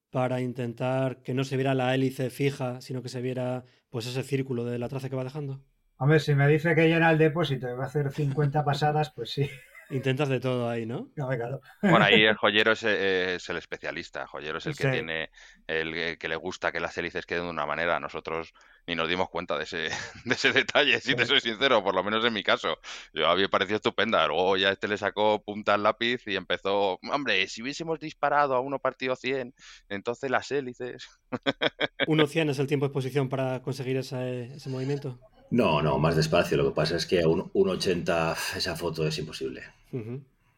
para 0.09 0.41
intentar 0.41 1.21
que 1.23 1.33
no 1.33 1.43
se 1.43 1.57
viera 1.57 1.73
la 1.73 1.93
hélice 1.93 2.29
fija, 2.29 2.79
sino 2.79 3.01
que 3.01 3.09
se 3.09 3.21
viera 3.21 3.65
pues 3.89 4.05
ese 4.07 4.23
círculo 4.23 4.63
de 4.63 4.79
la 4.79 4.87
traza 4.87 5.09
que 5.09 5.15
va 5.15 5.23
dejando? 5.23 5.61
Hombre, 5.97 6.19
si 6.19 6.35
me 6.35 6.47
dice 6.47 6.75
que 6.75 6.87
llena 6.87 7.11
el 7.11 7.17
depósito 7.17 7.69
y 7.69 7.73
va 7.73 7.85
a 7.85 7.87
hacer 7.87 8.11
50 8.11 8.63
pasadas, 8.63 9.11
pues 9.11 9.31
sí. 9.31 9.49
Intentas 9.91 10.29
de 10.29 10.39
todo 10.39 10.67
ahí, 10.67 10.85
¿no? 10.85 11.11
claro. 11.13 11.61
Bueno, 11.81 12.03
ahí 12.03 12.23
el 12.25 12.35
joyero 12.35 12.71
es, 12.71 12.83
el 12.83 13.57
especialista. 13.57 14.21
El 14.21 14.27
joyero 14.27 14.57
es 14.57 14.65
el 14.65 14.75
que 14.75 14.89
tiene, 14.89 15.29
el, 15.67 16.17
que 16.17 16.27
le 16.27 16.35
gusta 16.35 16.71
que 16.71 16.79
las 16.79 16.97
hélices 16.97 17.25
queden 17.25 17.43
de 17.43 17.49
una 17.51 17.65
manera. 17.65 17.99
Nosotros 17.99 18.53
ni 18.87 18.95
nos 18.95 19.07
dimos 19.07 19.29
cuenta 19.29 19.57
de 19.57 19.63
ese, 19.63 19.77
de 20.25 20.33
ese 20.33 20.51
detalle, 20.51 20.99
si 20.99 21.15
te 21.15 21.25
soy 21.25 21.39
sincero, 21.39 21.83
por 21.83 21.93
lo 21.93 22.03
menos 22.03 22.25
en 22.25 22.33
mi 22.33 22.43
caso. 22.43 22.79
Yo 23.13 23.27
había 23.27 23.47
parecido 23.47 23.75
estupenda. 23.75 24.25
Luego 24.27 24.57
ya 24.57 24.71
este 24.71 24.87
le 24.87 24.97
sacó 24.97 25.43
punta 25.43 25.75
al 25.75 25.83
lápiz 25.83 26.23
y 26.25 26.35
empezó, 26.35 26.99
hombre, 27.11 27.47
si 27.47 27.61
hubiésemos 27.61 27.99
disparado 27.99 28.55
a 28.55 28.61
uno 28.61 28.79
partido 28.79 29.15
100, 29.15 29.53
entonces 29.89 30.31
las 30.31 30.51
hélices. 30.51 31.07
¿1.100 32.07 32.49
es 32.49 32.59
el 32.59 32.67
tiempo 32.67 32.85
de 32.85 32.87
exposición 32.87 33.29
para 33.29 33.61
conseguir 33.61 33.97
ese, 33.97 34.55
ese 34.55 34.69
movimiento? 34.69 35.19
No, 35.51 35.81
no, 35.81 35.99
más 35.99 36.15
despacio. 36.15 36.57
Lo 36.57 36.69
que 36.69 36.75
pasa 36.75 36.95
es 36.95 37.05
que 37.05 37.21
a 37.21 37.27
un, 37.27 37.51
1.80 37.53 38.57
esa 38.57 38.75
foto 38.75 39.07
es 39.07 39.17
imposible. 39.19 39.61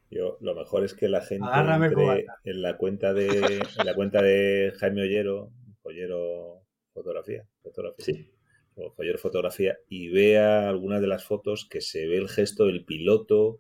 Yo, 0.10 0.38
lo 0.40 0.56
mejor 0.56 0.84
es 0.86 0.94
que 0.94 1.10
la 1.10 1.22
gente 1.22 1.48
entre 1.54 2.26
en 2.46 2.62
la 2.62 2.78
cuenta 2.78 3.14
de 3.14 3.62
la 3.84 3.94
cuenta 3.94 4.22
de 4.22 4.74
Jaime 4.80 5.04
Ollero, 5.04 5.52
Ollero 5.84 6.62
Fotografía, 6.94 7.46
fotografía 7.62 8.06
sí. 8.06 8.32
o 8.76 8.94
Ollero 8.98 9.18
Fotografía, 9.18 9.78
y 9.90 10.10
vea 10.10 10.70
algunas 10.70 11.02
de 11.02 11.08
las 11.08 11.26
fotos 11.26 11.68
que 11.70 11.82
se 11.82 12.08
ve 12.08 12.18
el 12.18 12.30
gesto 12.30 12.66
del 12.66 12.86
piloto 12.86 13.60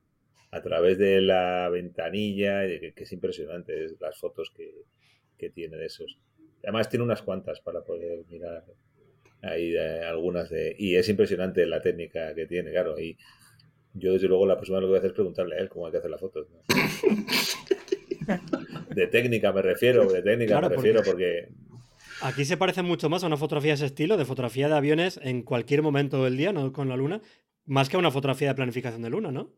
a 0.51 0.61
través 0.61 0.97
de 0.97 1.21
la 1.21 1.67
ventanilla, 1.69 2.61
que, 2.65 2.93
es 2.95 3.11
impresionante 3.11 3.88
las 3.99 4.17
fotos 4.17 4.51
que, 4.55 4.86
que 5.38 5.49
tiene 5.49 5.75
de 5.78 5.88
esos. 5.88 6.17
Además 6.63 6.89
tiene 6.89 7.03
unas 7.03 7.21
cuantas 7.21 7.59
para 7.59 7.84
poder 7.84 8.25
mirar 8.30 8.63
hay 9.41 9.75
eh, 9.75 10.03
algunas 10.03 10.49
de... 10.49 10.75
Y 10.77 10.95
es 10.95 11.07
impresionante 11.09 11.65
la 11.65 11.81
técnica 11.81 12.33
que 12.33 12.45
tiene, 12.45 12.71
claro. 12.71 12.99
Y 12.99 13.17
yo, 13.93 14.13
desde 14.13 14.27
luego, 14.27 14.45
la 14.45 14.55
próxima 14.55 14.77
vez 14.77 14.83
lo 14.83 14.88
que 14.88 14.91
voy 14.91 14.97
a 14.97 14.99
hacer 14.99 15.11
es 15.11 15.15
preguntarle 15.15 15.55
a 15.55 15.59
él 15.59 15.69
cómo 15.69 15.85
hay 15.85 15.91
que 15.91 15.97
hacer 15.99 16.11
la 16.11 16.17
foto. 16.17 16.47
de 18.95 19.07
técnica 19.07 19.53
me 19.53 19.61
refiero, 19.61 20.11
de 20.11 20.21
técnica 20.21 20.61
me 20.61 20.69
refiero, 20.69 21.01
porque... 21.03 21.49
Aquí 22.21 22.45
se 22.45 22.57
parece 22.57 22.81
mucho 22.81 23.09
más 23.09 23.23
a 23.23 23.27
una 23.27 23.38
fotografía 23.38 23.71
de 23.71 23.75
ese 23.75 23.85
estilo, 23.85 24.17
de 24.17 24.25
fotografía 24.25 24.67
de 24.67 24.75
aviones 24.75 25.19
en 25.21 25.43
cualquier 25.43 25.83
momento 25.83 26.23
del 26.23 26.35
día, 26.35 26.51
no 26.51 26.73
con 26.73 26.89
la 26.89 26.97
luna, 26.97 27.21
más 27.65 27.89
que 27.89 27.95
a 27.95 27.99
una 27.99 28.11
fotografía 28.11 28.49
de 28.49 28.55
planificación 28.55 29.03
de 29.03 29.09
luna, 29.09 29.31
¿no? 29.31 29.53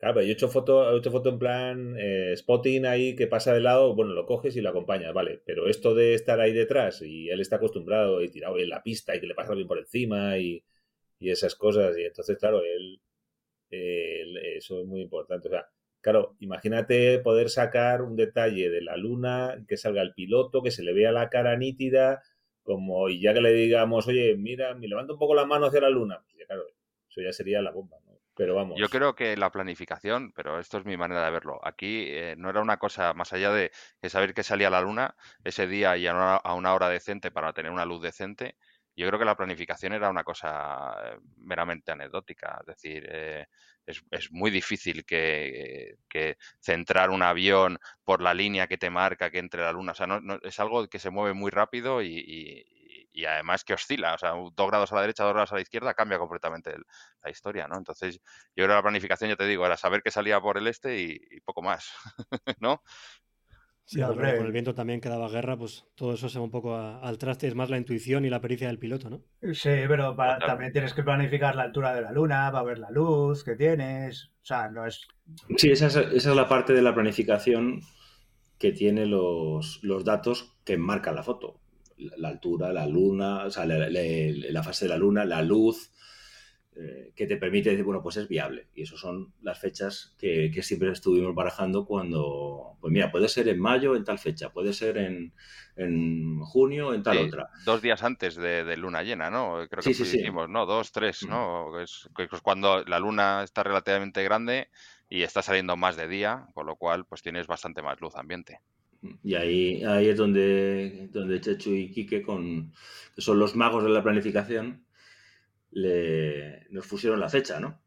Claro, 0.00 0.22
yo 0.22 0.28
he 0.28 0.32
hecho 0.32 0.48
foto, 0.48 0.94
he 0.94 0.98
hecho 0.98 1.10
foto 1.10 1.28
en 1.28 1.38
plan 1.38 1.94
eh, 1.98 2.34
spotting 2.34 2.86
ahí 2.86 3.14
que 3.14 3.26
pasa 3.26 3.52
de 3.52 3.60
lado, 3.60 3.94
bueno, 3.94 4.12
lo 4.14 4.24
coges 4.26 4.56
y 4.56 4.62
lo 4.62 4.70
acompañas, 4.70 5.12
vale. 5.12 5.42
Pero 5.44 5.68
esto 5.68 5.94
de 5.94 6.14
estar 6.14 6.40
ahí 6.40 6.52
detrás 6.54 7.02
y 7.02 7.28
él 7.28 7.40
está 7.40 7.56
acostumbrado 7.56 8.22
y 8.22 8.30
tirado 8.30 8.58
en 8.58 8.70
la 8.70 8.82
pista 8.82 9.14
y 9.14 9.20
que 9.20 9.26
le 9.26 9.34
pasa 9.34 9.50
alguien 9.52 9.68
por 9.68 9.78
encima 9.78 10.38
y, 10.38 10.64
esas 11.20 11.54
cosas, 11.54 11.96
y 11.98 12.04
entonces, 12.04 12.38
claro, 12.38 12.62
él, 12.64 13.00
eso 13.70 14.80
es 14.80 14.86
muy 14.86 15.02
importante. 15.02 15.48
O 15.48 15.50
sea, 15.50 15.68
claro, 16.00 16.36
imagínate 16.40 17.18
poder 17.20 17.50
sacar 17.50 18.02
un 18.02 18.16
detalle 18.16 18.70
de 18.70 18.82
la 18.82 18.96
luna, 18.96 19.64
que 19.68 19.76
salga 19.76 20.02
el 20.02 20.14
piloto, 20.14 20.62
que 20.62 20.70
se 20.70 20.82
le 20.82 20.94
vea 20.94 21.12
la 21.12 21.28
cara 21.30 21.56
nítida, 21.56 22.22
como, 22.62 23.08
y 23.08 23.20
ya 23.20 23.34
que 23.34 23.40
le 23.42 23.52
digamos, 23.52 24.06
oye, 24.08 24.36
mira, 24.36 24.74
me 24.74 24.88
levanto 24.88 25.14
un 25.14 25.18
poco 25.18 25.34
la 25.34 25.46
mano 25.46 25.66
hacia 25.66 25.80
la 25.82 25.90
luna, 25.90 26.22
pues 26.22 26.46
claro, 26.46 26.64
eso 27.08 27.20
ya 27.22 27.32
sería 27.32 27.62
la 27.62 27.70
bomba, 27.72 27.98
Yo 28.76 28.88
creo 28.88 29.14
que 29.14 29.36
la 29.36 29.50
planificación, 29.50 30.32
pero 30.32 30.58
esto 30.58 30.78
es 30.78 30.84
mi 30.84 30.96
manera 30.96 31.24
de 31.24 31.30
verlo, 31.30 31.60
aquí 31.62 32.06
eh, 32.08 32.34
no 32.36 32.50
era 32.50 32.60
una 32.60 32.78
cosa 32.78 33.12
más 33.14 33.32
allá 33.32 33.52
de, 33.52 33.70
saber 34.08 34.34
que 34.34 34.42
salía 34.42 34.70
la 34.70 34.80
luna 34.80 35.14
ese 35.44 35.66
día 35.66 35.96
y 35.96 36.06
a 36.06 36.14
una, 36.54 36.74
hora 36.74 36.88
decente 36.88 37.30
para 37.30 37.52
tener 37.52 37.70
una 37.72 37.84
luz 37.84 38.02
decente. 38.02 38.56
Yo 38.96 39.06
creo 39.06 39.18
que 39.18 39.24
la 39.24 39.36
planificación 39.36 39.92
era 39.92 40.10
una 40.10 40.24
cosa 40.24 40.94
eh, 41.04 41.18
meramente 41.38 41.92
anecdótica. 41.92 42.58
Es 42.60 42.66
decir, 42.66 43.08
eh, 43.10 43.46
es, 43.86 44.02
muy 44.32 44.50
difícil 44.50 45.04
que, 45.04 45.96
centrar 46.60 47.10
un 47.10 47.22
avión 47.22 47.78
por 48.04 48.20
la 48.20 48.34
línea 48.34 48.66
que 48.66 48.78
te 48.78 48.90
marca 48.90 49.30
que 49.30 49.38
entre 49.38 49.62
la 49.62 49.72
luna. 49.72 49.92
O 49.92 49.94
sea, 49.94 50.06
no, 50.06 50.38
es 50.42 50.60
algo 50.60 50.86
que 50.88 50.98
se 50.98 51.10
mueve 51.10 51.34
muy 51.34 51.50
rápido 51.50 52.02
y, 52.02 52.18
y 52.18 52.79
además 53.24 53.64
que 53.64 53.74
oscila, 53.74 54.14
o 54.14 54.18
sea, 54.18 54.30
dos 54.30 54.68
grados 54.68 54.92
a 54.92 54.94
la 54.94 55.00
derecha, 55.02 55.24
dos 55.24 55.32
grados 55.32 55.52
a 55.52 55.56
la 55.56 55.62
izquierda, 55.62 55.94
cambia 55.94 56.18
completamente 56.18 56.74
la 57.22 57.30
historia, 57.30 57.66
¿no? 57.66 57.76
Entonces, 57.76 58.20
yo 58.56 58.64
creo 58.64 58.68
que 58.68 58.74
la 58.74 58.82
planificación, 58.82 59.30
ya 59.30 59.36
te 59.36 59.46
digo, 59.46 59.66
era 59.66 59.76
saber 59.76 60.02
que 60.02 60.10
salía 60.10 60.40
por 60.40 60.58
el 60.58 60.66
este 60.66 61.00
y, 61.00 61.40
poco 61.44 61.62
más, 61.62 61.90
¿no? 62.60 62.82
Sí, 63.84 64.00
con 64.00 64.24
el 64.24 64.52
viento 64.52 64.72
también 64.72 65.00
quedaba 65.00 65.28
guerra, 65.28 65.56
pues 65.56 65.84
todo 65.96 66.14
eso 66.14 66.28
se 66.28 66.38
va 66.38 66.44
un 66.44 66.50
poco 66.52 66.76
al 66.76 67.18
traste, 67.18 67.48
es 67.48 67.56
más 67.56 67.70
la 67.70 67.76
intuición 67.76 68.24
y 68.24 68.30
la 68.30 68.40
pericia 68.40 68.68
del 68.68 68.78
piloto, 68.78 69.10
¿no? 69.10 69.24
Sí, 69.52 69.70
pero 69.88 70.14
también 70.14 70.70
tienes 70.70 70.94
que 70.94 71.02
planificar 71.02 71.56
la 71.56 71.64
altura 71.64 71.92
de 71.92 72.02
la 72.02 72.12
luna, 72.12 72.52
va 72.52 72.60
a 72.60 72.64
ver 72.64 72.78
la 72.78 72.90
luz 72.90 73.42
que 73.42 73.56
tienes, 73.56 74.30
o 74.42 74.46
sea, 74.46 74.68
no 74.68 74.86
es... 74.86 75.08
Sí, 75.56 75.72
esa 75.72 75.88
es, 75.88 75.96
esa 75.96 76.30
es 76.30 76.36
la 76.36 76.48
parte 76.48 76.72
de 76.72 76.82
la 76.82 76.94
planificación 76.94 77.80
que 78.58 78.70
tiene 78.70 79.06
los, 79.06 79.82
los 79.82 80.04
datos 80.04 80.56
que 80.64 80.76
marcan 80.76 81.16
la 81.16 81.24
foto 81.24 81.60
la 82.16 82.28
altura, 82.28 82.72
la 82.72 82.86
luna, 82.86 83.44
o 83.44 83.50
sea, 83.50 83.66
la, 83.66 84.62
fase 84.62 84.84
de 84.84 84.88
la 84.88 84.96
luna, 84.96 85.24
la 85.24 85.42
luz, 85.42 85.92
eh, 86.76 87.12
que 87.16 87.26
te 87.26 87.36
permite 87.36 87.70
decir, 87.70 87.84
bueno, 87.84 88.02
pues 88.02 88.16
es 88.16 88.28
viable. 88.28 88.68
Y 88.74 88.82
esas 88.82 89.00
son 89.00 89.32
las 89.42 89.58
fechas 89.58 90.14
que, 90.18 90.52
siempre 90.62 90.90
estuvimos 90.90 91.34
barajando 91.34 91.84
cuando, 91.84 92.76
pues 92.80 92.92
mira, 92.92 93.10
puede 93.10 93.28
ser 93.28 93.48
en 93.48 93.60
mayo 93.60 93.96
en 93.96 94.04
tal 94.04 94.18
fecha, 94.18 94.50
puede 94.50 94.72
ser 94.72 94.96
en, 94.96 95.32
junio 96.40 96.94
en 96.94 97.02
tal 97.02 97.18
otra. 97.18 97.48
Dos 97.64 97.82
días 97.82 98.02
antes 98.02 98.36
de, 98.36 98.76
luna 98.76 99.02
llena, 99.02 99.30
¿no? 99.30 99.66
Creo 99.68 99.82
que 99.82 99.94
sí, 99.94 100.22
¿no? 100.48 100.66
Dos, 100.66 100.92
tres, 100.92 101.26
¿no? 101.26 101.80
Es, 101.80 102.08
es 102.16 102.40
cuando 102.40 102.84
la 102.84 102.98
luna 102.98 103.42
está 103.42 103.62
relativamente 103.62 104.22
grande 104.22 104.68
y 105.08 105.22
está 105.22 105.42
saliendo 105.42 105.76
más 105.76 105.96
de 105.96 106.06
día, 106.06 106.46
con 106.54 106.66
lo 106.66 106.76
cual 106.76 107.04
pues 107.04 107.20
tienes 107.20 107.46
bastante 107.46 107.82
más 107.82 108.00
luz 108.00 108.14
ambiente. 108.14 108.60
Y 109.22 109.34
ahí, 109.34 109.82
ahí 109.84 110.08
es 110.08 110.16
donde, 110.16 111.08
donde 111.12 111.40
Chechu 111.40 111.70
y 111.70 111.90
Quique, 111.90 112.22
con, 112.22 112.72
que 113.14 113.22
son 113.22 113.38
los 113.38 113.56
magos 113.56 113.82
de 113.82 113.90
la 113.90 114.02
planificación, 114.02 114.84
le, 115.70 116.66
nos 116.70 116.86
pusieron 116.86 117.20
la 117.20 117.28
fecha, 117.28 117.60
¿no? 117.60 117.80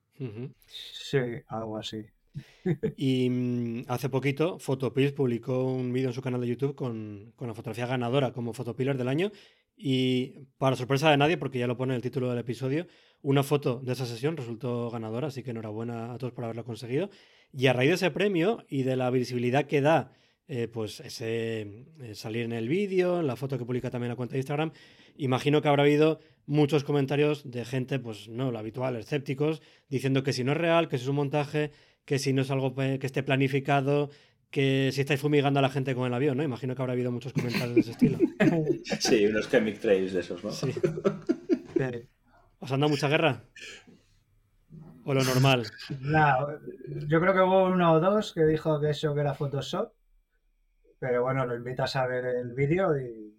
Sí, 0.68 1.18
algo 1.48 1.78
así. 1.78 2.06
y 2.98 3.30
mm, 3.30 3.86
hace 3.88 4.10
poquito 4.10 4.58
Photopills 4.58 5.12
publicó 5.12 5.66
un 5.66 5.94
vídeo 5.94 6.10
en 6.10 6.16
su 6.16 6.22
canal 6.22 6.42
de 6.42 6.48
YouTube 6.48 6.74
con, 6.74 7.32
con 7.36 7.48
la 7.48 7.54
fotografía 7.54 7.86
ganadora 7.86 8.34
como 8.34 8.54
Photopiller 8.54 8.98
del 8.98 9.08
año 9.08 9.32
y 9.76 10.48
para 10.58 10.76
sorpresa 10.76 11.10
de 11.10 11.18
nadie, 11.18 11.38
porque 11.38 11.60
ya 11.60 11.68
lo 11.68 11.78
pone 11.78 11.96
el 11.96 12.02
título 12.02 12.30
del 12.30 12.40
episodio, 12.40 12.88
una 13.22 13.44
foto 13.44 13.80
de 13.80 13.94
esa 13.94 14.06
sesión 14.06 14.38
resultó 14.38 14.90
ganadora, 14.90 15.28
así 15.28 15.44
que 15.44 15.52
enhorabuena 15.52 16.14
a 16.14 16.18
todos 16.18 16.34
por 16.34 16.44
haberlo 16.44 16.64
conseguido. 16.64 17.10
Y 17.52 17.68
a 17.68 17.74
raíz 17.74 17.90
de 17.90 17.96
ese 17.96 18.12
premio 18.12 18.64
y 18.68 18.84
de 18.84 18.96
la 18.96 19.10
visibilidad 19.10 19.66
que 19.66 19.82
da, 19.82 20.12
eh, 20.56 20.68
pues 20.68 21.00
ese 21.00 21.62
eh, 22.00 22.14
salir 22.14 22.46
en 22.46 22.52
el 22.52 22.70
vídeo, 22.70 23.22
en 23.22 23.26
la 23.26 23.36
foto 23.36 23.58
que 23.58 23.66
publica 23.66 23.90
también 23.90 24.10
la 24.10 24.16
cuenta 24.16 24.34
de 24.34 24.38
Instagram, 24.38 24.72
imagino 25.18 25.64
que 25.64 25.68
habrá 25.68 25.82
habido 25.82 26.20
muchos 26.46 26.84
comentarios 26.84 27.50
de 27.50 27.66
gente, 27.66 27.98
pues 27.98 28.30
no, 28.30 28.52
lo 28.52 28.60
habitual, 28.60 28.96
escépticos, 28.96 29.64
diciendo 29.90 30.22
que 30.22 30.32
si 30.32 30.44
no 30.44 30.52
es 30.52 30.60
real, 30.60 30.90
que 30.90 31.00
si 31.00 31.06
es 31.06 31.10
un 31.10 31.16
montaje, 31.16 31.72
que 32.06 32.20
si 32.20 32.34
no 32.34 32.44
es 32.44 32.52
algo 32.52 32.76
que 32.76 33.00
esté 33.02 33.24
planificado, 33.24 34.12
que 34.52 34.92
si 34.94 35.02
estáis 35.02 35.20
fumigando 35.20 35.58
a 35.58 35.64
la 35.64 35.70
gente 35.70 35.96
con 35.96 36.06
el 36.06 36.14
avión, 36.14 36.38
¿no? 36.38 36.44
Imagino 36.44 36.76
que 36.76 36.84
habrá 36.84 36.94
habido 36.94 37.12
muchos 37.12 37.34
comentarios 37.34 37.74
de 37.74 37.82
ese 37.82 37.92
estilo. 37.92 38.20
Sí, 39.00 39.26
unos 39.26 39.50
chemic 39.50 39.80
trails 39.80 40.14
de 40.14 40.20
esos, 40.20 40.44
¿no? 40.44 40.52
Sí. 40.52 40.72
¿Os 42.60 42.72
han 42.72 42.80
dado 42.80 42.92
mucha 42.92 43.10
guerra? 43.10 43.44
¿O 45.04 45.16
lo 45.16 45.24
normal? 45.24 45.66
No, 46.00 46.48
yo 47.08 47.20
creo 47.20 47.34
que 47.34 47.40
hubo 47.40 47.66
uno 47.66 47.94
o 47.94 48.00
dos 48.00 48.34
que 48.34 48.46
dijo 48.46 48.80
que 48.80 48.92
eso 48.92 49.16
que 49.16 49.22
era 49.22 49.34
Photoshop, 49.34 49.92
pero 51.04 51.22
bueno, 51.22 51.46
lo 51.46 51.54
invitas 51.54 51.98
a 51.98 52.08
ver 52.08 52.24
el 52.24 52.54
vídeo 52.54 52.98
y, 52.98 53.36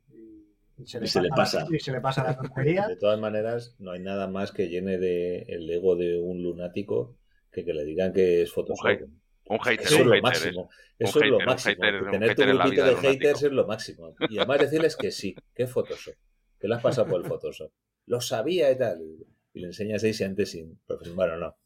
se, 0.84 1.00
le, 1.00 1.30
pasa, 1.30 1.66
Y 1.70 1.78
se 1.78 1.92
le 1.92 2.00
pasa 2.02 2.22
la 2.22 2.36
tontería. 2.36 2.86
De 2.86 2.96
todas 2.96 3.18
maneras, 3.18 3.74
no 3.78 3.92
hay 3.92 4.00
nada 4.00 4.28
más 4.28 4.52
que 4.52 4.68
llene 4.68 4.98
de 4.98 5.46
el 5.48 5.70
ego 5.70 5.96
de 5.96 6.18
un 6.18 6.42
lunático 6.42 7.16
que 7.50 7.64
que 7.64 7.72
le 7.72 7.86
digan 7.86 8.12
que 8.12 8.42
es 8.42 8.52
Photoshop. 8.52 9.08
Un 9.46 9.58
hater, 9.60 9.86
Eso 9.86 9.96
es 9.96 10.06
lo 10.06 10.20
máximo. 10.20 10.70
Eso 10.98 11.22
es 11.22 11.30
lo 11.30 11.40
máximo. 11.40 12.10
tener 12.10 12.34
tu 12.34 12.42
grupito 12.42 12.84
de 12.84 12.96
haters 12.96 13.42
es 13.44 13.52
lo 13.52 13.66
máximo. 13.66 14.14
Y 14.28 14.36
además 14.36 14.60
decirles 14.60 14.94
que 14.94 15.10
sí, 15.10 15.34
que 15.54 15.66
Photoshop. 15.66 16.16
Que 16.60 16.68
lo 16.68 16.74
has 16.74 16.82
pasado 16.82 17.08
por 17.08 17.22
el 17.22 17.26
Photoshop. 17.26 17.72
Lo 18.04 18.20
sabía 18.20 18.70
y 18.70 18.76
tal. 18.76 19.00
Y 19.54 19.60
le 19.60 19.68
enseñas 19.68 20.04
ahí 20.04 20.12
si 20.12 20.24
antes 20.24 20.50
sin. 20.50 20.78
Bueno, 21.14 21.38
no. 21.38 21.56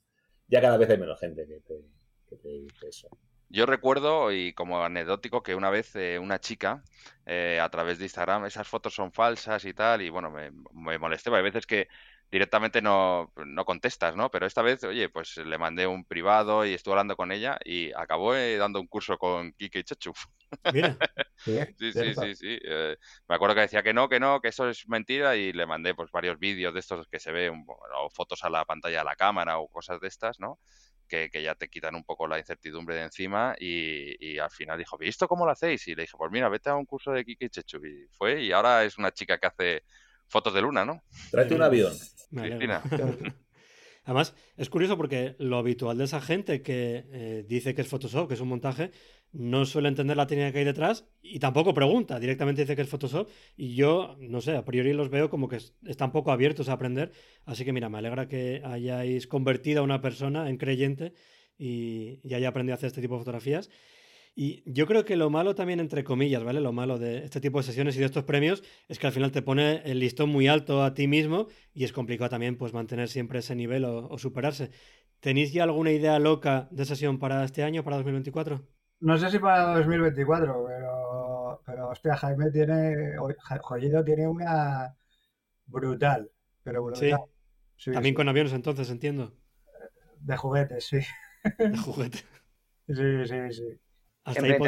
Ya 0.47 0.61
cada 0.61 0.77
vez 0.77 0.91
hay 0.91 0.99
menos 0.99 1.19
gente 1.19 1.45
que 1.45 2.37
te, 2.37 2.49
dice 2.49 2.87
eso. 2.87 3.09
Yo 3.51 3.67
recuerdo, 3.67 4.31
y 4.33 4.53
como 4.53 4.85
anecdótico, 4.85 5.43
que 5.43 5.55
una 5.55 5.71
vez 5.71 5.97
eh, 5.97 6.19
una 6.19 6.39
chica, 6.39 6.83
eh, 7.25 7.59
a 7.63 7.69
través 7.71 7.99
de 7.99 8.05
Instagram, 8.05 8.45
esas 8.45 8.69
fotos 8.69 8.95
son 8.95 9.13
falsas 9.13 9.65
y 9.65 9.73
tal, 9.73 10.03
y 10.03 10.11
bueno, 10.11 10.31
me, 10.31 10.51
me 10.73 10.99
molesté. 10.99 11.35
Hay 11.35 11.43
veces 11.43 11.67
que 11.67 11.89
directamente 12.31 12.83
no, 12.83 13.33
no, 13.37 13.65
contestas, 13.65 14.15
¿no? 14.15 14.31
Pero 14.31 14.47
esta 14.47 14.63
vez, 14.63 14.85
oye, 14.85 15.09
pues 15.09 15.37
le 15.39 15.59
mandé 15.59 15.87
un 15.87 16.05
privado 16.05 16.67
y 16.67 16.75
estuve 16.75 16.93
hablando 16.93 17.17
con 17.17 17.33
ella 17.33 17.59
y 17.65 17.91
acabó 17.93 18.35
eh, 18.35 18.57
dando 18.57 18.81
un 18.81 18.87
curso 18.87 19.17
con 19.17 19.53
Kike 19.53 19.79
y 19.79 19.85
Chechu. 19.85 20.13
Mira. 20.73 20.97
sí, 21.37 21.93
sí, 21.93 22.15
sí, 22.15 22.35
sí. 22.35 22.59
Eh, 22.63 22.97
me 23.29 23.35
acuerdo 23.35 23.55
que 23.55 23.63
decía 23.63 23.83
que 23.83 23.95
no, 23.95 24.09
que 24.09 24.21
no, 24.21 24.41
que 24.41 24.49
eso 24.49 24.69
es 24.69 24.87
mentira 24.89 25.37
y 25.37 25.53
le 25.53 25.67
mandé 25.67 25.95
pues 25.95 26.11
varios 26.11 26.39
vídeos 26.39 26.75
de 26.75 26.81
estos 26.81 27.09
que 27.09 27.19
se 27.19 27.33
ve, 27.33 27.51
o 27.51 28.11
fotos 28.11 28.45
a 28.45 28.51
la 28.51 28.65
pantalla 28.65 28.99
de 28.99 29.05
la 29.05 29.17
cámara 29.17 29.59
o 29.59 29.69
cosas 29.69 30.01
de 30.01 30.09
estas, 30.09 30.39
¿no? 30.39 30.59
Que, 31.09 31.31
que, 31.31 31.43
ya 31.43 31.55
te 31.55 31.69
quitan 31.69 31.95
un 31.95 32.05
poco 32.05 32.29
la 32.29 32.39
incertidumbre 32.39 32.97
de 32.97 33.03
encima 33.05 33.57
y, 33.59 34.15
y, 34.21 34.39
al 34.39 34.51
final 34.51 34.79
dijo, 34.79 34.99
¿visto 34.99 35.27
cómo 35.27 35.47
lo 35.47 35.53
hacéis? 35.53 35.89
Y 35.89 35.95
le 35.95 36.03
dije, 36.03 36.17
pues 36.19 36.31
mira, 36.31 36.49
vete 36.49 36.69
a 36.69 36.77
un 36.77 36.85
curso 36.85 37.13
de 37.13 37.25
Kike 37.25 37.47
y 37.47 37.49
Chechu. 37.49 37.79
Y 37.85 38.07
fue, 38.13 38.43
y 38.43 38.53
ahora 38.53 38.85
es 38.85 38.99
una 38.99 39.11
chica 39.11 39.39
que 39.39 39.47
hace 39.47 39.85
fotos 40.27 40.53
de 40.55 40.61
luna, 40.61 40.85
¿no? 40.85 41.03
Tráete 41.31 41.55
un 41.55 41.63
avión. 41.63 41.93
Además, 44.05 44.35
es 44.57 44.71
curioso 44.71 44.97
porque 44.97 45.37
lo 45.39 45.59
habitual 45.59 45.99
de 45.99 46.05
esa 46.05 46.23
gente 46.23 46.63
que 46.63 47.05
eh, 47.13 47.45
dice 47.47 47.75
que 47.75 47.83
es 47.83 47.89
Photoshop, 47.89 48.27
que 48.27 48.35
es 48.35 48.41
un 48.41 48.49
montaje, 48.49 48.91
no 49.33 49.65
suele 49.65 49.89
entender 49.89 50.17
la 50.17 50.27
técnica 50.27 50.53
que 50.53 50.59
hay 50.59 50.65
detrás 50.65 51.07
y 51.23 51.39
tampoco 51.39 51.75
pregunta, 51.75 52.19
directamente 52.19 52.63
dice 52.63 52.77
que 52.77 52.83
es 52.83 52.89
Photoshop 52.89 53.29
y 53.57 53.75
yo, 53.75 54.17
no 54.21 54.41
sé, 54.41 54.57
a 54.57 54.65
priori 54.65 54.93
los 54.93 55.11
veo 55.11 55.31
como 55.31 55.49
que 55.49 55.59
están 55.87 56.13
poco 56.13 56.33
abiertos 56.33 56.69
a 56.69 56.75
aprender, 56.75 57.13
así 57.45 57.65
que 57.65 57.73
mira, 57.73 57.89
me 57.89 57.99
alegra 57.99 58.29
que 58.29 58.63
hayáis 58.65 59.27
convertido 59.27 59.81
a 59.81 59.85
una 59.85 60.01
persona 60.01 60.49
en 60.49 60.57
creyente 60.57 61.13
y, 61.59 62.21
y 62.23 62.35
haya 62.35 62.49
aprendido 62.49 62.75
a 62.75 62.77
hacer 62.77 62.89
este 62.89 63.01
tipo 63.01 63.15
de 63.15 63.21
fotografías. 63.21 63.71
Y 64.41 64.63
yo 64.67 64.87
creo 64.87 65.05
que 65.05 65.17
lo 65.17 65.31
malo 65.31 65.57
también, 65.57 65.81
entre 65.81 66.05
comillas, 66.05 66.45
¿vale? 66.45 66.61
Lo 66.61 66.73
malo 66.73 66.97
de 66.97 67.25
este 67.25 67.41
tipo 67.41 67.59
de 67.59 67.65
sesiones 67.65 67.97
y 67.97 67.99
de 67.99 68.05
estos 68.05 68.23
premios 68.23 68.63
es 68.87 69.01
que 69.01 69.09
al 69.09 69.13
final 69.13 69.33
te 69.33 69.43
pone 69.43 69.83
el 69.85 69.99
listón 69.99 70.31
muy 70.31 70.47
alto 70.47 70.85
a 70.85 70.95
ti 70.95 71.09
mismo 71.09 71.49
y 71.75 71.83
es 71.83 71.93
complicado 71.93 72.31
también 72.31 72.57
pues 72.57 72.73
mantener 72.73 73.09
siempre 73.09 73.41
ese 73.41 73.57
nivel 73.57 73.85
o, 73.85 74.17
superarse. 74.17 74.71
¿Tenéis 75.19 75.53
ya 75.53 75.65
alguna 75.65 75.91
idea 75.91 76.21
loca 76.21 76.69
de 76.71 76.85
sesión 76.85 77.19
para 77.19 77.43
este 77.43 77.65
año, 77.65 77.83
para 77.83 77.97
2024? 77.97 78.78
No 79.01 79.17
sé 79.17 79.31
si 79.31 79.39
para 79.39 79.75
2024, 79.75 80.67
pero, 80.67 81.63
pero 81.65 81.89
hostia, 81.89 82.17
Jaime 82.17 82.51
tiene, 82.51 83.17
Joyito 83.61 84.05
tiene 84.05 84.27
una 84.27 84.95
brutal, 85.67 86.31
pero 86.63 86.83
brutal. 86.83 87.21
Sí. 87.77 87.93
También 87.93 88.15
con 88.15 88.29
aviones 88.29 88.53
entonces, 88.53 88.91
entiendo. 88.91 89.33
De 90.21 90.37
juguetes, 90.37 90.85
sí. 90.85 90.99
De 91.59 91.77
juguetes. 91.79 92.27
sí, 92.89 93.27
sí, 93.27 93.53
sí. 93.53 93.81
Siempre 94.33 94.59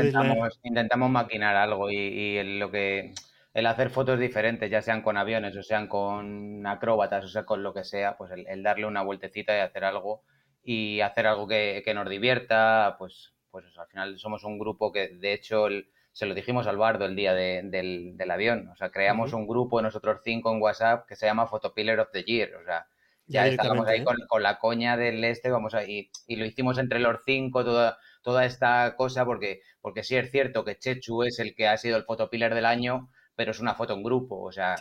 intentamos, 0.63 1.11
maquinar 1.11 1.57
algo 1.57 1.91
y, 1.91 2.59
lo 2.59 2.71
que 2.71 3.13
el 3.53 3.67
hacer 3.67 3.91
fotos 3.91 4.19
diferentes, 4.19 4.71
ya 4.71 4.81
sean 4.81 5.03
con 5.03 5.17
aviones 5.17 5.57
o 5.57 5.63
sean 5.63 5.89
con 5.89 6.67
acróbatas 6.67 7.25
o 7.25 7.29
sea 7.29 7.45
con 7.45 7.63
lo 7.63 7.75
que 7.75 7.85
sea, 7.85 8.17
pues 8.17 8.31
el, 8.33 8.63
darle 8.63 8.87
una 8.87 9.03
vueltecita 9.03 9.57
y 9.57 9.61
hacer 9.61 9.85
algo 9.85 10.23
y 10.63 11.01
hacer 11.01 11.27
algo 11.27 11.49
que, 11.49 11.83
nos 11.95 12.09
divierta, 12.09 12.97
pues, 12.99 13.35
pues 13.51 13.65
al 13.77 13.87
final 13.89 14.19
somos 14.19 14.45
un 14.45 14.59
grupo 14.59 14.93
que 14.93 15.09
de 15.09 15.33
hecho 15.33 15.67
se 16.13 16.27
lo 16.27 16.35
dijimos 16.35 16.67
al 16.67 16.77
Bardo 16.77 17.05
el 17.05 17.17
día 17.17 17.35
del, 17.35 18.31
avión, 18.31 18.69
o 18.69 18.77
sea, 18.77 18.91
creamos 18.91 19.33
un 19.33 19.47
grupo 19.47 19.83
nosotros 19.83 20.21
cinco 20.25 20.53
en 20.53 20.61
WhatsApp 20.61 21.07
que 21.07 21.17
se 21.17 21.27
llama 21.27 21.47
Photopillar 21.47 22.01
of 22.01 22.11
the 22.13 22.25
Year, 22.25 22.55
o 22.57 22.65
sea, 22.65 22.87
ya, 23.27 23.47
estábamos 23.47 23.87
ahí 23.87 24.01
¿eh? 24.01 24.05
con, 24.29 24.43
la 24.43 24.59
coña 24.59 24.97
del 24.97 25.23
este, 25.23 25.51
vamos 25.51 25.75
a, 25.75 25.85
y, 25.85 26.11
y 26.27 26.37
lo 26.37 26.45
hicimos 26.45 26.79
entre 26.79 26.99
los 26.99 27.21
cinco, 27.25 27.65
toda 27.65 27.99
toda 28.23 28.45
esta 28.45 28.95
cosa, 28.97 29.25
porque, 29.25 29.63
porque 29.81 30.03
sí 30.05 30.17
es 30.17 30.31
cierto 30.31 30.65
que 30.65 30.79
Chechu 30.79 31.23
es 31.23 31.39
el 31.39 31.55
que 31.55 31.69
ha 31.69 31.77
sido 31.77 31.97
el 31.97 32.05
fotopilar 32.05 32.55
del 32.55 32.67
año, 32.67 33.09
pero 33.35 33.53
es 33.53 33.61
una 33.61 33.75
foto 33.75 33.95
en 33.95 34.03
grupo, 34.03 34.41
o 34.43 34.53
sea, 34.53 34.77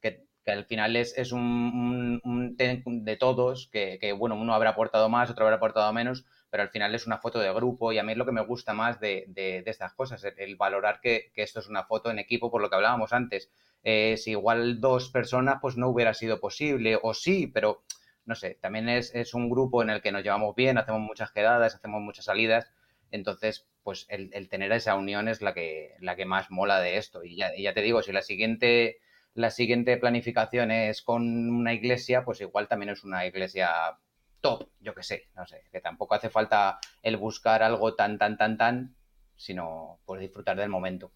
que, 0.00 0.24
al 0.46 0.66
final 0.66 0.94
es, 0.96 1.16
es 1.16 1.32
un, 1.32 2.20
de 2.56 3.16
todos, 3.16 3.68
que, 3.72 4.14
bueno, 4.16 4.36
uno 4.36 4.54
habrá 4.54 4.70
aportado 4.70 5.08
más, 5.08 5.30
otro 5.30 5.46
habrá 5.46 5.56
aportado 5.56 5.90
menos, 5.92 6.26
pero 6.54 6.62
al 6.62 6.70
final 6.70 6.94
es 6.94 7.04
una 7.08 7.18
foto 7.18 7.40
de 7.40 7.52
grupo 7.52 7.90
y 7.90 7.98
a 7.98 8.04
mí 8.04 8.12
es 8.12 8.16
lo 8.16 8.24
que 8.24 8.30
me 8.30 8.44
gusta 8.44 8.74
más 8.74 9.00
de, 9.00 9.24
de, 9.26 9.64
estas 9.66 9.92
cosas, 9.92 10.22
el, 10.36 10.54
valorar 10.54 11.00
que, 11.00 11.32
que, 11.34 11.42
esto 11.42 11.58
es 11.58 11.66
una 11.66 11.82
foto 11.82 12.12
en 12.12 12.20
equipo, 12.20 12.48
por 12.48 12.62
lo 12.62 12.70
que 12.70 12.76
hablábamos 12.76 13.12
antes. 13.12 13.50
Eh, 13.82 14.16
si 14.18 14.30
igual 14.30 14.80
dos 14.80 15.10
personas, 15.10 15.56
pues 15.60 15.76
no 15.76 15.88
hubiera 15.88 16.14
sido 16.14 16.38
posible, 16.38 16.96
o 17.02 17.12
sí, 17.12 17.48
pero 17.48 17.82
no 18.24 18.36
sé, 18.36 18.56
también 18.60 18.88
es, 18.88 19.12
es, 19.16 19.34
un 19.34 19.50
grupo 19.50 19.82
en 19.82 19.90
el 19.90 20.00
que 20.00 20.12
nos 20.12 20.22
llevamos 20.22 20.54
bien, 20.54 20.78
hacemos 20.78 21.00
muchas 21.00 21.32
quedadas, 21.32 21.74
hacemos 21.74 22.00
muchas 22.00 22.26
salidas, 22.26 22.70
entonces, 23.10 23.66
pues 23.82 24.06
el, 24.08 24.30
el 24.32 24.48
tener 24.48 24.70
esa 24.70 24.94
unión 24.94 25.26
es 25.26 25.42
la 25.42 25.54
que, 25.54 25.96
la 25.98 26.14
que 26.14 26.24
más 26.24 26.52
mola 26.52 26.78
de 26.78 26.98
esto. 26.98 27.24
Y 27.24 27.34
ya, 27.34 27.50
ya 27.58 27.74
te 27.74 27.82
digo, 27.82 28.00
si 28.00 28.12
la 28.12 28.22
siguiente, 28.22 28.98
la 29.34 29.50
siguiente 29.50 29.96
planificación 29.96 30.70
es 30.70 31.02
con 31.02 31.50
una 31.50 31.74
iglesia, 31.74 32.24
pues 32.24 32.40
igual 32.40 32.68
también 32.68 32.90
es 32.90 33.02
una 33.02 33.26
iglesia 33.26 33.98
top, 34.44 34.68
yo 34.78 34.94
que 34.94 35.02
sé, 35.02 35.30
no 35.34 35.46
sé, 35.46 35.64
que 35.72 35.80
tampoco 35.80 36.14
hace 36.14 36.28
falta 36.28 36.78
el 37.02 37.16
buscar 37.16 37.62
algo 37.62 37.94
tan, 37.94 38.18
tan, 38.18 38.36
tan, 38.36 38.58
tan, 38.58 38.94
sino 39.36 40.00
por 40.04 40.18
disfrutar 40.18 40.58
del 40.58 40.68
momento. 40.68 41.10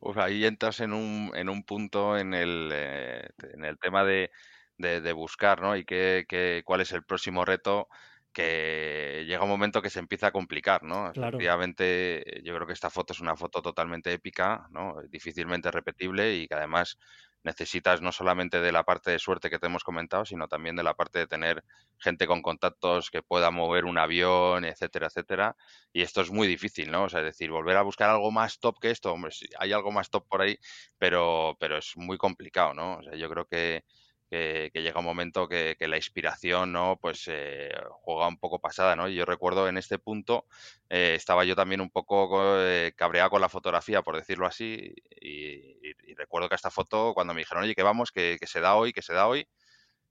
Pues 0.00 0.16
ahí 0.16 0.46
entras 0.46 0.80
en 0.80 0.94
un, 0.94 1.30
en 1.34 1.50
un 1.50 1.62
punto 1.62 2.16
en 2.16 2.32
el, 2.32 2.70
eh, 2.72 3.28
en 3.52 3.66
el 3.66 3.78
tema 3.78 4.02
de, 4.02 4.30
de, 4.78 5.12
buscar, 5.12 5.60
¿no? 5.60 5.76
Y 5.76 5.84
qué, 5.84 6.62
cuál 6.64 6.80
es 6.80 6.92
el 6.92 7.04
próximo 7.04 7.44
reto 7.44 7.86
que 8.32 9.24
llega 9.26 9.44
un 9.44 9.50
momento 9.50 9.82
que 9.82 9.90
se 9.90 9.98
empieza 9.98 10.28
a 10.28 10.32
complicar, 10.32 10.82
¿no? 10.84 11.12
Claro. 11.12 11.36
Efectivamente, 11.36 12.40
yo 12.42 12.54
creo 12.54 12.66
que 12.66 12.72
esta 12.72 12.88
foto 12.88 13.12
es 13.12 13.20
una 13.20 13.36
foto 13.36 13.60
totalmente 13.60 14.10
épica, 14.10 14.66
¿no? 14.70 14.96
Difícilmente 15.10 15.70
repetible 15.70 16.34
y 16.34 16.48
que 16.48 16.54
además 16.54 16.96
necesitas 17.44 18.00
no 18.00 18.12
solamente 18.12 18.60
de 18.60 18.72
la 18.72 18.84
parte 18.84 19.10
de 19.10 19.18
suerte 19.18 19.50
que 19.50 19.58
te 19.58 19.66
hemos 19.66 19.84
comentado, 19.84 20.24
sino 20.24 20.48
también 20.48 20.76
de 20.76 20.82
la 20.82 20.94
parte 20.94 21.18
de 21.20 21.26
tener 21.26 21.64
gente 21.98 22.26
con 22.26 22.42
contactos 22.42 23.10
que 23.10 23.22
pueda 23.22 23.50
mover 23.50 23.84
un 23.84 23.98
avión, 23.98 24.64
etcétera, 24.64 25.08
etcétera. 25.08 25.56
Y 25.92 26.02
esto 26.02 26.20
es 26.20 26.30
muy 26.30 26.46
difícil, 26.46 26.90
¿no? 26.90 27.04
O 27.04 27.08
sea, 27.08 27.20
es 27.20 27.26
decir, 27.26 27.50
volver 27.50 27.76
a 27.76 27.82
buscar 27.82 28.10
algo 28.10 28.30
más 28.30 28.58
top 28.60 28.78
que 28.80 28.90
esto, 28.90 29.12
hombre, 29.12 29.32
hay 29.58 29.72
algo 29.72 29.90
más 29.92 30.10
top 30.10 30.26
por 30.28 30.42
ahí, 30.42 30.58
pero, 30.98 31.56
pero 31.58 31.78
es 31.78 31.92
muy 31.96 32.18
complicado, 32.18 32.74
¿no? 32.74 32.98
O 32.98 33.02
sea, 33.02 33.14
yo 33.16 33.28
creo 33.28 33.46
que 33.46 33.84
que, 34.32 34.82
llega 34.82 35.00
un 35.00 35.04
momento 35.04 35.46
que, 35.46 35.76
la 35.80 35.96
inspiración, 35.96 36.72
¿no? 36.72 36.98
Pues 37.00 37.24
eh, 37.28 37.70
juega 37.90 38.28
un 38.28 38.38
poco 38.38 38.60
pasada, 38.60 38.96
¿no? 38.96 39.08
Y 39.08 39.14
yo 39.14 39.26
recuerdo 39.26 39.68
en 39.68 39.76
este 39.76 39.98
punto, 39.98 40.46
eh, 40.88 41.14
estaba 41.14 41.44
yo 41.44 41.54
también 41.54 41.82
un 41.82 41.90
poco 41.90 42.42
eh, 42.58 42.94
cabreado 42.96 43.30
con 43.30 43.42
la 43.42 43.50
fotografía, 43.50 44.02
por 44.02 44.16
decirlo 44.16 44.46
así, 44.46 44.94
y, 45.20 45.92
recuerdo 46.14 46.48
que 46.48 46.54
esta 46.54 46.70
foto, 46.70 47.14
cuando 47.14 47.34
me 47.34 47.40
dijeron, 47.40 47.64
oye, 47.64 47.74
que 47.74 47.82
vamos, 47.82 48.12
que, 48.12 48.38
se 48.42 48.60
da 48.60 48.76
hoy, 48.76 48.92
que 48.92 49.02
se 49.02 49.12
da 49.12 49.26
hoy, 49.26 49.46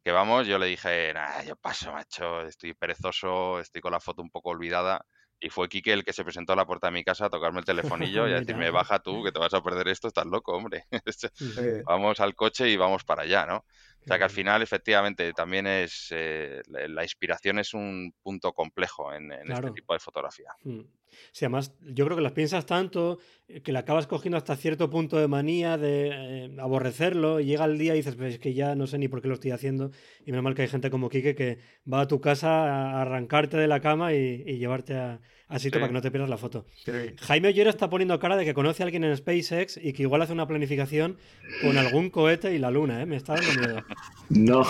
que 0.03 0.11
vamos, 0.11 0.47
yo 0.47 0.59
le 0.59 0.67
dije, 0.67 1.13
nada, 1.13 1.43
yo 1.43 1.55
paso, 1.55 1.91
macho, 1.91 2.41
estoy 2.41 2.74
perezoso, 2.74 3.59
estoy 3.59 3.82
con 3.82 3.91
la 3.93 3.99
foto 3.99 4.22
un 4.22 4.30
poco 4.30 4.49
olvidada. 4.49 5.05
Y 5.43 5.49
fue 5.49 5.69
Quique 5.69 5.91
el 5.91 6.03
que 6.03 6.13
se 6.13 6.24
presentó 6.24 6.53
a 6.53 6.55
la 6.55 6.67
puerta 6.67 6.88
de 6.88 6.93
mi 6.93 7.03
casa 7.03 7.26
a 7.26 7.30
tocarme 7.30 7.59
el 7.59 7.65
telefonillo 7.65 8.28
y 8.28 8.34
a 8.34 8.36
decirme, 8.41 8.69
baja 8.69 8.99
tú, 8.99 9.24
que 9.24 9.32
te 9.32 9.39
vas 9.39 9.53
a 9.55 9.63
perder 9.63 9.88
esto, 9.88 10.07
estás 10.07 10.28
loco, 10.28 10.53
hombre. 10.53 10.86
vamos 11.86 12.19
al 12.19 12.36
coche 12.36 12.69
y 12.69 12.78
vamos 12.78 13.03
para 13.03 13.24
allá, 13.24 13.47
¿no? 13.47 13.65
O 14.04 14.08
sea 14.08 14.18
que 14.18 14.24
al 14.24 14.30
final, 14.32 14.62
efectivamente, 14.62 15.32
también 15.34 15.68
es 15.68 16.08
eh, 16.12 16.62
la 16.68 17.04
inspiración 17.04 17.60
es 17.60 17.74
un 17.74 18.14
punto 18.24 18.52
complejo 18.52 19.14
en, 19.14 19.32
este 19.32 19.72
tipo 19.72 19.93
de 19.93 19.99
fotografía. 19.99 20.49
Hmm. 20.64 20.82
Sí, 21.32 21.45
además, 21.45 21.74
yo 21.82 22.06
creo 22.06 22.18
que 22.18 22.24
las 22.24 22.32
piensas 22.32 22.66
tanto 22.66 23.20
eh, 23.41 23.41
que 23.64 23.72
la 23.72 23.80
acabas 23.80 24.08
cogiendo 24.08 24.38
hasta 24.38 24.56
cierto 24.56 24.89
punto 24.89 25.18
de 25.18 25.28
manía, 25.28 25.78
de 25.78 26.10
eh, 26.12 26.52
aborrecerlo, 26.60 27.39
y 27.39 27.45
llega 27.45 27.66
el 27.66 27.78
día 27.78 27.93
y 27.93 27.97
dices, 27.97 28.16
pues 28.16 28.36
es 28.36 28.39
que 28.39 28.54
ya 28.54 28.76
no 28.76 28.88
sé 28.88 28.97
ni 28.97 29.08
por 29.08 29.22
qué 29.22 29.28
lo 29.28 29.34
estoy 29.34 29.52
haciendo. 29.52 29.91
Y 30.26 30.32
menos 30.32 30.43
mal 30.43 30.56
que 30.56 30.64
hay 30.64 30.68
gente 30.68 30.89
como 30.89 31.10
Quique 31.10 31.36
que 31.36 31.60
va 31.91 32.02
a 32.02 32.08
tu 32.08 32.22
casa 32.22 32.49
a 32.49 33.02
arrancarte 33.02 33.58
de 33.58 33.68
la 33.68 33.80
cama 33.80 34.14
y, 34.14 34.58
llevarte 34.58 34.95
a, 34.95 35.20
sitio 35.58 35.82
para 35.82 35.89
que 35.89 35.93
no 35.93 36.02
te 36.02 36.12
pierdas 36.12 36.30
la 36.30 36.38
foto. 36.38 36.66
Jaime 37.22 37.49
Ollero 37.49 37.70
está 37.70 37.89
poniendo 37.89 38.18
cara 38.20 38.38
de 38.38 38.45
que 38.45 38.54
conoce 38.54 38.84
a 38.84 38.86
alguien 38.86 39.04
en 39.04 39.18
SpaceX 39.18 39.78
y 39.78 39.91
que 39.91 40.04
igual 40.04 40.22
hace 40.22 40.32
una 40.32 40.47
planificación 40.47 41.18
con 41.62 41.78
algún 41.78 42.10
cohete 42.10 42.56
y 42.56 42.58
la 42.58 42.72
luna, 42.72 43.02
¿eh? 43.02 43.06
Me 43.06 43.18
está 43.18 43.36
dando 43.36 43.60
miedo. 43.60 43.84
No, 44.30 44.66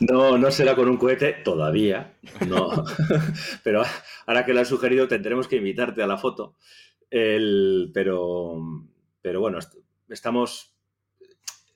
no, 0.00 0.36
no 0.36 0.50
será 0.50 0.74
con 0.76 0.90
un 0.90 0.98
cohete 0.98 1.32
todavía, 1.32 2.12
no. 2.46 2.84
Pero 3.62 3.82
ahora 4.26 4.44
que 4.44 4.52
lo 4.52 4.60
has 4.60 4.68
sugerido 4.68 5.08
tendremos 5.08 5.48
que 5.48 5.56
invitarte 5.56 6.02
a 6.02 6.06
la 6.06 6.18
foto. 6.18 6.54
El, 7.14 7.92
pero, 7.94 8.60
pero 9.22 9.40
bueno, 9.40 9.60
estamos... 10.08 10.76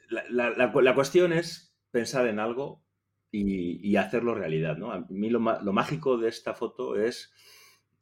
La, 0.08 0.50
la, 0.50 0.94
cuestión 0.96 1.32
es 1.32 1.76
pensar 1.92 2.26
en 2.26 2.40
algo 2.40 2.82
y, 3.30 3.94
hacerlo 3.94 4.34
realidad. 4.34 4.76
¿no? 4.76 4.90
A 4.90 5.06
mí 5.08 5.30
lo, 5.30 5.38
lo, 5.38 5.72
mágico 5.72 6.16
de 6.16 6.28
esta 6.28 6.54
foto 6.54 6.96
es 6.96 7.32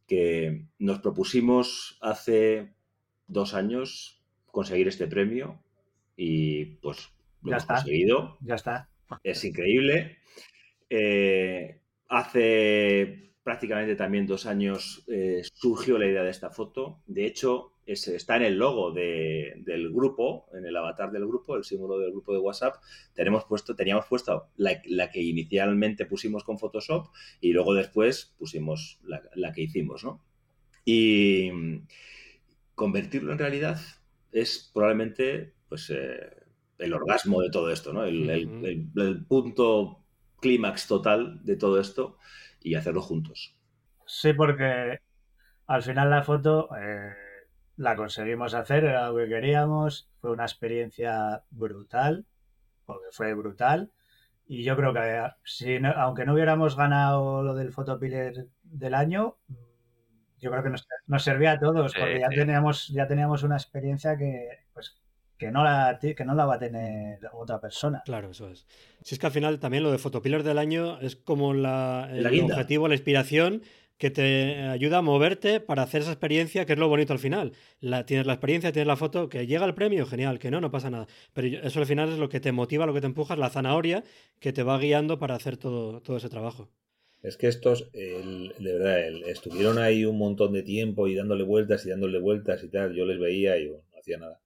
que 0.07 0.64
nos 0.78 1.01
propusimos 1.01 1.99
hace 2.01 2.72
dos 3.26 3.53
años 3.53 4.22
conseguir 4.47 4.89
este 4.89 5.07
premio 5.07 5.62
y 6.16 6.76
pues 6.76 7.11
lo 7.43 7.51
hemos 7.51 7.66
conseguido. 7.66 8.39
Ya 8.41 8.55
está. 8.55 8.89
Es 9.22 9.45
increíble. 9.45 10.20
Eh, 10.89 11.82
hace 12.09 13.34
prácticamente 13.47 13.94
también 13.94 14.26
dos 14.26 14.44
años 14.44 15.05
eh, 15.07 15.42
surgió 15.55 15.99
la 15.99 16.07
idea 16.07 16.24
de 16.24 16.30
esta 16.30 16.51
foto. 16.51 16.99
De 17.07 17.26
hecho, 17.26 17.74
está 17.86 18.34
en 18.34 18.42
el 18.42 18.59
logo 18.59 18.90
del 18.90 19.92
grupo, 19.92 20.49
en 20.53 20.66
el 20.66 20.76
avatar 20.76 21.12
del 21.12 21.28
grupo, 21.28 21.55
el 21.55 21.62
símbolo 21.62 22.01
del 22.01 22.11
grupo 22.11 22.32
de 22.32 22.40
WhatsApp. 22.40 22.74
Tenemos 23.14 23.44
puesto, 23.44 23.76
teníamos 23.76 24.07
puesto 24.07 24.49
la, 24.57 25.11
que 25.12 25.22
inicialmente 25.22 26.07
pusimos 26.07 26.42
con 26.42 26.59
Photoshop 26.59 27.07
y 27.40 27.53
luego 27.53 27.72
después 27.74 28.34
pusimos 28.36 28.99
la, 29.05 29.53
que 29.53 29.62
hicimos, 29.62 30.03
¿no? 30.03 30.24
Y 30.84 31.53
convertirlo 32.74 33.30
en 33.30 33.38
realidad 33.38 33.78
es 34.32 34.72
probablemente 34.74 35.55
pues, 35.68 35.88
eh, 35.90 36.30
el 36.78 36.92
orgasmo 36.92 37.42
de 37.42 37.51
todo 37.51 37.70
esto, 37.70 37.92
¿no? 37.92 38.03
el 38.03 39.24
punto 39.28 40.03
clímax 40.40 40.88
total 40.88 41.44
de 41.44 41.55
todo 41.55 41.80
esto 41.80 42.18
y 42.67 42.75
hacerlo 42.75 43.01
juntos. 43.01 43.55
Sí, 44.07 44.33
porque 44.33 44.99
al 45.69 45.83
final 45.83 46.11
la 46.11 46.25
foto 46.25 46.69
eh, 46.77 47.12
la 47.77 47.95
conseguimos 47.95 48.55
hacer, 48.55 48.85
era 48.85 49.09
lo 49.09 49.17
que 49.17 49.29
queríamos, 49.29 50.11
fue 50.21 50.33
una 50.33 50.45
experiencia 50.45 51.45
brutal, 51.51 52.27
porque 52.85 53.07
fue 53.12 53.35
brutal. 53.35 53.93
Y 54.49 54.64
yo 54.64 54.77
creo 54.77 54.93
que 54.93 55.01
eh, 55.01 55.31
si 55.45 55.77
aunque 55.97 56.25
no 56.25 56.35
hubiéramos 56.35 56.77
ganado 56.77 57.45
lo 57.45 57.55
del 57.55 57.73
Photopiller 57.73 58.49
del 58.64 58.95
año, 58.95 59.37
yo 60.39 60.51
creo 60.51 60.64
que 60.64 60.71
nos, 60.71 61.23
servía 61.23 61.53
a 61.53 61.61
todos, 61.61 61.95
porque 61.95 62.21
ya 62.21 62.29
teníamos, 62.29 62.89
ya 62.89 63.07
teníamos 63.07 63.45
una 63.45 63.57
experiencia 63.57 64.17
que, 64.17 64.67
pues, 64.75 65.01
que 65.39 65.51
no, 65.51 65.62
la, 65.62 65.99
que 66.01 66.24
no 66.24 66.34
la 66.34 66.47
va 66.47 66.55
a 66.55 66.59
tener 66.59 67.18
otra 67.32 67.61
persona. 67.61 68.03
Claro, 68.05 68.30
eso 68.30 68.49
es. 68.49 68.66
Si 69.03 69.14
es 69.14 69.18
que 69.18 69.26
al 69.26 69.32
final 69.32 69.59
también 69.59 69.82
lo 69.82 69.93
de 69.93 69.99
Photopiller 69.99 70.43
del 70.43 70.59
año 70.59 70.99
es 71.01 71.16
como 71.16 71.55
la, 71.55 72.09
el 72.11 72.26
objetivo, 72.43 72.89
la 72.89 72.95
inspiración 72.95 73.62
que 73.99 74.11
te 74.11 74.62
ayuda 74.62 74.99
a 74.99 75.03
moverte 75.03 75.61
para 75.61 75.82
hacer 75.82 76.03
esa 76.03 76.12
experiencia, 76.12 76.66
que 76.66 76.74
es 76.74 76.78
lo 76.78 76.89
bonito 76.89 77.12
al 77.12 77.18
final. 77.18 77.53
La, 77.80 78.05
tienes 78.05 78.26
la 78.26 78.34
experiencia, 78.34 78.72
tienes 78.72 78.87
la 78.87 78.97
foto, 78.97 79.28
que 79.28 79.47
llega 79.47 79.64
el 79.64 79.74
premio, 79.74 80.07
genial, 80.07 80.39
que 80.39 80.51
no, 80.51 80.61
no 80.61 80.70
pasa 80.70 80.91
nada. 80.91 81.07
Pero 81.32 81.66
eso 81.66 81.80
al 81.80 81.87
final 81.87 82.11
es 82.11 82.18
lo 82.18 82.28
que 82.28 82.41
te 82.41 82.53
motiva, 82.53 82.87
lo 82.87 82.93
que 82.93 83.01
te 83.01 83.07
empuja, 83.07 83.37
la 83.37 83.49
zanahoria 83.49 84.05
que 84.39 84.53
te 84.53 84.62
va 84.62 84.78
guiando 84.78 85.18
para 85.18 85.34
hacer 85.34 85.57
todo, 85.57 86.03
todo 86.03 86.18
ese 86.18 86.28
trabajo. 86.28 86.68
Es 87.22 87.37
que 87.37 87.49
estos, 87.49 87.91
de 87.93 88.53
verdad, 88.59 89.01
estuvieron 89.26 89.78
ahí 89.78 90.05
un 90.05 90.18
montón 90.18 90.53
de 90.53 90.62
tiempo 90.62 91.09
y 91.09 91.14
dándole 91.14 91.43
vueltas 91.43 91.84
y 91.87 91.91
dándole 91.91 92.20
vueltas 92.20 92.62
y 92.62 92.68
tal. 92.68 92.95
Yo 92.95 93.07
les 93.07 93.18
veía 93.18 93.59
y 93.59 93.70
no 93.70 93.99
hacía 93.99 94.18
nada 94.18 94.41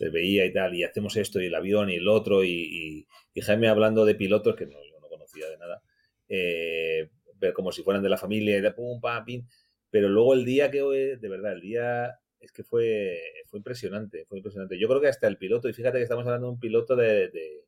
les 0.00 0.12
veía 0.12 0.44
y 0.44 0.52
tal, 0.52 0.74
y 0.74 0.84
hacemos 0.84 1.16
esto 1.16 1.40
y 1.40 1.46
el 1.46 1.54
avión 1.54 1.90
y 1.90 1.96
el 1.96 2.08
otro, 2.08 2.44
y, 2.44 3.06
Jaime 3.40 3.68
hablando 3.68 4.04
de 4.04 4.14
pilotos, 4.14 4.56
que 4.56 4.66
no, 4.66 4.82
yo 4.84 4.98
no 5.00 5.08
conocía 5.08 5.48
de 5.48 5.58
nada, 5.58 5.82
eh, 6.28 7.10
ver 7.34 7.52
como 7.52 7.72
si 7.72 7.82
fueran 7.82 8.02
de 8.02 8.08
la 8.08 8.16
familia 8.16 8.56
y 8.56 8.60
de 8.60 8.72
pum, 8.72 9.00
pam, 9.00 9.24
pim, 9.24 9.46
pero 9.90 10.08
luego 10.08 10.34
el 10.34 10.44
día 10.44 10.70
que, 10.70 10.80
de 10.80 11.28
verdad, 11.28 11.52
el 11.52 11.60
día 11.60 12.18
es 12.40 12.52
que 12.52 12.64
fue, 12.64 13.18
fue 13.46 13.58
impresionante, 13.58 14.24
fue 14.26 14.38
impresionante. 14.38 14.78
Yo 14.78 14.88
creo 14.88 15.00
que 15.00 15.08
hasta 15.08 15.26
el 15.26 15.38
piloto, 15.38 15.68
y 15.68 15.72
fíjate 15.72 15.98
que 15.98 16.04
estamos 16.04 16.24
hablando 16.26 16.48
de 16.48 16.52
un 16.54 16.60
piloto 16.60 16.96
de, 16.96 17.28
de 17.28 17.64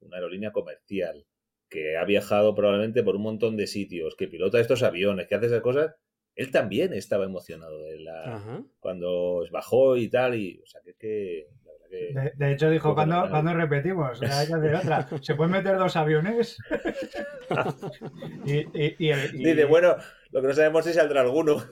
una 0.00 0.16
aerolínea 0.16 0.52
comercial, 0.52 1.26
que 1.68 1.96
ha 1.96 2.04
viajado 2.04 2.54
probablemente 2.54 3.02
por 3.02 3.16
un 3.16 3.22
montón 3.22 3.56
de 3.56 3.66
sitios, 3.66 4.16
que 4.16 4.28
pilota 4.28 4.60
estos 4.60 4.82
aviones, 4.82 5.26
que 5.26 5.34
hace 5.34 5.46
esas 5.46 5.60
cosas, 5.60 5.94
él 6.34 6.50
también 6.50 6.94
estaba 6.94 7.24
emocionado 7.24 7.82
de 7.82 7.98
la, 7.98 8.64
cuando 8.78 9.44
bajó 9.50 9.96
y 9.96 10.08
tal, 10.08 10.36
y 10.36 10.60
o 10.62 10.66
sea, 10.66 10.80
que, 10.82 10.94
que 10.94 11.48
de, 11.90 12.52
hecho, 12.52 12.70
dijo, 12.70 12.94
cuando, 12.94 13.28
cuando 13.30 13.54
repetimos? 13.54 14.20
Hay 14.22 14.46
que 14.46 14.54
hacer 14.54 14.74
otra. 14.74 15.08
¿Se 15.22 15.34
pueden 15.34 15.52
meter 15.52 15.78
dos 15.78 15.96
aviones? 15.96 16.58
y, 18.44 18.66
y, 18.74 19.12
Dice, 19.32 19.64
bueno, 19.64 19.96
lo 20.30 20.40
que 20.40 20.48
no 20.48 20.54
sabemos 20.54 20.86
es 20.86 20.92
si 20.92 20.98
saldrá 20.98 21.22
alguno. 21.22 21.62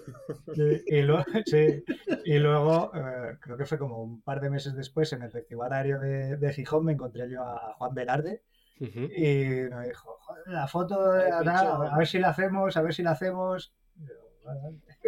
y, 0.87 1.03
luego, 1.03 1.25
sí. 1.45 1.85
y 2.25 2.39
luego 2.39 2.93
eh, 2.95 3.37
creo 3.41 3.57
que 3.57 3.67
fue 3.67 3.79
como 3.79 4.03
un 4.03 4.23
par 4.23 4.41
de 4.41 4.51
meses 4.51 4.75
después, 4.75 5.13
en 5.13 5.23
el 5.23 5.31
Festival 5.31 5.73
Aéreo 5.73 6.01
de, 6.01 6.37
de 6.37 6.53
Gijón, 6.53 6.85
me 6.85 6.93
encontré 6.93 7.31
yo 7.31 7.43
a 7.43 7.75
Juan 7.75 7.95
Velarde. 7.95 8.43
Y 8.79 8.87
me 8.89 9.87
dijo, 9.89 10.19
la 10.47 10.67
foto, 10.67 11.13
a 11.13 11.97
ver 11.97 12.07
si 12.07 12.19
la 12.19 12.29
hacemos, 12.29 12.77
a 12.77 12.83
ver 12.83 12.95
si 12.95 13.03
la 13.03 13.13
hacemos. 13.13 13.73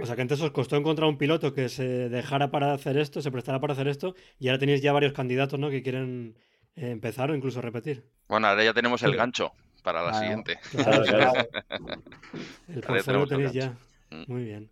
O 0.00 0.06
sea 0.06 0.16
que 0.16 0.22
antes 0.22 0.40
os 0.40 0.50
costó 0.50 0.76
encontrar 0.76 1.08
un 1.08 1.18
piloto 1.18 1.52
que 1.52 1.68
se 1.68 2.08
dejara 2.08 2.50
para 2.50 2.72
hacer 2.72 2.96
esto, 2.96 3.20
se 3.20 3.30
prestara 3.30 3.60
para 3.60 3.72
hacer 3.72 3.88
esto, 3.88 4.14
y 4.38 4.48
ahora 4.48 4.58
tenéis 4.58 4.82
ya 4.82 4.92
varios 4.92 5.12
candidatos 5.12 5.58
¿no? 5.58 5.70
que 5.70 5.82
quieren 5.82 6.36
eh, 6.76 6.90
empezar 6.90 7.30
o 7.30 7.34
incluso 7.34 7.60
repetir. 7.60 8.04
Bueno, 8.28 8.46
ahora 8.46 8.62
ya 8.62 8.72
tenemos 8.74 9.02
el 9.02 9.16
gancho 9.16 9.52
para 9.82 10.02
la 10.02 10.14
siguiente. 10.14 10.58
el 12.68 12.80
portfolio 12.82 13.26
tenéis 13.26 13.52
ya. 13.52 13.76
Mm. 14.10 14.24
Muy 14.28 14.44
bien. 14.44 14.70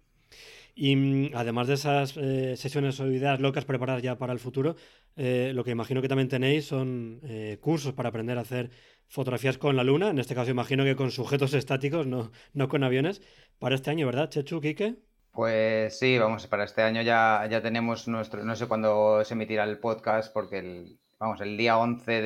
Y 0.75 0.95
mm, 0.95 1.31
además 1.35 1.67
de 1.67 1.75
esas 1.75 2.17
eh, 2.17 2.55
sesiones 2.57 3.01
o 3.01 3.11
ideas 3.11 3.41
locas 3.41 3.65
preparadas 3.65 4.03
ya 4.03 4.19
para 4.19 4.33
el 4.33 4.39
futuro, 4.39 4.77
eh, 5.17 5.51
lo 5.55 5.65
que 5.65 5.73
imagino 5.73 6.01
que 6.01 6.09
también 6.09 6.29
tenéis 6.29 6.67
son 6.67 7.21
cursos 7.61 7.95
para 7.95 8.11
aprender 8.11 8.39
a 8.39 8.43
hacer 8.43 8.71
fotografías 9.09 9.59
con 9.59 9.75
la 9.75 9.83
luna. 9.83 10.11
En 10.11 10.19
este 10.19 10.35
caso 10.35 10.51
imagino 10.51 10.85
que 10.85 10.95
con 10.95 11.11
sujetos 11.11 11.55
estáticos, 11.55 12.07
no, 12.07 12.31
no 12.53 12.69
con 12.69 12.85
aviones. 12.85 13.23
Para 13.59 13.75
este 13.75 13.91
año, 13.91 14.07
¿verdad, 14.07 14.29
Chechu, 14.29 14.61
Quique? 14.61 14.97
Pues 15.37 15.99
sí, 15.99 16.19
vamos, 16.19 16.47
para 16.47 16.65
este 16.65 16.81
año 16.81 17.03
ya, 17.03 17.47
ya 17.51 17.61
tenemos 17.61 18.09
nuestro, 18.09 18.43
no 18.43 18.57
sé 18.57 18.67
cuándo 18.67 19.23
se 19.23 19.35
emitirá 19.35 19.65
el 19.65 19.79
podcast, 19.79 20.33
porque 20.33 20.61
el, 20.61 20.99
vamos, 21.19 21.43
el 21.43 21.59
día 21.59 21.77
11 21.77 22.23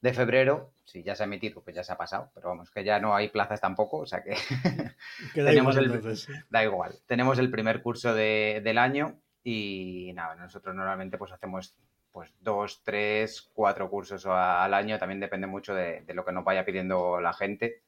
de, 0.00 0.12
febrero, 0.12 0.72
si 0.84 1.02
ya 1.02 1.16
se 1.16 1.24
ha 1.24 1.26
emitido, 1.26 1.60
pues 1.64 1.74
ya 1.74 1.82
se 1.82 1.92
ha 1.92 1.96
pasado, 1.98 2.30
pero 2.32 2.50
vamos, 2.50 2.70
que 2.70 2.84
ya 2.84 3.00
no 3.00 3.16
hay 3.16 3.30
plazas 3.30 3.60
tampoco, 3.60 3.96
o 3.96 4.06
sea 4.06 4.22
que 4.22 4.36
tenemos 5.34 5.76
el, 5.76 6.16
da 6.50 6.62
igual, 6.62 7.00
tenemos 7.04 7.40
el 7.40 7.50
primer 7.50 7.82
curso 7.82 8.14
del 8.14 8.78
año 8.78 9.20
y 9.42 10.12
nada, 10.14 10.36
nosotros 10.36 10.72
normalmente 10.72 11.18
pues 11.18 11.32
hacemos 11.32 11.74
pues 12.12 12.32
dos, 12.38 12.80
tres, 12.84 13.50
cuatro 13.52 13.90
cursos 13.90 14.24
al 14.26 14.72
año, 14.72 15.00
también 15.00 15.18
depende 15.18 15.48
mucho 15.48 15.74
de, 15.74 16.02
de 16.02 16.14
lo 16.14 16.24
que 16.24 16.30
nos 16.30 16.44
vaya 16.44 16.64
pidiendo 16.64 17.20
la 17.20 17.32
gente 17.32 17.82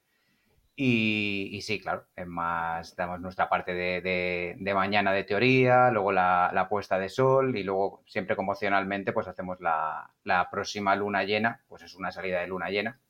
y, 0.79 1.59
sí, 1.63 1.81
claro, 1.81 2.05
es 2.15 2.27
más, 2.27 2.95
damos 2.97 3.19
nuestra 3.21 3.49
parte 3.49 3.73
de, 3.73 4.73
mañana 4.75 5.11
de 5.11 5.25
teoría, 5.25 5.91
luego 5.91 6.13
la, 6.13 6.67
puesta 6.69 6.99
de 6.99 7.09
sol 7.09 7.57
y 7.57 7.63
luego 7.63 8.03
siempre 8.07 8.37
conmocionalmente 8.37 9.15
pues 9.15 9.27
hacemos 9.27 9.59
la, 9.61 10.49
próxima 10.51 10.95
luna 10.95 11.25
llena, 11.25 11.65
pues 11.67 11.83
es 11.83 11.95
una 11.95 12.13
salida 12.13 12.41
de 12.41 12.49
luna 12.49 12.69
llena. 12.69 13.01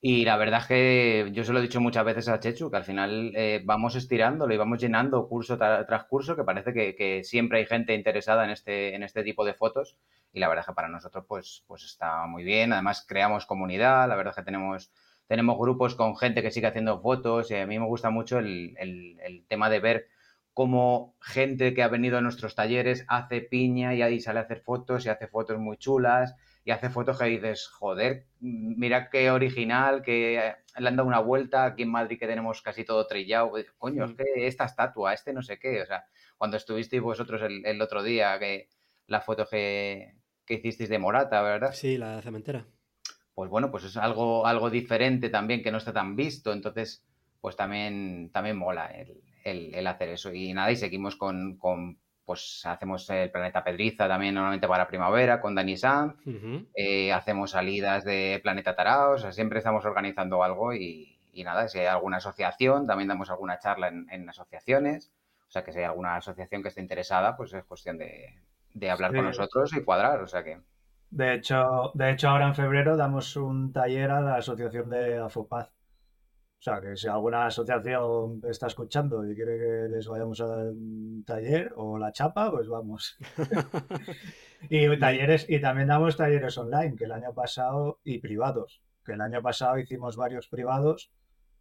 Y 0.00 0.24
la 0.24 0.36
verdad 0.36 0.60
es 0.60 0.66
que 0.66 1.30
yo 1.32 1.44
se 1.44 1.52
lo 1.52 1.60
he 1.60 1.62
dicho 1.62 1.80
muchas 1.80 2.04
veces 2.04 2.28
a 2.28 2.40
Chechu, 2.40 2.70
que 2.70 2.76
al 2.76 2.84
final 2.84 3.32
eh, 3.36 3.62
vamos 3.64 3.94
estirándolo 3.94 4.52
y 4.52 4.56
vamos 4.56 4.80
llenando 4.80 5.28
curso 5.28 5.56
tras 5.58 6.04
curso, 6.04 6.34
que 6.36 6.44
parece 6.44 6.72
que, 6.72 7.22
siempre 7.22 7.58
hay 7.58 7.66
gente 7.66 7.94
interesada 7.94 8.44
en 8.44 8.50
este, 8.50 8.94
en 8.96 9.04
este 9.04 9.22
tipo 9.22 9.44
de 9.44 9.54
fotos. 9.54 9.96
Y 10.32 10.40
la 10.40 10.48
verdad 10.48 10.62
es 10.62 10.66
que 10.66 10.74
para 10.74 10.88
nosotros 10.88 11.24
pues, 11.28 11.64
pues 11.68 11.84
está 11.84 12.26
muy 12.26 12.42
bien. 12.42 12.72
Además 12.72 13.04
creamos 13.08 13.46
comunidad, 13.46 14.08
la 14.08 14.16
verdad 14.16 14.32
es 14.32 14.36
que 14.36 14.44
tenemos 14.44 14.92
tenemos 15.28 15.58
grupos 15.58 15.94
con 15.94 16.16
gente 16.16 16.42
que 16.42 16.50
sigue 16.50 16.66
haciendo 16.66 17.00
fotos 17.00 17.50
y 17.50 17.54
a 17.54 17.66
mí 17.66 17.78
me 17.78 17.86
gusta 17.86 18.10
mucho 18.10 18.38
el, 18.38 19.44
tema 19.46 19.68
de 19.68 19.78
ver 19.78 20.08
cómo 20.54 21.14
gente 21.20 21.74
que 21.74 21.82
ha 21.82 21.88
venido 21.88 22.18
a 22.18 22.22
nuestros 22.22 22.54
talleres 22.56 23.04
hace 23.08 23.42
piña 23.42 23.94
y 23.94 24.02
ahí 24.02 24.20
sale 24.20 24.40
a 24.40 24.42
hacer 24.42 24.62
fotos 24.62 25.06
y 25.06 25.10
hace 25.10 25.28
fotos 25.28 25.58
muy 25.58 25.76
chulas 25.76 26.34
y 26.64 26.70
hace 26.70 26.90
fotos 26.90 27.18
que 27.18 27.26
dices, 27.26 27.68
joder, 27.68 28.26
mira 28.40 29.10
qué 29.10 29.30
original, 29.30 30.02
que 30.02 30.54
le 30.76 30.88
han 30.88 30.96
dado 30.96 31.08
una 31.08 31.20
vuelta, 31.20 31.64
aquí 31.64 31.82
en 31.82 31.90
Madrid 31.90 32.18
que 32.18 32.26
tenemos 32.26 32.60
casi 32.62 32.84
todo 32.84 33.06
trillado, 33.06 33.52
coño, 33.76 34.04
es 34.06 34.14
que 34.14 34.46
esta 34.46 34.64
estatua, 34.64 35.12
este 35.14 35.32
no 35.32 35.42
sé 35.42 35.58
qué, 35.58 35.82
o 35.82 35.86
sea, 35.86 36.06
cuando 36.36 36.56
estuvisteis 36.56 37.02
vosotros 37.02 37.40
el, 37.42 37.80
otro 37.80 38.02
día, 38.02 38.38
que 38.38 38.68
la 39.06 39.20
foto 39.20 39.46
que, 39.46 40.14
que 40.44 40.54
hicisteis 40.54 40.90
de 40.90 40.98
Morata, 40.98 41.40
¿verdad? 41.42 41.72
Sí, 41.72 41.96
la 41.96 42.20
cementera. 42.20 42.66
Pues 43.38 43.50
bueno, 43.50 43.70
pues 43.70 43.84
es 43.84 43.96
algo, 43.96 44.48
algo 44.48 44.68
diferente 44.68 45.28
también 45.30 45.62
que 45.62 45.70
no 45.70 45.78
está 45.78 45.92
tan 45.92 46.16
visto, 46.16 46.52
entonces 46.52 47.04
pues 47.40 47.54
también, 47.54 48.30
también 48.32 48.58
mola 48.58 48.86
el, 48.86 49.72
el, 49.72 49.86
hacer 49.86 50.08
eso. 50.08 50.32
Y 50.32 50.52
nada, 50.52 50.72
y 50.72 50.76
seguimos 50.76 51.14
con, 51.14 51.56
con, 51.56 52.00
pues 52.24 52.62
hacemos 52.66 53.08
el 53.10 53.30
Planeta 53.30 53.62
Pedriza 53.62 54.08
también 54.08 54.34
normalmente 54.34 54.66
para 54.66 54.88
primavera 54.88 55.40
con 55.40 55.54
Dani 55.54 55.76
Sanz, 55.76 56.16
eh, 56.74 57.12
hacemos 57.12 57.52
salidas 57.52 58.02
de 58.02 58.40
Planeta 58.42 58.74
Tarao, 58.74 59.12
o 59.12 59.18
sea, 59.18 59.30
siempre 59.30 59.58
estamos 59.58 59.84
organizando 59.84 60.42
algo 60.42 60.74
y, 60.74 61.16
y, 61.32 61.44
nada, 61.44 61.68
si 61.68 61.78
hay 61.78 61.86
alguna 61.86 62.16
asociación, 62.16 62.88
también 62.88 63.06
damos 63.06 63.30
alguna 63.30 63.60
charla 63.60 63.86
en, 63.86 64.08
en, 64.10 64.28
asociaciones, 64.28 65.12
o 65.46 65.50
sea, 65.52 65.62
que 65.62 65.72
si 65.72 65.78
hay 65.78 65.84
alguna 65.84 66.16
asociación 66.16 66.60
que 66.60 66.70
esté 66.70 66.80
interesada, 66.80 67.36
pues 67.36 67.52
es 67.52 67.62
cuestión 67.62 67.98
de, 67.98 68.34
de 68.74 68.90
hablar 68.90 69.14
con 69.14 69.26
nosotros 69.26 69.72
y 69.76 69.84
cuadrar, 69.84 70.22
o 70.22 70.26
sea 70.26 70.42
que... 70.42 70.58
De 71.10 71.34
hecho, 71.34 71.90
de 71.94 72.10
hecho, 72.10 72.28
ahora 72.28 72.48
en 72.48 72.54
febrero 72.54 72.96
damos 72.96 73.34
un 73.36 73.72
taller 73.72 74.10
a 74.10 74.20
la 74.20 74.36
asociación 74.36 74.90
de 74.90 75.16
Afopaz. 75.18 75.70
O 76.60 76.60
sea, 76.60 76.80
que 76.80 76.96
si 76.96 77.06
alguna 77.06 77.46
asociación 77.46 78.40
está 78.48 78.66
escuchando 78.66 79.24
y 79.24 79.34
quiere 79.34 79.58
que 79.58 79.88
les 79.90 80.08
vayamos 80.08 80.40
al 80.40 80.74
taller 81.24 81.72
o 81.76 81.98
la 81.98 82.12
chapa, 82.12 82.50
pues 82.50 82.68
vamos. 82.68 83.16
y 84.68 84.98
talleres, 84.98 85.46
y 85.48 85.60
también 85.60 85.88
damos 85.88 86.16
talleres 86.16 86.58
online, 86.58 86.96
que 86.96 87.04
el 87.04 87.12
año 87.12 87.32
pasado, 87.32 88.00
y 88.02 88.18
privados, 88.18 88.82
que 89.04 89.12
el 89.12 89.20
año 89.20 89.40
pasado 89.40 89.78
hicimos 89.78 90.16
varios 90.16 90.48
privados, 90.48 91.12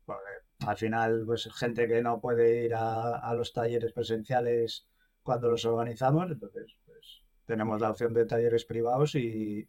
porque 0.06 0.32
al 0.66 0.78
final, 0.78 1.24
pues 1.28 1.48
gente 1.54 1.88
que 1.88 2.02
no 2.02 2.20
puede 2.20 2.66
ir 2.66 2.74
a, 2.74 3.18
a 3.20 3.36
los 3.36 3.54
talleres 3.54 3.93
presenciales 3.93 4.88
cuando 5.22 5.50
los 5.50 5.64
organizamos, 5.66 6.32
entonces 6.32 6.76
tenemos 7.48 7.82
la 7.82 7.89
opción 7.89 8.14
de 8.14 8.26
talleres 8.26 8.66
privados 8.66 9.16
y, 9.16 9.68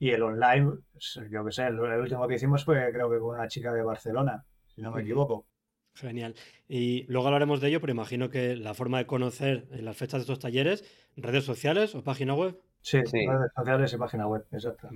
el 0.00 0.22
online, 0.22 0.78
pues, 0.92 1.20
yo 1.30 1.44
qué 1.44 1.52
sé, 1.52 1.66
el, 1.66 1.78
último 1.78 2.26
que 2.26 2.34
hicimos 2.34 2.64
fue 2.64 2.90
creo 2.92 3.10
que 3.10 3.18
con 3.18 3.36
una 3.36 3.48
chica 3.48 3.72
de 3.72 3.82
Barcelona, 3.82 4.44
si 4.66 4.80
no 4.80 4.90
me 4.90 5.02
equivoco. 5.02 5.46
Genial. 5.94 6.34
Y 6.68 7.02
luego 7.08 7.26
hablaremos 7.26 7.60
de 7.60 7.68
ello, 7.68 7.80
pero 7.80 7.92
imagino 7.92 8.30
que 8.30 8.56
la 8.56 8.74
forma 8.74 8.98
de 8.98 9.06
conocer 9.06 9.66
las 9.70 9.96
fechas 9.96 10.20
de 10.20 10.22
estos 10.22 10.38
talleres, 10.38 10.84
redes 11.16 11.44
sociales 11.44 11.94
o 11.94 12.04
página 12.04 12.34
web. 12.34 12.58
Sí, 12.80 12.98
redes 12.98 13.52
sociales 13.56 13.92
y 13.92 13.96
página 13.96 14.26
web, 14.26 14.46
exacto. 14.52 14.88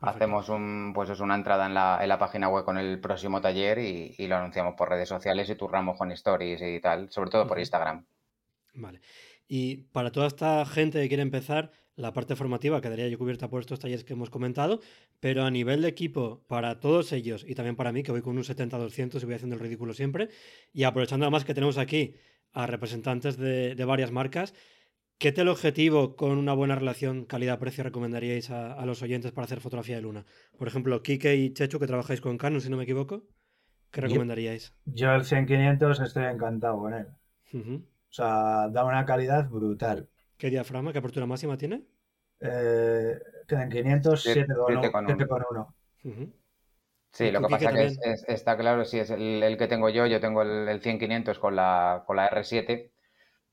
Hacemos 0.00 0.48
un, 0.48 0.92
pues 0.94 1.10
es 1.10 1.20
una 1.20 1.34
entrada 1.34 1.66
en 1.66 1.74
la, 1.74 1.98
en 2.02 2.08
la, 2.08 2.18
página 2.18 2.48
web 2.48 2.64
con 2.64 2.78
el 2.78 3.00
próximo 3.00 3.40
taller 3.40 3.78
y, 3.78 4.26
lo 4.26 4.36
anunciamos 4.36 4.74
por 4.74 4.88
redes 4.88 5.08
sociales 5.08 5.48
y 5.48 5.56
turramos 5.56 5.98
con 5.98 6.12
stories 6.12 6.60
y 6.62 6.80
tal, 6.80 7.10
sobre 7.10 7.30
todo 7.30 7.46
por 7.46 7.58
Instagram. 7.58 8.04
Vale. 8.74 9.00
Y 9.52 9.88
para 9.90 10.12
toda 10.12 10.28
esta 10.28 10.64
gente 10.64 11.02
que 11.02 11.08
quiere 11.08 11.24
empezar, 11.24 11.72
la 11.96 12.12
parte 12.12 12.36
formativa 12.36 12.80
quedaría 12.80 13.08
yo 13.08 13.18
cubierta 13.18 13.50
por 13.50 13.58
estos 13.58 13.80
talleres 13.80 14.04
que 14.04 14.12
hemos 14.12 14.30
comentado, 14.30 14.78
pero 15.18 15.42
a 15.42 15.50
nivel 15.50 15.82
de 15.82 15.88
equipo, 15.88 16.44
para 16.46 16.78
todos 16.78 17.10
ellos 17.10 17.44
y 17.44 17.56
también 17.56 17.74
para 17.74 17.90
mí, 17.90 18.04
que 18.04 18.12
voy 18.12 18.22
con 18.22 18.36
un 18.36 18.44
70-200 18.44 19.20
y 19.20 19.24
voy 19.24 19.34
haciendo 19.34 19.56
el 19.56 19.60
ridículo 19.60 19.92
siempre, 19.92 20.28
y 20.72 20.84
aprovechando 20.84 21.26
además 21.26 21.44
que 21.44 21.52
tenemos 21.52 21.78
aquí 21.78 22.14
a 22.52 22.68
representantes 22.68 23.36
de, 23.38 23.74
varias 23.84 24.12
marcas, 24.12 24.54
¿qué 25.18 25.34
objetivo 25.42 26.14
con 26.14 26.38
una 26.38 26.52
buena 26.52 26.76
relación 26.76 27.24
calidad-precio 27.24 27.82
recomendaríais 27.82 28.50
a, 28.50 28.86
los 28.86 29.02
oyentes 29.02 29.32
para 29.32 29.46
hacer 29.46 29.58
fotografía 29.58 29.96
de 29.96 30.02
luna? 30.02 30.26
Por 30.58 30.68
ejemplo, 30.68 31.02
Kike 31.02 31.34
y 31.34 31.52
Chechu, 31.54 31.80
que 31.80 31.88
trabajáis 31.88 32.20
con 32.20 32.38
Canon, 32.38 32.60
si 32.60 32.70
no 32.70 32.76
me 32.76 32.84
equivoco, 32.84 33.24
¿qué 33.90 34.00
recomendaríais? 34.00 34.76
Yo, 34.84 35.12
el 35.12 35.22
100-500 35.22 36.04
estoy 36.04 36.26
encantado 36.26 36.78
con 36.78 36.94
él. 36.94 37.06
O 38.10 38.12
sea, 38.12 38.68
da 38.68 38.84
una 38.84 39.04
calidad 39.06 39.48
brutal. 39.48 40.08
¿Qué 40.36 40.50
diafragma, 40.50 40.92
qué 40.92 40.98
apertura 40.98 41.26
máxima 41.26 41.56
tiene? 41.56 41.84
Eh, 42.40 43.18
en 43.48 43.68
500, 43.68 44.26
7,1. 44.26 45.74
Sí, 47.12 47.30
lo 47.30 47.40
que 47.40 47.48
pasa 47.48 47.72
que 47.72 47.86
es, 47.86 48.24
está 48.28 48.56
claro, 48.56 48.84
si 48.84 48.98
es 48.98 49.10
el, 49.10 49.56
que 49.58 49.66
tengo 49.66 49.88
yo, 49.88 50.06
yo 50.06 50.20
tengo 50.20 50.42
el, 50.42 50.68
el 50.68 50.80
100-500 50.80 51.38
con 51.38 51.56
la, 51.56 52.04
con 52.06 52.16
la 52.16 52.30
R7, 52.30 52.90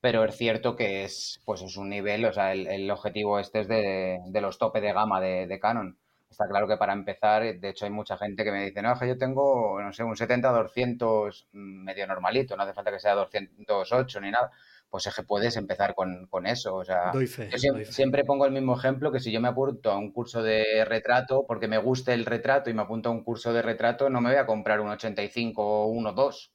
pero 0.00 0.24
es 0.24 0.36
cierto 0.36 0.76
que 0.76 1.04
es, 1.04 1.40
pues 1.44 1.62
es 1.62 1.76
un 1.76 1.88
nivel, 1.88 2.24
o 2.24 2.32
sea, 2.32 2.52
el, 2.52 2.90
objetivo 2.90 3.38
este 3.38 3.60
es 3.60 3.68
de, 3.68 4.20
de, 4.26 4.40
los 4.40 4.58
tope 4.58 4.80
de 4.80 4.92
gama 4.92 5.20
de, 5.20 5.46
de, 5.46 5.58
Canon. 5.58 5.98
Está 6.30 6.46
claro 6.46 6.68
que 6.68 6.76
para 6.76 6.92
empezar, 6.92 7.42
de 7.42 7.68
hecho 7.68 7.86
hay 7.86 7.90
mucha 7.90 8.16
gente 8.18 8.44
que 8.44 8.52
me 8.52 8.66
dice, 8.66 8.82
no, 8.82 8.92
es 8.92 8.98
que 8.98 9.08
yo 9.08 9.18
tengo, 9.18 9.80
no 9.80 9.92
sé, 9.92 10.04
un 10.04 10.14
70-200 10.14 11.48
medio 11.52 12.06
normalito, 12.06 12.56
no 12.56 12.62
hace 12.62 12.74
falta 12.74 12.92
que 12.92 13.00
sea 13.00 13.14
208 13.14 14.20
ni 14.20 14.30
nada, 14.30 14.50
pues 14.90 15.06
es 15.06 15.14
que 15.14 15.22
puedes 15.22 15.56
empezar 15.56 15.94
con, 15.94 16.28
eso. 16.46 16.76
O 16.76 16.84
sea, 16.84 17.12
siempre, 17.90 18.24
pongo 18.24 18.46
el 18.46 18.52
mismo 18.52 18.76
ejemplo 18.76 19.10
que 19.10 19.20
si 19.20 19.32
yo 19.32 19.40
me 19.40 19.48
apunto 19.48 19.90
a 19.90 19.98
un 19.98 20.12
curso 20.12 20.42
de 20.42 20.84
retrato 20.84 21.44
porque 21.46 21.68
me 21.68 21.78
guste 21.78 22.12
el 22.14 22.24
retrato 22.24 22.70
y 22.70 22.74
me 22.74 22.82
apunto 22.82 23.08
a 23.08 23.12
un 23.12 23.24
curso 23.24 23.52
de 23.52 23.62
retrato, 23.62 24.10
no 24.10 24.20
me 24.20 24.30
voy 24.30 24.38
a 24.38 24.46
comprar 24.46 24.80
un 24.80 24.88
85 24.88 25.62
o 25.62 25.86
uno 25.86 26.12
2. 26.12 26.52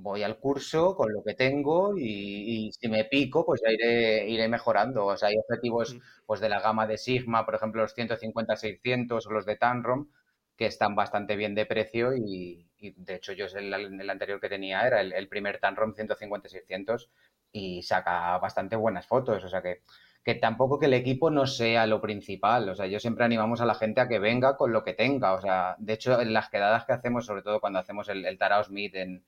Voy 0.00 0.22
al 0.22 0.38
curso 0.38 0.94
con 0.94 1.12
lo 1.12 1.24
que 1.24 1.34
tengo 1.34 1.98
y, 1.98 2.70
si 2.72 2.88
me 2.88 3.04
pico, 3.04 3.44
pues 3.44 3.60
ya 3.64 3.72
iré, 3.72 4.28
iré 4.28 4.46
mejorando. 4.48 5.06
O 5.06 5.16
sea, 5.16 5.28
hay 5.28 5.36
objetivos 5.38 5.96
pues 6.24 6.40
de 6.40 6.48
la 6.48 6.60
gama 6.60 6.86
de 6.86 6.98
Sigma, 6.98 7.44
por 7.44 7.56
ejemplo, 7.56 7.82
los 7.82 7.96
150-600 7.96 9.26
o 9.26 9.32
los 9.32 9.44
de 9.44 9.56
Tanrom, 9.56 10.08
que 10.56 10.66
están 10.66 10.94
bastante 10.94 11.34
bien 11.34 11.56
de 11.56 11.66
precio 11.66 12.14
y, 12.14 12.64
de 12.78 13.16
hecho 13.16 13.32
yo 13.32 13.46
el, 13.46 13.74
el, 13.74 14.10
anterior 14.10 14.40
que 14.40 14.48
tenía 14.48 14.86
era 14.86 15.00
el, 15.00 15.12
el 15.12 15.28
primer 15.28 15.58
Tanrom 15.58 15.94
150-600 15.94 17.08
y 17.50 17.82
saca 17.82 18.38
bastante 18.38 18.76
buenas 18.76 19.06
fotos. 19.06 19.42
O 19.42 19.48
sea 19.48 19.62
que, 19.62 19.82
que 20.22 20.36
tampoco 20.36 20.78
que 20.78 20.86
el 20.86 20.94
equipo 20.94 21.30
no 21.30 21.46
sea 21.46 21.88
lo 21.88 22.00
principal. 22.00 22.68
O 22.68 22.74
sea, 22.76 22.86
yo 22.86 23.00
siempre 23.00 23.24
animamos 23.24 23.60
a 23.60 23.66
la 23.66 23.74
gente 23.74 24.00
a 24.00 24.06
que 24.06 24.20
venga 24.20 24.56
con 24.56 24.72
lo 24.72 24.84
que 24.84 24.94
tenga. 24.94 25.34
O 25.34 25.40
sea, 25.40 25.74
de 25.78 25.94
hecho, 25.94 26.20
en 26.20 26.32
las 26.32 26.50
quedadas 26.50 26.84
que 26.84 26.92
hacemos, 26.92 27.26
sobre 27.26 27.42
todo 27.42 27.60
cuando 27.60 27.80
hacemos 27.80 28.08
el, 28.08 28.24
el 28.24 28.38
Tarao 28.38 28.62
Smith, 28.62 28.94
en, 28.94 29.24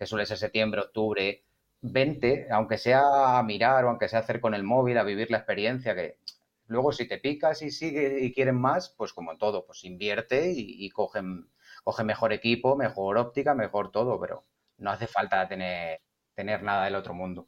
que 0.00 0.06
suele 0.06 0.24
ser 0.24 0.38
septiembre, 0.38 0.80
octubre, 0.80 1.44
vente, 1.82 2.48
aunque 2.50 2.78
sea 2.78 3.38
a 3.38 3.42
mirar 3.42 3.84
o 3.84 3.90
aunque 3.90 4.08
sea 4.08 4.20
hacer 4.20 4.40
con 4.40 4.54
el 4.54 4.62
móvil, 4.62 4.96
a 4.96 5.02
vivir 5.02 5.30
la 5.30 5.36
experiencia, 5.36 5.94
que 5.94 6.16
luego 6.68 6.90
si 6.90 7.06
te 7.06 7.18
picas 7.18 7.60
y 7.60 7.70
sigue 7.70 8.24
y 8.24 8.32
quieren 8.32 8.58
más, 8.58 8.88
pues 8.96 9.12
como 9.12 9.36
todo, 9.36 9.66
pues 9.66 9.84
invierte 9.84 10.54
y, 10.56 10.88
cogen, 10.88 11.50
coge 11.84 12.02
mejor 12.02 12.32
equipo, 12.32 12.76
mejor 12.76 13.18
óptica, 13.18 13.54
mejor 13.54 13.90
todo, 13.90 14.18
pero 14.18 14.42
no 14.78 14.90
hace 14.90 15.06
falta 15.06 15.46
tener, 15.46 16.00
tener 16.34 16.62
nada 16.62 16.86
del 16.86 16.94
otro 16.94 17.12
mundo. 17.12 17.46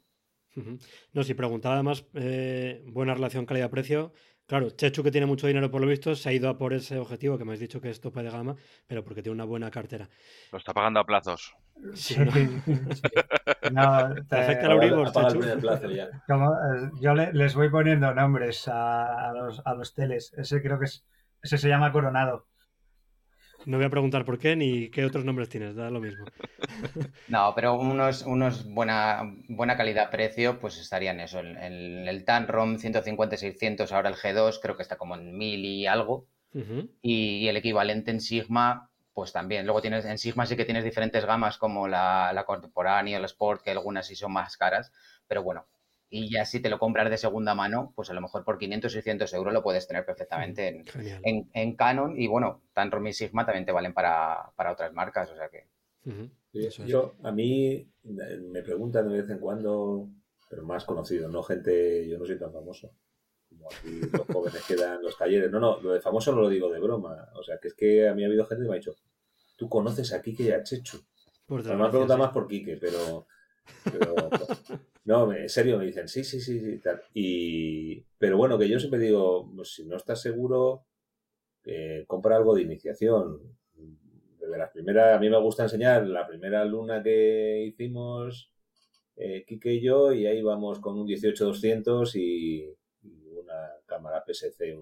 No, 1.11 1.23
si 1.23 1.33
preguntaba 1.33 1.73
además 1.73 2.05
eh, 2.13 2.83
buena 2.85 3.15
relación 3.15 3.47
calidad-precio, 3.47 4.13
claro, 4.45 4.69
Chechu 4.71 5.03
que 5.03 5.11
tiene 5.11 5.27
mucho 5.27 5.47
dinero 5.47 5.69
por 5.71 5.81
lo 5.81 5.87
visto 5.87 6.15
se 6.15 6.29
ha 6.29 6.33
ido 6.33 6.49
a 6.49 6.57
por 6.57 6.73
ese 6.73 6.97
objetivo 6.97 7.37
que 7.37 7.45
me 7.45 7.53
has 7.53 7.59
dicho 7.59 7.81
que 7.81 7.89
es 7.89 8.01
tope 8.01 8.23
de 8.23 8.29
gama, 8.31 8.55
pero 8.87 9.03
porque 9.03 9.21
tiene 9.21 9.35
una 9.35 9.45
buena 9.45 9.69
cartera. 9.71 10.09
Lo 10.51 10.57
está 10.57 10.73
pagando 10.73 10.99
a 10.99 11.05
plazos. 11.05 11.55
Sí, 11.93 12.15
no. 13.71 14.15
yo 17.01 17.13
les 17.13 17.55
voy 17.55 17.69
poniendo 17.69 18.13
nombres 18.13 18.67
a, 18.67 19.31
los, 19.33 19.61
a 19.65 19.73
los 19.73 19.93
teles. 19.93 20.33
Ese 20.37 20.61
creo 20.61 20.79
que 20.79 20.85
es, 20.85 21.05
ese 21.41 21.57
se 21.57 21.69
llama 21.69 21.91
Coronado. 21.91 22.47
No 23.65 23.77
voy 23.77 23.85
a 23.85 23.89
preguntar 23.89 24.25
por 24.25 24.37
qué 24.37 24.55
ni 24.55 24.89
qué 24.89 25.05
otros 25.05 25.25
nombres 25.25 25.49
tienes, 25.49 25.75
da 25.75 25.89
lo 25.89 25.99
mismo. 25.99 26.25
No, 27.27 27.53
pero 27.55 27.75
unos, 27.75 28.21
unos 28.23 28.65
buena, 28.65 29.21
buena 29.47 29.75
calidad-precio, 29.75 30.59
pues 30.59 30.77
estarían 30.79 31.19
eso. 31.19 31.39
En, 31.39 32.07
el 32.07 32.25
Tanrom 32.25 32.77
150-600, 32.77 33.91
ahora 33.91 34.09
el 34.09 34.15
G2, 34.15 34.59
creo 34.61 34.75
que 34.75 34.83
está 34.83 34.97
como 34.97 35.15
en 35.15 35.37
1000 35.37 35.65
y 35.65 35.87
algo. 35.87 36.27
y, 37.01 37.47
el 37.47 37.57
equivalente 37.57 38.11
en 38.11 38.21
Sigma, 38.21 38.89
pues 39.13 39.33
también. 39.33 39.65
Luego 39.65 39.81
tienes 39.81 40.05
en 40.05 40.17
Sigma 40.17 40.45
sí 40.45 40.55
que 40.55 40.65
tienes 40.65 40.83
diferentes 40.83 41.25
gamas 41.25 41.57
como 41.57 41.87
la, 41.87 42.31
la 42.33 42.45
contemporánea, 42.45 43.17
el 43.17 43.25
Sport, 43.25 43.63
que 43.63 43.71
algunas 43.71 44.07
sí 44.07 44.15
son 44.15 44.33
más 44.33 44.57
caras. 44.57 44.91
Pero 45.27 45.43
bueno, 45.43 45.65
y 46.13 46.29
ya 46.29 46.45
si 46.45 46.59
te 46.59 46.69
lo 46.69 46.77
compras 46.77 47.09
de 47.09 47.17
segunda 47.17 47.55
mano, 47.55 47.91
pues 47.95 48.11
a 48.11 48.13
lo 48.13 48.21
mejor 48.21 48.43
por 48.43 48.59
500, 48.59 48.91
600 48.91 49.33
euros 49.33 49.51
lo 49.51 49.63
puedes 49.63 49.87
tener 49.87 50.05
perfectamente 50.05 50.83
en, 51.23 51.49
en, 51.51 51.75
Canon 51.75 52.21
y 52.21 52.27
bueno, 52.27 52.61
Tanrom 52.71 53.07
y 53.07 53.13
Sigma 53.13 53.47
también 53.47 53.65
te 53.65 53.71
valen 53.71 53.95
para, 53.95 54.53
otras 54.71 54.93
marcas, 54.93 55.31
o 55.31 55.35
sea 55.35 55.49
que... 55.49 55.65
yo, 56.85 57.15
a 57.23 57.31
mí 57.31 57.89
me 58.03 58.61
preguntan 58.61 59.09
de 59.09 59.21
vez 59.23 59.29
en 59.31 59.39
cuando, 59.39 60.07
pero 60.47 60.61
más 60.61 60.85
conocido, 60.85 61.29
no 61.29 61.41
gente, 61.41 62.07
yo 62.07 62.19
no 62.19 62.27
soy 62.27 62.37
tan 62.37 62.53
famoso, 62.53 62.91
como 63.49 63.67
aquí 63.71 64.01
los 64.11 64.27
jóvenes 64.27 64.63
que 64.67 64.75
dan 64.75 65.01
los 65.01 65.17
talleres. 65.17 65.49
No, 65.49 65.59
no, 65.59 65.81
lo 65.81 65.93
de 65.93 65.99
famoso 65.99 66.31
no 66.31 66.41
lo 66.41 66.49
digo 66.49 66.71
de 66.71 66.79
broma, 66.79 67.27
o 67.33 67.41
sea, 67.41 67.57
que 67.57 67.69
es 67.69 67.73
que 67.73 68.07
a 68.07 68.13
mí 68.13 68.23
ha 68.23 68.27
habido 68.27 68.45
gente 68.45 68.65
que 68.65 68.69
me 68.69 68.75
ha 68.75 68.79
dicho, 68.79 68.93
tú 69.55 69.67
conoces 69.67 70.13
a 70.13 70.21
Kike 70.21 70.43
y 70.43 70.51
a 70.51 70.61
Chechu. 70.61 70.99
Por 71.47 71.63
me 71.63 71.89
pregunta 71.89 72.17
más 72.17 72.29
por 72.29 72.47
Kike, 72.47 72.77
pero... 72.77 73.25
pero 73.83 74.13
no, 75.05 75.33
en 75.33 75.49
serio, 75.49 75.77
me 75.77 75.85
dicen, 75.85 76.07
sí, 76.07 76.23
sí, 76.23 76.39
sí, 76.39 76.59
sí, 76.59 76.79
tal. 76.79 77.01
Y, 77.13 78.01
pero 78.17 78.37
bueno, 78.37 78.57
que 78.57 78.69
yo 78.69 78.79
siempre 78.79 78.99
digo, 78.99 79.51
pues, 79.53 79.73
si 79.73 79.85
no 79.85 79.97
estás 79.97 80.21
seguro, 80.21 80.85
eh, 81.65 82.05
compra 82.07 82.37
algo 82.37 82.55
de 82.55 82.61
iniciación. 82.61 83.57
Desde 84.39 84.57
las 84.57 84.71
primeras, 84.71 85.15
a 85.15 85.19
mí 85.19 85.29
me 85.29 85.39
gusta 85.39 85.63
enseñar 85.63 86.07
la 86.07 86.25
primera 86.27 86.63
luna 86.65 87.03
que 87.03 87.65
hicimos, 87.67 88.51
eh, 89.17 89.43
Kike 89.45 89.73
y 89.73 89.81
yo, 89.81 90.13
y 90.13 90.25
ahí 90.25 90.41
vamos 90.41 90.79
con 90.79 90.97
un 90.97 91.07
18-200 91.07 92.15
y, 92.15 92.73
una 93.37 93.71
cámara 93.85 94.23
PSC, 94.25 94.77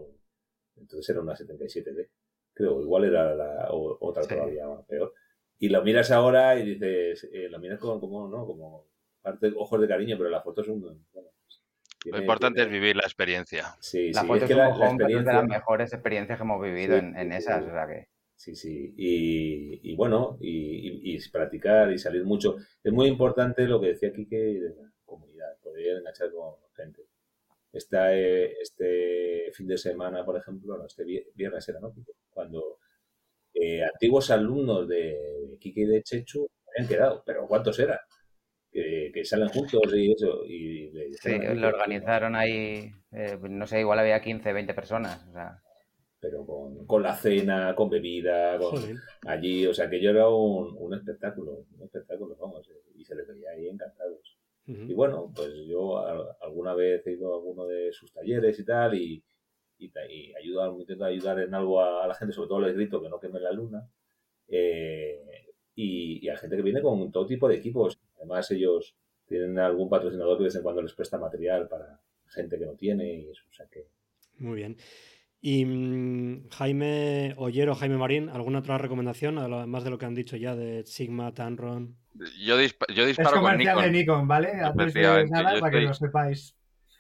entonces 0.78 1.10
era 1.10 1.22
una 1.22 1.34
77D, 1.36 2.10
creo, 2.54 2.80
igual 2.82 3.06
era 3.06 3.36
la, 3.36 3.70
otra 3.72 4.24
todavía 4.24 4.66
peor. 4.88 5.14
Y 5.58 5.70
lo 5.70 5.84
miras 5.84 6.12
ahora 6.12 6.60
y 6.60 6.76
dices, 6.76 7.30
eh, 7.34 7.50
lo 7.50 7.60
miras 7.60 7.80
como, 7.80 8.00
como, 8.00 8.28
¿no? 8.28 8.46
Como 8.46 8.91
parte, 9.22 9.52
ojos 9.56 9.82
de 9.82 9.88
cariño, 9.88 10.18
pero 10.18 10.30
la 10.30 10.42
foto 10.42 10.62
es 10.62 10.68
un... 10.68 11.06
lo 12.06 12.20
importante 12.20 12.62
es 12.62 12.70
vivir 12.70 12.96
la 12.96 13.04
experiencia. 13.04 13.76
Sí, 13.80 14.12
la 14.12 14.24
foto 14.24 14.44
es, 14.44 14.50
que 14.50 14.56
la, 14.56 14.70
experiencia... 14.70 15.32
de 15.32 15.38
las 15.38 15.48
mejores 15.48 15.94
experiencias 15.94 16.38
que 16.38 16.44
hemos 16.44 16.62
vivido 16.62 16.98
en, 16.98 17.16
en, 17.18 17.32
esas. 17.32 17.64
O 17.64 17.70
sea 17.70 17.88
que... 17.88 18.08
Sí, 18.36 18.56
sí. 18.56 18.94
Y, 18.98 19.92
y 19.92 19.96
bueno, 19.96 20.38
y, 20.42 21.16
y, 21.16 21.30
practicar 21.30 21.92
y 21.92 22.00
salir 22.00 22.26
mucho. 22.26 22.58
Es 22.84 22.92
muy 22.92 23.08
importante 23.08 23.68
lo 23.68 23.80
que 23.80 23.88
decía 23.88 24.12
Kike 24.12 24.36
de 24.36 24.70
la 24.70 24.92
comunidad, 25.06 25.58
poder 25.62 25.98
enganchar 25.98 26.32
con 26.32 26.56
gente. 26.76 27.04
Esta, 27.72 28.18
eh, 28.18 28.54
este 28.60 29.52
fin 29.54 29.68
de 29.68 29.78
semana, 29.78 30.26
por 30.26 30.38
ejemplo, 30.38 30.76
no, 30.76 30.88
este 30.88 31.06
viernes 31.36 31.70
era, 31.70 31.80
¿no? 31.80 31.94
Cuando 32.32 32.80
eh, 33.54 33.84
antiguos 33.84 34.32
alumnos 34.32 34.88
de 34.88 35.58
Kike 35.60 35.82
y 35.82 35.86
de 35.86 36.04
Chechu 36.04 36.50
habían 36.68 36.90
quedado, 36.90 37.24
pero 37.26 37.48
¿cuántos 37.48 37.78
eran? 37.80 38.00
Que, 38.72 39.12
que 39.14 39.26
salen 39.26 39.50
juntos 39.50 39.82
y 39.94 40.14
eso. 40.14 40.46
Y 40.46 40.92
sí, 41.20 41.38
lo 41.56 41.68
organizaron 41.68 42.36
ahí, 42.36 42.90
eh, 43.12 43.38
no 43.42 43.68
sé, 43.68 43.82
igual 43.82 44.00
había 44.00 44.22
15, 44.22 44.54
20 44.54 44.74
personas. 44.74 45.26
O 45.28 45.34
sea 45.34 45.62
pero 46.22 46.46
con, 46.86 47.02
la 47.02 47.16
cena, 47.16 47.74
con 47.76 47.90
bebida, 47.90 48.60
allí, 49.26 49.66
o 49.66 49.74
sea 49.74 49.90
que 49.90 50.00
yo 50.00 50.12
era 50.12 50.30
un, 50.30 50.94
espectáculo, 50.94 51.66
un 51.76 51.84
espectáculo, 51.84 52.38
vamos, 52.40 52.70
y 52.94 53.04
se 53.04 53.16
les 53.16 53.28
veía 53.28 53.50
ahí 53.50 53.68
encantados. 53.68 54.38
Y 54.68 54.94
bueno, 54.94 55.34
pues 55.36 55.52
yo 55.68 55.98
alguna 56.42 56.76
vez 56.76 57.06
he 57.08 57.14
ido 57.14 57.34
a 57.34 57.38
alguno 57.38 57.66
de 57.66 57.92
sus 57.92 58.14
talleres 58.14 58.58
y 58.60 58.64
tal, 58.64 58.94
y, 58.94 59.22
y, 59.80 59.92
y 60.10 60.34
ayudar, 60.36 60.72
intento 60.80 61.06
ayudar 61.06 61.40
en 61.40 61.56
algo 61.56 61.82
a, 61.82 62.08
la 62.08 62.14
gente, 62.14 62.34
sobre 62.34 62.50
todo 62.50 62.62
les 62.62 62.76
grito 62.76 63.02
que 63.02 63.10
no 63.10 63.20
queme 63.20 63.40
la 63.40 63.52
luna, 63.52 63.90
eh, 64.48 65.20
y, 65.76 66.30
a 66.30 66.38
gente 66.38 66.56
que 66.56 66.62
viene 66.62 66.84
con 66.84 67.12
todo 67.12 67.26
tipo 67.26 67.50
de 67.50 67.56
equipos. 67.56 68.00
Además 68.22 68.52
ellos 68.52 68.96
tienen 69.26 69.58
algún 69.58 69.90
patrocinador 69.90 70.38
que 70.38 70.44
de 70.44 70.48
vez 70.50 70.56
en 70.56 70.62
cuando 70.62 70.82
les 70.82 70.94
presta 70.94 71.18
material 71.18 71.68
para 71.68 72.00
gente 72.28 72.60
que 72.60 72.66
no 72.66 72.74
tiene, 72.74 73.14
y 73.14 73.30
eso, 73.30 73.44
o 73.50 73.54
sea 73.54 73.66
que... 73.66 73.88
Muy 74.38 74.56
bien. 74.56 74.78
Y 75.42 75.66
mm, 75.66 76.50
Jaime 76.50 77.34
Ollero, 77.38 77.74
Jaime 77.74 77.98
Marín, 77.98 78.30
¿alguna 78.30 78.60
otra 78.60 78.78
recomendación, 78.78 79.40
además 79.40 79.84
de 79.84 79.90
lo 79.90 79.98
que 79.98 80.06
han 80.06 80.14
dicho 80.14 80.38
ya 80.38 80.56
de 80.56 80.86
Sigma, 80.86 81.34
Tanron? 81.34 81.98
Yo, 82.40 82.58
yo 82.94 83.06
disparo 83.06 83.30
es 83.30 83.34
comercial 83.34 83.48
con 83.48 83.58
Nikon. 83.58 83.84
de 83.84 83.92
Nikon, 83.92 84.28
¿vale? 84.28 84.52
Antes 84.62 84.94
de 84.94 85.02
nada, 85.02 85.60
para 85.60 85.72
que 85.72 85.82
lo 85.82 85.94
sepáis. 85.96 86.56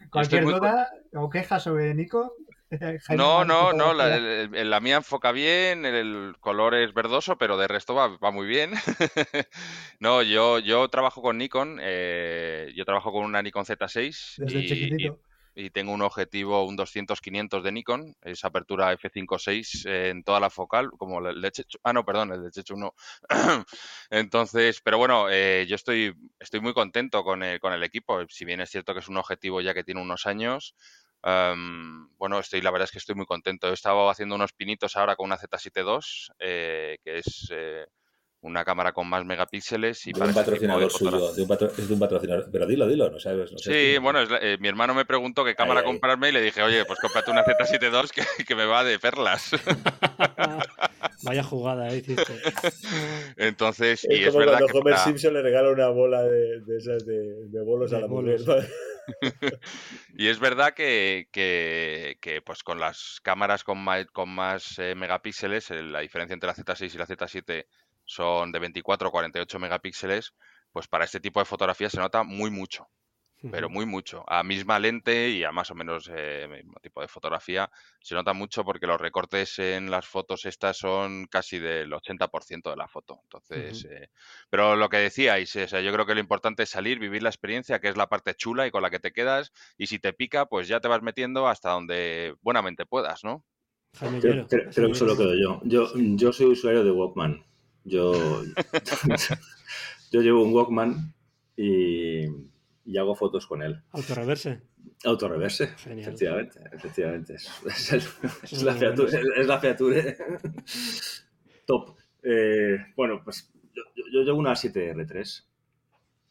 Cualquier 0.10 0.46
duda 0.46 0.90
o 1.14 1.30
queja 1.30 1.60
sobre 1.60 1.94
Nikon. 1.94 2.30
no, 3.10 3.44
no, 3.46 3.74
no, 3.74 3.94
la, 3.94 4.18
la, 4.18 4.80
mía 4.80 4.98
enfoca 4.98 5.32
bien, 5.32 5.86
el 5.86 6.36
color 6.40 6.76
es 6.76 6.94
verdoso, 6.94 7.38
pero 7.38 7.58
de 7.58 7.68
resto 7.68 7.94
va, 7.94 8.18
va 8.18 8.32
muy 8.32 8.48
bien. 8.48 8.72
no, 10.00 10.22
yo, 10.22 10.60
yo 10.60 10.88
trabajo 10.90 11.22
con 11.22 11.38
Nikon, 11.38 11.80
eh, 11.82 12.72
yo 12.76 12.86
trabajo 12.86 13.12
con 13.12 13.26
una 13.26 13.42
Nikon 13.42 13.66
Z6. 13.66 14.36
Desde 14.38 14.60
y, 14.60 14.68
chiquitito 14.68 15.20
y 15.56 15.70
tengo 15.70 15.92
un 15.92 16.02
objetivo, 16.02 16.66
un 16.66 16.78
200-500 16.78 17.62
de 17.62 17.72
Nikon, 17.72 18.16
es 18.22 18.46
apertura 18.46 18.94
f5.6 18.94 19.86
en 19.86 20.24
toda 20.24 20.40
la 20.40 20.50
focal, 20.50 20.92
como 20.98 21.28
el 21.28 21.42
de 21.42 21.52
Chechu. 21.52 21.78
Ah, 21.84 21.94
no, 21.94 22.06
perdón, 22.06 22.32
el 22.32 22.44
de 22.44 22.52
Chechu 22.52 22.76
no. 22.78 22.94
Entonces, 24.10 24.82
pero 24.82 24.98
bueno, 24.98 25.28
eh, 25.30 25.66
yo 25.68 25.76
estoy, 25.76 26.16
estoy 26.40 26.62
muy 26.62 26.74
contento 26.74 27.24
con 27.24 27.44
el, 27.44 27.60
con 27.60 27.74
el 27.74 27.84
equipo, 27.84 28.26
si 28.30 28.46
bien 28.46 28.62
es 28.62 28.70
cierto 28.70 28.94
que 28.94 29.02
es 29.02 29.10
un 29.10 29.18
objetivo 29.18 29.62
ya 29.62 29.74
que 29.74 29.84
tiene 29.84 30.02
unos 30.02 30.26
años. 30.26 30.76
Bueno, 31.24 32.40
estoy, 32.40 32.62
la 32.62 32.72
verdad 32.72 32.86
es 32.86 32.92
que 32.92 32.98
estoy 33.00 33.16
muy 33.16 33.26
contento. 33.26 33.70
He 33.70 33.74
estado 33.74 34.10
haciendo 34.10 34.36
unos 34.36 34.54
pinitos 34.54 34.96
ahora 34.96 35.16
con 35.16 35.26
una 35.26 35.38
Z7 35.38 35.84
II, 35.84 36.34
eh, 36.40 36.98
que 37.04 37.18
es 37.20 37.48
eh, 37.52 37.86
una 38.42 38.66
cámara 38.66 38.92
con 38.92 39.08
más 39.08 39.24
megapíxeles 39.24 40.08
y 40.08 40.14
de 40.14 40.22
un 40.22 40.34
patrocinador 40.34 40.92
suyo, 40.92 41.32
de 41.34 41.44
un 41.44 41.52
es 41.52 41.88
de 41.88 41.94
un 41.94 42.00
patrocinador, 42.00 42.50
pero 42.52 42.66
dilo, 42.66 42.88
dilo, 42.88 43.10
no 43.10 43.20
sabes. 43.20 43.52
sí, 43.58 43.98
bueno, 44.00 44.20
eh, 44.42 44.58
mi 44.60 44.68
hermano 44.68 44.94
me 44.94 45.06
preguntó 45.06 45.46
qué 45.46 45.56
cámara 45.56 45.84
comprarme 45.84 46.30
y 46.30 46.32
le 46.32 46.42
dije, 46.42 46.62
oye, 46.64 46.84
pues 46.86 47.00
cómprate 47.00 47.32
una 47.32 47.44
Z7 47.44 47.92
II 47.92 48.10
que, 48.14 48.44
que 48.44 48.56
me 48.56 48.66
va 48.66 48.84
de 48.84 49.00
perlas. 49.00 49.52
Vaya 51.24 51.44
jugada, 51.44 51.94
¿eh? 51.94 52.04
Entonces, 53.38 54.08
y 54.10 54.24
es, 54.24 54.36
verdad 54.36 54.60
cuando 54.60 54.80
Homer 54.80 54.98
Simpson 54.98 55.34
le 55.36 55.44
regala 55.44 55.70
una 55.70 55.89
bola 55.89 56.24
de, 56.24 56.62
de 56.62 56.78
esas 56.78 57.06
de, 57.06 57.48
de 57.48 57.62
bolos 57.62 57.94
a 57.94 58.00
la 58.00 58.08
mujer. 58.08 58.39
y 60.18 60.28
es 60.28 60.39
verdad 60.39 60.74
que, 60.74 61.28
que, 61.32 62.18
que, 62.22 62.42
pues 62.42 62.64
con 62.64 62.80
las 62.80 63.20
cámaras 63.22 63.64
con 63.64 63.78
más, 63.78 64.06
con 64.08 64.30
más 64.30 64.80
eh, 64.80 64.96
megapíxeles, 64.96 65.70
la 65.70 66.00
diferencia 66.00 66.34
entre 66.34 66.48
la 66.48 66.56
Z6 66.56 66.94
y 66.94 66.98
la 66.98 67.08
Z7 67.08 67.66
son 68.12 68.51
de 68.51 68.59
24 68.59 69.07
o 69.07 69.12
48 69.12 69.59
megapíxeles, 69.59 70.34
pues 70.72 70.88
para 70.88 71.05
este 71.05 71.20
tipo 71.20 71.39
de 71.39 71.45
fotografía 71.45 71.89
se 71.89 71.99
nota 71.99 72.24
muy 72.24 72.51
mucho, 72.51 72.89
pero 73.49 73.70
muy 73.70 73.86
mucho. 73.86 74.24
A 74.28 74.43
misma 74.43 74.80
lente 74.80 75.30
y 75.30 75.43
a 75.45 75.51
más 75.51 75.72
o 75.72 75.76
menos 75.76 76.09
eh, 76.14 76.47
mismo 76.49 76.80
tipo 76.82 77.01
de 77.01 77.07
fotografía 77.07 77.72
se 78.01 78.14
nota 78.16 78.34
mucho 78.34 78.66
porque 78.66 78.86
los 78.86 78.99
recortes 78.99 79.59
en 79.59 79.89
las 79.89 80.05
fotos 80.05 80.45
estas 80.45 80.78
son 80.78 81.26
casi 81.28 81.57
del 81.57 81.91
80% 81.91 82.70
de 82.70 82.76
la 82.76 82.88
foto. 82.88 83.22
Entonces, 83.24 83.86
eh, 83.89 84.09
pero 84.49 84.76
lo 84.76 84.89
que 84.89 84.97
decíais, 84.97 85.55
o 85.55 85.68
sea, 85.68 85.80
yo 85.80 85.93
creo 85.93 86.05
que 86.05 86.14
lo 86.14 86.20
importante 86.20 86.64
es 86.64 86.70
salir, 86.70 86.99
vivir 86.99 87.24
la 87.24 87.30
experiencia, 87.30 87.80
que 87.80 87.88
es 87.88 87.97
la 87.97 88.07
parte 88.07 88.36
chula 88.36 88.68
y 88.68 88.72
con 88.72 88.82
la 88.82 88.89
que 88.89 88.99
te 88.99 89.14
quedas, 89.14 89.51
y 89.78 89.88
si 89.88 89.99
te 89.99 90.12
pica, 90.12 90.47
pues 90.47 90.68
ya 90.68 90.82
te 90.82 90.89
vas 90.89 91.01
metiendo 91.01 91.47
hasta 91.47 91.72
donde 91.72 92.36
buenamente 92.41 92.86
puedas, 92.86 93.24
¿no? 93.24 93.45
Creo, 93.99 94.47
que 94.47 94.95
solo 94.95 95.18
quedo 95.18 95.34
yo. 95.36 95.62
yo. 95.64 95.91
Yo 95.95 96.32
soy 96.32 96.47
usuario 96.47 96.84
de 96.84 96.91
Walkman. 96.91 97.51
Yo, 97.84 98.44
yo 100.12 100.22
llevo 100.22 100.44
un 100.44 100.54
Walkman 100.54 101.14
y, 101.58 102.26
y 102.86 102.98
hago 102.98 103.16
fotos 103.16 103.48
con 103.48 103.62
él. 103.62 103.82
¿Autorreverse? 103.92 104.62
Autorreverse, 105.04 105.64
efectivamente, 105.64 106.60
efectivamente. 106.72 107.36
Es, 107.36 108.64
la 108.64 108.74
feature, 108.76 109.22
es, 109.36 109.48
la 109.48 109.60
feature. 109.60 110.18
top. 111.66 111.96
Eh, 112.24 112.78
bueno, 112.96 113.22
pues 113.24 113.52
yo, 113.74 113.84
yo, 114.12 114.22
llevo 114.22 114.38
una 114.38 114.54
7R3 114.54 115.44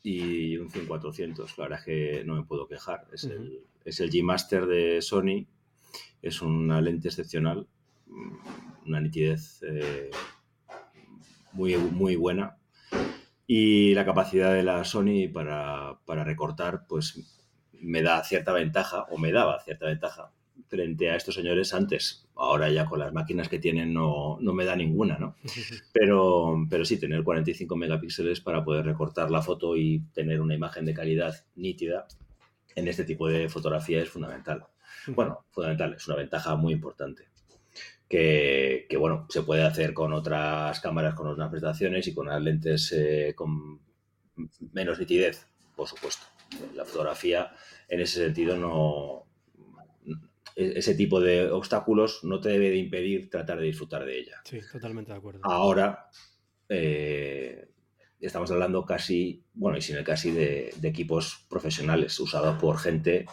y 0.03 0.57
un 0.57 0.70
5400. 0.70 1.59
La 1.59 1.64
verdad 1.64 1.78
es 1.80 1.84
que 1.84 2.24
no 2.24 2.36
me 2.36 2.44
puedo 2.44 2.68
quejar. 2.68 3.07
Es, 3.12 3.24
el, 3.24 3.64
es 3.84 4.01
el 4.01 4.11
G-Master 4.11 4.66
de 4.66 5.03
Sony. 5.03 5.46
Es 6.22 6.42
una 6.42 6.80
lente 6.80 7.09
excepcional, 7.09 7.66
una 8.86 9.01
nitidez 9.01 9.62
eh, 9.62 10.11
muy, 11.53 11.76
muy 11.76 12.16
buena. 12.16 12.57
Y 13.46 13.94
la 13.94 14.05
capacidad 14.05 14.55
de 14.55 14.62
la 14.62 14.84
Sony 14.84 15.28
para, 15.32 15.98
para 16.07 16.24
recortar, 16.24 16.86
pues 16.86 17.40
me 17.72 18.03
da 18.03 18.22
cierta 18.22 18.53
ventaja, 18.53 19.07
o 19.11 19.18
me 19.18 19.32
daba 19.32 19.61
cierta 19.61 19.86
ventaja, 19.86 20.30
frente 20.68 21.11
a 21.11 21.16
estos 21.16 21.34
señores 21.34 21.74
antes. 21.74 22.28
Ahora 22.36 22.70
ya 22.70 22.84
con 22.86 23.01
las 23.01 23.12
máquinas 23.12 23.48
que 23.48 23.59
tienen 23.59 23.92
no, 23.92 24.38
no, 24.40 24.53
me 24.53 24.64
da 24.64 24.76
ninguna, 24.76 25.18
¿no? 25.18 25.34
Pero, 25.92 26.66
pero 26.70 26.84
sí, 26.84 26.98
tener 26.98 27.24
45 27.24 27.76
megapíxeles 27.76 28.40
para 28.40 28.64
poder 28.64 28.84
recortar 28.84 29.30
la 29.30 29.42
foto 29.42 29.76
y 29.76 30.01
tener 30.14 30.40
una 30.40 30.55
imagen 30.55 30.84
de 30.84 30.94
calidad 30.94 31.34
nítida 31.57 32.07
en 32.76 32.88
este 32.88 33.05
tipo 33.05 33.28
de 33.28 33.48
fotografía 33.48 34.01
es 34.01 34.09
fundamental. 34.09 34.64
Bueno, 35.09 35.44
fundamental, 35.51 35.94
es 35.94 36.07
una 36.07 36.16
ventaja 36.16 36.57
muy 36.57 36.72
importante 36.72 37.29
que, 38.11 38.96
bueno, 38.98 39.26
se 39.28 39.42
puede 39.42 39.62
hacer 39.62 39.94
con 39.94 40.12
otras 40.12 40.80
cámaras, 40.80 41.14
con 41.14 41.28
otras 41.28 41.48
prestaciones 41.48 42.08
y 42.08 42.12
con 42.12 42.26
las 42.26 42.42
lentes 42.42 42.90
eh, 42.90 43.34
con 43.36 43.80
menos 44.72 44.98
nitidez, 44.98 45.46
por 45.76 45.86
supuesto. 45.86 46.26
La 46.74 46.84
fotografía, 46.84 47.52
en 47.88 48.00
ese 48.00 48.24
sentido, 48.24 48.56
no. 48.56 49.26
E-, 50.56 50.72
ese 50.76 50.96
tipo 50.96 51.20
de 51.20 51.52
obstáculos 51.52 52.24
no 52.24 52.40
te 52.40 52.48
debe 52.48 52.70
de 52.70 52.78
impedir 52.78 53.30
tratar 53.30 53.61
de 53.61 53.66
disfrutar 53.66 54.04
de 54.04 54.18
ella. 54.18 54.40
Sí, 54.44 54.58
totalmente 54.72 55.12
de 55.12 55.18
acuerdo. 55.18 55.40
Ahora, 55.44 56.11
eh, 56.68 57.68
estamos 58.18 58.50
hablando 58.50 58.84
casi, 58.84 59.44
bueno, 59.54 59.78
y 59.78 59.82
sin 59.82 59.94
el 59.94 60.04
casi 60.04 60.32
de, 60.32 60.74
de 60.76 60.88
equipos 60.88 61.46
profesionales 61.48 62.18
usados 62.18 62.61
por 62.61 62.76
gente, 62.76 63.26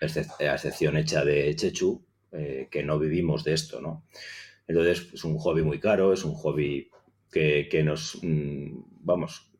a 0.00 0.06
excepción 0.54 0.96
hecha 0.96 1.24
de 1.24 1.54
Chechu, 1.54 2.04
eh, 2.34 2.68
que 2.70 2.82
no 2.82 2.98
vivimos 2.98 3.44
de 3.44 3.54
esto, 3.54 3.80
¿no? 3.80 4.04
Entonces, 4.66 5.08
es 5.12 5.24
un 5.24 5.38
hobby 5.38 5.62
muy 5.62 5.78
caro, 5.78 6.12
es 6.12 6.24
un 6.24 6.34
hobby 6.34 6.90
que, 7.30 7.82
nos, 7.84 8.18
mm, 8.22 8.78
vamos, 9.00 9.50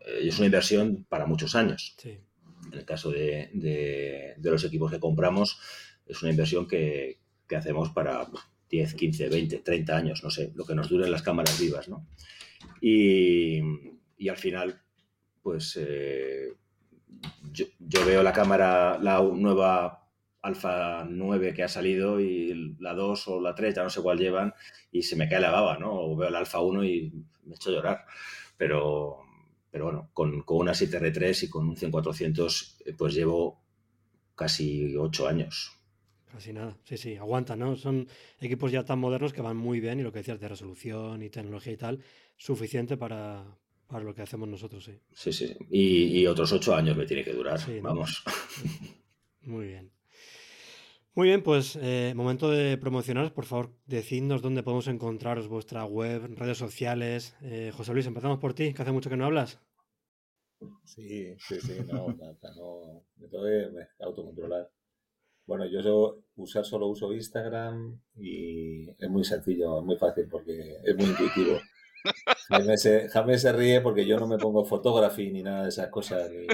eh, 0.00 0.20
es 0.28 0.38
una 0.38 0.46
inversión 0.46 1.06
para 1.08 1.26
muchos 1.26 1.54
años. 1.54 1.96
En 2.04 2.78
el 2.78 2.84
caso 2.84 3.10
de, 3.10 4.36
los 4.42 4.64
equipos 4.64 4.90
que 4.90 5.00
compramos, 5.00 5.58
es 6.06 6.22
una 6.22 6.30
inversión 6.30 6.66
que, 6.66 7.18
hacemos 7.56 7.90
para, 7.90 8.28
10, 8.70 8.94
15, 8.94 9.28
20, 9.28 9.58
30 9.58 9.96
años, 9.96 10.22
no 10.22 10.30
sé, 10.30 10.52
lo 10.54 10.64
que 10.64 10.76
nos 10.76 10.88
duren 10.88 11.10
las 11.10 11.22
cámaras 11.22 11.58
vivas, 11.58 11.88
¿no? 11.88 12.06
Y, 12.80 13.60
al 14.28 14.36
final, 14.36 14.80
pues 15.42 15.76
eh, 15.80 16.52
yo, 17.52 18.06
veo 18.06 18.22
la 18.22 18.32
cámara, 18.32 18.98
la 19.02 19.20
nueva 19.20 20.08
Alfa 20.42 21.04
9 21.04 21.52
que 21.52 21.62
ha 21.62 21.68
salido 21.68 22.20
y 22.20 22.76
la 22.78 22.94
2 22.94 23.28
o 23.28 23.40
la 23.40 23.54
3, 23.54 23.74
ya 23.74 23.82
no 23.82 23.90
sé 23.90 24.00
cuál 24.00 24.18
llevan, 24.18 24.54
y 24.90 25.02
se 25.02 25.16
me 25.16 25.28
cae 25.28 25.40
la 25.40 25.50
baba, 25.50 25.78
¿no? 25.78 25.92
O 25.92 26.16
veo 26.16 26.30
la 26.30 26.38
Alfa 26.38 26.60
1 26.60 26.84
y 26.84 27.12
me 27.44 27.54
echo 27.54 27.70
a 27.70 27.74
llorar. 27.74 28.04
Pero, 28.56 29.18
pero 29.70 29.84
bueno, 29.84 30.10
con, 30.12 30.42
con 30.42 30.58
una 30.58 30.72
7R3 30.72 31.44
y 31.44 31.48
con 31.50 31.68
un 31.68 31.76
100-400, 31.76 32.76
eh, 32.86 32.94
pues 32.96 33.14
llevo 33.14 33.62
casi 34.34 34.96
8 34.96 35.28
años. 35.28 35.72
Casi 36.32 36.52
nada, 36.52 36.78
sí, 36.84 36.96
sí, 36.96 37.16
aguanta, 37.16 37.56
¿no? 37.56 37.76
Son 37.76 38.06
equipos 38.40 38.70
ya 38.70 38.84
tan 38.84 39.00
modernos 39.00 39.32
que 39.32 39.42
van 39.42 39.56
muy 39.56 39.80
bien 39.80 39.98
y 39.98 40.02
lo 40.02 40.12
que 40.12 40.20
decías 40.20 40.38
de 40.38 40.48
resolución 40.48 41.22
y 41.22 41.28
tecnología 41.28 41.72
y 41.72 41.76
tal, 41.76 42.04
suficiente 42.36 42.96
para, 42.96 43.44
para 43.88 44.04
lo 44.04 44.14
que 44.14 44.22
hacemos 44.22 44.48
nosotros, 44.48 44.84
sí. 44.84 44.96
Sí, 45.12 45.32
sí, 45.32 45.56
y, 45.70 46.24
otros 46.26 46.52
8 46.52 46.74
años 46.76 46.96
me 46.96 47.04
tiene 47.04 47.24
que 47.24 47.32
durar, 47.32 47.60
vamos. 47.82 48.22
Muy 49.42 49.66
bien. 49.66 49.90
Muy 51.14 51.26
bien, 51.26 51.42
pues 51.42 51.76
eh, 51.82 52.12
momento 52.14 52.50
de 52.50 52.78
promocionaros. 52.78 53.32
Por 53.32 53.44
favor, 53.44 53.74
decidnos 53.86 54.42
dónde 54.42 54.62
podemos 54.62 54.86
encontraros, 54.86 55.48
vuestra 55.48 55.84
web, 55.84 56.34
redes 56.36 56.58
sociales. 56.58 57.36
Eh, 57.42 57.72
José 57.76 57.92
Luis, 57.92 58.06
empezamos 58.06 58.38
por 58.38 58.54
ti, 58.54 58.72
que 58.72 58.82
hace 58.82 58.92
mucho 58.92 59.10
que 59.10 59.16
no 59.16 59.24
hablas. 59.24 59.60
Sí, 60.84 61.34
sí, 61.38 61.60
sí, 61.60 61.78
no, 61.86 62.06
no, 62.56 63.04
me 63.16 63.28
tengo 63.28 63.44
que 63.44 64.04
autocontrolar. 64.04 64.70
Bueno, 65.46 65.66
yo 65.66 66.22
usar 66.36 66.64
solo 66.64 66.86
uso 66.86 67.12
Instagram 67.12 68.00
y 68.14 68.88
es 68.90 69.10
muy 69.10 69.24
sencillo, 69.24 69.80
es 69.80 69.84
muy 69.84 69.96
fácil 69.96 70.28
porque 70.30 70.76
es 70.84 70.96
muy 70.96 71.06
intuitivo. 71.06 71.58
Jaime 72.48 72.76
se, 72.76 73.52
ríe 73.52 73.80
porque 73.80 74.06
yo 74.06 74.16
no 74.16 74.28
me 74.28 74.38
pongo 74.38 74.64
photography 74.64 75.32
ni 75.32 75.42
nada 75.42 75.64
de 75.64 75.70
esas 75.70 75.88
cosas, 75.88 76.30
ni, 76.30 76.46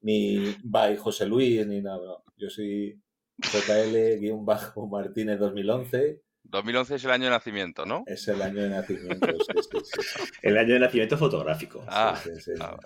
ni 0.00 0.56
by 0.64 0.96
José 0.96 1.24
Luis, 1.26 1.64
ni 1.68 1.80
nada. 1.80 2.20
Yo 2.36 2.50
soy 2.50 3.00
JL-Martínez 3.38 5.38
2011. 5.38 6.22
2011 6.44 6.94
es 6.94 7.04
el 7.04 7.10
año 7.10 7.24
de 7.24 7.30
nacimiento, 7.30 7.86
¿no? 7.86 8.04
Es 8.06 8.28
el 8.28 8.40
año 8.40 8.62
de 8.62 8.70
nacimiento. 8.70 9.26
El 10.42 10.58
año 10.58 10.74
de 10.74 10.80
nacimiento 10.80 11.18
fotográfico. 11.18 11.84
Ah, 11.88 12.18
ah 12.60 12.76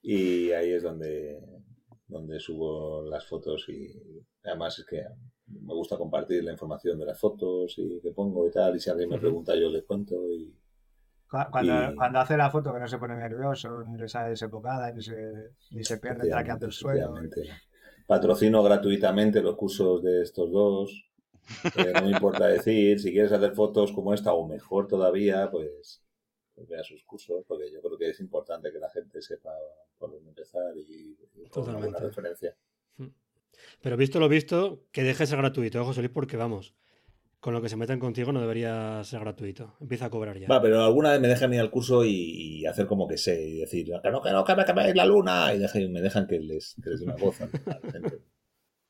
Y 0.00 0.52
ahí 0.52 0.72
es 0.72 0.82
donde, 0.82 1.40
donde 2.06 2.38
subo 2.38 3.02
las 3.02 3.26
fotos 3.26 3.68
y 3.68 3.90
además 4.44 4.78
es 4.78 4.86
que 4.86 5.02
me 5.46 5.74
gusta 5.74 5.98
compartir 5.98 6.44
la 6.44 6.52
información 6.52 6.98
de 6.98 7.06
las 7.06 7.18
fotos 7.18 7.74
y 7.78 8.00
que 8.00 8.12
pongo 8.12 8.46
y 8.46 8.52
tal. 8.52 8.76
Y 8.76 8.80
si 8.80 8.90
alguien 8.90 9.08
me 9.08 9.18
pregunta, 9.18 9.56
yo 9.56 9.68
le 9.68 9.84
cuento. 9.84 10.30
Y, 10.30 10.56
cuando, 11.28 11.96
cuando 11.96 12.20
hace 12.20 12.36
la 12.36 12.48
foto 12.48 12.72
que 12.72 12.78
no 12.78 12.86
se 12.86 12.98
pone 12.98 13.16
nervioso, 13.16 13.82
ni 13.84 13.98
le 13.98 14.08
sale 14.08 14.30
desembocada, 14.30 14.92
ni 14.92 15.02
se, 15.02 15.16
ni 15.72 15.82
se 15.82 15.98
pierde 15.98 16.28
traqueando 16.28 16.66
el 16.66 16.72
suelo 16.72 17.12
patrocino 18.06 18.62
gratuitamente 18.62 19.42
los 19.42 19.56
cursos 19.56 20.02
de 20.02 20.22
estos 20.22 20.50
dos. 20.50 21.10
Eh, 21.76 21.92
no 21.94 22.02
me 22.02 22.10
importa 22.10 22.46
decir, 22.46 22.98
si 22.98 23.12
quieres 23.12 23.32
hacer 23.32 23.52
fotos 23.52 23.92
como 23.92 24.14
esta 24.14 24.32
o 24.32 24.46
mejor 24.46 24.86
todavía, 24.86 25.50
pues, 25.50 26.02
pues, 26.54 26.68
vea 26.68 26.82
sus 26.82 27.04
cursos, 27.04 27.44
porque 27.46 27.70
yo 27.70 27.82
creo 27.82 27.98
que 27.98 28.10
es 28.10 28.20
importante 28.20 28.72
que 28.72 28.78
la 28.78 28.88
gente 28.88 29.20
sepa 29.20 29.50
por 29.98 30.10
dónde 30.10 30.30
empezar 30.30 30.76
y, 30.76 31.16
una 31.54 31.78
buena 31.78 31.98
referencia. 31.98 32.56
Pero 33.80 33.96
visto 33.96 34.18
lo 34.18 34.28
visto, 34.28 34.84
que 34.90 35.02
deje 35.02 35.26
ser 35.26 35.38
gratuito, 35.38 35.80
¿eh, 35.80 35.84
José 35.84 36.00
Luis, 36.00 36.12
porque 36.12 36.36
vamos, 36.36 36.74
con 37.44 37.52
lo 37.52 37.60
que 37.60 37.68
se 37.68 37.76
metan 37.76 38.00
contigo 38.00 38.32
no 38.32 38.40
debería 38.40 39.04
ser 39.04 39.20
gratuito. 39.20 39.74
Empieza 39.78 40.06
a 40.06 40.10
cobrar 40.10 40.38
ya. 40.38 40.48
Va, 40.48 40.62
pero 40.62 40.82
alguna 40.82 41.10
vez 41.10 41.20
me 41.20 41.28
dejan 41.28 41.52
ir 41.52 41.60
al 41.60 41.70
curso 41.70 42.02
y, 42.02 42.64
hacer 42.64 42.86
como 42.86 43.06
que 43.06 43.18
sé 43.18 43.38
y 43.38 43.58
decir, 43.58 43.84
que 44.02 44.10
no, 44.10 44.22
que 44.22 44.30
no, 44.30 44.42
que 44.42 44.54
me 44.72 44.94
la 44.94 45.04
luna. 45.04 45.52
Y 45.52 45.58
me 45.88 46.00
dejan 46.00 46.26
que 46.26 46.40
les, 46.40 46.74
que 46.82 46.88
les 46.88 47.00
dé 47.00 47.04
una 47.04 47.16
voz 47.16 47.42
a 47.42 47.50
la 47.66 47.92
gente. 47.92 48.22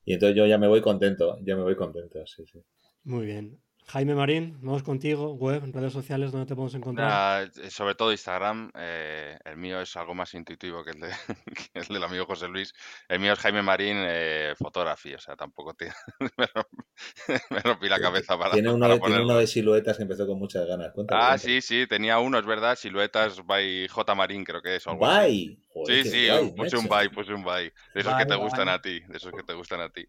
Y 0.05 0.13
entonces 0.13 0.37
yo 0.37 0.45
ya 0.45 0.57
me 0.57 0.69
voy 0.69 0.79
contento, 0.79 1.37
ya 1.43 1.57
me 1.57 1.63
voy 1.63 1.75
contento, 1.75 2.25
sí, 2.25 2.45
sí. 2.45 2.63
Muy 3.03 3.25
bien. 3.25 3.59
Jaime 3.87 4.15
Marín, 4.15 4.57
vamos 4.61 4.81
contigo, 4.81 5.33
web, 5.33 5.61
redes 5.71 5.93
sociales, 5.93 6.31
¿dónde 6.31 6.47
te 6.47 6.55
podemos 6.55 6.73
encontrar? 6.73 7.51
Sobre 7.69 7.93
todo 7.93 8.11
Instagram, 8.11 8.71
eh, 8.75 9.37
el 9.45 9.57
mío 9.57 9.79
es 9.79 9.95
algo 9.95 10.15
más 10.15 10.33
intuitivo 10.33 10.83
que 10.83 10.91
el, 10.91 10.99
de, 11.01 11.09
el 11.75 11.85
del 11.85 12.03
amigo 12.03 12.25
José 12.25 12.47
Luis. 12.47 12.73
El 13.07 13.19
mío 13.19 13.33
es 13.33 13.39
Jaime 13.39 13.61
Marín 13.61 13.97
eh, 13.97 14.53
o 14.59 15.19
sea, 15.19 15.35
tampoco 15.35 15.75
me, 16.37 17.61
rompí, 17.61 17.87
la 17.87 17.99
cabeza 17.99 18.37
para 18.37 18.53
Tiene 18.53 18.71
uno, 18.71 18.99
tiene 18.99 19.21
uno 19.21 19.37
de 19.37 19.47
siluetas 19.47 19.97
que 19.97 20.03
empezó 20.03 20.25
con 20.25 20.39
muchas 20.39 20.65
ganas. 20.65 20.91
ah, 21.11 21.37
sí, 21.37 21.61
sí, 21.61 21.85
tenía 21.87 22.17
uno, 22.19 22.39
es 22.39 22.45
verdad, 22.45 22.75
siluetas 22.75 23.45
by 23.45 23.87
J 23.87 24.15
Marín, 24.15 24.43
creo 24.43 24.61
que 24.61 24.77
es. 24.77 24.85
By. 24.85 25.59
Sí, 25.85 26.03
sí, 26.03 26.27
puse 26.55 26.77
un 26.77 26.87
by, 26.87 27.09
puse 27.09 27.33
un 27.33 27.43
by. 27.43 27.71
De 27.93 28.01
esos 28.01 28.15
que 28.15 28.25
te 28.25 28.35
gustan 28.35 28.69
a 28.69 28.81
ti, 28.81 28.99
de 29.01 29.17
esos 29.17 29.31
que 29.31 29.43
te 29.43 29.53
gustan 29.53 29.81
a 29.81 29.89
ti. 29.89 30.07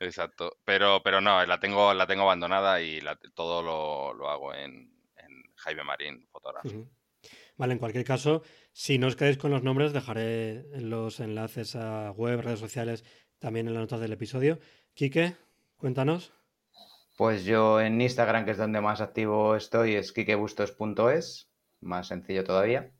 Exacto. 0.00 0.58
Pero, 0.64 1.02
pero 1.02 1.20
no, 1.20 1.44
la 1.44 1.58
tengo, 1.58 1.94
la 1.94 2.06
tengo 2.06 2.24
abandonada 2.24 2.80
y 2.82 3.00
todo 3.34 3.62
lo, 3.62 4.28
hago 4.28 4.54
en, 4.54 4.94
Jaime 5.56 5.84
Marín 5.84 6.26
Fotografía. 6.30 6.84
Vale, 7.56 7.72
en 7.72 7.78
cualquier 7.78 8.04
caso, 8.04 8.42
si 8.72 8.98
no 8.98 9.06
os 9.06 9.16
quedáis 9.16 9.38
con 9.38 9.50
los 9.50 9.62
nombres, 9.62 9.94
dejaré 9.94 10.64
los 10.78 11.20
enlaces 11.20 11.74
a 11.74 12.10
web, 12.10 12.42
redes 12.42 12.60
sociales, 12.60 13.04
también 13.38 13.66
en 13.68 13.74
las 13.74 13.80
notas 13.80 14.00
del 14.00 14.12
episodio. 14.12 14.58
Quique, 14.92 15.34
cuéntanos. 15.76 16.32
Pues 17.16 17.44
yo 17.46 17.80
en 17.80 17.98
Instagram, 17.98 18.44
que 18.44 18.50
es 18.50 18.58
donde 18.58 18.82
más 18.82 19.00
activo 19.00 19.56
estoy, 19.56 19.94
es 19.94 20.12
kikebustos.es, 20.12 21.50
más 21.80 22.08
sencillo 22.08 22.44
todavía. 22.44 22.92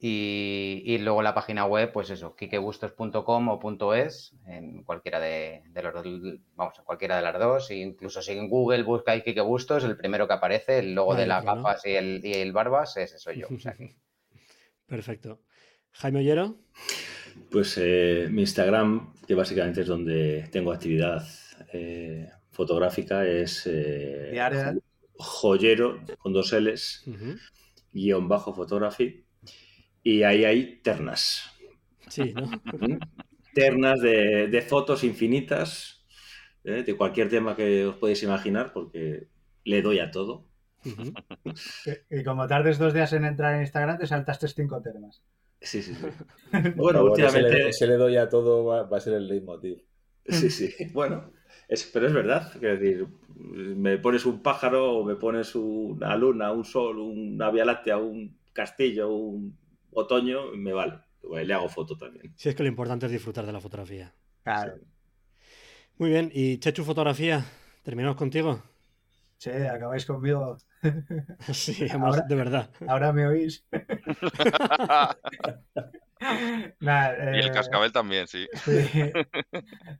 Y, 0.00 0.96
luego 1.00 1.22
la 1.22 1.34
página 1.34 1.64
web, 1.66 1.90
pues 1.92 2.10
eso, 2.10 2.36
kikebustos.com 2.36 3.48
o 3.48 3.94
.es, 3.94 4.32
en 4.46 4.84
cualquiera 4.84 5.18
de, 5.18 5.62
los 5.74 6.04
vamos, 6.54 6.78
en 6.78 6.84
cualquiera 6.84 7.16
de 7.16 7.22
las 7.22 7.38
dos. 7.38 7.70
E 7.70 7.76
incluso 7.76 8.22
si 8.22 8.32
en 8.32 8.48
Google 8.48 8.84
buscáis 8.84 9.24
Kike 9.24 9.40
Bustos, 9.40 9.82
el 9.82 9.96
primero 9.96 10.28
que 10.28 10.34
aparece, 10.34 10.78
el 10.78 10.94
logo 10.94 11.16
de 11.16 11.26
las 11.26 11.44
gafas 11.44 11.84
y, 11.84 11.96
el, 11.96 12.20
y 12.24 12.34
el 12.34 12.52
barbas, 12.52 12.96
ese 12.96 13.18
soy 13.18 13.40
yo. 13.40 13.48
Perfecto. 14.86 15.40
Jaime 15.90 16.20
Ollero. 16.20 16.56
Pues 17.50 17.76
eh, 17.78 18.28
mi 18.30 18.42
Instagram, 18.42 19.14
que 19.26 19.34
básicamente 19.34 19.80
es 19.80 19.88
donde 19.88 20.48
tengo 20.52 20.72
actividad 20.72 21.26
eh, 21.72 22.28
fotográfica, 22.50 23.26
es 23.26 23.66
eh, 23.66 24.32
joyero 25.16 26.00
con 26.18 26.32
dos 26.32 26.52
L's, 26.52 27.04
guion 27.92 28.28
bajo 28.28 28.54
photography 28.54 29.27
y 30.08 30.22
ahí 30.22 30.44
hay 30.46 30.80
ternas. 30.82 31.52
Sí, 32.08 32.32
¿no? 32.32 32.50
ternas 33.54 34.00
de, 34.00 34.64
fotos 34.66 35.04
infinitas, 35.04 36.06
¿eh? 36.64 36.82
de 36.82 36.96
cualquier 36.96 37.28
tema 37.28 37.54
que 37.54 37.84
os 37.84 37.96
podéis 37.96 38.22
imaginar, 38.22 38.72
porque 38.72 39.28
le 39.64 39.82
doy 39.82 39.98
a 39.98 40.10
todo. 40.10 40.46
y 42.10 42.24
como 42.24 42.46
tardes 42.46 42.78
dos 42.78 42.94
días 42.94 43.12
en 43.12 43.26
entrar 43.26 43.54
en 43.54 43.60
Instagram, 43.60 43.98
te 43.98 44.06
saltaste 44.06 44.48
cinco 44.48 44.80
ternas. 44.80 45.22
Sí, 45.60 45.82
sí, 45.82 45.94
sí. 45.94 46.06
Bueno, 46.76 47.04
últimamente. 47.04 47.68
Ese 47.68 47.86
le, 47.86 47.96
doy 47.96 48.16
a 48.16 48.30
todo 48.30 48.64
va, 48.64 48.88
a 48.96 49.00
ser 49.00 49.12
el 49.12 49.28
leitmotiv. 49.28 49.82
Sí, 50.24 50.48
sí. 50.48 50.72
Bueno, 50.94 51.32
pero 51.92 52.06
es 52.06 52.14
verdad. 52.14 52.50
Es 52.54 52.60
decir, 52.60 53.06
me 53.34 53.98
pones 53.98 54.24
un 54.24 54.42
pájaro 54.42 54.92
o 54.92 55.04
me 55.04 55.16
pones 55.16 55.54
una 55.54 56.16
luna, 56.16 56.50
un 56.52 56.64
sol, 56.64 56.98
una 56.98 57.50
vía 57.50 57.66
láctea, 57.66 57.98
un 57.98 58.38
castillo, 58.54 59.10
un 59.10 59.67
otoño, 59.92 60.52
me 60.54 60.72
vale. 60.72 61.00
Le 61.22 61.52
hago 61.52 61.68
foto 61.68 61.96
también. 61.96 62.32
Sí, 62.36 62.48
es 62.48 62.54
que 62.54 62.62
lo 62.62 62.68
importante 62.68 63.06
es 63.06 63.12
disfrutar 63.12 63.44
de 63.44 63.52
la 63.52 63.60
fotografía. 63.60 64.14
Claro. 64.42 64.78
Muy 65.98 66.08
bien, 66.10 66.30
y 66.32 66.58
Chechu 66.58 66.84
Fotografía, 66.84 67.44
¿terminamos 67.82 68.16
contigo? 68.16 68.62
Sí, 69.36 69.50
acabáis 69.50 70.06
conmigo. 70.06 70.56
sí, 71.52 71.86
de 72.28 72.34
verdad. 72.34 72.70
Ahora 72.86 73.12
me 73.12 73.26
oís. 73.26 73.66
y 76.80 77.38
el 77.38 77.52
cascabel 77.52 77.92
también, 77.92 78.26
sí. 78.26 78.48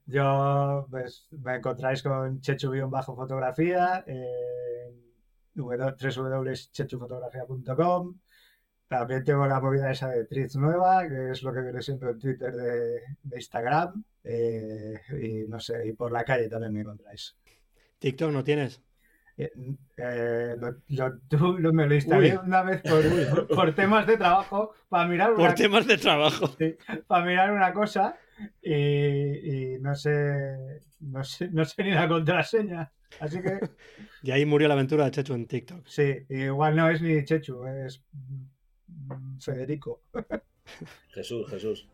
Yo, 0.07 0.87
pues, 0.91 1.29
me 1.31 1.57
encontráis 1.57 2.03
con 2.03 2.41
Chechu-bajo 2.41 3.15
fotografía, 3.17 4.03
en 4.07 5.13
www.chechufotografía.com 5.55 8.15
también 8.89 9.23
tengo 9.23 9.47
la 9.47 9.61
movida 9.61 9.91
esa 9.91 10.09
de 10.09 10.25
Triz 10.25 10.57
Nueva, 10.57 11.07
que 11.09 11.31
es 11.31 11.43
lo 11.43 11.53
que 11.53 11.61
viene 11.61 11.83
siempre 11.83 12.11
en 12.11 12.19
Twitter 12.19 12.53
de, 12.53 13.03
Instagram. 13.37 14.03
Eh, 14.25 15.01
y 15.21 15.49
no 15.49 15.61
sé, 15.61 15.87
y 15.87 15.93
por 15.93 16.11
la 16.11 16.25
calle 16.25 16.49
también 16.49 16.73
me 16.73 16.81
encontráis. 16.81 17.37
¿TikTok 17.99 18.33
no 18.33 18.43
tienes? 18.45 18.83
Eh, 19.37 19.53
eh, 19.97 20.57
tú 21.29 21.59
me 21.73 21.87
lo 21.87 21.95
instalé 21.95 22.37
una 22.39 22.63
vez 22.63 22.83
por, 23.55 23.73
temas 23.73 24.07
de 24.07 24.17
trabajo 24.17 24.75
para 24.89 25.07
mirar 25.07 25.33
una, 25.33 25.47
por 25.47 25.55
temas 25.55 25.87
de 25.87 25.97
trabajo 25.97 26.57
para 27.07 27.25
mirar 27.25 27.53
una 27.53 27.73
cosa 27.73 28.17
y, 28.61 29.79
no 29.81 29.95
sé 29.95 30.83
no 30.99 31.23
sé 31.23 31.51
no 31.53 31.65
sé 31.65 31.85
ni 31.85 31.93
la 31.93 32.09
contraseña 32.09 32.91
Así 33.21 33.41
que. 33.41 33.59
y 34.23 34.31
ahí 34.31 34.45
murió 34.45 34.69
la 34.69 34.75
aventura 34.75 35.05
de 35.05 35.11
Chechu 35.11 35.35
en 35.35 35.47
TikTok. 35.47 35.87
Sí, 35.87 36.27
igual 36.29 36.77
no 36.77 36.89
es 36.91 37.01
ni 37.03 37.25
Chechu, 37.25 37.67
es 37.67 38.03
Federico. 39.41 40.01
Jesús, 41.11 41.49
Jesús. 41.49 41.89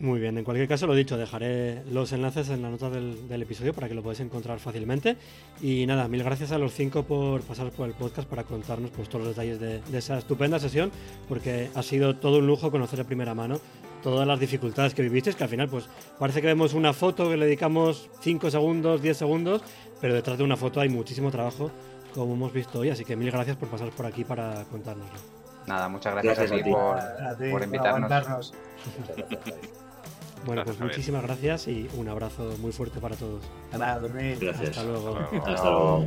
Muy 0.00 0.18
bien, 0.18 0.38
en 0.38 0.44
cualquier 0.44 0.66
caso 0.66 0.86
lo 0.86 0.94
dicho, 0.94 1.18
dejaré 1.18 1.82
los 1.92 2.10
enlaces 2.12 2.48
en 2.48 2.62
la 2.62 2.70
nota 2.70 2.88
del, 2.88 3.42
episodio 3.42 3.74
para 3.74 3.86
que 3.86 3.94
lo 3.94 4.02
podáis 4.02 4.20
encontrar 4.20 4.58
fácilmente. 4.58 5.18
Y 5.60 5.84
nada, 5.84 6.08
mil 6.08 6.24
gracias 6.24 6.52
a 6.52 6.58
los 6.58 6.72
cinco 6.72 7.02
por 7.02 7.42
pasar 7.42 7.70
por 7.70 7.86
el 7.86 7.94
podcast 7.94 8.26
para 8.26 8.44
contarnos 8.44 8.90
pues, 8.92 9.10
todos 9.10 9.26
los 9.26 9.36
detalles 9.36 9.60
de, 9.60 9.82
esa 9.92 10.16
estupenda 10.16 10.58
sesión, 10.58 10.90
porque 11.28 11.68
ha 11.74 11.82
sido 11.82 12.16
todo 12.16 12.38
un 12.38 12.46
lujo 12.46 12.70
conocer 12.70 12.98
de 12.98 13.04
primera 13.04 13.34
mano 13.34 13.60
todas 14.02 14.26
las 14.26 14.40
dificultades 14.40 14.94
que 14.94 15.02
vivisteis, 15.02 15.36
que 15.36 15.44
al 15.44 15.50
final 15.50 15.68
pues 15.68 15.86
parece 16.18 16.40
que 16.40 16.46
vemos 16.46 16.72
una 16.72 16.94
foto 16.94 17.28
que 17.28 17.36
le 17.36 17.44
dedicamos 17.44 18.08
5 18.22 18.50
segundos, 18.50 19.02
10 19.02 19.14
segundos, 19.14 19.62
pero 20.00 20.14
detrás 20.14 20.38
de 20.38 20.44
una 20.44 20.56
foto 20.56 20.80
hay 20.80 20.88
muchísimo 20.88 21.30
trabajo, 21.30 21.70
como 22.10 22.34
hemos 22.34 22.52
visto 22.52 22.80
hoy, 22.80 22.90
así 22.90 23.04
que 23.04 23.16
mil 23.16 23.30
gracias 23.30 23.56
por 23.56 23.68
pasar 23.68 23.90
por 23.90 24.06
aquí 24.06 24.24
para 24.24 24.64
contárnoslo. 24.64 25.18
Nada, 25.66 25.88
muchas 25.88 26.14
gracias, 26.14 26.50
a, 26.50 26.56
ti 26.56 26.70
por, 26.70 27.50
por 27.50 27.62
invitarnos. 27.62 28.54
Bueno, 30.46 30.64
pues 30.64 30.80
muchísimas 30.80 31.22
gracias 31.22 31.68
y 31.68 31.88
un 31.96 32.08
abrazo 32.08 32.54
muy 32.60 32.72
fuerte 32.72 32.98
para 32.98 33.14
todos. 33.16 33.44
Gracias. 33.72 34.70
Hasta 34.70 34.84
luego. 34.84 35.18
Hasta 35.18 35.70
luego. 35.70 36.06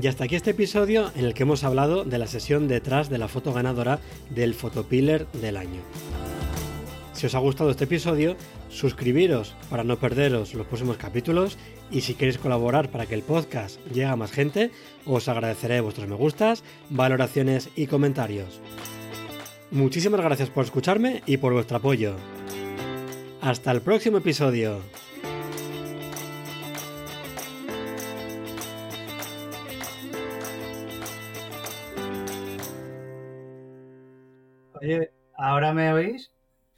Y 0.00 0.06
hasta 0.06 0.24
aquí 0.24 0.36
este 0.36 0.50
episodio 0.50 1.12
en 1.14 1.26
el 1.26 1.34
que 1.34 1.42
hemos 1.42 1.64
hablado 1.64 2.04
de 2.04 2.18
la 2.18 2.26
sesión 2.26 2.66
detrás 2.66 3.10
de 3.10 3.18
la 3.18 3.28
foto 3.28 3.52
ganadora 3.52 4.00
del 4.30 4.54
Photopiller 4.54 5.26
del 5.32 5.56
año. 5.56 5.80
Si 7.12 7.26
os 7.26 7.34
ha 7.34 7.38
gustado 7.38 7.70
este 7.70 7.84
episodio, 7.84 8.36
suscribiros 8.70 9.54
para 9.70 9.84
no 9.84 9.98
perderos 9.98 10.54
los 10.54 10.66
próximos 10.66 10.96
capítulos 10.96 11.58
y 11.92 12.00
si 12.00 12.14
queréis 12.14 12.38
colaborar 12.38 12.88
para 12.88 13.06
que 13.06 13.14
el 13.14 13.22
podcast 13.22 13.78
llegue 13.86 14.06
a 14.06 14.16
más 14.16 14.32
gente, 14.32 14.70
os 15.06 15.28
agradeceré 15.28 15.80
vuestros 15.80 16.08
me 16.08 16.16
gustas, 16.16 16.64
valoraciones 16.88 17.68
y 17.76 17.86
comentarios. 17.86 18.60
Muchísimas 19.70 20.20
gracias 20.20 20.50
por 20.50 20.64
escucharme 20.64 21.22
y 21.26 21.36
por 21.36 21.52
vuestro 21.52 21.76
apoyo. 21.76 22.16
Hasta 23.40 23.70
el 23.70 23.82
próximo 23.82 24.18
episodio. 24.18 24.80
Oye, 34.80 35.12
¿ahora 35.36 35.72
me 35.72 35.92
oís? 35.92 36.31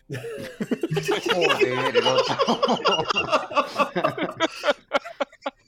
Joder, 1.32 1.96
el. 1.96 2.04